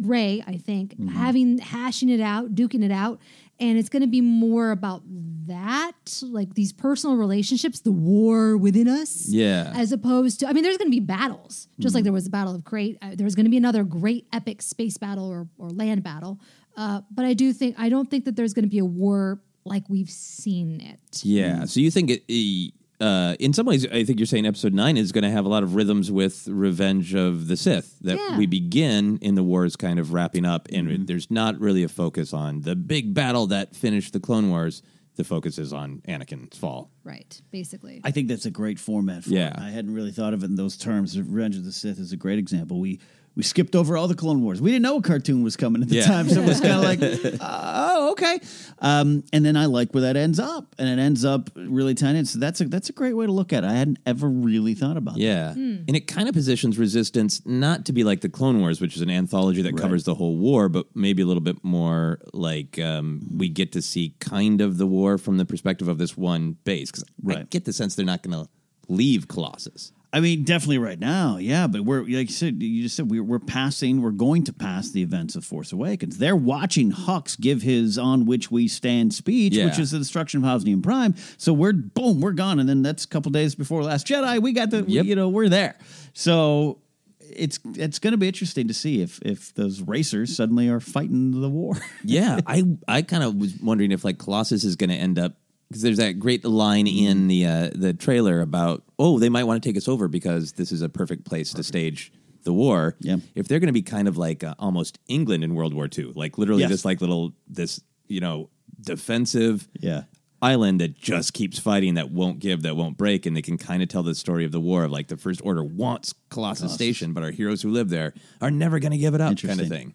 Rey, 0.00 0.42
I 0.46 0.56
think, 0.58 0.92
mm-hmm. 0.94 1.08
having 1.08 1.58
hashing 1.58 2.08
it 2.08 2.20
out, 2.20 2.54
duking 2.54 2.84
it 2.84 2.92
out, 2.92 3.20
and 3.58 3.78
it's 3.78 3.88
going 3.88 4.02
to 4.02 4.08
be 4.08 4.20
more 4.20 4.70
about 4.70 5.02
that, 5.46 5.92
like 6.22 6.54
these 6.54 6.72
personal 6.72 7.16
relationships, 7.16 7.80
the 7.80 7.92
war 7.92 8.56
within 8.56 8.88
us, 8.88 9.26
Yeah. 9.28 9.72
as 9.76 9.92
opposed 9.92 10.40
to. 10.40 10.48
I 10.48 10.52
mean, 10.52 10.62
there's 10.64 10.76
going 10.76 10.90
to 10.90 10.94
be 10.96 11.00
battles, 11.00 11.68
just 11.78 11.94
like 11.94 12.04
there 12.04 12.12
was 12.12 12.24
the 12.24 12.30
Battle 12.30 12.54
of 12.54 12.64
Crait. 12.64 12.98
Uh, 13.00 13.10
there's 13.14 13.34
going 13.34 13.44
to 13.46 13.50
be 13.50 13.56
another 13.56 13.84
great 13.84 14.26
epic 14.32 14.62
space 14.62 14.98
battle 14.98 15.28
or 15.28 15.48
or 15.58 15.70
land 15.70 16.02
battle, 16.02 16.40
uh, 16.76 17.02
but 17.10 17.24
I 17.24 17.34
do 17.34 17.52
think 17.52 17.76
I 17.78 17.88
don't 17.88 18.10
think 18.10 18.24
that 18.24 18.36
there's 18.36 18.54
going 18.54 18.64
to 18.64 18.68
be 18.70 18.78
a 18.78 18.84
war 18.84 19.40
like 19.64 19.84
we've 19.88 20.10
seen 20.10 20.80
it. 20.80 21.00
Yeah. 21.24 21.64
So 21.64 21.80
you 21.80 21.90
think 21.90 22.10
it? 22.10 22.24
e- 22.28 22.72
Uh, 22.98 23.36
in 23.38 23.52
some 23.52 23.66
ways, 23.66 23.86
I 23.86 24.04
think 24.04 24.18
you're 24.18 24.26
saying 24.26 24.46
episode 24.46 24.72
nine 24.72 24.96
is 24.96 25.12
going 25.12 25.24
to 25.24 25.30
have 25.30 25.44
a 25.44 25.48
lot 25.48 25.62
of 25.62 25.74
rhythms 25.74 26.10
with 26.10 26.48
Revenge 26.48 27.14
of 27.14 27.46
the 27.46 27.56
Sith. 27.56 27.98
That 28.00 28.16
Yeah. 28.16 28.38
we 28.38 28.46
begin 28.46 29.18
in 29.20 29.34
the 29.34 29.42
wars 29.42 29.76
kind 29.76 29.98
of 29.98 30.12
wrapping 30.14 30.44
up, 30.46 30.68
and 30.72 31.06
there's 31.06 31.30
not 31.30 31.60
really 31.60 31.82
a 31.82 31.88
focus 31.88 32.32
on 32.32 32.62
the 32.62 32.74
big 32.74 33.12
battle 33.12 33.46
that 33.48 33.76
finished 33.76 34.12
the 34.14 34.20
Clone 34.20 34.48
Wars. 34.48 34.82
The 35.16 35.24
focus 35.24 35.58
is 35.58 35.72
on 35.72 36.02
Anakin's 36.08 36.56
fall. 36.58 36.90
Right, 37.04 37.40
basically. 37.50 38.00
I 38.04 38.10
think 38.10 38.28
that's 38.28 38.44
a 38.46 38.50
great 38.50 38.78
format. 38.78 39.24
For 39.24 39.30
Yeah. 39.30 39.48
it. 39.48 39.58
I 39.58 39.70
hadn't 39.70 39.92
really 39.94 40.12
thought 40.12 40.34
of 40.34 40.42
it 40.42 40.46
in 40.46 40.56
those 40.56 40.76
terms. 40.76 41.18
Revenge 41.18 41.56
of 41.56 41.64
the 41.64 41.72
Sith 41.72 41.98
is 41.98 42.12
a 42.12 42.16
great 42.18 42.38
example. 42.38 42.80
We 42.80 43.00
we 43.36 43.42
skipped 43.42 43.76
over 43.76 43.96
all 43.98 44.08
the 44.08 44.14
Clone 44.14 44.42
Wars. 44.42 44.62
We 44.62 44.70
didn't 44.70 44.82
know 44.82 44.96
a 44.96 45.02
cartoon 45.02 45.42
was 45.42 45.56
coming 45.56 45.82
at 45.82 45.88
the 45.90 45.96
Yeah. 45.96 46.06
time, 46.06 46.28
so 46.28 46.40
it 46.42 46.46
was 46.48 46.58
kind 46.60 46.72
of 46.72 46.82
like, 46.82 47.36
oh, 47.40 48.12
okay. 48.12 48.40
Um, 48.78 49.24
and 49.32 49.44
then 49.44 49.56
I 49.56 49.66
like 49.66 49.92
where 49.92 50.00
that 50.02 50.16
ends 50.16 50.40
up, 50.40 50.74
and 50.78 50.88
it 50.88 51.00
ends 51.02 51.22
up 51.24 51.50
really 51.54 51.94
tiny. 51.94 52.24
So 52.24 52.38
that's 52.38 52.60
a 52.62 52.64
that's 52.64 52.88
a 52.88 52.92
great 52.92 53.12
way 53.14 53.26
to 53.26 53.32
look 53.32 53.52
at 53.52 53.62
it. 53.62 53.66
I 53.66 53.74
hadn't 53.74 53.98
ever 54.06 54.26
really 54.28 54.72
thought 54.74 54.96
about. 54.96 55.14
That. 55.14 55.20
Yeah. 55.20 55.48
that. 55.48 55.56
And 55.56 55.94
it 55.94 56.06
kind 56.06 56.28
of 56.28 56.34
positions 56.34 56.78
Resistance 56.78 57.42
not 57.44 57.84
to 57.86 57.92
be 57.92 58.04
like 58.04 58.22
the 58.22 58.28
Clone 58.30 58.60
Wars, 58.60 58.80
which 58.80 58.96
is 58.96 59.02
an 59.02 59.10
anthology 59.10 59.60
that 59.62 59.76
covers 59.76 60.04
the 60.04 60.14
whole 60.14 60.36
war, 60.36 60.68
but 60.70 60.86
maybe 60.94 61.22
a 61.22 61.26
little 61.26 61.42
bit 61.42 61.62
more 61.62 62.20
like 62.32 62.78
um, 62.78 63.20
we 63.36 63.48
get 63.50 63.72
to 63.72 63.82
see 63.82 64.14
kind 64.18 64.60
of 64.62 64.78
the 64.78 64.86
war 64.86 65.18
from 65.18 65.36
the 65.36 65.44
perspective 65.44 65.88
of 65.88 65.98
this 65.98 66.16
one 66.16 66.56
base. 66.64 66.90
Because 66.90 67.04
I 67.28 67.42
get 67.50 67.66
the 67.66 67.72
sense 67.74 67.94
they're 67.96 68.06
not 68.06 68.22
going 68.22 68.44
to 68.44 68.50
leave 68.88 69.28
Colossus. 69.28 69.92
I 70.16 70.20
mean, 70.20 70.44
definitely 70.44 70.78
right 70.78 70.98
now, 70.98 71.36
yeah. 71.36 71.66
But 71.66 71.82
we're 71.82 72.00
like 72.00 72.08
you 72.08 72.26
said, 72.28 72.62
you 72.62 72.82
just 72.84 72.96
said 72.96 73.10
we're, 73.10 73.22
we're 73.22 73.38
passing. 73.38 74.00
We're 74.00 74.12
going 74.12 74.44
to 74.44 74.52
pass 74.54 74.90
the 74.90 75.02
events 75.02 75.36
of 75.36 75.44
Force 75.44 75.72
Awakens. 75.72 76.16
They're 76.16 76.34
watching 76.34 76.90
Hux 76.90 77.38
give 77.38 77.60
his 77.60 77.98
"On 77.98 78.24
Which 78.24 78.50
We 78.50 78.66
Stand" 78.66 79.12
speech, 79.12 79.52
Yeah. 79.52 79.66
which 79.66 79.78
is 79.78 79.90
the 79.90 79.98
destruction 79.98 80.42
of 80.42 80.48
Hosnian 80.48 80.82
Prime. 80.82 81.14
So 81.36 81.52
we're 81.52 81.74
boom, 81.74 82.22
we're 82.22 82.32
gone, 82.32 82.58
and 82.58 82.66
then 82.66 82.80
that's 82.82 83.04
a 83.04 83.08
couple 83.08 83.30
days 83.30 83.54
before 83.54 83.82
Last 83.82 84.06
Jedi. 84.06 84.40
We 84.40 84.52
got 84.52 84.70
the, 84.70 84.84
Yep. 84.88 85.04
you 85.04 85.16
know, 85.16 85.28
we're 85.28 85.50
there. 85.50 85.76
So 86.14 86.78
it's 87.20 87.58
it's 87.74 87.98
going 87.98 88.12
to 88.12 88.16
be 88.16 88.28
interesting 88.28 88.68
to 88.68 88.74
see 88.74 89.02
if 89.02 89.18
if 89.22 89.52
those 89.54 89.82
racers 89.82 90.34
suddenly 90.34 90.68
are 90.68 90.80
fighting 90.80 91.40
the 91.42 91.50
war. 91.50 91.74
yeah, 92.04 92.40
I 92.46 92.62
I 92.88 93.02
kind 93.02 93.22
of 93.22 93.34
was 93.34 93.54
wondering 93.60 93.92
if 93.92 94.02
like 94.02 94.16
Colossus 94.16 94.64
is 94.64 94.76
going 94.76 94.90
to 94.90 94.96
end 94.96 95.18
up 95.18 95.34
because 95.68 95.82
there's 95.82 95.96
that 95.98 96.18
great 96.18 96.44
line 96.44 96.86
in 96.86 97.28
the 97.28 97.44
uh, 97.46 97.70
the 97.74 97.92
trailer 97.92 98.40
about 98.40 98.82
oh 98.98 99.18
they 99.18 99.28
might 99.28 99.44
want 99.44 99.62
to 99.62 99.68
take 99.68 99.76
us 99.76 99.88
over 99.88 100.08
because 100.08 100.52
this 100.52 100.70
is 100.72 100.82
a 100.82 100.88
perfect 100.88 101.24
place 101.24 101.52
to 101.54 101.62
stage 101.62 102.12
the 102.44 102.52
war. 102.52 102.94
Yeah. 103.00 103.16
if 103.34 103.48
they're 103.48 103.58
going 103.58 103.66
to 103.66 103.72
be 103.72 103.82
kind 103.82 104.06
of 104.06 104.16
like 104.16 104.44
uh, 104.44 104.54
almost 104.60 105.00
England 105.08 105.42
in 105.42 105.54
World 105.56 105.74
War 105.74 105.88
II, 105.92 106.12
like 106.14 106.38
literally 106.38 106.60
Yes. 106.62 106.70
this 106.70 106.84
like 106.84 107.00
little 107.00 107.32
this 107.48 107.80
you 108.06 108.20
know 108.20 108.50
defensive 108.80 109.68
yeah. 109.80 110.02
island 110.40 110.80
that 110.80 110.96
just 110.96 111.32
keeps 111.32 111.58
fighting 111.58 111.94
that 111.94 112.10
won't 112.10 112.38
give 112.38 112.62
that 112.62 112.76
won't 112.76 112.96
break 112.96 113.26
and 113.26 113.36
they 113.36 113.42
can 113.42 113.58
kind 113.58 113.82
of 113.82 113.88
tell 113.88 114.02
the 114.04 114.14
story 114.14 114.44
of 114.44 114.52
the 114.52 114.60
war 114.60 114.84
of 114.84 114.92
like 114.92 115.08
the 115.08 115.16
first 115.16 115.40
order 115.44 115.64
wants 115.64 116.14
colossus, 116.30 116.72
station 116.72 117.12
but 117.12 117.24
our 117.24 117.30
heroes 117.32 117.62
who 117.62 117.70
live 117.70 117.88
there 117.88 118.14
are 118.40 118.50
never 118.50 118.78
going 118.78 118.92
to 118.92 118.98
give 118.98 119.14
it 119.14 119.20
up 119.20 119.28
kind 119.28 119.44
of 119.44 119.50
Interesting. 119.50 119.68
thing 119.68 119.94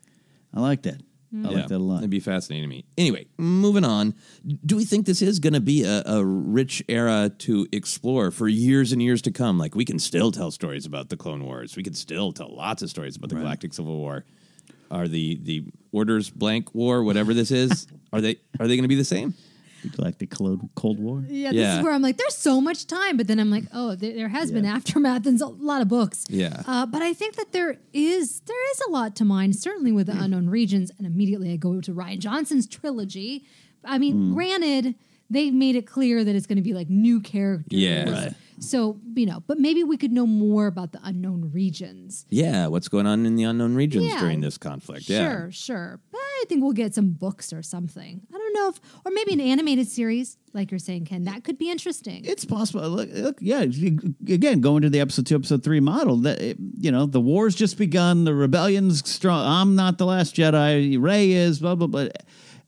I 0.54 0.60
like 0.60 0.82
that. 0.84 1.00
I 1.34 1.48
like 1.48 1.68
that 1.68 1.78
a 1.78 1.80
lot. 1.80 2.00
It'd 2.00 2.10
be 2.10 2.20
fascinating 2.20 2.70
to 2.70 2.76
me. 2.76 2.84
Anyway, 2.98 3.28
moving 3.38 3.86
on. 3.86 4.16
Do 4.66 4.76
we 4.76 4.84
think 4.84 5.06
this 5.06 5.22
is 5.22 5.40
going 5.40 5.54
to 5.54 5.62
be 5.62 5.84
a, 5.84 6.04
a 6.06 6.26
rich 6.26 6.84
era 6.90 7.32
to 7.40 7.68
explore 7.72 8.32
for 8.32 8.50
years 8.50 8.92
and 8.92 9.02
years 9.02 9.22
to 9.24 9.32
come? 9.32 9.58
Like 9.58 9.74
we 9.74 9.86
can 9.86 9.98
still 9.98 10.32
tell 10.32 10.52
stories 10.52 10.86
about 10.86 11.10
the 11.10 11.16
Clone 11.16 11.46
Wars. 11.46 11.78
We 11.78 11.84
can 11.84 11.94
still 11.94 12.34
tell 12.34 12.54
lots 12.54 12.82
of 12.82 12.90
stories 12.90 13.16
about 13.16 13.30
the 13.30 13.36
Galactic 13.36 13.74
Civil 13.74 13.98
War. 13.98 14.26
Are 14.90 15.08
the 15.08 15.40
the 15.42 15.64
Orders 15.94 16.30
Blank 16.30 16.76
War, 16.76 17.02
whatever 17.04 17.34
this 17.34 17.50
is, 17.50 17.88
are 18.14 18.20
they 18.20 18.36
are 18.60 18.68
they 18.68 18.76
going 18.76 18.84
to 18.84 18.90
be 18.90 18.96
the 18.96 19.06
same? 19.06 19.34
Like 19.98 20.18
the 20.20 20.28
Cold 20.28 20.70
Cold 20.76 21.00
War. 21.00 21.24
Yeah, 21.28 21.52
this 21.52 21.60
Yeah. 21.60 21.78
is 21.78 21.84
where 21.84 21.94
I'm 21.94 22.02
like, 22.02 22.18
there's 22.18 22.36
so 22.36 22.62
much 22.62 22.88
time, 22.88 23.18
but 23.18 23.28
then 23.28 23.40
I'm 23.40 23.50
like, 23.50 23.66
oh, 23.74 23.96
there, 23.96 24.14
there 24.14 24.30
has 24.30 24.52
been 24.52 24.66
aftermath 24.66 25.26
and 25.26 25.40
a 25.42 25.48
lot 25.48 25.82
of 25.82 25.88
books. 25.88 26.26
Yeah. 26.30 26.62
Uh, 26.68 26.86
but 26.86 27.02
I 27.02 27.14
think 27.14 27.36
that 27.36 27.52
there 27.52 27.78
is 27.94 28.42
there 28.42 28.72
is 28.74 28.82
a 28.88 28.92
lot 28.92 29.16
to 29.18 29.26
mine, 29.26 29.54
certainly 29.54 29.92
with 29.92 30.08
the 30.08 30.18
unknown 30.22 30.50
regions, 30.50 30.92
and 30.98 31.06
immediately 31.08 31.52
I 31.52 31.56
go 31.58 31.82
to 31.82 31.94
Rian 31.94 32.20
Johnson's 32.20 32.68
trilogy. 32.68 33.44
I 33.84 33.98
mean, 33.98 34.14
Hmm. 34.14 34.34
granted, 34.34 34.96
they 35.30 35.50
made 35.50 35.76
it 35.76 35.88
clear 35.88 36.24
that 36.24 36.36
it's 36.36 36.46
going 36.46 36.58
to 36.58 36.62
be 36.62 36.74
like 36.74 36.90
new 36.90 37.20
characters. 37.22 37.80
Yeah. 37.80 38.10
Right. 38.10 38.34
So 38.60 39.00
you 39.16 39.26
know, 39.26 39.42
but 39.48 39.58
maybe 39.60 39.84
we 39.84 39.98
could 39.98 40.12
know 40.12 40.28
more 40.28 40.68
about 40.68 40.92
the 40.92 41.00
unknown 41.04 41.50
regions. 41.52 42.26
Yeah, 42.30 42.68
what's 42.68 42.88
going 42.90 43.08
on 43.08 43.26
in 43.26 43.36
the 43.36 43.44
unknown 43.44 43.74
regions 43.74 44.06
Yeah. 44.06 44.20
during 44.20 44.42
this 44.42 44.58
conflict? 44.60 45.10
Yeah. 45.10 45.32
Sure, 45.32 45.52
sure. 45.52 46.00
I 46.42 46.46
think 46.48 46.64
we'll 46.64 46.74
get 46.74 46.96
some 46.96 47.12
books 47.12 47.54
or 47.54 47.62
something. 47.62 48.22
I 48.34 48.38
don't 48.38 48.54
know 48.54 48.70
if, 48.70 48.80
or 49.06 49.12
maybe 49.12 49.34
an 49.34 49.42
animated 49.42 49.88
series, 49.88 50.38
like 50.54 50.72
you're 50.72 50.80
saying, 50.80 51.06
Ken. 51.06 51.24
That 51.26 51.44
could 51.44 51.58
be 51.58 51.70
interesting. 51.70 52.26
It's 52.26 52.46
possible. 52.46 52.88
Look, 52.90 53.10
look, 53.14 53.38
yeah. 53.40 53.62
Again, 53.62 54.62
going 54.62 54.82
to 54.82 54.90
the 54.90 55.00
episode 55.00 55.28
two, 55.28 55.36
episode 55.36 55.64
three 55.64 55.80
model. 55.80 56.18
That 56.18 56.58
you 56.78 56.92
know, 56.92 57.06
the 57.06 57.22
war's 57.22 57.56
just 57.56 57.78
begun. 57.78 58.24
The 58.24 58.34
rebellion's 58.34 59.08
strong. 59.08 59.46
I'm 59.46 59.76
not 59.76 59.98
the 59.98 60.06
last 60.06 60.36
Jedi. 60.36 61.02
Rey 61.02 61.32
is. 61.32 61.60
Blah 61.60 61.76
blah 61.76 61.88
blah. 61.88 62.08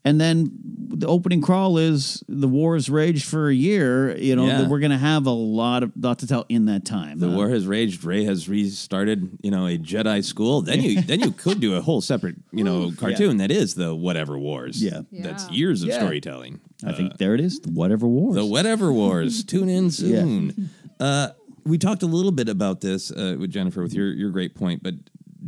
And 0.05 0.19
then 0.19 0.51
the 0.95 1.07
opening 1.07 1.41
crawl 1.41 1.77
is 1.77 2.23
the 2.27 2.47
war 2.47 2.73
has 2.75 2.89
raged 2.89 3.23
for 3.25 3.47
a 3.47 3.53
year. 3.55 4.15
You 4.17 4.35
know, 4.35 4.45
Yeah. 4.45 4.61
that 4.61 4.69
we're 4.69 4.79
going 4.81 4.91
to 4.91 4.97
have 4.97 5.25
a 5.25 5.31
lot 5.31 5.81
of 5.83 5.91
lot 5.99 6.19
to 6.19 6.27
tell 6.27 6.45
in 6.49 6.65
that 6.65 6.83
time. 6.83 7.19
The 7.19 7.29
Uh, 7.29 7.35
war 7.35 7.49
has 7.49 7.65
raged. 7.65 8.03
Rey 8.03 8.25
has 8.25 8.49
restarted, 8.49 9.29
you 9.41 9.49
know, 9.49 9.65
a 9.65 9.77
Jedi 9.77 10.23
school. 10.23 10.61
Then 10.61 10.81
you 10.83 11.01
then 11.01 11.21
you 11.21 11.31
could 11.31 11.59
do 11.61 11.75
a 11.75 11.81
whole 11.81 12.01
separate, 12.01 12.35
you 12.51 12.63
know, 12.65 12.91
cartoon 12.97 13.37
that 13.37 13.49
is 13.49 13.75
the 13.75 13.95
whatever 13.95 14.37
wars. 14.37 14.83
Yeah. 14.83 15.01
that's 15.11 15.49
years 15.51 15.83
of 15.83 15.89
Yeah. 15.89 15.99
storytelling. 15.99 16.59
I 16.83 16.91
think 16.91 17.17
there 17.17 17.33
it 17.33 17.39
is. 17.39 17.59
The 17.61 17.71
whatever 17.71 18.05
wars. 18.07 18.35
The 18.35 18.45
whatever 18.45 18.91
wars. 18.91 19.43
Tune 19.53 19.69
in 19.69 19.89
soon. 19.89 20.69
Uh, 20.99 21.29
we 21.65 21.77
talked 21.77 22.03
a 22.03 22.07
little 22.07 22.31
bit 22.33 22.49
about 22.49 22.81
this 22.81 23.09
uh, 23.09 23.37
with 23.39 23.51
Jennifer 23.51 23.81
with 23.81 23.93
your 23.93 24.11
your 24.13 24.31
great 24.31 24.53
point, 24.53 24.83
but 24.83 24.95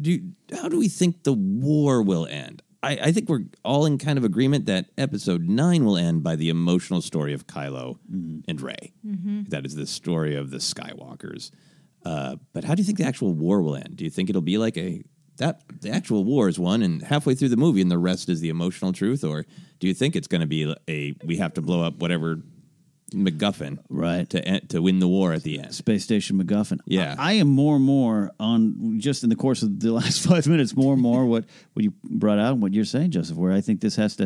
do 0.01 0.11
you- 0.11 0.31
how 0.57 0.69
do 0.69 0.77
we 0.79 0.87
think 0.87 1.23
the 1.23 1.33
war 1.33 2.01
will 2.01 2.25
end? 2.27 2.61
I, 2.85 2.99
I 3.05 3.11
think 3.11 3.29
we're 3.29 3.45
all 3.63 3.85
in 3.85 3.97
kind 3.97 4.17
of 4.17 4.23
agreement 4.23 4.67
that 4.67 4.85
episode 4.97 5.49
nine 5.49 5.85
will 5.85 5.97
end 5.97 6.21
by 6.23 6.35
the 6.35 6.49
emotional 6.49 7.01
story 7.01 7.33
of 7.33 7.47
Kylo 7.47 7.97
and 8.47 8.61
Rey. 8.61 8.93
That 9.49 9.65
is 9.65 9.75
the 9.75 9.87
story 9.87 10.35
of 10.35 10.51
the 10.51 10.57
Skywalkers. 10.57 11.51
Uh, 12.05 12.35
but 12.53 12.63
how 12.63 12.75
do 12.75 12.81
you 12.81 12.85
think 12.85 12.99
the 12.99 13.05
actual 13.05 13.33
war 13.33 13.61
will 13.63 13.75
end? 13.75 13.95
Do 13.95 14.03
you 14.03 14.11
think 14.11 14.29
it'll 14.29 14.41
be 14.41 14.59
like 14.59 14.77
a 14.77 15.03
that 15.37 15.63
the 15.81 15.89
actual 15.89 16.23
war 16.23 16.47
is 16.47 16.57
won 16.57 16.81
and 16.81 17.01
halfway 17.01 17.35
through 17.35 17.49
the 17.49 17.57
movie, 17.57 17.81
and 17.81 17.91
the 17.91 17.97
rest 17.97 18.29
is 18.29 18.39
the 18.39 18.49
emotional 18.49 18.93
truth, 18.93 19.23
or 19.23 19.45
do 19.79 19.87
you 19.87 19.93
think 19.93 20.15
it's 20.15 20.27
going 20.27 20.41
to 20.41 20.47
be 20.47 20.73
a 20.87 21.13
we 21.25 21.37
have 21.37 21.53
to 21.55 21.61
blow 21.61 21.81
up 21.83 21.97
whatever 21.97 22.39
MacGuffin 23.13 23.79
Right. 23.89 24.29
to 24.31 24.59
to 24.67 24.81
win 24.81 24.99
the 24.99 25.07
war 25.07 25.33
at 25.33 25.43
the 25.43 25.59
end? 25.59 25.73
Space 25.73 26.03
Station 26.03 26.41
MacGuffin. 26.41 26.79
Yeah. 26.85 27.15
I, 27.17 27.31
I 27.31 27.33
am 27.33 27.47
more 27.49 27.75
and 27.75 27.85
more 27.85 28.31
on 28.39 28.99
just 28.99 29.23
in 29.23 29.29
the 29.29 29.35
course 29.35 29.61
of 29.63 29.79
the 29.79 29.91
last 29.99 30.25
five 30.27 30.47
minutes, 30.47 30.75
more 30.75 30.93
and 30.93 31.01
more 31.01 31.25
what 31.25 31.45
what 31.73 31.83
you 31.83 31.93
brought 32.03 32.39
out 32.39 32.53
and 32.53 32.61
what 32.61 32.73
you're 32.73 32.85
saying, 32.85 33.11
Joseph. 33.11 33.37
Where 33.37 33.53
I 33.53 33.61
think 33.61 33.81
this 33.81 33.95
has 33.95 34.15
to 34.17 34.25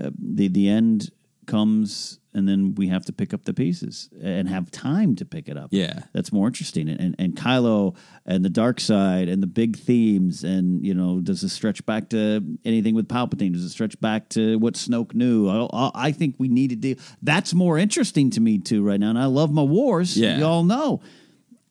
uh, 0.00 0.10
the 0.18 0.48
the 0.48 0.68
end 0.68 1.10
comes 1.46 2.18
and 2.34 2.48
then 2.48 2.74
we 2.76 2.88
have 2.88 3.04
to 3.04 3.12
pick 3.12 3.34
up 3.34 3.44
the 3.44 3.52
pieces 3.52 4.08
and 4.22 4.48
have 4.48 4.70
time 4.70 5.14
to 5.16 5.24
pick 5.24 5.48
it 5.48 5.56
up. 5.58 5.68
Yeah. 5.70 6.04
that's 6.14 6.32
more 6.32 6.46
interesting. 6.46 6.88
And 6.88 7.00
and, 7.00 7.14
and 7.18 7.34
Kylo 7.36 7.94
and 8.24 8.44
the 8.44 8.48
dark 8.50 8.80
side 8.80 9.28
and 9.28 9.42
the 9.42 9.46
big 9.46 9.76
themes 9.76 10.44
and 10.44 10.84
you 10.86 10.94
know 10.94 11.20
does 11.20 11.42
it 11.42 11.50
stretch 11.50 11.84
back 11.84 12.08
to 12.10 12.42
anything 12.64 12.94
with 12.94 13.08
Palpatine? 13.08 13.52
Does 13.52 13.64
it 13.64 13.70
stretch 13.70 14.00
back 14.00 14.28
to 14.30 14.58
what 14.58 14.74
Snoke 14.74 15.14
knew? 15.14 15.48
I, 15.48 15.68
I 15.72 15.90
I 16.08 16.12
think 16.12 16.36
we 16.38 16.48
need 16.48 16.70
to 16.70 16.76
do 16.76 16.94
that's 17.22 17.52
more 17.54 17.76
interesting 17.78 18.30
to 18.30 18.40
me 18.40 18.58
too 18.58 18.82
right 18.82 18.98
now. 19.00 19.10
And 19.10 19.18
I 19.18 19.26
love 19.26 19.52
my 19.52 19.62
wars. 19.62 20.16
Yeah. 20.16 20.38
you 20.38 20.44
all 20.46 20.64
know. 20.64 21.00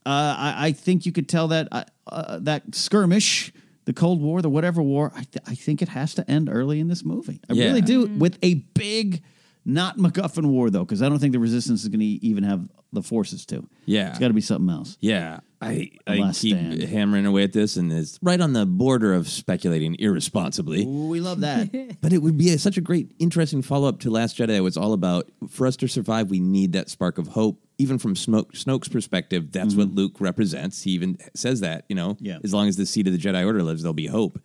Uh, 0.05 0.35
I, 0.37 0.55
I 0.67 0.71
think 0.71 1.05
you 1.05 1.11
could 1.11 1.29
tell 1.29 1.47
that 1.49 1.67
uh, 1.71 1.83
uh, 2.07 2.39
that 2.41 2.73
skirmish, 2.73 3.53
the 3.85 3.93
Cold 3.93 4.19
War, 4.19 4.41
the 4.41 4.49
whatever 4.49 4.81
war. 4.81 5.11
I, 5.15 5.23
th- 5.23 5.43
I 5.47 5.53
think 5.55 5.81
it 5.83 5.89
has 5.89 6.15
to 6.15 6.29
end 6.29 6.49
early 6.51 6.79
in 6.79 6.87
this 6.87 7.05
movie. 7.05 7.39
I 7.49 7.53
Yeah. 7.53 7.65
really 7.65 7.81
do, 7.81 8.07
with 8.07 8.39
a 8.41 8.55
big 8.73 9.21
Not 9.63 9.97
MacGuffin 9.97 10.45
War 10.47 10.69
though, 10.71 10.83
because 10.83 11.01
I 11.03 11.09
don't 11.09 11.19
think 11.19 11.33
the 11.33 11.39
Resistance 11.39 11.83
is 11.83 11.89
going 11.89 11.99
to 11.99 12.05
even 12.05 12.43
have 12.43 12.67
the 12.93 13.03
forces 13.03 13.45
to. 13.45 13.67
Yeah. 13.85 14.09
it's 14.09 14.19
got 14.19 14.29
to 14.29 14.33
be 14.33 14.41
something 14.41 14.69
else. 14.69 14.97
Yeah, 14.99 15.41
I 15.61 15.91
I 16.07 16.15
Last 16.17 16.41
keep 16.41 16.57
Stand. 16.57 16.81
hammering 16.83 17.25
away 17.27 17.43
at 17.43 17.53
this, 17.53 17.77
and 17.77 17.93
it's 17.93 18.17
right 18.23 18.41
on 18.41 18.53
the 18.53 18.65
border 18.65 19.13
of 19.13 19.29
speculating 19.29 19.95
irresponsibly. 19.99 20.85
we 20.85 21.19
love 21.21 21.41
that. 21.41 21.69
but 22.01 22.11
it 22.11 22.23
would 22.23 22.37
be 22.37 22.49
a, 22.49 22.57
such 22.57 22.77
a 22.77 22.81
great, 22.81 23.11
interesting 23.19 23.61
follow 23.61 23.87
up 23.87 23.99
to 23.99 24.09
Last 24.09 24.37
Jedi. 24.37 24.49
It 24.57 24.61
was 24.61 24.77
all 24.77 24.93
about 24.93 25.29
for 25.47 25.67
us 25.67 25.75
to 25.77 25.87
survive, 25.87 26.29
we 26.31 26.39
need 26.39 26.73
that 26.73 26.89
spark 26.89 27.17
of 27.19 27.27
hope. 27.29 27.61
Even 27.77 27.97
from 27.97 28.15
Smoke, 28.15 28.53
Snoke's 28.53 28.87
perspective, 28.89 29.51
that's 29.51 29.73
what 29.75 29.89
Luke 29.89 30.19
represents. 30.19 30.83
He 30.83 30.91
even 30.91 31.17
says 31.35 31.61
that, 31.61 31.85
you 31.89 31.95
know, 31.95 32.13
Mm-hmm. 32.15 32.25
Yeah. 32.25 32.37
as 32.43 32.53
long 32.53 32.67
as 32.67 32.77
the 32.77 32.85
seed 32.85 33.07
of 33.07 33.13
the 33.13 33.19
Jedi 33.19 33.43
Order 33.45 33.63
lives, 33.63 33.81
there'll 33.83 33.93
be 33.93 34.07
hope. 34.07 34.39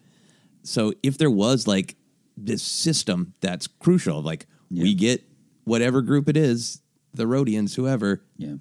So 0.63 0.93
if 1.03 1.19
there 1.19 1.31
was 1.31 1.67
like 1.67 1.97
this 2.37 2.63
system 2.63 3.35
that's 3.41 3.67
crucial, 3.67 4.23
like 4.23 4.47
we 4.71 4.95
get 4.95 5.23
whatever 5.65 6.03
group 6.03 6.29
it 6.29 6.37
is, 6.37 6.81
the 7.15 7.25
Rodians, 7.25 7.75
whoever, 7.75 8.23
Yeah. 8.39 8.57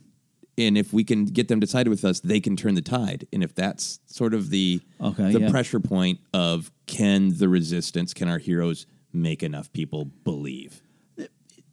and 0.58 0.78
if 0.78 0.94
we 0.94 1.04
can 1.04 1.26
get 1.26 1.48
them 1.48 1.60
to 1.62 1.68
side 1.68 1.88
with 1.88 2.04
us, 2.06 2.20
they 2.20 2.40
can 2.40 2.56
turn 2.56 2.76
the 2.76 2.82
tide. 2.82 3.28
And 3.34 3.44
if 3.44 3.54
that's 3.54 4.00
sort 4.06 4.34
of 4.34 4.50
the 4.50 4.82
Okay, 5.02 5.32
the 5.34 5.42
yeah. 5.42 5.50
pressure 5.52 5.80
point 5.80 6.20
of 6.34 6.72
can 6.88 7.38
the 7.38 7.50
resistance, 7.50 8.14
can 8.14 8.28
our 8.30 8.40
heroes 8.40 8.86
make 9.14 9.44
enough 9.44 9.72
people 9.74 10.06
believe? 10.24 10.82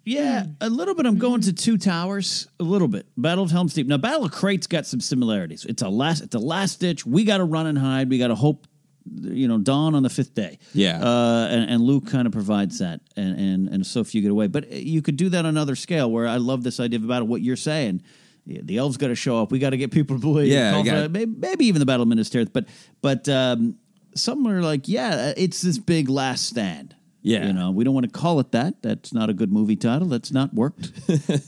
Yeah, 0.05 0.47
a 0.61 0.69
little 0.69 0.97
bit. 0.97 1.07
I'm 1.07 1.19
going 1.19 1.43
to 1.43 1.53
Two 1.53 1.79
Towers. 1.79 2.49
A 2.59 2.65
little 2.65 2.89
bit. 2.89 3.07
Battle 3.17 3.45
of 3.45 3.53
Helm's 3.53 3.73
Deep. 3.75 3.87
Now, 3.87 3.99
Battle 3.99 4.25
of 4.25 4.33
Crait's 4.33 4.67
got 4.67 4.85
some 4.85 4.99
similarities. 5.01 5.65
It's 5.65 5.81
a 5.81 5.89
last. 5.89 6.23
It's 6.25 6.35
a 6.35 6.41
last 6.41 6.81
ditch. 6.81 7.07
We 7.07 7.23
got 7.23 7.37
to 7.39 7.45
run 7.45 7.69
and 7.69 7.79
hide. 7.79 8.11
We 8.11 8.19
got 8.19 8.29
to 8.29 8.35
hope. 8.35 8.67
You 9.05 9.49
know, 9.49 9.59
dawn 9.59 9.95
on 9.95 10.03
the 10.03 10.11
fifth 10.11 10.35
day. 10.35 10.59
Yeah. 10.75 11.01
uh, 11.03 11.49
and, 11.51 11.71
and 11.71 11.83
Luke 11.83 12.07
kind 12.07 12.27
of 12.27 12.33
provides 12.33 12.79
that, 12.79 13.01
and 13.17 13.39
and 13.39 13.69
and 13.69 13.87
so 13.87 14.05
few 14.05 14.23
get 14.23 14.31
away. 14.31 14.47
But 14.47 14.71
you 14.71 15.03
could 15.03 15.17
do 15.17 15.29
that 15.31 15.41
on 15.41 15.47
another 15.47 15.75
scale. 15.77 16.11
Where 16.11 16.27
I 16.27 16.37
love 16.37 16.63
this 16.63 16.79
idea 16.81 16.99
about 17.01 17.27
what 17.27 17.41
you're 17.43 17.57
saying. 17.57 18.03
The 18.47 18.77
elves 18.79 18.97
got 18.97 19.09
to 19.09 19.15
show 19.15 19.41
up. 19.41 19.53
We 19.53 19.59
got 19.61 19.71
to 19.71 19.77
get 19.77 19.93
people 19.93 20.17
to 20.17 20.21
believe. 20.21 20.49
Yeah, 20.49 20.73
Call 20.73 20.85
you 20.85 20.91
for- 20.91 20.97
gotta- 20.97 21.09
maybe, 21.09 21.33
maybe 21.39 21.67
even 21.67 21.79
the 21.79 21.87
Battle 21.87 22.03
of 22.03 22.09
Minas 22.09 22.29
Tirith. 22.29 22.53
But 22.53 22.67
but 23.01 23.29
um, 23.29 23.77
some 24.17 24.47
are 24.49 24.61
like, 24.63 24.89
yeah, 24.89 25.33
it's 25.37 25.61
this 25.63 25.79
big 25.79 26.09
last 26.09 26.47
stand. 26.47 26.97
Yeah. 27.25 27.47
You 27.47 27.53
know, 27.53 27.71
we 27.71 27.85
don't 27.85 27.95
want 27.95 28.05
to 28.07 28.11
call 28.11 28.41
it 28.41 28.51
that. 28.51 28.83
That's 28.83 29.15
not 29.15 29.31
a 29.31 29.33
good 29.33 29.53
movie 29.53 29.77
title. 29.77 30.09
That's 30.09 30.33
not 30.33 30.53
worked 30.53 30.91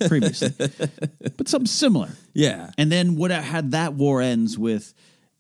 previously. 0.09 0.50
but 1.36 1.48
something 1.48 1.66
similar. 1.66 2.11
Yeah. 2.32 2.70
And 2.78 2.92
then 2.92 3.16
what 3.16 3.32
had 3.32 3.72
that 3.72 3.94
war 3.94 4.22
ends 4.22 4.57
with 4.57 4.94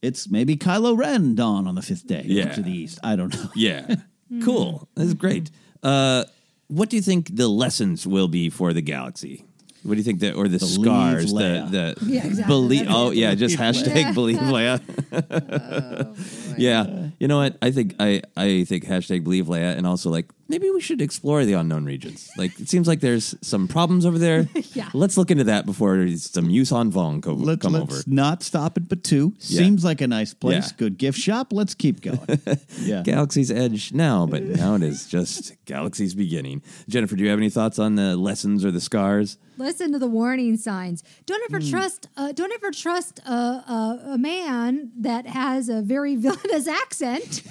it's 0.04 0.28
maybe 0.30 0.56
Kylo 0.56 0.96
Ren 0.96 1.34
dawn 1.34 1.66
on 1.66 1.74
the 1.74 1.82
fifth 1.82 2.06
day 2.06 2.22
Yeah. 2.26 2.52
to 2.54 2.62
the 2.62 2.70
east. 2.82 2.98
I 3.02 3.16
don't 3.16 3.32
know. 3.34 3.48
Yeah. 3.54 3.94
cool. 4.44 4.88
That's 4.94 5.14
great. 5.14 5.50
Uh, 5.82 6.24
what 6.68 6.88
do 6.90 6.96
you 6.96 7.02
think 7.02 7.34
the 7.36 7.48
lessons 7.48 8.06
will 8.06 8.28
be 8.28 8.50
for 8.50 8.72
the 8.72 8.80
galaxy? 8.82 9.44
What 9.82 9.94
do 9.94 9.98
you 9.98 10.04
think 10.04 10.20
that, 10.20 10.32
or 10.34 10.48
the 10.48 10.58
Believe 10.58 10.80
scars? 10.86 11.32
The 11.32 11.38
Leia. 11.40 11.70
the 11.70 11.86
Yeah, 12.06 12.26
exactly. 12.26 12.54
Believe. 12.54 12.86
Oh 12.88 13.10
yeah, 13.10 13.34
just 13.34 13.58
hashtag 13.58 14.04
Leia. 14.06 14.14
believe 14.14 14.38
Leia. 14.38 14.80
yeah, 16.58 17.08
you 17.20 17.28
know 17.28 17.36
what? 17.38 17.56
I 17.60 17.70
think 17.70 17.94
I 18.00 18.22
I 18.36 18.64
think 18.64 18.84
hashtag 18.86 19.24
believe 19.24 19.44
Leia, 19.46 19.76
and 19.76 19.86
also 19.86 20.08
like 20.10 20.26
maybe 20.48 20.70
we 20.70 20.80
should 20.80 21.00
explore 21.02 21.44
the 21.44 21.54
unknown 21.54 21.84
regions. 21.84 22.30
Like 22.36 22.58
it 22.60 22.68
seems 22.68 22.86
like 22.88 23.00
there's 23.00 23.34
some 23.40 23.68
problems 23.68 24.04
over 24.06 24.18
there. 24.18 24.48
Yeah. 24.74 24.90
Let's 24.92 25.16
look 25.16 25.30
into 25.30 25.44
that 25.44 25.66
before 25.66 25.94
some 26.16 26.48
Yuuzhan 26.48 26.90
Vong 26.90 27.22
co- 27.22 27.34
Let's, 27.34 27.62
come 27.62 27.74
let's 27.74 27.92
over. 27.92 28.02
not 28.08 28.42
stop 28.42 28.76
at 28.76 28.84
Batuu. 28.84 29.32
Yeah. 29.38 29.58
Seems 29.60 29.84
like 29.84 30.00
a 30.00 30.08
nice 30.08 30.34
place. 30.34 30.66
Yeah. 30.72 30.76
Good 30.78 30.98
gift 30.98 31.16
shop. 31.18 31.52
Let's 31.52 31.74
keep 31.74 32.00
going. 32.00 32.40
yeah. 32.80 33.02
Galaxy's 33.04 33.52
Edge 33.52 33.92
now, 33.92 34.26
but 34.26 34.42
now 34.42 34.74
it 34.74 34.82
is 34.82 35.06
just 35.06 35.52
Galaxy's 35.66 36.14
beginning. 36.16 36.60
Jennifer, 36.88 37.14
do 37.14 37.22
you 37.22 37.30
have 37.30 37.38
any 37.38 37.50
thoughts 37.50 37.78
on 37.78 37.94
the 37.94 38.16
lessons 38.16 38.64
or 38.64 38.72
the 38.72 38.80
scars? 38.80 39.38
Listen 39.58 39.92
to 39.92 40.00
the 40.00 40.08
warning 40.08 40.56
signs. 40.56 41.04
Don't 41.26 41.42
ever 41.48 41.62
Hmm. 41.62 41.70
trust. 41.70 42.08
Uh, 42.16 42.32
don't 42.32 42.52
ever 42.52 42.72
trust 42.72 43.20
a, 43.20 43.30
a, 43.32 44.02
a 44.14 44.18
man 44.18 44.90
that 44.98 45.26
has 45.28 45.68
a 45.68 45.82
very 45.82 46.16
villainous 46.16 46.66
accent. 46.66 47.42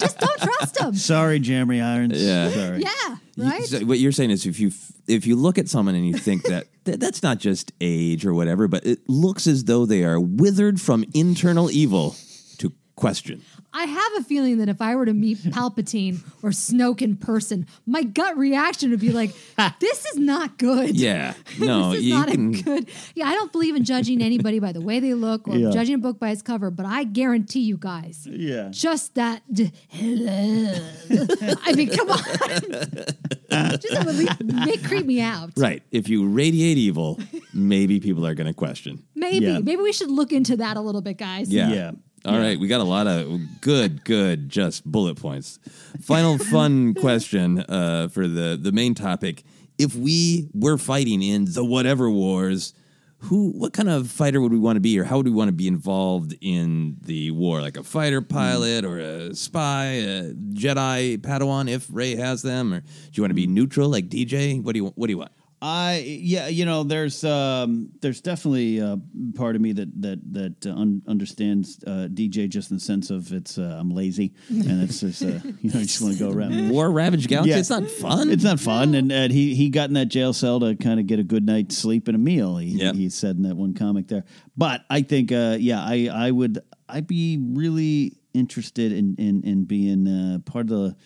Just 0.00 0.18
don't 0.18 0.40
trust 0.40 0.80
him. 0.80 0.94
Sorry, 0.94 1.29
Jeremy 1.38 1.80
Irons. 1.80 2.20
Yeah. 2.22 2.50
Sorry. 2.50 2.82
Yeah, 2.82 3.16
You- 3.36 3.66
so 3.66 3.80
what 3.86 3.98
you're 3.98 4.12
saying 4.12 4.30
is 4.30 4.46
if 4.46 4.58
you 4.60 4.72
if 5.06 5.26
you 5.26 5.36
look 5.36 5.58
at 5.58 5.68
someone 5.68 5.94
and 5.94 6.06
you 6.06 6.14
think 6.14 6.44
that, 6.44 6.66
that 6.84 7.00
that's 7.00 7.22
not 7.22 7.38
just 7.38 7.72
age 7.80 8.24
or 8.26 8.34
whatever, 8.34 8.68
but 8.68 8.84
it 8.86 9.00
looks 9.08 9.46
as 9.46 9.64
though 9.64 9.86
they 9.86 10.04
are 10.04 10.20
withered 10.20 10.80
from 10.80 11.04
internal 11.14 11.70
evil 11.70 12.14
to 12.58 12.72
question. 12.96 13.42
I 13.72 13.84
have 13.84 14.12
a 14.18 14.22
feeling 14.24 14.58
that 14.58 14.68
if 14.68 14.80
I 14.82 14.96
were 14.96 15.06
to 15.06 15.12
meet 15.14 15.38
Palpatine 15.44 16.18
or 16.42 16.50
Snoke 16.50 17.02
in 17.02 17.16
person, 17.16 17.66
my 17.86 18.02
gut 18.02 18.36
reaction 18.36 18.90
would 18.90 19.00
be 19.00 19.12
like, 19.12 19.30
"This 19.80 20.04
is 20.06 20.16
not 20.16 20.58
good." 20.58 20.96
Yeah. 20.96 21.34
No, 21.60 21.90
this 21.90 22.00
is 22.00 22.06
you 22.06 22.14
not 22.14 22.28
can 22.28 22.54
a 22.54 22.62
good. 22.62 22.88
Yeah, 23.14 23.26
I 23.26 23.34
don't 23.34 23.52
believe 23.52 23.76
in 23.76 23.84
judging 23.84 24.22
anybody 24.22 24.58
by 24.60 24.72
the 24.72 24.80
way 24.80 24.98
they 24.98 25.14
look 25.14 25.46
or 25.46 25.56
Yeah. 25.56 25.70
judging 25.70 25.96
a 25.96 25.98
book 25.98 26.18
by 26.18 26.30
its 26.30 26.42
cover, 26.42 26.70
but 26.70 26.86
I 26.86 27.04
guarantee 27.04 27.60
you 27.60 27.76
guys, 27.76 28.26
Yeah. 28.30 28.68
just 28.70 29.14
that. 29.16 29.42
d- 29.52 29.70
I 29.92 31.72
mean, 31.76 31.90
come 31.90 32.10
on, 32.10 32.18
just 32.18 33.90
that 33.90 34.02
would 34.06 34.16
leave- 34.16 34.40
make 34.66 34.82
creep 34.84 35.06
me 35.06 35.20
out. 35.20 35.50
Right. 35.56 35.82
If 35.90 36.08
you 36.08 36.26
radiate 36.26 36.78
evil, 36.78 37.18
maybe 37.52 38.00
people 38.00 38.26
are 38.26 38.34
going 38.34 38.46
to 38.46 38.54
question. 38.54 39.02
Maybe, 39.14 39.46
Yeah. 39.46 39.58
maybe 39.58 39.82
we 39.82 39.92
should 39.92 40.10
look 40.10 40.32
into 40.32 40.56
that 40.56 40.76
a 40.76 40.80
little 40.80 41.02
bit, 41.02 41.18
guys. 41.18 41.52
Yeah. 41.52 41.70
Yeah. 41.72 41.90
All 42.24 42.38
right, 42.38 42.60
we 42.60 42.68
got 42.68 42.80
a 42.80 42.84
lot 42.84 43.06
of 43.06 43.60
good, 43.62 44.04
good, 44.04 44.50
just 44.50 44.84
bullet 44.84 45.16
points. 45.16 45.58
Final 46.02 46.36
fun 46.52 46.92
question 46.92 47.60
uh, 47.60 48.08
for 48.08 48.28
the 48.28 48.58
the 48.60 48.72
main 48.72 48.94
topic: 48.94 49.42
If 49.78 49.94
we 49.94 50.48
were 50.52 50.76
fighting 50.76 51.22
in 51.22 51.46
the 51.46 51.64
whatever 51.64 52.10
wars, 52.10 52.74
who, 53.20 53.52
what 53.52 53.72
kind 53.72 53.88
of 53.88 54.10
fighter 54.10 54.40
would 54.40 54.52
we 54.52 54.58
want 54.58 54.76
to 54.76 54.80
be, 54.80 54.98
or 54.98 55.04
how 55.04 55.16
would 55.16 55.26
we 55.26 55.32
want 55.32 55.48
to 55.48 55.52
be 55.52 55.66
involved 55.66 56.34
in 56.42 56.96
the 57.00 57.30
war? 57.30 57.62
Like 57.62 57.78
a 57.78 57.82
fighter 57.82 58.20
pilot, 58.20 58.84
or 58.84 58.98
a 58.98 59.34
spy, 59.34 59.84
a 59.86 60.34
Jedi 60.34 61.18
Padawan, 61.18 61.70
if 61.70 61.86
Rey 61.90 62.16
has 62.16 62.42
them, 62.42 62.74
or 62.74 62.80
do 62.80 62.86
you 63.14 63.22
want 63.22 63.30
to 63.30 63.34
be 63.34 63.46
neutral, 63.46 63.88
like 63.88 64.10
DJ? 64.10 64.62
What 64.62 64.74
do 64.74 64.80
you 64.80 64.86
What 64.94 65.06
do 65.06 65.12
you 65.12 65.18
want? 65.18 65.32
I 65.62 65.98
yeah, 66.06 66.48
you 66.48 66.64
know, 66.64 66.84
there's 66.84 67.22
um, 67.22 67.90
there's 68.00 68.22
definitely 68.22 68.80
uh, 68.80 68.96
part 69.34 69.56
of 69.56 69.60
me 69.62 69.72
that 69.72 70.00
that 70.00 70.32
that 70.32 70.66
uh, 70.66 70.70
un- 70.74 71.02
understands 71.06 71.78
uh, 71.86 72.08
DJ 72.10 72.48
just 72.48 72.70
in 72.70 72.78
the 72.78 72.80
sense 72.80 73.10
of 73.10 73.30
it's 73.32 73.58
uh, 73.58 73.76
I'm 73.78 73.90
lazy 73.90 74.32
and 74.48 74.82
it's 74.82 75.00
just 75.00 75.22
uh, 75.22 75.26
you 75.60 75.70
know 75.70 75.80
I 75.80 75.82
just 75.82 76.00
want 76.00 76.16
to 76.16 76.18
go 76.24 76.30
around. 76.30 76.70
War 76.70 76.90
ravaged 76.90 77.28
galaxy. 77.28 77.50
Yeah. 77.50 77.58
It's 77.58 77.68
not 77.68 77.86
fun. 77.86 78.30
It's 78.30 78.44
not 78.44 78.58
fun, 78.58 78.94
and, 78.94 79.12
and 79.12 79.30
he 79.30 79.54
he 79.54 79.68
got 79.68 79.90
in 79.90 79.94
that 79.94 80.06
jail 80.06 80.32
cell 80.32 80.60
to 80.60 80.76
kind 80.76 80.98
of 80.98 81.06
get 81.06 81.18
a 81.18 81.24
good 81.24 81.44
night's 81.44 81.76
sleep 81.76 82.08
and 82.08 82.14
a 82.14 82.18
meal. 82.18 82.56
He, 82.56 82.68
Yep. 82.78 82.94
he 82.94 83.10
said 83.10 83.36
in 83.36 83.42
that 83.42 83.56
one 83.56 83.74
comic 83.74 84.08
there. 84.08 84.24
But 84.56 84.84
I 84.88 85.02
think, 85.02 85.30
uh, 85.30 85.58
yeah, 85.60 85.82
I 85.82 86.08
I 86.10 86.30
would 86.30 86.60
I'd 86.88 87.06
be 87.06 87.38
really 87.38 88.16
interested 88.32 88.92
in 88.92 89.14
in 89.18 89.42
in 89.42 89.64
being 89.64 90.08
uh, 90.08 90.38
part 90.50 90.70
of 90.70 90.78
the 90.78 90.96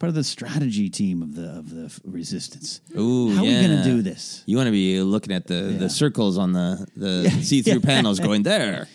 part 0.00 0.08
of 0.08 0.14
the 0.16 0.24
strategy 0.24 0.90
team 0.90 1.22
of 1.22 1.36
the 1.36 1.48
of 1.58 1.70
the 1.70 1.92
resistance. 2.04 2.80
Ooh, 2.98 3.30
How 3.36 3.42
are 3.42 3.44
we 3.44 3.52
gonna 3.60 3.84
do 3.84 4.02
this? 4.02 4.42
You 4.46 4.56
want 4.56 4.66
to 4.66 4.72
be 4.72 5.00
looking 5.00 5.32
at 5.32 5.46
the, 5.46 5.70
Yeah. 5.72 5.78
the 5.78 5.88
circles 5.90 6.36
on 6.38 6.52
the, 6.52 6.86
the 6.96 7.30
see 7.42 7.62
through 7.62 7.80
panels 7.82 8.18
going 8.18 8.42
there. 8.42 8.88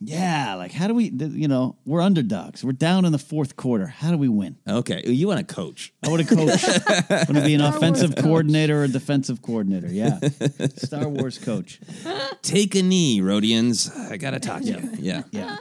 Yeah, 0.00 0.56
like 0.56 0.72
how 0.72 0.86
do 0.88 0.94
we? 0.94 1.04
You 1.10 1.48
know, 1.48 1.76
we're 1.86 2.02
underdogs. 2.02 2.62
We're 2.62 2.72
down 2.72 3.04
in 3.06 3.12
the 3.12 3.18
fourth 3.18 3.56
quarter. 3.56 3.86
How 3.86 4.10
do 4.10 4.18
we 4.18 4.28
win? 4.28 4.56
Okay, 4.68 5.02
you 5.06 5.26
want 5.28 5.46
to 5.46 5.54
coach. 5.54 5.94
I 6.02 6.08
want 6.10 6.26
to 6.28 6.34
coach. 6.36 6.62
I 6.64 7.24
want 7.26 7.36
to 7.36 7.42
be 7.44 7.54
an 7.54 7.60
Star 7.60 7.70
Wars 7.70 7.76
offensive 7.76 8.14
coach. 8.16 8.24
coordinator 8.24 8.80
or 8.80 8.84
a 8.84 8.88
defensive 8.88 9.40
coordinator. 9.40 9.86
Yeah, 9.90 10.18
Star 10.76 11.08
Wars 11.08 11.38
coach. 11.38 11.80
Take 12.42 12.74
a 12.74 12.82
knee, 12.82 13.20
Rodians. 13.20 13.96
I 14.10 14.16
got 14.18 14.32
to 14.32 14.40
talk 14.40 14.60
to 14.62 14.66
you. 14.66 14.90
Yeah. 14.98 15.22
Yeah. 15.30 15.56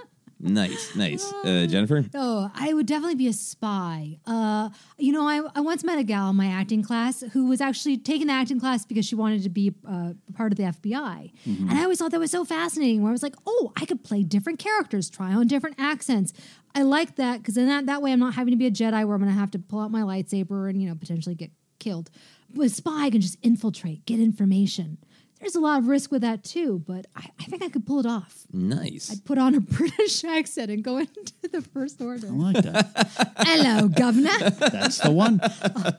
Nice, 0.45 0.93
nice. 0.93 1.31
Uh, 1.45 1.65
Jennifer? 1.67 2.03
Oh, 2.13 2.51
I 2.53 2.73
would 2.73 2.85
definitely 2.85 3.15
be 3.15 3.29
a 3.29 3.33
spy. 3.33 4.17
Uh, 4.27 4.69
you 4.97 5.13
know, 5.13 5.25
I, 5.25 5.41
I 5.55 5.61
once 5.61 5.85
met 5.85 5.97
a 5.97 6.03
gal 6.03 6.31
in 6.31 6.35
my 6.35 6.47
acting 6.47 6.83
class 6.83 7.23
who 7.31 7.47
was 7.47 7.61
actually 7.61 7.97
taking 7.97 8.27
the 8.27 8.33
acting 8.33 8.59
class 8.59 8.85
because 8.85 9.05
she 9.05 9.15
wanted 9.15 9.43
to 9.43 9.49
be 9.49 9.73
uh, 9.87 10.11
part 10.35 10.51
of 10.51 10.57
the 10.57 10.63
FBI. 10.63 11.31
And 11.45 11.71
I 11.71 11.83
always 11.83 11.99
thought 11.99 12.11
that 12.11 12.19
was 12.19 12.31
so 12.31 12.43
fascinating 12.43 13.01
where 13.01 13.09
I 13.09 13.13
was 13.13 13.23
like, 13.23 13.35
oh, 13.47 13.71
I 13.77 13.85
could 13.85 14.03
play 14.03 14.23
different 14.23 14.59
characters, 14.59 15.09
try 15.09 15.33
on 15.33 15.47
different 15.47 15.77
accents. 15.79 16.33
I 16.75 16.81
like 16.81 17.15
that 17.15 17.37
because 17.37 17.55
then 17.55 17.67
that, 17.67 17.85
that 17.85 18.01
way 18.01 18.11
I'm 18.11 18.19
not 18.19 18.33
having 18.33 18.51
to 18.51 18.57
be 18.57 18.67
a 18.67 18.71
Jedi 18.71 18.91
where 19.05 19.15
I'm 19.15 19.21
going 19.21 19.33
to 19.33 19.39
have 19.39 19.51
to 19.51 19.59
pull 19.59 19.79
out 19.79 19.91
my 19.91 20.01
lightsaber 20.01 20.69
and, 20.69 20.81
you 20.81 20.89
know, 20.89 20.95
potentially 20.95 21.35
get 21.35 21.51
killed. 21.79 22.09
With 22.53 22.71
a 22.71 22.75
spy, 22.75 23.09
can 23.09 23.21
just 23.21 23.37
infiltrate, 23.41 24.05
get 24.05 24.19
information. 24.19 24.97
There's 25.43 25.55
a 25.55 25.59
lot 25.59 25.79
of 25.79 25.89
risk 25.89 26.09
with 26.09 26.21
that 26.21 26.41
too, 26.45 26.81
but 26.87 27.05
I, 27.17 27.27
I 27.37 27.43
think 27.43 27.63
I 27.63 27.67
could 27.67 27.85
pull 27.85 27.99
it 27.99 28.05
off. 28.05 28.43
Nice. 28.53 29.11
I'd 29.11 29.25
put 29.25 29.37
on 29.37 29.55
a 29.55 29.59
British 29.59 30.23
accent 30.23 30.71
and 30.71 30.81
go 30.81 30.97
into 30.99 31.33
the 31.51 31.61
First 31.61 31.99
Order. 32.01 32.27
I 32.27 32.29
like 32.29 32.63
that. 32.63 33.33
Hello, 33.39 33.89
Governor. 33.89 34.49
That's 34.51 34.99
the 34.99 35.11
one. 35.11 35.41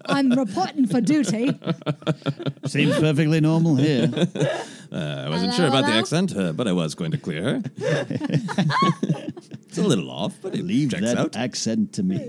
I'm 0.07 0.31
reporting 0.31 0.87
for 0.87 1.03
duty. 1.03 1.51
Seems 2.65 2.99
perfectly 2.99 3.43
normal 3.43 3.77
here. 3.77 4.11
Uh, 4.91 4.97
I 4.97 5.29
wasn't 5.29 5.53
Hello, 5.53 5.57
sure 5.57 5.67
about 5.67 5.83
the 5.83 5.89
hello? 5.89 5.99
accent, 5.99 6.35
uh, 6.35 6.53
but 6.55 6.67
I 6.67 6.73
was 6.73 6.95
going 6.95 7.11
to 7.11 7.19
clear 7.19 7.43
her. 7.43 7.63
it's 7.77 9.77
a 9.77 9.83
little 9.83 10.11
off, 10.11 10.39
but 10.41 10.55
it 10.55 10.65
Leave 10.65 10.93
checks 10.93 11.03
that 11.03 11.19
out. 11.19 11.37
accent 11.37 11.93
to 11.95 12.03
me. 12.03 12.25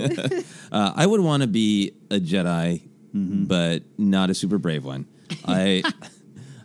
Uh, 0.70 0.92
I 0.94 1.06
would 1.06 1.22
want 1.22 1.44
to 1.44 1.48
be 1.48 1.94
a 2.12 2.20
Jedi 2.20 2.82
but 3.14 3.84
not 3.98 4.30
a 4.30 4.34
super 4.34 4.58
brave 4.58 4.84
one. 4.84 5.08
I 5.46 5.82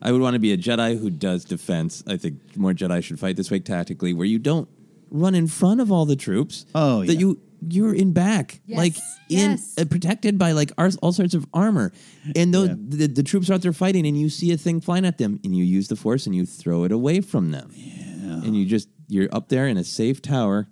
I 0.02 0.12
would 0.12 0.20
want 0.20 0.34
to 0.34 0.38
be 0.40 0.52
a 0.52 0.56
Jedi 0.56 0.98
who 0.98 1.10
does 1.10 1.44
defense. 1.44 2.02
I 2.06 2.16
think 2.16 2.56
more 2.56 2.72
Jedi 2.72 3.02
should 3.02 3.18
fight 3.20 3.36
this 3.36 3.50
way 3.50 3.58
tactically, 3.60 4.12
where 4.14 4.26
you 4.26 4.38
don't 4.38 4.68
run 5.10 5.34
in 5.34 5.46
front 5.46 5.80
of 5.80 5.90
all 5.92 6.06
the 6.06 6.16
troops. 6.16 6.64
Oh, 6.74 7.04
that 7.04 7.14
yeah. 7.14 7.20
you 7.20 7.40
you're 7.68 7.94
in 7.94 8.12
back, 8.14 8.60
Yes, 8.64 8.78
like 8.78 8.96
in 9.28 9.50
yes. 9.50 9.74
uh, 9.78 9.84
protected 9.84 10.38
by 10.38 10.52
like 10.52 10.72
ar- 10.78 10.90
all 11.02 11.12
sorts 11.12 11.34
of 11.34 11.44
armor, 11.52 11.92
and 12.34 12.54
those 12.54 12.70
the, 12.70 13.06
the 13.06 13.22
troops 13.22 13.50
are 13.50 13.54
out 13.54 13.62
there 13.62 13.72
fighting, 13.74 14.06
and 14.06 14.18
you 14.18 14.30
see 14.30 14.50
a 14.52 14.56
thing 14.56 14.80
flying 14.80 15.04
at 15.04 15.18
them, 15.18 15.38
and 15.44 15.54
you 15.54 15.64
use 15.64 15.88
the 15.88 15.96
force 15.96 16.24
and 16.26 16.34
you 16.34 16.46
throw 16.46 16.84
it 16.84 16.92
away 16.92 17.20
from 17.20 17.50
them, 17.50 17.70
yeah. 17.74 18.42
and 18.42 18.56
you 18.56 18.64
just 18.64 18.88
you're 19.08 19.28
up 19.32 19.48
there 19.50 19.66
in 19.66 19.76
a 19.76 19.84
safe 19.84 20.22
tower 20.22 20.68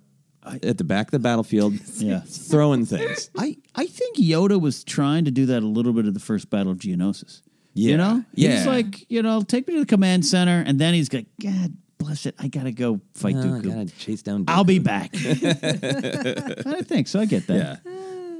at 0.63 0.79
the 0.79 0.83
back 0.83 1.07
of 1.07 1.11
the 1.11 1.19
battlefield, 1.19 1.73
Yeah. 1.97 2.21
throwing 2.25 2.85
things. 2.87 3.29
I, 3.37 3.57
I 3.75 3.85
think 3.85 4.17
Yoda 4.17 4.59
was 4.59 4.83
trying 4.83 5.25
to 5.25 5.31
do 5.31 5.45
that 5.47 5.61
a 5.61 5.67
little 5.67 5.93
bit 5.93 6.07
at 6.07 6.15
the 6.15 6.19
first 6.19 6.49
Battle 6.49 6.71
of 6.71 6.79
Geonosis. 6.79 7.41
Yeah. 7.73 7.91
You 7.91 7.97
know? 7.97 8.25
Yeah. 8.33 8.57
He's 8.57 8.67
like, 8.67 9.05
you 9.09 9.21
know, 9.21 9.41
take 9.41 9.67
me 9.67 9.75
to 9.75 9.79
the 9.81 9.85
command 9.85 10.25
center. 10.25 10.63
And 10.65 10.79
then 10.79 10.93
he's 10.93 11.11
like, 11.13 11.27
God 11.41 11.73
bless 11.97 12.25
it. 12.25 12.35
I 12.39 12.47
got 12.47 12.63
to 12.63 12.71
go 12.71 12.99
fight 13.13 13.35
No, 13.35 13.41
I 13.41 13.43
Dooku. 13.59 13.63
gotta 13.63 13.85
chase 13.97 14.21
down. 14.21 14.45
I'll 14.47 14.63
be 14.63 14.79
back. 14.79 15.11
I 15.13 16.81
think 16.81 17.07
so. 17.07 17.19
I 17.19 17.25
get 17.25 17.47
that. 17.47 17.81
Yeah. 17.85 17.91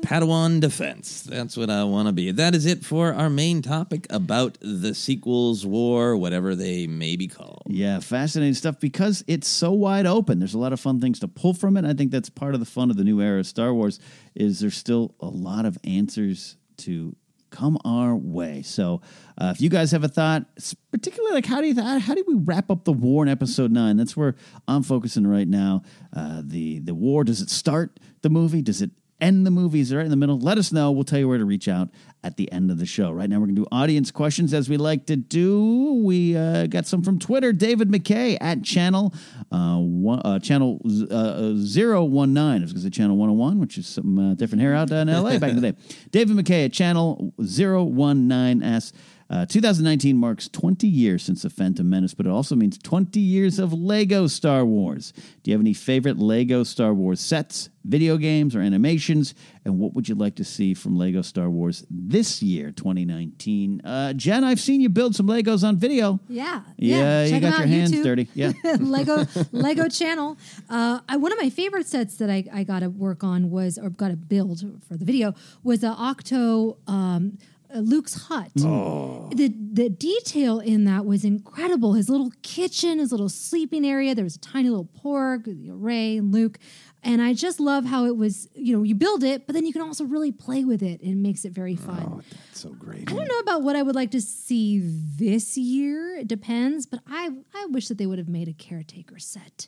Padawan 0.01 0.61
defense. 0.61 1.23
That's 1.23 1.57
what 1.57 1.69
I 1.69 1.83
want 1.83 2.07
to 2.07 2.13
be. 2.13 2.31
That 2.31 2.55
is 2.55 2.65
it 2.65 2.85
for 2.85 3.13
our 3.13 3.29
main 3.29 3.61
topic 3.61 4.07
about 4.09 4.57
the 4.61 4.95
sequels, 4.95 5.65
war, 5.65 6.15
whatever 6.15 6.55
they 6.55 6.87
may 6.87 7.17
be 7.17 7.27
called. 7.27 7.63
Yeah, 7.67 7.99
fascinating 7.99 8.53
stuff 8.53 8.79
because 8.79 9.25
it's 9.27 9.47
so 9.49 9.73
wide 9.73 10.05
open. 10.05 10.39
There's 10.39 10.53
a 10.53 10.57
lot 10.59 10.71
of 10.71 10.79
fun 10.79 11.01
things 11.01 11.19
to 11.19 11.27
pull 11.27 11.53
from 11.53 11.75
it. 11.75 11.83
I 11.83 11.93
think 11.93 12.11
that's 12.11 12.29
part 12.29 12.53
of 12.53 12.61
the 12.61 12.65
fun 12.65 12.89
of 12.89 12.95
the 12.95 13.03
new 13.03 13.19
era 13.21 13.39
of 13.39 13.47
Star 13.47 13.73
Wars 13.73 13.99
is 14.35 14.61
there's 14.61 14.77
still 14.77 15.15
a 15.19 15.27
lot 15.27 15.65
of 15.65 15.77
answers 15.83 16.55
to 16.77 17.13
come 17.49 17.77
our 17.85 18.15
way. 18.15 18.61
So, 18.61 19.01
uh, 19.37 19.51
if 19.55 19.61
you 19.61 19.69
guys 19.69 19.91
have 19.91 20.03
a 20.03 20.07
thought, 20.07 20.45
particularly 20.91 21.33
like 21.35 21.45
how 21.45 21.61
do 21.61 21.67
you 21.67 21.73
th- 21.73 22.01
how 22.01 22.13
do 22.13 22.23
we 22.27 22.35
wrap 22.35 22.69
up 22.69 22.85
the 22.85 22.93
war 22.93 23.23
in 23.23 23.29
Episode 23.29 23.71
Nine? 23.71 23.97
That's 23.97 24.15
where 24.17 24.35
I'm 24.67 24.83
focusing 24.83 25.25
right 25.27 25.47
now. 25.47 25.83
Uh, 26.15 26.41
the 26.43 26.79
the 26.79 26.95
war 26.95 27.23
does 27.23 27.41
it 27.41 27.49
start 27.49 27.99
the 28.21 28.29
movie? 28.29 28.61
Does 28.61 28.81
it 28.81 28.91
end 29.21 29.45
the 29.45 29.51
movie? 29.51 29.79
Is 29.79 29.91
it 29.91 29.95
right 29.97 30.05
in 30.05 30.11
the 30.11 30.17
middle? 30.17 30.39
Let 30.39 30.57
us 30.57 30.71
know. 30.71 30.91
We'll 30.91 31.03
tell 31.03 31.19
you 31.19 31.27
where 31.27 31.37
to 31.37 31.45
reach 31.45 31.67
out 31.67 31.89
at 32.23 32.37
the 32.37 32.51
end 32.51 32.71
of 32.71 32.77
the 32.77 32.85
show. 32.85 33.11
Right 33.11 33.29
now, 33.29 33.37
we're 33.39 33.47
going 33.47 33.55
to 33.55 33.61
do 33.61 33.67
audience 33.71 34.11
questions 34.11 34.53
as 34.53 34.69
we 34.69 34.77
like 34.77 35.05
to 35.07 35.15
do. 35.15 36.01
We 36.03 36.35
uh, 36.35 36.67
got 36.67 36.85
some 36.85 37.01
from 37.01 37.19
Twitter. 37.19 37.53
David 37.53 37.89
McKay 37.89 38.37
at 38.41 38.63
channel 38.63 39.13
uh, 39.51 39.77
one, 39.77 40.19
uh, 40.25 40.39
channel 40.39 40.79
uh, 41.09 41.53
zero 41.55 42.03
one 42.03 42.33
nine. 42.33 42.61
I 42.61 42.63
was 42.63 42.73
going 42.73 42.81
to 42.81 42.87
say 42.87 42.89
channel 42.89 43.15
one 43.17 43.29
hundred 43.29 43.39
one, 43.39 43.59
which 43.59 43.77
is 43.77 43.87
some 43.87 44.19
uh, 44.19 44.33
different 44.35 44.61
hair 44.61 44.73
out 44.75 44.91
in 44.91 45.09
L.A. 45.09 45.39
back 45.39 45.51
in 45.51 45.61
the 45.61 45.71
day. 45.71 45.77
David 46.11 46.35
McKay 46.35 46.65
at 46.65 46.73
channel 46.73 47.33
zero 47.43 47.83
one 47.83 48.27
nine 48.27 48.63
s. 48.63 48.91
Uh, 49.29 49.45
2019 49.45 50.17
marks 50.17 50.47
20 50.49 50.87
years 50.87 51.21
since 51.23 51.43
The 51.43 51.51
Phantom 51.51 51.87
Menace, 51.87 52.15
but 52.15 52.25
it 52.25 52.29
also 52.31 52.55
means 52.55 52.79
20 52.79 53.19
years 53.19 53.59
of 53.59 53.71
Lego 53.71 54.25
Star 54.25 54.65
Wars. 54.65 55.13
Do 55.43 55.51
you 55.51 55.53
have 55.53 55.61
any 55.61 55.73
favorite 55.75 56.17
Lego 56.17 56.63
Star 56.63 56.95
Wars 56.95 57.19
sets, 57.19 57.69
video 57.83 58.17
games, 58.17 58.55
or 58.55 58.61
animations? 58.61 59.35
And 59.65 59.77
what 59.77 59.93
would 59.93 60.09
you 60.09 60.15
like 60.15 60.35
to 60.37 60.43
see 60.43 60.73
from 60.73 60.97
Lego 60.97 61.21
Star 61.21 61.47
Wars 61.47 61.85
this 61.91 62.41
year, 62.41 62.71
2019? 62.71 63.81
Uh, 63.85 64.13
Jen, 64.13 64.43
I've 64.43 64.59
seen 64.59 64.81
you 64.81 64.89
build 64.89 65.15
some 65.15 65.27
Legos 65.27 65.63
on 65.67 65.77
video. 65.77 66.19
Yeah, 66.27 66.61
Yeah, 66.77 67.23
you 67.25 67.29
Check 67.29 67.43
'em 67.43 67.51
got 67.51 67.59
your 67.59 67.67
hands 67.67 67.91
YouTube. 67.91 68.03
dirty. 68.03 68.27
Yeah. 68.33 68.53
Lego 68.79 69.25
Lego 69.51 69.87
channel. 69.89 70.37
Uh, 70.69 71.01
I, 71.07 71.17
one 71.17 71.31
of 71.31 71.37
my 71.39 71.51
favorite 71.51 71.85
sets 71.85 72.15
that 72.17 72.31
I, 72.31 72.45
I 72.51 72.63
got 72.63 72.79
to 72.79 72.89
work 72.89 73.23
on 73.23 73.51
was 73.51 73.77
or 73.77 73.91
got 73.91 74.07
to 74.09 74.15
build 74.17 74.59
for 74.87 74.97
the 74.97 75.05
video 75.05 75.35
was 75.63 75.81
the 75.81 75.93
Ahch-To 75.93 76.77
um, 76.87 77.37
Uh, 77.73 77.79
Luke's 77.79 78.15
hut. 78.23 78.51
Oh. 78.61 79.29
The 79.33 79.47
the 79.49 79.89
detail 79.89 80.59
in 80.59 80.85
that 80.85 81.05
was 81.05 81.23
incredible. 81.23 81.93
His 81.93 82.09
little 82.09 82.31
kitchen, 82.41 82.99
his 82.99 83.11
little 83.11 83.29
sleeping 83.29 83.85
area. 83.85 84.15
There 84.15 84.23
was 84.23 84.35
a 84.35 84.39
tiny 84.39 84.69
little 84.69 84.89
porg, 85.03 85.47
you 85.47 85.69
know, 85.71 85.75
Rey 85.75 86.17
and 86.17 86.33
Luke. 86.33 86.57
And 87.01 87.21
I 87.21 87.33
just 87.33 87.59
love 87.61 87.85
how 87.85 88.05
it 88.05 88.17
was, 88.17 88.49
you 88.55 88.75
know, 88.75 88.83
you 88.83 88.93
build 88.93 89.23
it, 89.23 89.47
but 89.47 89.53
then 89.53 89.65
you 89.65 89.71
can 89.71 89.81
also 89.81 90.03
really 90.03 90.33
play 90.33 90.65
with 90.65 90.83
it 90.83 90.99
and 91.01 91.11
it 91.11 91.15
makes 91.17 91.45
it 91.45 91.53
very 91.53 91.75
fun. 91.77 92.03
Oh, 92.05 92.21
that's 92.29 92.59
so 92.59 92.71
great. 92.71 93.09
I 93.09 93.13
don't 93.13 93.27
know 93.27 93.39
about 93.39 93.61
what 93.63 93.77
I 93.77 93.83
would 93.83 93.95
like 93.95 94.11
to 94.11 94.21
see 94.21 94.81
this 94.83 95.57
year. 95.57 96.17
It 96.17 96.27
depends, 96.27 96.85
but 96.85 96.99
I 97.07 97.29
I 97.53 97.67
wish 97.67 97.87
that 97.87 97.97
they 97.97 98.05
would 98.05 98.19
have 98.19 98.27
made 98.27 98.49
a 98.49 98.53
caretaker 98.53 99.17
set. 99.19 99.67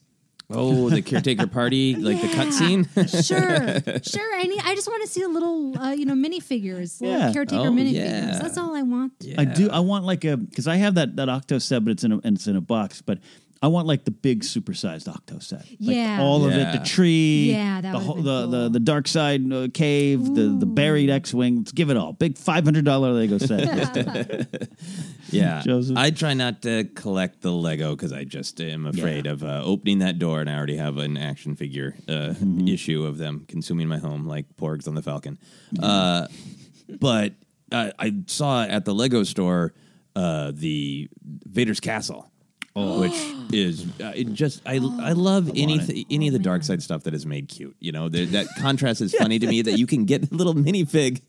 Oh, 0.54 0.90
the 0.90 1.02
caretaker 1.02 1.48
party, 1.48 1.96
like 2.08 2.22
the 2.22 2.28
cutscene? 2.28 2.86
Sure, 3.26 4.00
sure. 4.04 4.36
I 4.40 4.44
need. 4.44 4.62
I 4.64 4.76
just 4.76 4.88
want 4.88 5.04
to 5.04 5.10
see 5.10 5.22
a 5.24 5.28
little, 5.28 5.78
uh, 5.78 5.92
you 5.92 6.06
know, 6.06 6.14
minifigures, 6.14 7.00
little 7.02 7.18
Yeah. 7.20 7.34
caretaker 7.34 7.62
Oh, 7.68 7.72
minifigures. 7.72 7.94
yeah. 7.94 8.40
That's 8.42 8.58
all 8.58 8.76
I 8.76 8.82
want. 8.82 9.14
I 9.38 9.46
do. 9.46 9.70
I 9.70 9.80
want 9.80 10.06
like 10.06 10.24
a 10.26 10.38
because 10.38 10.68
I 10.68 10.76
have 10.78 10.96
that 10.96 11.16
that 11.18 11.28
Ahch-To 11.30 11.60
set, 11.60 11.84
but 11.84 11.92
it's 11.92 12.04
in 12.04 12.12
a 12.12 12.20
and 12.24 12.38
it's 12.38 12.48
in 12.48 12.56
a 12.56 12.62
box. 12.62 13.02
But 13.02 13.20
I 13.64 13.68
want 13.68 13.86
like 13.86 14.06
the 14.06 14.12
big 14.12 14.42
supersized 14.42 15.08
Ahch-To 15.08 15.40
set. 15.40 15.60
Like 15.60 15.96
Yeah. 15.96 16.20
all 16.20 16.46
of 16.46 16.52
it. 16.54 16.72
The 16.80 16.84
tree, 16.84 17.52
Yeah, 17.52 17.80
that 17.82 17.92
the 17.92 17.98
would've 18.00 18.06
whole- 18.08 18.16
the, 18.24 18.48
the 18.48 18.58
cool. 18.64 18.70
the 18.72 18.80
dark 18.80 19.08
side 19.08 19.54
uh, 19.54 19.68
cave, 19.74 20.26
the 20.26 20.56
the 20.60 20.66
buried 20.66 21.10
X 21.12 21.32
wing. 21.34 21.58
Let's 21.58 21.72
give 21.72 21.90
it 21.92 21.98
all. 21.98 22.14
Big 22.14 22.38
five 22.40 22.64
hundred 22.64 22.86
dollar 22.86 23.12
Lego 23.14 23.38
set. 23.38 24.48
Yeah. 25.32 25.62
Joseph? 25.64 25.96
I 25.98 26.10
try 26.12 26.34
not 26.34 26.62
to 26.64 26.84
collect 26.94 27.42
the 27.42 27.52
Lego 27.54 27.96
because 27.96 28.12
I 28.12 28.26
just 28.26 28.60
am 28.60 28.86
afraid 28.86 29.28
of 29.28 29.44
uh, 29.44 29.62
opening 29.64 30.00
that 30.00 30.20
door 30.20 30.42
and 30.42 30.50
I 30.50 30.56
already 30.58 30.76
have 30.78 30.98
an 30.98 31.16
action 31.18 31.56
figure 31.56 31.96
uh, 32.08 32.12
Mm-hmm. 32.42 32.68
issue 32.68 33.06
of 33.06 33.18
them 33.18 33.46
consuming 33.48 33.88
my 33.88 33.98
home 33.98 34.26
like 34.26 34.46
porgs 34.58 34.88
on 34.88 34.96
the 34.96 35.02
Falcon. 35.02 35.38
Uh, 35.82 36.28
but 37.00 37.34
uh, 37.72 37.92
I 37.98 38.14
saw 38.28 38.64
at 38.64 38.84
the 38.86 38.94
Lego 38.94 39.24
store 39.24 39.74
uh, 40.16 40.52
the 40.54 41.10
Vader's 41.24 41.80
Castle. 41.80 42.31
Which 42.76 43.14
is 43.52 43.86
uh, 44.02 44.14
it 44.16 44.32
just 44.34 44.62
I 44.66 44.76
I 44.76 45.12
love 45.12 45.50
anything 45.56 46.06
any 46.10 46.28
of 46.28 46.34
the 46.34 46.40
dark 46.40 46.64
side 46.64 46.82
stuff 46.82 47.04
that 47.04 47.14
is 47.14 47.26
made 47.26 47.50
cute. 47.50 47.76
You 47.82 47.92
know 47.92 48.08
the, 48.08 48.24
that 48.28 48.48
contrast 48.60 49.02
is 49.02 49.14
funny 49.20 49.40
to 49.40 49.48
me 49.48 49.62
that 49.64 49.78
you 49.78 49.86
can 49.86 50.06
get 50.06 50.32
a 50.32 50.34
little 50.34 50.54
minifig 50.54 51.22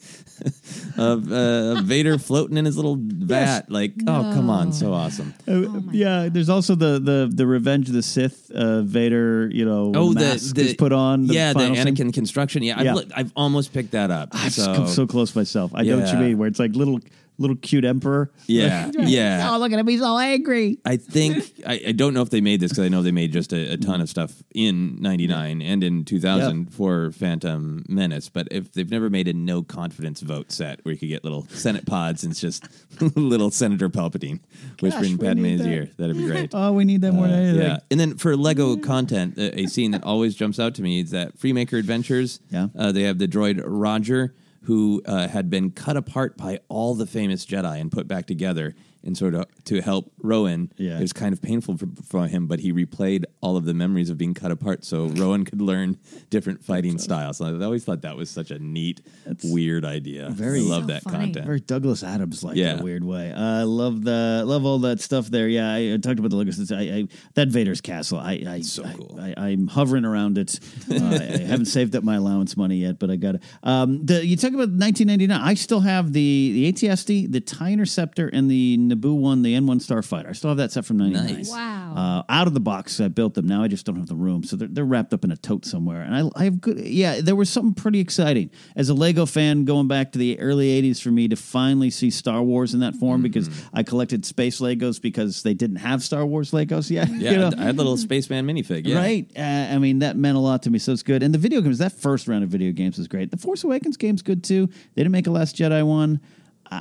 of 0.98 1.32
uh, 1.32 1.82
Vader 1.82 2.18
floating 2.18 2.56
in 2.56 2.64
his 2.64 2.76
little 2.76 2.96
vat. 2.98 3.70
Like 3.70 3.92
oh 4.06 4.30
come 4.34 4.50
on, 4.50 4.72
so 4.72 4.92
awesome. 4.92 5.34
Uh, 5.48 5.80
yeah, 5.90 6.28
there's 6.30 6.48
also 6.48 6.76
the 6.76 7.00
the 7.00 7.28
the 7.34 7.46
Revenge 7.46 7.88
of 7.88 7.94
the 7.94 8.02
Sith 8.02 8.50
uh, 8.52 8.82
Vader. 8.82 9.48
You 9.52 9.64
know, 9.64 9.92
Oh, 9.96 10.12
mask 10.12 10.54
the, 10.54 10.62
the 10.62 10.68
is 10.68 10.74
put 10.74 10.92
on. 10.92 11.26
The 11.26 11.34
yeah, 11.34 11.52
the 11.52 11.58
final 11.58 11.74
Anakin 11.76 11.96
scene. 11.98 12.12
construction. 12.12 12.62
Yeah, 12.62 12.78
I've, 12.78 12.84
Yeah. 12.84 12.94
look- 12.94 13.10
I've 13.16 13.32
almost 13.34 13.72
picked 13.72 13.90
that 13.92 14.10
up. 14.12 14.28
I've 14.32 14.52
so, 14.52 14.74
come 14.74 14.86
so 14.86 15.06
close 15.08 15.34
myself. 15.34 15.72
I 15.74 15.82
know 15.82 15.98
what 15.98 16.12
you 16.12 16.18
mean. 16.18 16.38
Where 16.38 16.46
it's 16.48 16.60
like 16.60 16.76
little 16.76 17.00
little 17.42 17.56
cute 17.56 17.84
emperor. 17.84 18.30
Yeah, 18.46 18.90
yeah. 18.98 19.50
Oh, 19.52 19.58
look 19.58 19.72
at 19.72 19.78
him! 19.78 19.86
He's 19.86 20.00
all 20.00 20.18
angry. 20.18 20.78
I 20.84 20.96
think 20.96 21.52
I, 21.66 21.80
I 21.88 21.92
don't 21.92 22.14
know 22.14 22.22
if 22.22 22.30
they 22.30 22.40
made 22.40 22.60
this 22.60 22.70
because 22.72 22.84
I 22.84 22.88
know 22.88 23.02
they 23.02 23.12
made 23.12 23.32
just 23.32 23.52
a, 23.52 23.72
a 23.72 23.76
ton 23.76 24.00
of 24.00 24.08
stuff 24.08 24.42
in 24.54 25.00
'99 25.02 25.60
and 25.60 25.84
in 25.84 26.04
2000 26.04 26.72
for 26.72 27.12
Phantom 27.12 27.84
Menace. 27.88 28.28
But 28.28 28.48
if 28.50 28.72
they've 28.72 28.90
never 28.90 29.10
made 29.10 29.28
a 29.28 29.32
no 29.34 29.62
confidence 29.62 30.20
vote 30.22 30.50
set 30.52 30.82
where 30.84 30.92
you 30.94 30.98
could 30.98 31.08
get 31.08 31.24
little 31.24 31.46
Senate 31.50 31.84
pods 31.86 32.22
and 32.22 32.30
it's 32.30 32.40
just 32.40 32.64
little 33.16 33.50
Senator 33.50 33.88
Palpatine 33.90 34.40
whispering 34.80 35.18
we 35.18 35.26
Padme's 35.26 35.60
need 35.60 35.60
that. 35.60 35.68
ear, 35.68 35.88
that'd 35.98 36.16
be 36.16 36.24
great. 36.24 36.50
Oh, 36.62 36.72
we 36.72 36.84
need 36.84 37.00
that 37.02 37.12
more 37.12 37.26
than 37.26 37.38
anything. 37.38 37.62
Yeah, 37.66 37.78
and 37.90 37.98
then 37.98 38.16
for 38.16 38.36
Lego 38.36 38.76
content, 38.76 39.38
uh, 39.38 39.50
a 39.54 39.66
scene 39.66 39.90
that 39.92 40.04
always 40.04 40.34
jumps 40.34 40.58
out 40.60 40.74
to 40.76 40.82
me 40.82 41.00
is 41.00 41.10
that 41.10 41.36
Freemaker 41.38 41.78
Adventures. 41.78 42.40
Yeah. 42.50 42.68
uh, 42.78 42.92
they 42.92 43.02
have 43.02 43.18
the 43.18 43.26
droid 43.26 43.62
Roger, 43.64 44.34
who 44.62 45.02
uh, 45.06 45.28
had 45.28 45.50
been 45.50 45.70
cut 45.70 45.96
apart 45.96 46.36
by 46.36 46.60
all 46.68 46.94
the 46.94 47.06
famous 47.06 47.44
Jedi 47.44 47.80
and 47.80 47.90
put 47.90 48.06
back 48.06 48.26
together, 48.26 48.74
and 49.04 49.16
sort 49.16 49.34
of 49.34 49.46
to 49.64 49.80
help 49.80 50.12
Rowan. 50.22 50.72
Yeah. 50.76 50.98
it 50.98 51.02
was 51.02 51.12
kind 51.12 51.32
of 51.32 51.42
painful 51.42 51.76
for, 51.78 51.86
for 52.06 52.26
him, 52.26 52.46
but 52.46 52.60
he 52.60 52.72
replayed 52.72 53.24
all 53.40 53.56
of 53.56 53.64
the 53.64 53.74
memories 53.74 54.10
of 54.10 54.18
being 54.18 54.34
cut 54.34 54.50
apart, 54.50 54.84
so 54.84 55.06
Rowan 55.06 55.44
could 55.44 55.60
learn 55.60 55.98
different 56.30 56.64
fighting 56.64 56.98
styles. 56.98 57.38
So 57.38 57.46
I 57.46 57.64
always 57.64 57.84
thought 57.84 58.02
that 58.02 58.16
was 58.16 58.30
such 58.30 58.50
a 58.50 58.58
neat, 58.58 59.00
weird 59.44 59.84
idea. 59.84 60.30
very- 60.30 60.60
I 60.60 60.62
love 60.64 60.82
So 60.84 60.86
that 60.88 61.02
funny. 61.02 61.18
content. 61.26 61.46
Very 61.46 61.60
Douglas 61.60 62.02
Adams 62.04 62.44
like 62.44 62.56
Yeah. 62.56 62.74
in 62.74 62.80
a 62.80 62.82
weird 62.82 63.04
way. 63.04 63.32
I 63.32 63.62
love 63.62 64.02
the 64.04 64.42
love 64.46 64.64
all 64.64 64.78
that 64.80 65.00
stuff 65.00 65.26
there. 65.28 65.48
Yeah, 65.48 65.72
I, 65.72 65.94
I 65.94 65.96
talked 65.96 66.18
about 66.18 66.30
the 66.30 66.36
Lego. 66.36 66.50
sets. 66.52 66.70
I, 66.72 66.80
I 66.82 67.08
that 67.34 67.48
Vader's 67.48 67.80
castle. 67.80 68.18
I, 68.18 68.42
I 68.46 68.60
So 68.60 68.84
I- 68.84 68.92
cool. 68.94 69.18
I, 69.20 69.50
am 69.50 69.66
hovering 69.68 70.04
around 70.04 70.38
it. 70.38 70.58
Uh, 70.90 70.94
I, 70.96 71.14
I 71.34 71.38
haven't 71.52 71.66
saved 71.66 71.96
up 71.96 72.04
my 72.04 72.16
allowance 72.16 72.56
money 72.56 72.76
yet, 72.76 72.98
but 72.98 73.10
I 73.10 73.16
got 73.16 73.36
it. 73.36 73.42
Um, 73.62 74.04
the 74.04 74.24
you 74.26 74.36
talk 74.36 74.50
about 74.52 74.70
1999. 74.70 75.40
I 75.40 75.54
still 75.54 75.80
have 75.80 76.12
the 76.12 76.70
the 76.72 76.88
AT-ST, 76.88 77.30
the 77.32 77.40
TIE 77.40 77.72
Interceptor, 77.72 78.28
and 78.28 78.50
the 78.50 78.76
Naboo 78.92 79.16
one, 79.16 79.42
the 79.42 79.54
N1 79.54 79.84
Starfighter. 79.84 80.28
I 80.28 80.32
still 80.32 80.50
have 80.50 80.58
that 80.58 80.72
set 80.72 80.84
from 80.84 80.98
'99. 80.98 81.34
Nice. 81.34 81.50
Wow. 81.50 81.94
Uh, 81.96 82.22
out 82.32 82.46
of 82.46 82.54
the 82.54 82.60
box, 82.60 83.00
I 83.00 83.08
built 83.08 83.34
them. 83.34 83.46
Now 83.46 83.62
I 83.62 83.68
just 83.68 83.86
don't 83.86 83.96
have 83.96 84.08
the 84.08 84.14
room, 84.14 84.44
so 84.44 84.56
they're, 84.56 84.68
they're 84.68 84.84
wrapped 84.84 85.12
up 85.12 85.24
in 85.24 85.30
a 85.30 85.36
tote 85.36 85.64
somewhere. 85.64 86.02
And 86.02 86.14
I, 86.14 86.40
I 86.40 86.44
have 86.44 86.60
good. 86.60 86.80
Yeah, 86.80 87.20
there 87.20 87.36
was 87.36 87.50
something 87.50 87.74
pretty 87.74 88.00
exciting 88.00 88.50
as 88.76 88.88
a 88.88 88.94
Lego 88.94 89.26
fan 89.26 89.64
going 89.64 89.88
back 89.88 90.12
to 90.12 90.18
the 90.18 90.38
early 90.40 90.68
'80s 90.82 91.00
for 91.00 91.10
me 91.10 91.28
to 91.28 91.36
finally 91.36 91.90
see 91.90 92.10
Star 92.10 92.42
Wars 92.42 92.74
in 92.74 92.80
that 92.80 92.94
form 92.96 93.22
because 93.22 93.48
I 93.72 93.82
collected 93.82 94.24
space 94.24 94.60
Legos 94.60 95.00
because 95.00 95.42
they 95.42 95.54
didn't 95.54 95.76
have 95.76 96.02
Star 96.02 96.24
Wars 96.26 96.50
Legos 96.50 96.90
yet. 96.90 97.08
Yeah, 97.08 97.32
you 97.32 97.36
know? 97.38 97.50
I 97.58 97.64
had 97.64 97.76
the 97.76 97.82
little 97.82 97.96
spaceman 97.96 98.46
minifig. 98.46 98.86
Yeah. 98.86 98.96
Right. 98.96 99.30
Uh, 99.36 99.74
I 99.74 99.78
mean, 99.78 100.00
that 100.00 100.16
meant 100.16 100.36
a 100.36 100.40
lot 100.40 100.62
to 100.62 100.70
me. 100.70 100.78
So 100.78 100.92
it's 100.92 101.02
good. 101.02 101.22
And 101.22 101.32
the 101.32 101.38
video 101.38 101.60
games, 101.60 101.78
that 101.78 101.92
first 101.92 102.28
round 102.28 102.44
of 102.44 102.50
video 102.50 102.72
games 102.72 102.98
was 102.98 103.08
great. 103.08 103.30
The 103.30 103.36
Force 103.36 103.64
Awakens 103.64 103.96
game's 103.96 104.22
good 104.22 104.42
too. 104.42 104.66
They 104.66 105.02
didn't 105.02 105.12
make 105.12 105.26
a 105.26 105.30
Last 105.30 105.56
Jedi 105.56 105.86
one. 105.86 106.20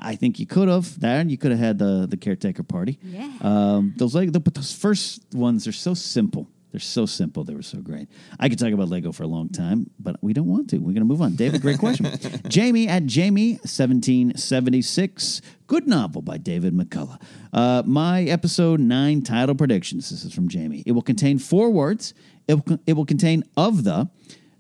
I 0.04 0.16
think 0.16 0.40
you 0.40 0.46
could 0.46 0.68
have. 0.68 1.00
There, 1.00 1.22
you 1.24 1.38
could 1.38 1.52
have 1.52 1.60
had 1.60 1.78
the 1.80 2.08
the 2.08 2.18
caretaker 2.18 2.64
party. 2.64 3.00
Yeah. 3.04 3.32
Um, 3.42 3.94
those 3.98 4.16
Lego, 4.16 4.40
but 4.40 4.54
those 4.54 4.74
first 4.74 5.24
ones 5.34 5.68
are 5.68 5.72
so 5.74 5.94
simple. 5.94 6.48
They're 6.72 6.80
so 6.80 7.06
simple. 7.06 7.44
They 7.44 7.54
were 7.54 7.62
so 7.62 7.80
great. 7.80 8.08
I 8.40 8.48
could 8.48 8.58
talk 8.58 8.72
about 8.72 8.88
Lego 8.88 9.12
for 9.12 9.24
a 9.24 9.28
long 9.28 9.50
time, 9.50 9.90
but 10.00 10.16
we 10.22 10.32
don't 10.32 10.48
want 10.48 10.70
to. 10.70 10.78
We're 10.78 10.94
going 10.94 10.96
to 10.96 11.06
move 11.06 11.22
on. 11.22 11.36
David, 11.36 11.62
great 11.62 11.80
question. 11.80 12.08
Jamie 12.48 12.88
at 12.88 13.06
Jamie 13.06 13.60
seventeen 13.66 14.38
seventy 14.38 14.82
six. 14.82 15.42
Good 15.68 15.88
novel 15.88 16.22
by 16.22 16.38
David 16.38 16.74
McCullough. 16.74 17.22
Uh, 17.52 17.84
my 17.86 18.24
episode 18.24 18.80
nine 18.80 19.22
title 19.22 19.56
predictions. 19.56 20.10
This 20.10 20.24
is 20.24 20.34
from 20.34 20.48
Jamie. 20.48 20.84
It 20.86 20.94
will 20.94 21.02
contain 21.02 21.40
four 21.40 21.70
words. 21.70 22.14
It 22.48 22.66
will, 22.66 22.80
it 22.88 22.94
will 22.94 23.06
contain 23.06 23.44
of 23.58 23.84
the. 23.84 24.10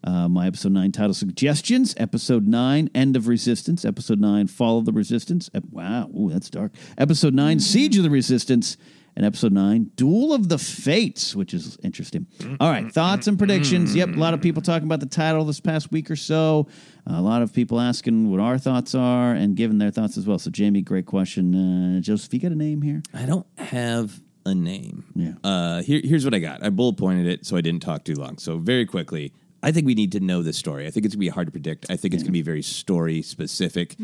Uh, 0.03 0.27
my 0.27 0.47
episode 0.47 0.71
9 0.71 0.91
title 0.91 1.13
suggestions. 1.13 1.93
Episode 1.97 2.47
9, 2.47 2.89
End 2.95 3.15
of 3.15 3.27
Resistance. 3.27 3.85
Episode 3.85 4.19
9, 4.19 4.47
Fall 4.47 4.79
of 4.79 4.85
the 4.85 4.91
Resistance. 4.91 5.49
Ep- 5.53 5.63
wow, 5.71 6.09
ooh, 6.17 6.29
that's 6.31 6.49
dark. 6.49 6.71
Episode 6.97 7.33
9, 7.33 7.59
Siege 7.59 7.97
of 7.97 8.03
the 8.03 8.09
Resistance. 8.09 8.77
And 9.13 9.25
episode 9.25 9.51
9, 9.51 9.91
Duel 9.97 10.31
of 10.33 10.47
the 10.47 10.57
Fates, 10.57 11.35
which 11.35 11.53
is 11.53 11.77
interesting. 11.83 12.27
All 12.61 12.69
right, 12.71 12.89
thoughts 12.89 13.27
and 13.27 13.37
predictions. 13.37 13.93
Yep, 13.93 14.15
a 14.15 14.17
lot 14.17 14.33
of 14.33 14.39
people 14.41 14.61
talking 14.61 14.87
about 14.87 15.01
the 15.01 15.05
title 15.05 15.43
this 15.43 15.59
past 15.59 15.91
week 15.91 16.09
or 16.09 16.15
so. 16.15 16.67
a 17.05 17.21
lot 17.21 17.41
of 17.41 17.51
people 17.51 17.81
asking 17.81 18.31
what 18.31 18.39
our 18.39 18.57
thoughts 18.57 18.95
are 18.95 19.33
and 19.33 19.57
giving 19.57 19.79
their 19.79 19.91
thoughts 19.91 20.17
as 20.17 20.25
well. 20.25 20.39
So, 20.39 20.49
Jamie, 20.49 20.81
great 20.81 21.07
question. 21.07 21.97
Uh, 21.97 21.99
Joseph, 21.99 22.33
you 22.33 22.39
got 22.39 22.53
a 22.53 22.55
name 22.55 22.81
here? 22.81 23.03
I 23.13 23.25
don't 23.25 23.45
have 23.57 24.21
a 24.45 24.55
name. 24.55 25.03
Yeah. 25.13 25.33
Uh, 25.43 25.81
here, 25.81 25.99
here's 26.01 26.23
what 26.23 26.33
I 26.33 26.39
got. 26.39 26.63
I 26.63 26.69
bullet 26.69 26.97
pointed 26.97 27.27
it 27.27 27.45
so 27.45 27.57
I 27.57 27.61
didn't 27.61 27.81
talk 27.81 28.05
too 28.05 28.15
long. 28.15 28.37
So 28.37 28.59
very 28.59 28.85
quickly, 28.85 29.33
I 29.63 29.71
think 29.71 29.85
we 29.85 29.93
need 29.93 30.11
to 30.13 30.19
know 30.19 30.41
this 30.41 30.57
story. 30.57 30.87
I 30.87 30.91
think 30.91 31.05
it's 31.05 31.13
gonna 31.15 31.19
be 31.21 31.29
hard 31.29 31.47
to 31.47 31.51
predict. 31.51 31.85
I 31.89 31.95
think 31.95 32.13
it's 32.13 32.23
gonna 32.23 32.31
be 32.33 32.41
very 32.41 32.61
story 32.63 33.21
specific 33.21 33.95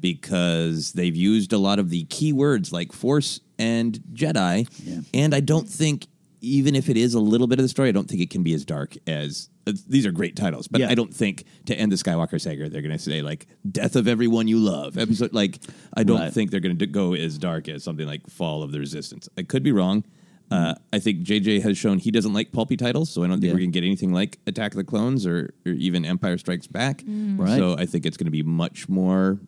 because 0.00 0.92
they've 0.92 1.16
used 1.16 1.52
a 1.52 1.58
lot 1.58 1.78
of 1.78 1.90
the 1.90 2.04
key 2.04 2.32
words 2.32 2.72
like 2.72 2.92
Force 2.92 3.40
and 3.58 3.98
Jedi, 4.12 4.66
and 5.14 5.34
I 5.34 5.40
don't 5.40 5.68
think 5.68 6.06
even 6.42 6.74
if 6.76 6.88
it 6.88 6.96
is 6.96 7.14
a 7.14 7.20
little 7.20 7.46
bit 7.46 7.58
of 7.58 7.64
the 7.64 7.68
story, 7.68 7.88
I 7.88 7.92
don't 7.92 8.08
think 8.08 8.20
it 8.20 8.30
can 8.30 8.42
be 8.42 8.52
as 8.54 8.64
dark 8.64 8.94
as. 9.06 9.48
uh, 9.66 9.72
These 9.88 10.04
are 10.06 10.12
great 10.12 10.36
titles, 10.36 10.68
but 10.68 10.80
Yeah. 10.80 10.90
I 10.90 10.94
don't 10.94 11.12
think 11.12 11.44
to 11.64 11.74
end 11.74 11.90
the 11.90 11.96
Skywalker 11.96 12.38
saga 12.40 12.68
they're 12.68 12.82
going 12.82 12.92
to 12.96 12.98
say 13.02 13.22
like 13.22 13.46
"Death 13.68 13.96
of 13.96 14.06
Everyone 14.06 14.46
You 14.46 14.58
Love." 14.58 14.96
Episode 14.98 15.32
like 15.32 15.58
I 15.94 16.02
don't 16.04 16.20
Right. 16.20 16.32
think 16.32 16.50
they're 16.50 16.60
going 16.60 16.76
to 16.78 16.86
go 16.86 17.14
as 17.14 17.38
dark 17.38 17.68
as 17.68 17.82
something 17.82 18.06
like 18.06 18.28
Fall 18.28 18.62
of 18.62 18.70
the 18.70 18.78
Resistance. 18.78 19.28
I 19.38 19.42
could 19.42 19.62
be 19.62 19.72
wrong. 19.72 20.04
Uh, 20.50 20.74
I 20.92 20.98
think 21.00 21.20
JJ 21.24 21.62
has 21.62 21.76
shown 21.76 21.98
he 21.98 22.10
doesn't 22.10 22.32
like 22.32 22.52
pulpy 22.52 22.76
titles, 22.76 23.10
so 23.10 23.24
I 23.24 23.26
don't 23.26 23.40
think 23.40 23.48
Yeah. 23.48 23.52
we're 23.54 23.58
going 23.60 23.72
to 23.72 23.80
get 23.80 23.84
anything 23.86 24.12
like 24.12 24.38
Attack 24.46 24.72
of 24.72 24.76
the 24.76 24.84
Clones 24.84 25.26
or, 25.26 25.52
or 25.66 25.72
even 25.72 26.04
Empire 26.04 26.38
Strikes 26.38 26.66
Back. 26.68 27.02
Right. 27.06 27.56
So 27.58 27.76
I 27.76 27.84
think 27.86 28.06
it's 28.06 28.16
going 28.16 28.26
to 28.26 28.30
be 28.30 28.42
much 28.44 28.88
more 28.88 29.40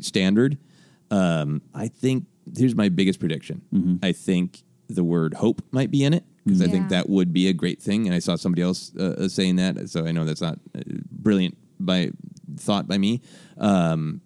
standard. 0.00 0.58
Um, 1.10 1.62
I 1.74 1.88
think 1.88 2.26
here's 2.56 2.74
my 2.74 2.88
biggest 2.88 3.18
prediction. 3.20 3.62
Mm-hmm. 3.72 3.96
I 4.02 4.12
think 4.12 4.62
the 4.88 5.04
word 5.04 5.34
hope 5.34 5.62
might 5.70 5.90
be 5.90 6.04
in 6.04 6.12
it 6.12 6.24
because 6.44 6.60
I 6.60 6.66
think 6.68 6.88
that 6.90 7.08
would 7.08 7.32
be 7.32 7.48
a 7.48 7.52
great 7.52 7.80
thing. 7.80 8.06
And 8.06 8.14
I 8.14 8.18
saw 8.18 8.36
somebody 8.36 8.62
else 8.62 8.92
uh, 8.98 9.14
uh, 9.18 9.28
saying 9.28 9.56
that, 9.56 9.88
so 9.88 10.06
I 10.06 10.12
know 10.12 10.24
that's 10.24 10.40
not 10.42 10.58
uh, 10.76 10.80
brilliant 11.10 11.56
by 11.80 12.10
thought 12.58 12.86
by 12.88 12.98
me. 12.98 13.22
Um, 13.58 14.20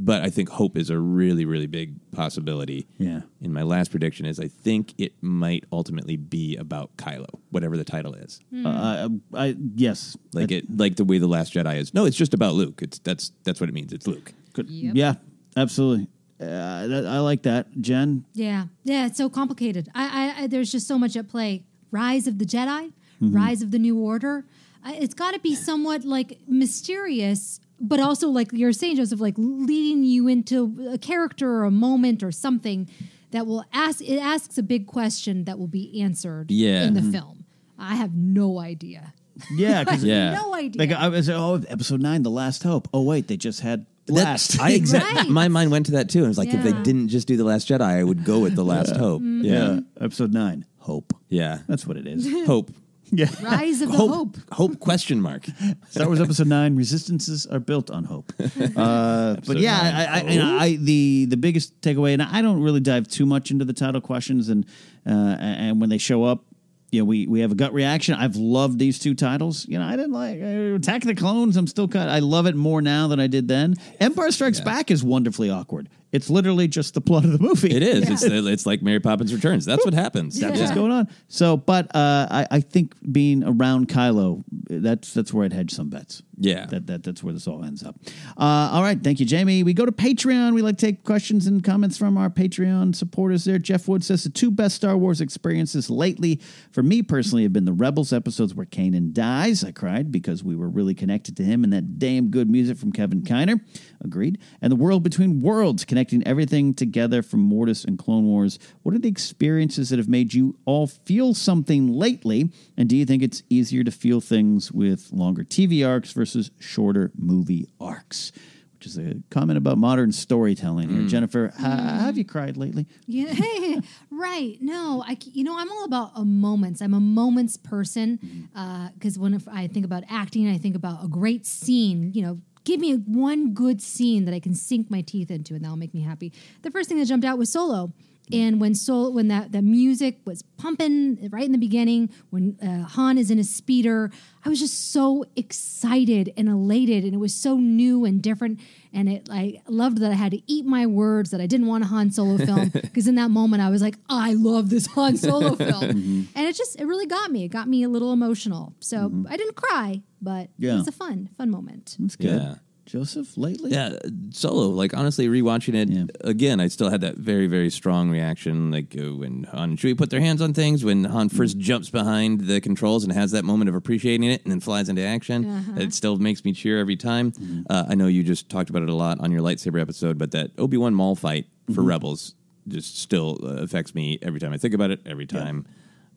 but 0.00 0.22
I 0.22 0.30
think 0.30 0.48
hope 0.48 0.76
is 0.76 0.88
a 0.90 0.98
really, 0.98 1.44
really 1.44 1.66
big 1.66 1.96
possibility. 2.12 2.86
Yeah. 2.98 3.22
And 3.42 3.52
my 3.52 3.62
last 3.62 3.90
prediction 3.90 4.24
is 4.26 4.38
I 4.38 4.48
think 4.48 4.94
it 4.98 5.12
might 5.20 5.64
ultimately 5.72 6.16
be 6.16 6.56
about 6.56 6.96
Kylo, 6.96 7.26
whatever 7.50 7.76
the 7.76 7.84
title 7.84 8.14
is. 8.14 8.40
Uh, 8.64 9.08
I, 9.34 9.56
yes. 9.74 10.16
Like 10.32 10.50
it, 10.52 10.64
like 10.76 10.96
the 10.96 11.04
way 11.04 11.18
the 11.18 11.26
Last 11.26 11.52
Jedi 11.52 11.76
is. 11.78 11.92
No, 11.92 12.04
it's 12.04 12.16
just 12.16 12.32
about 12.32 12.54
Luke. 12.54 12.80
It's 12.82 12.98
that's 13.00 13.32
that's 13.44 13.60
what 13.60 13.68
it 13.68 13.72
means. 13.74 13.92
It's 13.92 14.06
Luke. 14.06 14.32
Good. 14.54 14.70
Yeah, 14.70 15.14
absolutely. 15.56 16.06
Uh, 16.40 16.86
that, 16.86 17.06
I 17.06 17.18
like 17.18 17.42
that. 17.42 17.66
Jen? 17.80 18.24
Yeah, 18.32 18.66
yeah, 18.84 19.06
it's 19.06 19.18
so 19.18 19.28
complicated. 19.28 19.88
I, 19.94 20.04
I, 20.38 20.42
I 20.42 20.46
there's 20.46 20.70
just 20.70 20.86
so 20.86 20.96
much 20.98 21.16
at 21.16 21.28
play. 21.28 21.64
Rise 21.90 22.26
of 22.28 22.38
the 22.38 22.44
Jedi, 22.44 22.92
Mhm. 23.20 23.34
Rise 23.34 23.62
of 23.62 23.72
the 23.72 23.78
New 23.80 23.98
Order. 23.98 24.44
I, 24.84 24.94
it's 24.94 25.14
got 25.14 25.32
to 25.34 25.40
be 25.40 25.54
somewhat 25.56 26.04
like 26.04 26.38
mysterious, 26.46 27.58
but 27.80 28.00
also 28.00 28.28
like 28.28 28.52
you're 28.52 28.72
saying, 28.72 28.96
Joseph, 28.96 29.20
like 29.20 29.34
leading 29.36 30.04
you 30.04 30.28
into 30.28 30.88
a 30.92 30.98
character 30.98 31.50
or 31.50 31.64
a 31.64 31.70
moment 31.70 32.22
or 32.22 32.32
something 32.32 32.88
that 33.30 33.46
will 33.46 33.64
ask. 33.72 34.00
It 34.02 34.18
asks 34.18 34.56
a 34.58 34.62
big 34.62 34.86
question 34.86 35.44
that 35.44 35.58
will 35.58 35.66
be 35.68 36.00
answered. 36.00 36.50
Yeah. 36.50 36.84
in 36.84 36.94
the 36.94 37.00
Mhm. 37.00 37.12
film. 37.12 37.44
I 37.78 37.94
have 37.96 38.14
no 38.14 38.58
idea. 38.58 39.12
Yeah, 39.54 39.84
because 39.84 40.02
I 40.04 40.34
no 40.34 40.54
idea. 40.54 40.80
Like 40.80 40.92
I 40.92 41.08
was, 41.08 41.28
oh, 41.30 41.62
episode 41.68 42.00
nine, 42.00 42.22
the 42.22 42.30
last 42.30 42.62
hope. 42.62 42.88
Oh 42.92 43.02
wait, 43.02 43.28
they 43.28 43.36
just 43.36 43.60
had 43.60 43.86
That's- 44.06 44.24
last. 44.56 44.60
I 44.60 44.70
exactly. 44.72 45.30
My 45.40 45.46
mind 45.48 45.70
went 45.70 45.86
to 45.86 45.92
that 45.92 46.08
too. 46.08 46.24
I 46.24 46.28
was 46.28 46.38
like, 46.38 46.52
if 46.52 46.62
they 46.64 46.72
didn't 46.82 47.08
just 47.08 47.28
do 47.28 47.36
the 47.36 47.44
Last 47.44 47.68
Jedi, 47.68 47.82
I 47.82 48.02
would 48.02 48.24
go 48.24 48.40
with 48.40 48.56
the 48.56 48.64
Last 48.64 48.96
Hope. 48.96 49.22
Mhm. 49.22 49.44
Yeah. 49.44 49.80
episode 50.04 50.32
nine, 50.32 50.64
hope. 50.78 51.12
Yeah, 51.28 51.58
that's 51.68 51.86
what 51.86 51.96
it 51.98 52.06
is. 52.08 52.26
hope. 52.46 52.72
Yeah, 53.10 53.26
Rise 53.42 53.80
of 53.82 53.90
the 53.90 53.96
hope. 53.96 54.10
Hope. 54.10 54.36
Hope 54.52 54.80
question 54.80 55.20
mark. 55.20 55.46
Star 55.90 56.06
Wars 56.06 56.20
Episode 56.20 56.46
Nine: 56.46 56.76
Resistances 56.76 57.46
are 57.46 57.60
built 57.60 57.90
on 57.90 58.04
hope. 58.04 58.32
Uh, 58.76 59.36
but 59.46 59.56
yeah, 59.56 59.78
I, 59.82 60.20
I, 60.20 60.30
you 60.30 60.38
know, 60.38 60.58
I 60.58 60.76
the 60.76 61.24
the 61.26 61.36
biggest 61.36 61.80
takeaway, 61.80 62.12
and 62.12 62.22
I 62.22 62.42
don't 62.42 62.62
really 62.62 62.80
dive 62.80 63.08
too 63.08 63.26
much 63.26 63.50
into 63.50 63.64
the 63.64 63.72
title 63.72 64.00
questions, 64.00 64.48
and 64.48 64.66
uh, 65.06 65.36
and 65.40 65.80
when 65.80 65.90
they 65.90 65.98
show 65.98 66.22
up, 66.24 66.44
you 66.90 67.00
know, 67.00 67.04
we 67.04 67.26
we 67.26 67.40
have 67.40 67.52
a 67.52 67.54
gut 67.54 67.72
reaction. 67.72 68.14
I've 68.14 68.36
loved 68.36 68.78
these 68.78 68.98
two 68.98 69.14
titles. 69.14 69.66
You 69.68 69.78
know, 69.78 69.86
I 69.86 69.96
didn't 69.96 70.12
like 70.12 70.40
uh, 70.40 70.76
Attack 70.76 71.02
of 71.02 71.08
the 71.08 71.14
Clones. 71.14 71.56
I'm 71.56 71.66
still 71.66 71.88
kind. 71.88 72.10
I 72.10 72.20
love 72.20 72.46
it 72.46 72.54
more 72.56 72.80
now 72.82 73.08
than 73.08 73.20
I 73.20 73.26
did 73.26 73.48
then. 73.48 73.74
Empire 74.00 74.30
Strikes 74.30 74.60
Back 74.60 74.90
is 74.90 75.02
wonderfully 75.02 75.50
awkward. 75.50 75.88
It's 76.10 76.30
literally 76.30 76.68
just 76.68 76.94
the 76.94 77.00
plot 77.02 77.24
of 77.24 77.32
the 77.32 77.38
movie. 77.38 77.74
It 77.74 77.82
is. 77.82 78.08
It's 78.08 78.22
it's 78.24 78.64
like 78.66 78.80
Mary 78.82 79.00
Poppins 79.00 79.32
Returns. 79.34 79.64
That's 79.66 79.84
what 79.84 79.92
happens. 79.94 80.40
That's 80.40 80.56
Yeah. 80.56 80.62
what's 80.64 80.74
going 80.74 80.90
on. 80.92 81.08
So, 81.28 81.56
but 81.58 81.94
uh, 81.94 82.26
I, 82.30 82.46
I 82.50 82.60
think 82.60 82.94
being 83.12 83.44
around 83.44 83.88
Kylo, 83.88 84.42
that's 84.70 85.12
that's 85.12 85.34
where 85.34 85.44
I'd 85.44 85.52
hedge 85.52 85.70
some 85.72 85.90
bets. 85.90 86.22
Yeah. 86.40 86.66
that, 86.66 86.86
that 86.86 87.02
that's 87.02 87.22
where 87.22 87.32
this 87.34 87.48
all 87.48 87.64
ends 87.64 87.82
up. 87.82 87.96
Uh, 88.36 88.70
all 88.72 88.82
right, 88.82 89.02
thank 89.02 89.18
you, 89.18 89.26
Jamie. 89.26 89.64
We 89.64 89.74
go 89.74 89.84
to 89.84 89.90
Patreon. 89.92 90.54
We 90.54 90.62
like 90.62 90.78
to 90.78 90.86
take 90.86 91.02
questions 91.04 91.46
and 91.48 91.62
comments 91.64 91.98
from 91.98 92.16
our 92.16 92.30
Patreon 92.30 92.94
supporters. 92.94 93.44
There, 93.44 93.58
Jeff 93.58 93.88
Wood 93.88 94.04
says 94.04 94.22
the 94.22 94.30
two 94.30 94.50
best 94.52 94.76
Star 94.76 94.96
Wars 94.96 95.20
experiences 95.20 95.90
lately 95.90 96.40
for 96.70 96.82
me 96.82 97.02
personally 97.02 97.42
have 97.42 97.52
been 97.52 97.64
the 97.64 97.72
Rebels 97.72 98.12
episodes 98.12 98.54
where 98.54 98.66
Kanan 98.66 99.12
dies. 99.12 99.64
I 99.64 99.72
cried 99.72 100.12
because 100.12 100.44
we 100.44 100.54
were 100.54 100.68
really 100.68 100.94
connected 100.94 101.36
to 101.38 101.42
him 101.42 101.64
and 101.64 101.72
that 101.72 101.98
damn 101.98 102.28
good 102.28 102.48
music 102.48 102.78
from 102.78 102.92
Kevin 102.92 103.22
Kiner. 103.22 103.60
Agreed. 104.00 104.38
And 104.62 104.70
the 104.70 104.76
World 104.76 105.02
Between 105.02 105.40
Worlds, 105.42 105.84
connecting 105.98 106.24
everything 106.28 106.72
together 106.74 107.22
from 107.22 107.40
Mortis 107.40 107.84
and 107.84 107.98
Clone 107.98 108.24
Wars. 108.24 108.60
What 108.84 108.94
are 108.94 109.00
the 109.00 109.08
experiences 109.08 109.88
that 109.88 109.98
have 109.98 110.08
made 110.08 110.32
you 110.32 110.56
all 110.64 110.86
feel 110.86 111.34
something 111.34 111.88
lately? 111.88 112.52
And 112.76 112.88
do 112.88 112.96
you 112.96 113.04
think 113.04 113.20
it's 113.20 113.42
easier 113.50 113.82
to 113.82 113.90
feel 113.90 114.20
things 114.20 114.70
with 114.70 115.10
longer 115.10 115.42
TV 115.42 115.84
arcs 115.84 116.12
versus 116.12 116.52
shorter 116.60 117.10
movie 117.18 117.66
arcs? 117.80 118.30
Which 118.74 118.86
is 118.86 118.96
a 118.96 119.16
comment 119.28 119.58
about 119.58 119.76
modern 119.76 120.12
storytelling 120.12 120.88
here. 120.88 121.00
Hmm. 121.00 121.08
Jennifer, 121.08 121.48
hmm. 121.48 121.64
ha- 121.64 121.98
have 122.04 122.16
you 122.16 122.24
cried 122.24 122.56
lately? 122.56 122.86
Yeah, 123.08 123.34
right. 124.12 124.56
No, 124.60 125.02
I. 125.04 125.18
You 125.32 125.42
know, 125.42 125.58
I'm 125.58 125.68
all 125.72 125.82
about 125.82 126.12
a 126.14 126.24
moments. 126.24 126.80
I'm 126.80 126.94
a 126.94 127.00
moments 127.00 127.56
person 127.56 128.18
hmm. 128.18 128.56
uh, 128.56 128.90
because 128.94 129.18
when 129.18 129.42
I 129.50 129.66
think 129.66 129.84
about 129.84 130.04
acting, 130.08 130.48
I 130.48 130.58
think 130.58 130.76
about 130.76 131.04
a 131.04 131.08
great 131.08 131.44
scene. 131.44 132.12
You 132.14 132.22
know, 132.22 132.40
give 132.68 132.80
me 132.80 132.92
one 132.92 133.54
good 133.54 133.80
scene 133.80 134.26
that 134.26 134.34
I 134.34 134.40
can 134.40 134.54
sink 134.54 134.90
my 134.90 135.00
teeth 135.00 135.30
into, 135.30 135.54
and 135.54 135.64
that'll 135.64 135.78
make 135.78 135.94
me 135.94 136.02
happy. 136.02 136.32
The 136.60 136.70
first 136.70 136.88
thing 136.88 136.98
that 136.98 137.06
jumped 137.06 137.24
out 137.24 137.38
was 137.38 137.50
Solo. 137.50 137.92
And 138.30 138.60
when 138.60 138.74
Sol, 138.74 139.14
when 139.14 139.28
that 139.28 139.52
the 139.52 139.62
music 139.62 140.18
was 140.26 140.42
pumping 140.42 141.30
right 141.32 141.46
in 141.46 141.52
the 141.52 141.58
beginning, 141.58 142.10
when 142.28 142.58
uh, 142.62 142.86
Han 142.88 143.16
is 143.16 143.30
in 143.30 143.38
his 143.38 143.48
speeder, 143.48 144.10
I 144.44 144.50
was 144.50 144.60
just 144.60 144.92
so 144.92 145.24
excited 145.34 146.34
and 146.36 146.46
elated, 146.46 147.04
and 147.04 147.14
it 147.14 147.16
was 147.16 147.34
so 147.34 147.56
new 147.56 148.04
and 148.04 148.22
different. 148.22 148.60
And 148.92 149.08
it, 149.08 149.28
I 149.32 149.62
loved 149.66 149.98
that 149.98 150.10
I 150.10 150.14
had 150.14 150.32
to 150.32 150.42
eat 150.46 150.66
my 150.66 150.84
words 150.84 151.30
that 151.30 151.40
I 151.40 151.46
didn't 151.46 151.68
want 151.68 151.84
a 151.84 151.86
Han 151.86 152.10
Solo 152.10 152.36
film 152.36 152.68
because 152.74 153.08
in 153.08 153.14
that 153.14 153.30
moment 153.30 153.62
I 153.62 153.70
was 153.70 153.80
like, 153.80 153.96
I 154.10 154.34
love 154.34 154.68
this 154.68 154.86
Han 154.88 155.16
Solo 155.16 155.54
film, 155.70 156.28
and 156.34 156.46
it 156.46 156.54
just 156.54 156.78
it 156.78 156.84
really 156.84 157.06
got 157.06 157.30
me. 157.30 157.44
It 157.44 157.48
got 157.48 157.66
me 157.66 157.82
a 157.82 157.88
little 157.88 158.12
emotional. 158.12 158.74
So 158.80 159.10
I 159.26 159.38
didn't 159.38 159.56
cry, 159.56 160.02
but 160.20 160.50
Yeah. 160.58 160.74
it 160.74 160.78
was 160.78 160.88
a 160.88 160.92
fun 160.92 161.28
fun 161.36 161.50
moment. 161.50 161.96
That's 161.98 162.16
good. 162.16 162.40
Yeah. 162.40 162.54
Joseph, 162.86 163.36
lately? 163.36 163.70
Yeah, 163.70 163.98
Solo. 164.30 164.68
Like 164.70 164.96
honestly, 164.96 165.28
rewatching 165.28 165.74
it 165.74 166.10
again, 166.22 166.58
I 166.58 166.68
still 166.68 166.88
had 166.88 167.02
that 167.02 167.18
very 167.18 167.46
very 167.46 167.68
strong 167.68 168.08
reaction. 168.08 168.70
Like 168.70 168.96
uh, 168.98 169.14
when 169.14 169.44
Han 169.52 169.70
and 169.70 169.78
Chewie 169.78 169.94
put 169.98 170.08
their 170.08 170.20
hands 170.22 170.40
on 170.40 170.54
things, 170.54 170.86
when 170.86 171.04
Han 171.04 171.28
first 171.28 171.58
jumps 171.58 171.90
behind 171.90 172.40
the 172.46 172.62
controls 172.62 173.04
and 173.04 173.12
has 173.12 173.32
that 173.32 173.44
moment 173.44 173.68
of 173.68 173.74
appreciating 173.74 174.30
it, 174.30 174.42
and 174.42 174.50
then 174.50 174.60
flies 174.60 174.88
into 174.88 175.02
action. 175.02 175.44
Uh-huh. 175.44 175.72
It 175.82 175.92
still 175.92 176.16
makes 176.16 176.46
me 176.46 176.54
cheer 176.54 176.78
every 176.78 176.96
time. 176.96 177.34
Uh, 177.68 177.84
I 177.90 177.94
know 177.94 178.06
you 178.06 178.22
just 178.24 178.48
talked 178.48 178.70
about 178.70 178.82
it 178.82 178.88
a 178.88 178.94
lot 178.94 179.20
on 179.20 179.30
your 179.32 179.42
lightsaber 179.42 179.80
episode, 179.82 180.16
but 180.16 180.30
that 180.30 180.52
Obi 180.56 180.78
Wan 180.78 180.94
Maul 180.94 181.14
fight 181.14 181.44
for 181.74 181.82
Mhm. 181.82 181.88
Rebels 181.88 182.34
just 182.68 182.98
still 182.98 183.38
uh, 183.42 183.62
affects 183.62 183.94
me 183.94 184.18
every 184.22 184.40
time 184.40 184.54
I 184.54 184.56
think 184.56 184.72
about 184.72 184.90
it. 184.90 185.00
Every 185.04 185.26
time. 185.26 185.66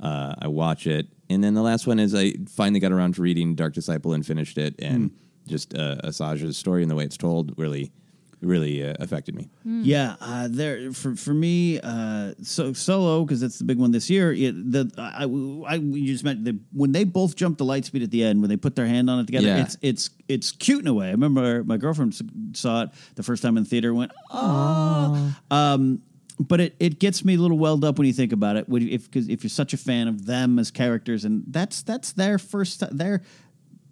Uh, 0.02 0.36
I 0.40 0.48
watch 0.48 0.88
it, 0.88 1.08
and 1.30 1.44
then 1.44 1.54
the 1.54 1.62
last 1.62 1.86
one 1.86 2.00
is 2.00 2.16
I 2.16 2.34
finally 2.50 2.80
got 2.80 2.92
around 2.92 3.16
to 3.16 3.22
reading 3.22 3.56
Dark 3.56 3.74
Disciple 3.74 4.14
and 4.14 4.26
finished 4.26 4.58
it, 4.58 4.76
and 4.80 5.12
just 5.48 5.74
uh, 5.76 5.98
Asajj's 6.04 6.58
story 6.58 6.82
and 6.82 6.90
the 6.90 6.96
way 6.96 7.04
it's 7.04 7.18
told 7.18 7.58
really, 7.58 7.92
really 8.42 8.84
uh, 8.88 8.96
affected 9.00 9.36
me. 9.36 9.50
Yeah, 9.64 10.16
uh, 10.20 10.48
there 10.50 10.92
for 10.92 11.16
for 11.16 11.34
me, 11.34 11.80
uh, 11.82 12.34
so 12.42 12.74
solo 12.74 13.24
because 13.24 13.42
that's 13.42 13.60
the 13.60 13.64
big 13.64 13.78
one 13.78 13.92
this 13.92 14.10
year. 14.10 14.34
It, 14.34 14.72
the 14.72 14.92
I, 14.98 15.24
I 15.72 15.76
you 15.76 16.08
just 16.08 16.24
meant 16.24 16.46
the, 16.46 16.58
when 16.74 16.92
they 16.92 17.04
both 17.04 17.36
jumped 17.36 17.60
the 17.60 17.66
light 17.66 17.86
speed 17.86 18.04
at 18.04 18.12
the 18.12 18.24
end 18.24 18.42
when 18.42 18.50
they 18.50 18.58
put 18.58 18.76
their 18.76 18.88
hand 18.88 19.10
on 19.10 19.20
it 19.20 19.28
together. 19.28 19.48
Yeah. 19.48 19.62
It's 19.62 19.78
it's 19.82 20.10
it's 20.28 20.52
cute 20.52 20.82
in 20.82 20.88
a 20.88 20.94
way. 20.94 21.08
I 21.08 21.12
remember 21.12 21.64
my 21.64 21.78
girlfriend 21.78 22.20
saw 22.54 22.84
it 22.84 22.90
the 23.16 23.24
first 23.24 23.44
time 23.44 23.58
in 23.58 23.64
the 23.64 23.70
theater. 23.70 23.90
and 23.90 23.98
Went 23.98 24.12
oh, 24.32 25.36
um, 25.52 26.02
but 26.48 26.60
it, 26.60 26.76
it 26.80 27.00
gets 27.00 27.24
me 27.26 27.36
a 27.36 27.38
little 27.38 27.58
welled 27.58 27.84
up 27.86 27.98
when 27.98 28.08
you 28.08 28.14
think 28.14 28.32
about 28.34 28.56
it. 28.56 28.66
If 28.70 29.06
because 29.06 29.30
if 29.30 29.44
you're 29.44 29.50
such 29.50 29.74
a 29.74 29.78
fan 29.78 30.08
of 30.08 30.26
them 30.26 30.60
as 30.60 30.72
characters, 30.72 31.26
and 31.26 31.44
that's 31.48 31.82
that's 31.84 32.12
their 32.14 32.38
first 32.38 32.84
they're 32.96 33.22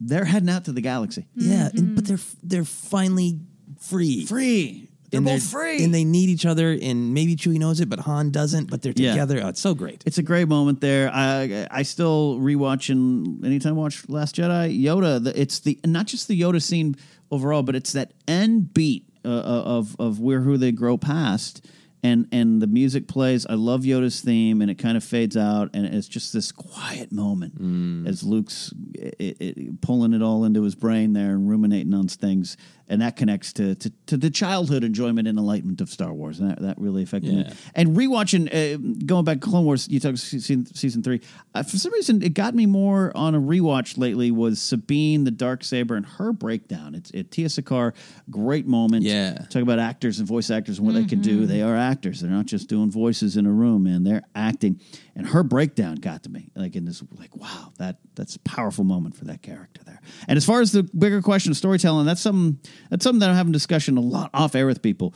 they're 0.02 0.26
heading 0.26 0.50
out 0.50 0.66
to 0.66 0.72
the 0.72 0.82
galaxy. 0.82 1.26
Yeah, 1.36 1.70
and, 1.74 1.96
but 1.96 2.06
they're 2.06 2.20
they're 2.44 2.66
finally 2.66 3.40
free. 3.80 4.26
Free. 4.26 4.90
They're 5.12 5.18
and 5.18 5.26
both 5.26 5.42
free. 5.44 5.84
and 5.84 5.92
they 5.94 6.04
need 6.04 6.30
each 6.30 6.46
other. 6.46 6.78
And 6.80 7.16
maybe 7.16 7.36
Chewie 7.36 7.58
knows 7.58 7.80
it, 7.80 7.90
but 7.90 8.00
Han 8.02 8.30
doesn't. 8.30 8.70
But 8.70 8.84
they're 8.84 8.94
Yeah. 8.96 9.12
together. 9.12 9.42
Oh, 9.44 9.48
it's 9.50 9.60
so 9.60 9.74
great. 9.74 10.04
It's 10.06 10.20
a 10.20 10.24
great 10.24 10.48
moment 10.48 10.82
there. 10.82 11.10
I 11.12 11.68
I 11.72 11.82
still 11.82 12.38
rewatching 12.40 13.44
anytime 13.44 13.74
I 13.74 13.78
watch 13.78 14.08
Last 14.08 14.36
Jedi. 14.36 14.80
Yoda, 14.82 15.24
the, 15.24 15.40
it's 15.40 15.60
the 15.60 15.80
not 15.86 16.06
just 16.06 16.28
the 16.28 16.40
Yoda 16.40 16.62
scene 16.62 16.96
overall, 17.32 17.64
but 17.64 17.76
it's 17.76 17.94
that 17.94 18.14
end 18.28 18.74
beat 18.74 19.06
uh, 19.26 19.30
of 19.30 19.96
of 20.00 20.20
where 20.20 20.42
who 20.42 20.58
they 20.58 20.72
grow 20.72 20.96
past. 20.98 21.66
And 22.02 22.28
and 22.32 22.62
the 22.62 22.68
music 22.68 23.10
plays. 23.10 23.46
I 23.46 23.56
love 23.56 23.82
Yoda's 23.82 24.22
theme, 24.22 24.62
and 24.62 24.72
it 24.72 24.76
kind 24.76 24.96
of 24.96 25.04
fades 25.04 25.36
out, 25.36 25.72
and 25.74 25.86
it's 25.86 26.08
just 26.08 26.32
this 26.32 26.50
quiet 26.54 27.12
moment 27.12 28.08
as 28.08 28.24
Luke's 28.24 28.74
it, 28.94 29.38
it, 29.42 29.82
pulling 29.82 30.14
it 30.14 30.22
all 30.22 30.46
into 30.46 30.64
his 30.64 30.76
brain 30.76 31.12
there 31.12 31.32
and 31.32 31.50
ruminating 31.50 31.94
on 31.94 32.08
things, 32.08 32.56
and 32.88 33.02
that 33.02 33.18
connects 33.18 33.52
to 33.54 33.76
to, 33.76 33.92
to 34.06 34.16
the 34.16 34.30
childhood 34.30 34.86
enjoyment 34.86 35.28
and 35.28 35.38
enlightenment 35.38 35.82
of 35.82 35.90
Star 35.90 36.14
Wars, 36.14 36.40
and 36.40 36.50
that, 36.52 36.62
that 36.62 36.80
really 36.80 37.04
affected 37.04 37.34
me. 37.34 37.54
And 37.76 37.90
rewatching, 37.98 38.48
uh, 38.48 38.78
going 39.06 39.26
back 39.26 39.42
Clone 39.42 39.66
Wars, 39.66 39.90
you 39.90 40.00
talked 40.00 40.20
season, 40.20 40.66
season 40.74 41.04
three. 41.04 41.20
Uh, 41.54 41.64
for 41.64 41.76
some 41.76 41.92
reason, 41.92 42.22
it 42.22 42.34
got 42.34 42.56
me 42.56 42.66
more 42.66 43.12
on 43.14 43.36
a 43.36 43.42
rewatch 43.42 43.98
lately. 43.98 44.32
Was 44.32 44.62
Sabine 44.62 45.26
the 45.26 45.32
dark 45.32 45.66
saber 45.66 45.96
and 45.96 46.06
her 46.06 46.32
breakdown? 46.32 46.96
It's 46.96 47.12
it, 47.12 47.30
Tiya 47.30 47.52
Sircar, 47.52 47.94
great 48.30 48.68
moment. 48.68 49.04
Yeah. 49.04 49.34
talk 49.50 49.64
about 49.64 49.80
actors 49.80 50.20
and 50.20 50.28
voice 50.28 50.50
actors 50.50 50.78
and 50.78 50.88
what 50.88 50.96
they 50.96 51.04
can 51.06 51.20
do. 51.22 51.46
They 51.46 51.62
are 51.62 51.76
actors. 51.90 52.22
They're 52.22 52.32
not 52.32 52.46
just 52.46 52.70
doing 52.70 52.92
voices 52.92 53.38
in 53.38 53.46
a 53.46 53.52
room, 53.52 53.84
man. 53.84 54.04
They're 54.04 54.24
acting. 54.36 54.80
And 55.16 55.28
her 55.28 55.44
breakdown 55.44 55.96
got 55.96 56.24
to 56.24 56.30
me, 56.30 56.52
like 56.56 56.76
in 56.76 56.86
this, 56.86 57.04
like 57.18 57.36
wow, 57.36 57.74
that 57.78 57.98
that's 58.16 58.36
a 58.36 58.40
powerful 58.40 58.84
moment 58.84 59.16
for 59.16 59.26
that 59.26 59.42
character 59.42 59.84
there. 59.84 60.02
And 60.28 60.38
as 60.38 60.46
far 60.46 60.62
as 60.62 60.72
the 60.72 60.84
bigger 60.84 61.22
question 61.22 61.52
of 61.52 61.58
storytelling, 61.58 62.06
that's 62.06 62.22
something 62.22 62.60
that's 62.90 63.04
something 63.04 63.20
that 63.20 63.30
I'm 63.30 63.36
having 63.36 63.52
discussion 63.52 63.98
a 63.98 64.02
lot 64.02 64.30
off 64.34 64.56
air 64.56 64.66
with 64.66 64.82
people 64.82 65.14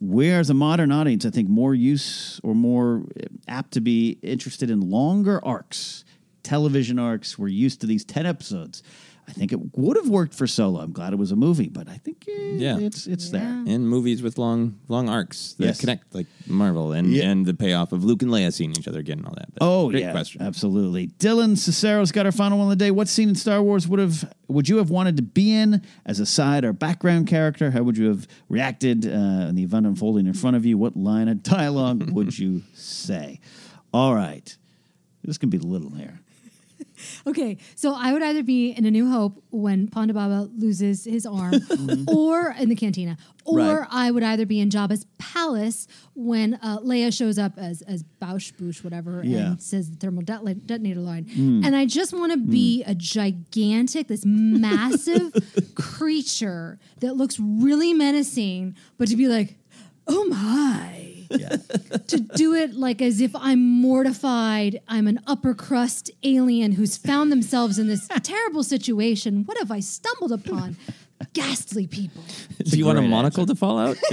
where 0.00 0.40
as 0.40 0.50
a 0.50 0.54
modern 0.54 0.92
audience, 0.92 1.24
I 1.24 1.30
think 1.30 1.48
more 1.48 1.74
use 1.74 2.40
or 2.42 2.54
more 2.54 3.04
eh, 3.18 3.26
apt 3.48 3.72
to 3.72 3.80
be 3.80 4.18
interested 4.22 4.70
in 4.70 4.90
longer 4.90 5.44
arcs, 5.44 6.04
television 6.42 6.98
arcs. 6.98 7.38
We're 7.38 7.48
used 7.48 7.80
to 7.80 7.86
these 7.86 8.04
10 8.04 8.26
episodes. 8.26 8.82
I 9.26 9.32
think 9.32 9.52
it 9.52 9.76
would 9.76 9.96
have 9.96 10.08
worked 10.08 10.34
for 10.34 10.46
Solo. 10.46 10.80
I'm 10.80 10.92
glad 10.92 11.12
it 11.12 11.16
was 11.16 11.32
a 11.32 11.36
movie, 11.36 11.68
but 11.68 11.88
I 11.88 11.96
think 11.96 12.26
eh, 12.28 12.56
Yeah. 12.58 12.78
it's 12.78 13.06
it's 13.06 13.30
there. 13.30 13.42
And 13.66 13.88
movies 13.88 14.22
with 14.22 14.36
long 14.38 14.78
long 14.88 15.08
arcs 15.08 15.54
that 15.58 15.64
Yes. 15.64 15.80
connect, 15.80 16.14
like 16.14 16.26
Marvel, 16.46 16.92
and 16.92 17.10
Yeah. 17.12 17.30
and 17.30 17.46
the 17.46 17.54
payoff 17.54 17.92
of 17.92 18.04
Luke 18.04 18.22
and 18.22 18.30
Leia 18.30 18.52
seeing 18.52 18.72
each 18.72 18.86
other 18.86 18.98
again 19.00 19.18
and 19.18 19.26
all 19.26 19.34
that. 19.36 19.48
But 19.54 19.64
Oh 19.64 19.88
great 19.90 20.02
yeah, 20.02 20.12
question. 20.12 20.42
absolutely. 20.42 21.08
Dylan 21.18 21.56
Cicero's 21.56 22.12
got 22.12 22.26
our 22.26 22.32
final 22.32 22.58
one 22.58 22.66
of 22.70 22.78
the 22.78 22.84
day. 22.84 22.90
What 22.90 23.08
scene 23.08 23.30
in 23.30 23.34
Star 23.34 23.62
Wars 23.62 23.88
would 23.88 23.98
have 24.00 24.30
would 24.48 24.68
you 24.68 24.76
have 24.76 24.90
wanted 24.90 25.16
to 25.16 25.22
be 25.22 25.52
in 25.54 25.80
as 26.04 26.20
a 26.20 26.26
side 26.26 26.64
or 26.64 26.72
background 26.74 27.26
character? 27.26 27.70
How 27.70 27.82
would 27.82 27.96
you 27.96 28.08
have 28.08 28.28
reacted 28.50 29.06
uh, 29.06 29.48
in 29.48 29.54
the 29.54 29.62
event 29.62 29.86
unfolding 29.86 30.26
in 30.26 30.34
front 30.34 30.56
of 30.56 30.66
you? 30.66 30.76
What 30.76 30.96
line 30.96 31.28
of 31.28 31.42
dialogue 31.42 32.10
would 32.10 32.38
you 32.38 32.62
say? 32.74 33.40
All 33.92 34.14
right, 34.14 34.54
this 35.24 35.38
can 35.38 35.48
be 35.48 35.58
little 35.58 35.90
here. 35.90 36.20
Okay, 37.26 37.58
so 37.74 37.94
I 37.94 38.12
would 38.12 38.22
either 38.22 38.42
be 38.42 38.70
in 38.70 38.84
A 38.86 38.90
New 38.90 39.10
Hope 39.10 39.42
when 39.50 39.88
Ponda 39.88 40.12
Baba 40.14 40.48
loses 40.56 41.04
his 41.04 41.26
arm, 41.26 41.54
or 42.08 42.54
in 42.58 42.68
the 42.68 42.76
cantina, 42.76 43.16
or 43.44 43.58
Right. 43.58 43.88
I 43.90 44.10
would 44.10 44.22
either 44.22 44.46
be 44.46 44.60
in 44.60 44.68
Jabba's 44.70 45.06
palace 45.18 45.86
when 46.14 46.54
uh, 46.62 46.78
Leia 46.80 47.12
shows 47.16 47.38
up 47.38 47.52
as 47.58 47.82
as 47.82 48.04
Bausch 48.22 48.52
Boosh, 48.54 48.84
whatever, 48.84 49.22
Yeah. 49.24 49.38
and 49.52 49.62
says 49.62 49.90
the 49.90 49.96
thermal 49.96 50.22
det- 50.22 50.66
detonator 50.66 51.00
line. 51.00 51.24
Mm. 51.24 51.64
And 51.66 51.74
I 51.76 51.86
just 51.86 52.12
want 52.12 52.32
to 52.32 52.38
be 52.38 52.82
a 52.84 52.94
gigantic, 52.94 54.08
this 54.08 54.24
massive 54.26 55.32
creature 55.74 56.78
that 57.00 57.16
looks 57.16 57.38
really 57.40 57.92
menacing, 57.94 58.76
but 58.98 59.08
to 59.08 59.16
be 59.16 59.28
like, 59.28 59.56
oh 60.06 60.24
my. 60.26 61.13
to 62.06 62.18
do 62.18 62.54
it 62.54 62.74
like 62.74 63.00
as 63.02 63.20
if 63.20 63.34
I'm 63.34 63.60
mortified, 63.60 64.80
I'm 64.88 65.06
an 65.06 65.20
upper 65.26 65.54
crust 65.54 66.10
alien 66.22 66.72
who's 66.72 66.96
found 66.96 67.30
themselves 67.30 67.78
in 67.78 67.88
this 67.88 68.08
terrible 68.22 68.62
situation. 68.62 69.44
What 69.44 69.58
have 69.58 69.70
I 69.70 69.80
stumbled 69.80 70.32
upon? 70.32 70.76
Ghastly 71.32 71.86
people. 71.86 72.22
Do 72.64 72.76
you 72.78 72.84
want 72.86 72.98
a 72.98 73.02
monocle 73.02 73.46
to 73.46 73.54
fall 73.54 73.78
out? 73.78 73.96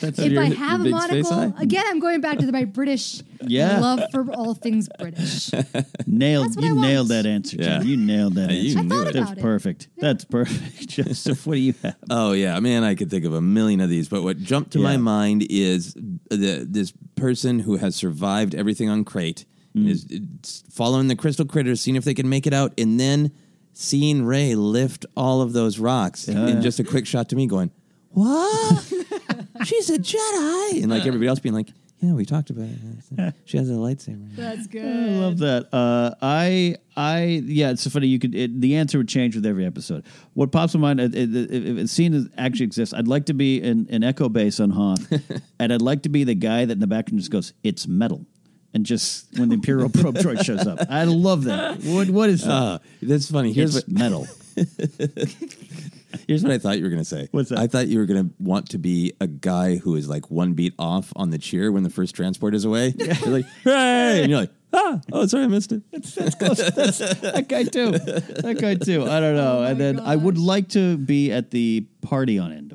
That's 0.00 0.18
if 0.18 0.32
your- 0.32 0.42
I 0.42 0.46
your 0.46 0.56
have 0.56 0.80
a 0.84 0.88
monocle, 0.88 1.54
again, 1.58 1.84
I'm 1.86 1.98
going 2.00 2.20
back 2.20 2.38
to 2.38 2.46
the, 2.46 2.52
my 2.52 2.64
British 2.64 3.22
Yeah. 3.42 3.80
love 3.80 4.00
for 4.12 4.30
all 4.32 4.54
things 4.54 4.88
British. 4.98 5.50
Nailed 6.06 6.56
you 6.56 6.68
I 6.70 6.72
want. 6.72 6.80
nailed 6.80 7.08
that 7.08 7.26
answer, 7.26 7.56
Jen. 7.56 7.82
Yeah. 7.82 7.82
You 7.82 7.96
nailed 7.96 8.34
that 8.34 8.50
Yeah, 8.50 8.56
you 8.56 8.78
answer. 8.78 8.94
I 8.94 8.96
thought 8.96 9.04
That's 9.12 9.16
about 9.30 9.38
it. 9.38 9.42
perfect. 9.42 9.88
That's 9.98 10.24
perfect. 10.24 10.88
Joseph, 10.88 11.46
what 11.46 11.54
do 11.54 11.60
you 11.60 11.74
have? 11.82 11.96
Oh 12.10 12.32
yeah, 12.32 12.58
man, 12.60 12.84
I 12.84 12.94
could 12.94 13.10
think 13.10 13.24
of 13.24 13.32
a 13.34 13.40
million 13.40 13.80
of 13.80 13.88
these, 13.88 14.08
but 14.08 14.22
what 14.22 14.38
jumped 14.38 14.72
to 14.72 14.78
my 14.78 14.96
mind 14.96 15.46
is 15.48 15.94
the, 15.94 16.66
this 16.68 16.92
person 17.16 17.58
who 17.60 17.76
has 17.76 17.94
survived 17.96 18.54
everything 18.54 18.88
on 18.88 19.04
Crait 19.04 19.44
Mm. 19.76 19.88
is 19.88 20.04
is 20.10 20.64
following 20.72 21.06
the 21.06 21.14
crystal 21.14 21.44
critters, 21.46 21.80
seeing 21.80 21.94
if 21.94 22.02
they 22.02 22.12
can 22.12 22.28
make 22.28 22.44
it 22.48 22.52
out, 22.52 22.72
and 22.76 22.98
then 22.98 23.30
seeing 23.80 24.24
Rey 24.26 24.54
lift 24.54 25.06
all 25.16 25.40
of 25.40 25.52
those 25.54 25.78
rocks, 25.78 26.28
Yeah. 26.28 26.46
and 26.46 26.62
just 26.62 26.78
a 26.78 26.84
quick 26.84 27.06
shot 27.06 27.28
to 27.30 27.36
me 27.36 27.46
going, 27.46 27.70
"What? 28.10 28.84
She's 29.64 29.88
a 29.90 29.98
Jedi," 29.98 30.82
and 30.82 30.90
like 30.90 31.06
everybody 31.06 31.26
else 31.28 31.38
being 31.40 31.54
like, 31.54 31.68
"Yeah, 32.00 32.12
we 32.12 32.24
talked 32.26 32.50
about 32.50 32.68
it. 32.68 33.34
She 33.46 33.56
has 33.56 33.70
a 33.70 33.74
lightsaber." 33.74 34.36
That's 34.36 34.66
good. 34.66 34.84
I 34.84 35.20
love 35.20 35.38
that. 35.38 35.68
Uh, 35.72 36.14
I, 36.20 36.76
I, 36.96 37.24
yeah, 37.44 37.70
it's 37.70 37.82
so 37.82 37.90
funny. 37.90 38.06
You 38.06 38.18
could 38.18 38.34
it, 38.34 38.60
the 38.60 38.76
answer 38.76 38.98
would 38.98 39.08
change 39.08 39.34
with 39.34 39.46
every 39.46 39.64
episode. 39.64 40.04
What 40.34 40.52
pops 40.52 40.74
in 40.74 40.80
mind 40.82 41.00
it, 41.00 41.14
it, 41.14 41.34
it, 41.34 41.50
if 41.66 41.76
a 41.78 41.88
scene 41.88 42.12
is- 42.14 42.28
actually 42.36 42.66
exists, 42.66 42.94
I'd 42.94 43.08
like 43.08 43.26
to 43.26 43.34
be 43.34 43.60
an, 43.62 43.86
an 43.90 44.02
echo 44.04 44.28
base 44.28 44.60
on 44.60 44.70
Hoth, 44.70 45.10
and 45.58 45.72
I'd 45.72 45.82
like 45.82 46.02
to 46.02 46.08
be 46.10 46.24
the 46.24 46.34
guy 46.34 46.64
that 46.66 46.72
in 46.74 46.80
the 46.80 46.86
background 46.86 47.18
just 47.20 47.30
goes, 47.30 47.52
"It's 47.62 47.86
metal," 47.88 48.26
and 48.74 48.84
just 48.86 49.26
when 49.38 49.48
the 49.48 49.54
Imperial 49.54 49.88
probe 49.90 50.16
droid 50.16 50.44
shows 50.44 50.66
up, 50.66 50.78
I 50.88 51.04
love 51.04 51.44
that. 51.44 51.82
What, 51.82 52.10
what 52.10 52.30
is 52.30 52.44
that? 52.44 52.50
Uh, 52.50 52.78
that's 53.02 53.30
funny. 53.30 53.52
Here's 53.52 53.76
It's 53.76 53.88
what 53.88 53.98
metal. 53.98 54.26
Here's 56.26 56.42
what 56.42 56.52
I 56.52 56.58
thought 56.58 56.76
you 56.78 56.84
were 56.84 56.90
going 56.90 57.02
to 57.02 57.04
say. 57.08 57.28
What's 57.30 57.50
that? 57.50 57.58
I 57.58 57.66
thought 57.66 57.86
you 57.88 57.98
were 57.98 58.06
going 58.06 58.28
to 58.28 58.34
want 58.38 58.70
to 58.70 58.78
be 58.78 59.12
a 59.20 59.26
guy 59.26 59.76
who 59.76 59.94
is 59.96 60.08
like 60.08 60.30
one 60.30 60.54
beat 60.54 60.74
off 60.78 61.12
on 61.16 61.30
the 61.30 61.38
cheer 61.38 61.70
when 61.70 61.82
the 61.82 61.90
first 61.90 62.14
transport 62.14 62.54
is 62.54 62.64
away. 62.64 62.94
You're 62.98 63.30
like, 63.30 63.46
hey! 63.64 64.22
And 64.22 64.30
you're 64.30 64.40
like, 64.40 64.50
ah, 64.72 65.00
oh, 65.12 65.26
sorry, 65.26 65.44
I 65.44 65.46
missed 65.46 65.72
it. 65.72 65.82
That's 65.92 66.34
close. 66.34 66.58
That's 66.74 66.98
that 66.98 67.46
guy 67.48 67.64
too. 67.64 67.92
That 67.92 68.58
guy 68.60 68.74
too. 68.74 69.04
I 69.04 69.20
don't 69.20 69.36
know. 69.36 69.62
and 69.62 69.80
then 69.80 70.00
I 70.00 70.16
would 70.16 70.38
like 70.38 70.68
to 70.70 70.96
be 70.96 71.32
at 71.32 71.50
the 71.50 71.86
party 72.02 72.38
on 72.38 72.52
Endor. 72.52 72.69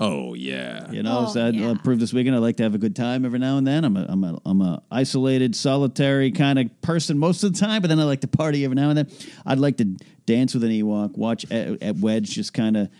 Oh 0.00 0.34
yeah. 0.34 0.90
You 0.92 1.02
know, 1.02 1.26
Oh, 1.26 1.32
so 1.32 1.46
I'd 1.48 1.54
yeah. 1.56 1.70
uh, 1.70 1.74
prove 1.82 1.98
this 1.98 2.12
weekend. 2.12 2.36
I 2.36 2.38
like 2.38 2.56
to 2.58 2.62
have 2.62 2.74
a 2.74 2.78
good 2.78 2.94
time 2.94 3.24
every 3.24 3.40
now 3.40 3.56
and 3.58 3.66
then. 3.66 3.84
I'm 3.84 3.96
a, 3.96 4.06
I'm 4.08 4.22
a, 4.24 4.38
I'm 4.46 4.60
a 4.60 4.82
isolated, 4.92 5.56
solitary 5.56 6.30
kind 6.30 6.58
of 6.58 6.80
person 6.82 7.18
most 7.18 7.42
of 7.42 7.52
the 7.52 7.58
time, 7.58 7.82
but 7.82 7.88
then 7.88 7.98
I 7.98 8.04
like 8.04 8.20
to 8.20 8.28
party 8.28 8.64
every 8.64 8.76
now 8.76 8.90
and 8.90 8.98
then. 8.98 9.08
I'd 9.44 9.58
like 9.58 9.76
to 9.78 9.96
dance 10.24 10.54
with 10.54 10.62
an 10.62 10.70
Ewok, 10.70 11.16
watch 11.18 11.50
at, 11.50 11.82
at 11.82 11.96
Wedge, 11.96 12.30
just 12.30 12.54
kind 12.54 12.76
of, 12.76 12.90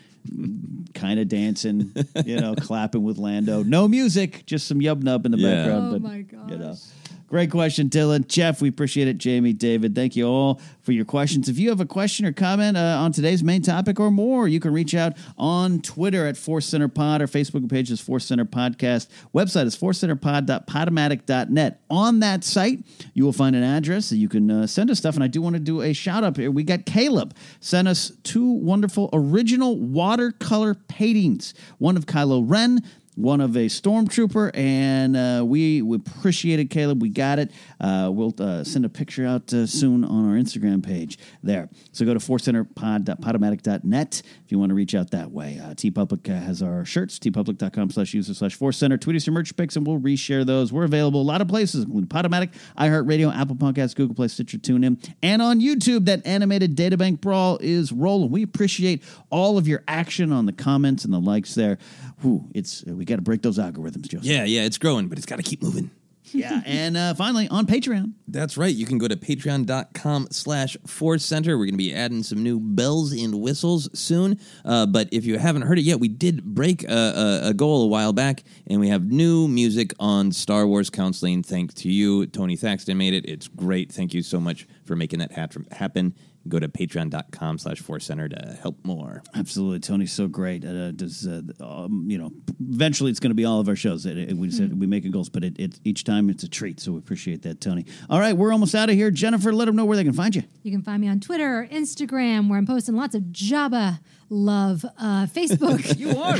kind 0.93 1.19
of 1.21 1.29
dancing, 1.29 1.93
you 2.25 2.41
know, 2.41 2.53
clapping 2.59 3.03
with 3.03 3.17
Lando. 3.17 3.63
No 3.63 3.87
music, 3.87 4.45
just 4.45 4.67
some 4.67 4.79
yub 4.79 5.01
nub 5.01 5.25
in 5.25 5.31
the 5.31 5.37
Yeah. 5.37 5.55
background. 5.55 5.87
Oh 5.87 5.91
but 5.93 6.01
my 6.01 6.15
you 6.17 6.57
know, 6.57 6.67
gosh. 6.71 6.79
Great 7.29 7.51
question, 7.51 7.89
Dylan. 7.89 8.27
Jeff, 8.27 8.59
we 8.59 8.69
appreciate 8.69 9.07
it. 9.07 9.19
Jamie, 9.19 9.53
David, 9.53 9.93
thank 9.93 10.15
you 10.15 10.25
all 10.25 10.59
for 10.81 10.93
your 10.93 11.05
questions. 11.05 11.47
If 11.47 11.59
you 11.59 11.69
have 11.69 11.79
a 11.79 11.85
question 11.85 12.25
or 12.25 12.33
comment 12.33 12.75
uh, 12.75 12.97
on 12.99 13.11
today's 13.11 13.43
main 13.43 13.61
topic 13.61 13.99
or 13.99 14.09
more, 14.09 14.47
you 14.47 14.59
can 14.59 14.73
reach 14.73 14.95
out 14.95 15.13
on 15.37 15.79
Twitter 15.81 16.25
at 16.25 16.37
Force 16.37 16.65
Center 16.65 16.87
Pod. 16.87 17.21
Our 17.21 17.27
Facebook 17.27 17.69
page 17.69 17.91
is 17.91 18.01
Force 18.01 18.25
Center 18.25 18.45
Podcast. 18.45 19.09
Website 19.31 19.67
is 19.67 19.77
forcecenterpod.podomatic.net. 19.77 21.81
On 21.91 22.19
that 22.21 22.43
site, 22.43 22.79
you 23.13 23.25
will 23.25 23.31
find 23.31 23.55
an 23.55 23.61
address 23.61 24.09
that 24.09 24.17
you 24.17 24.27
can 24.27 24.49
uh, 24.49 24.65
send 24.65 24.89
us 24.89 24.97
stuff. 24.97 25.13
And 25.13 25.23
I 25.23 25.27
do 25.27 25.39
want 25.39 25.53
to 25.53 25.59
do 25.59 25.81
a 25.81 25.93
shout 25.93 26.23
out 26.23 26.35
here. 26.35 26.49
We 26.49 26.63
got 26.63 26.87
Caleb 26.87 27.35
sent 27.59 27.87
us 27.87 28.11
two 28.23 28.53
wonderful 28.53 29.11
original 29.13 29.77
watercolor 29.77 30.73
paintings. 30.73 31.53
One 31.77 31.95
of 31.95 32.07
Kylo 32.07 32.43
Ren, 32.43 32.81
one 33.19 33.41
of 33.41 33.57
a 33.57 33.65
stormtrooper, 33.65 34.51
and 34.53 35.17
uh, 35.17 35.43
we, 35.45 35.81
we 35.81 35.97
it, 35.97 36.69
Caleb. 36.69 37.01
We 37.01 37.09
got 37.09 37.37
it. 37.37 37.51
Uh, 37.79 38.09
we'll 38.13 38.33
uh, 38.39 38.63
send 38.63 38.85
a 38.85 38.89
picture 38.89 39.25
out 39.25 39.53
uh, 39.53 39.67
soon 39.67 40.05
on 40.05 40.29
our 40.29 40.35
Instagram 40.35 40.81
page 40.81 41.19
there. 41.43 41.67
So 41.91 42.05
go 42.05 42.13
to 42.13 42.19
forcecenterpod.podomatic.net 42.19 44.21
if 44.45 44.51
you 44.51 44.57
want 44.57 44.69
to 44.69 44.73
reach 44.73 44.95
out 44.95 45.11
that 45.11 45.31
way. 45.31 45.59
Uh, 45.61 45.73
TeePublic 45.73 46.29
uh, 46.29 46.45
has 46.45 46.63
our 46.63 46.85
shirts, 46.85 47.19
teepublic.com 47.19 47.91
slash 47.91 48.13
user 48.13 48.33
slash 48.33 48.55
force 48.55 48.77
center. 48.77 48.97
Tweet 48.97 49.17
us 49.17 49.27
your 49.27 49.33
merch 49.33 49.53
picks, 49.55 49.75
and 49.75 49.85
we'll 49.85 49.99
reshare 49.99 50.45
those. 50.45 50.71
We're 50.71 50.85
available 50.85 51.21
a 51.21 51.23
lot 51.23 51.41
of 51.41 51.49
places, 51.49 51.83
including 51.83 52.07
Podomatic, 52.07 52.53
iHeartRadio, 52.77 53.35
Apple 53.35 53.57
Podcasts, 53.57 53.95
Google 53.95 54.15
Play, 54.15 54.29
Stitcher, 54.29 54.57
TuneIn, 54.57 55.13
and 55.21 55.41
on 55.41 55.59
YouTube. 55.59 56.05
That 56.05 56.25
animated 56.25 56.77
databank 56.77 57.19
brawl 57.19 57.57
is 57.61 57.91
rolling. 57.91 58.31
We 58.31 58.43
appreciate 58.43 59.03
all 59.29 59.57
of 59.57 59.67
your 59.67 59.83
action 59.89 60.31
on 60.31 60.45
the 60.45 60.53
comments 60.53 61.03
and 61.03 61.13
the 61.13 61.19
likes 61.19 61.55
there. 61.55 61.77
Whew, 62.21 62.49
it's 62.53 62.85
we 62.85 63.08
got 63.09 63.17
to 63.17 63.21
break 63.21 63.41
those 63.41 63.57
algorithms, 63.57 64.07
Joseph. 64.07 64.25
Yeah, 64.25 64.45
yeah, 64.45 64.61
it's 64.61 64.77
growing, 64.77 65.07
but 65.07 65.17
it's 65.17 65.27
got 65.27 65.37
to 65.37 65.43
keep 65.43 65.61
moving. 65.61 65.91
yeah, 66.31 66.61
and 66.65 66.95
uh, 66.95 67.13
finally 67.15 67.47
on 67.49 67.65
Patreon. 67.65 68.13
That's 68.27 68.55
right. 68.55 68.73
You 68.73 68.85
can 68.85 68.99
go 68.99 69.07
to 69.07 69.15
patreon.com 69.15 70.27
slash 70.31 70.77
force 70.85 71.25
center. 71.25 71.57
We're 71.57 71.65
going 71.65 71.73
to 71.73 71.77
be 71.77 71.93
adding 71.93 72.21
some 72.21 72.43
new 72.43 72.59
bells 72.59 73.11
and 73.13 73.41
whistles 73.41 73.89
soon. 73.97 74.39
Uh, 74.63 74.85
but 74.85 75.09
if 75.11 75.25
you 75.25 75.39
haven't 75.39 75.63
heard 75.63 75.79
it 75.79 75.83
yet, 75.83 75.99
we 75.99 76.07
did 76.07 76.43
break 76.43 76.83
a, 76.83 76.93
a, 77.43 77.49
a 77.49 77.53
goal 77.53 77.83
a 77.83 77.87
while 77.87 78.13
back, 78.13 78.43
and 78.67 78.79
we 78.79 78.89
have 78.89 79.05
new 79.11 79.47
music 79.47 79.93
on 79.99 80.31
Star 80.31 80.67
Wars 80.67 80.89
counseling. 80.91 81.41
Thanks 81.41 81.73
to 81.75 81.89
you. 81.89 82.27
Tony 82.27 82.55
Thaxton 82.55 82.97
made 82.97 83.13
it. 83.13 83.25
It's 83.25 83.47
great. 83.47 83.91
Thank 83.91 84.13
you 84.13 84.21
so 84.21 84.39
much 84.39 84.67
for 84.85 84.95
making 84.95 85.19
that 85.19 85.31
hat- 85.31 85.55
happen. 85.71 86.13
Go 86.49 86.59
to 86.59 86.67
patreon.com 86.67 87.57
slash 87.59 87.79
force 87.79 88.05
center 88.05 88.27
to 88.27 88.57
help 88.61 88.77
more. 88.83 89.21
Absolutely, 89.35 89.79
Tony's 89.79 90.11
so 90.11 90.27
great. 90.27 90.65
Uh, 90.65 90.91
does 90.91 91.27
uh, 91.27 91.41
um, 91.59 92.05
you 92.09 92.17
know? 92.17 92.31
Eventually, 92.69 93.11
it's 93.11 93.19
going 93.19 93.31
to 93.31 93.35
be 93.35 93.45
all 93.45 93.59
of 93.59 93.67
our 93.69 93.75
shows. 93.75 94.05
It, 94.05 94.17
it- 94.17 94.35
we 94.39 94.49
said 94.51 94.79
we 94.79 94.87
make 94.87 95.05
it 95.05 95.11
goals, 95.11 95.29
but 95.29 95.43
it, 95.43 95.59
it 95.59 95.79
each 95.83 96.03
time 96.05 96.29
it's 96.29 96.43
a 96.43 96.47
treat. 96.49 96.79
So 96.79 96.93
we 96.93 96.99
appreciate 96.99 97.41
that, 97.43 97.59
Tony. 97.61 97.85
All 98.09 98.19
right, 98.19 98.35
we're 98.35 98.51
almost 98.51 98.73
out 98.73 98.89
of 98.89 98.95
here. 98.95 99.11
Jennifer, 99.11 99.51
let 99.53 99.65
them 99.65 99.75
know 99.75 99.85
where 99.85 99.97
they 99.97 100.03
can 100.03 100.13
find 100.13 100.35
you. 100.35 100.43
You 100.63 100.71
can 100.71 100.81
find 100.81 101.01
me 101.01 101.07
on 101.07 101.19
Twitter 101.19 101.59
or 101.61 101.67
Instagram 101.67 102.49
where 102.49 102.57
I'm 102.57 102.65
posting 102.65 102.95
lots 102.95 103.15
of 103.15 103.23
Jabba 103.23 103.99
love. 104.29 104.85
Uh, 104.97 105.25
Facebook. 105.27 105.97
you 105.97 106.09
are. 106.11 106.35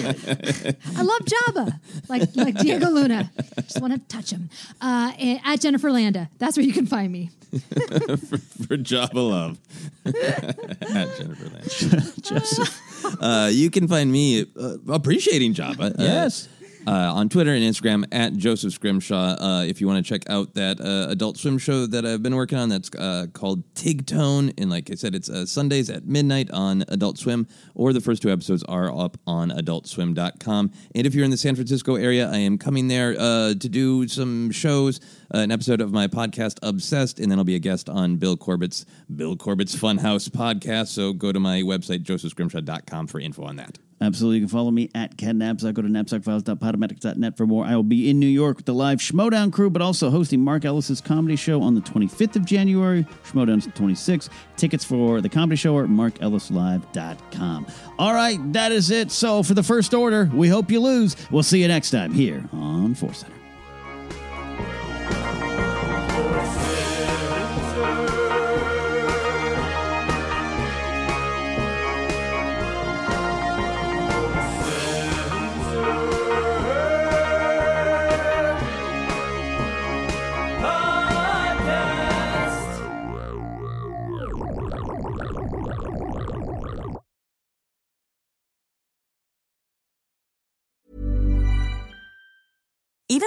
I 0.98 1.02
love 1.02 1.22
Jabba, 1.22 1.80
like 2.08 2.36
like 2.36 2.58
Diego 2.60 2.90
Luna. 2.90 3.32
Just 3.62 3.82
want 3.82 3.94
to 3.94 4.00
touch 4.16 4.32
him. 4.32 4.50
Uh, 4.82 5.12
at 5.44 5.58
Jennifer 5.60 5.92
Landa. 5.92 6.30
That's 6.38 6.56
where 6.58 6.66
you 6.66 6.74
can 6.74 6.86
find 6.86 7.12
me. 7.12 7.30
for, 7.60 8.38
for 8.38 8.78
Jabba 8.78 9.14
Love. 9.16 9.58
At 10.06 10.14
Jennifer 11.18 11.50
Landa. 11.50 12.12
Joseph. 12.22 12.82
Uh, 13.22 13.50
you 13.52 13.70
can 13.70 13.88
find 13.88 14.12
me 14.12 14.46
uh, 14.60 14.78
appreciating 14.90 15.54
Jabba. 15.54 15.92
uh, 15.92 16.04
Yes. 16.04 16.48
Uh, 16.90 17.14
on 17.14 17.30
Twitter 17.30 17.54
and 17.54 17.64
Instagram 17.64 18.04
at 18.12 18.36
Joseph 18.36 18.74
Scrimshaw. 18.74 19.36
Uh, 19.40 19.64
if 19.64 19.80
you 19.80 19.88
want 19.88 20.04
to 20.04 20.10
check 20.10 20.28
out 20.28 20.56
that 20.56 20.82
uh, 20.82 21.12
Adult 21.12 21.38
Swim 21.38 21.60
show 21.60 21.86
that 21.86 22.04
I've 22.04 22.24
been 22.24 22.36
working 22.36 22.58
on, 22.58 22.70
that's 22.70 22.90
uh, 22.96 23.28
called 23.32 23.64
Tigtone. 23.76 24.56
And 24.58 24.72
like 24.72 24.90
I 24.90 24.96
said, 24.96 25.14
it's 25.14 25.30
uh, 25.30 25.46
Sundays 25.46 25.92
at 25.92 26.08
midnight 26.08 26.50
on 26.50 26.84
Adult 26.88 27.20
Swim, 27.20 27.46
or 27.76 27.94
the 27.94 28.02
first 28.02 28.24
two 28.24 28.32
episodes 28.32 28.64
are 28.64 28.92
up 28.92 29.20
on 29.28 29.52
adultswim.com. 29.52 30.72
And 30.96 31.06
if 31.06 31.14
you're 31.14 31.26
in 31.26 31.30
the 31.30 31.38
San 31.38 31.54
Francisco 31.54 31.94
area, 31.94 32.28
I 32.28 32.38
am 32.38 32.58
coming 32.58 32.88
there 32.88 33.16
uh, 33.20 33.54
to 33.54 33.70
do 33.70 34.08
some 34.08 34.50
shows, 34.50 35.00
an 35.30 35.52
episode 35.52 35.82
of 35.82 35.92
my 35.92 36.08
podcast, 36.08 36.58
Obsessed, 36.64 37.20
and 37.20 37.32
then 37.32 37.38
I'll 37.38 37.46
be 37.46 37.54
a 37.54 37.60
guest 37.60 37.88
on 37.88 38.16
Bill 38.16 38.36
Corbett's 38.36 38.88
Bill 39.16 39.38
Corbett's 39.38 39.76
Funhouse 39.76 40.28
podcast. 40.28 40.88
So 40.88 41.14
go 41.14 41.32
to 41.32 41.40
my 41.40 41.62
website, 41.62 42.02
josephscrimshaw.com, 42.02 43.06
for 43.06 43.20
info 43.20 43.44
on 43.44 43.58
that. 43.58 43.78
Absolutely. 44.02 44.38
You 44.38 44.44
can 44.44 44.50
follow 44.50 44.72
me 44.72 44.90
at 44.96 45.18
Ken 45.18 45.38
Napzok. 45.40 45.74
Go 45.74 45.82
to 45.82 45.88
napzokfiles.podomatic.net 45.88 47.36
for 47.38 47.46
more. 47.46 47.66
I 47.66 47.76
will 47.76 47.84
be 47.84 48.10
in 48.10 48.20
New 48.20 48.28
York 48.28 48.58
with 48.58 48.66
the 48.66 48.74
live 48.74 49.00
Schmoedown 49.00 49.52
crew, 49.52 49.70
but 49.70 49.82
also 49.82 50.10
hosting 50.10 50.42
Mark 50.42 50.64
Ellis's 50.66 51.02
comedy 51.02 51.36
show 51.36 51.62
on 51.62 51.76
the 51.76 51.82
25th 51.82 52.36
of 52.38 52.46
January. 52.46 53.06
Schmoedown's 53.26 53.66
the 53.66 53.72
26th. 53.72 54.30
Tickets 54.56 54.86
for 54.86 55.22
the 55.22 55.30
comedy 55.30 55.58
show 55.58 55.76
are 55.76 55.84
at 55.84 55.90
markellislive.com. 55.90 57.68
All 57.98 58.14
right, 58.14 58.54
that 58.54 58.72
is 58.72 58.90
it. 58.92 59.12
So 59.12 59.44
for 59.44 59.54
the 59.54 59.64
first 59.64 59.94
order, 59.94 60.30
we 60.34 60.48
hope 60.48 60.72
you 60.72 60.80
lose. 60.80 61.16
We'll 61.30 61.44
see 61.44 61.62
you 61.62 61.68
next 61.68 61.92
time 61.92 62.14
here 62.14 62.44
on 62.54 62.96
Force 62.96 63.20
Center. 63.20 63.39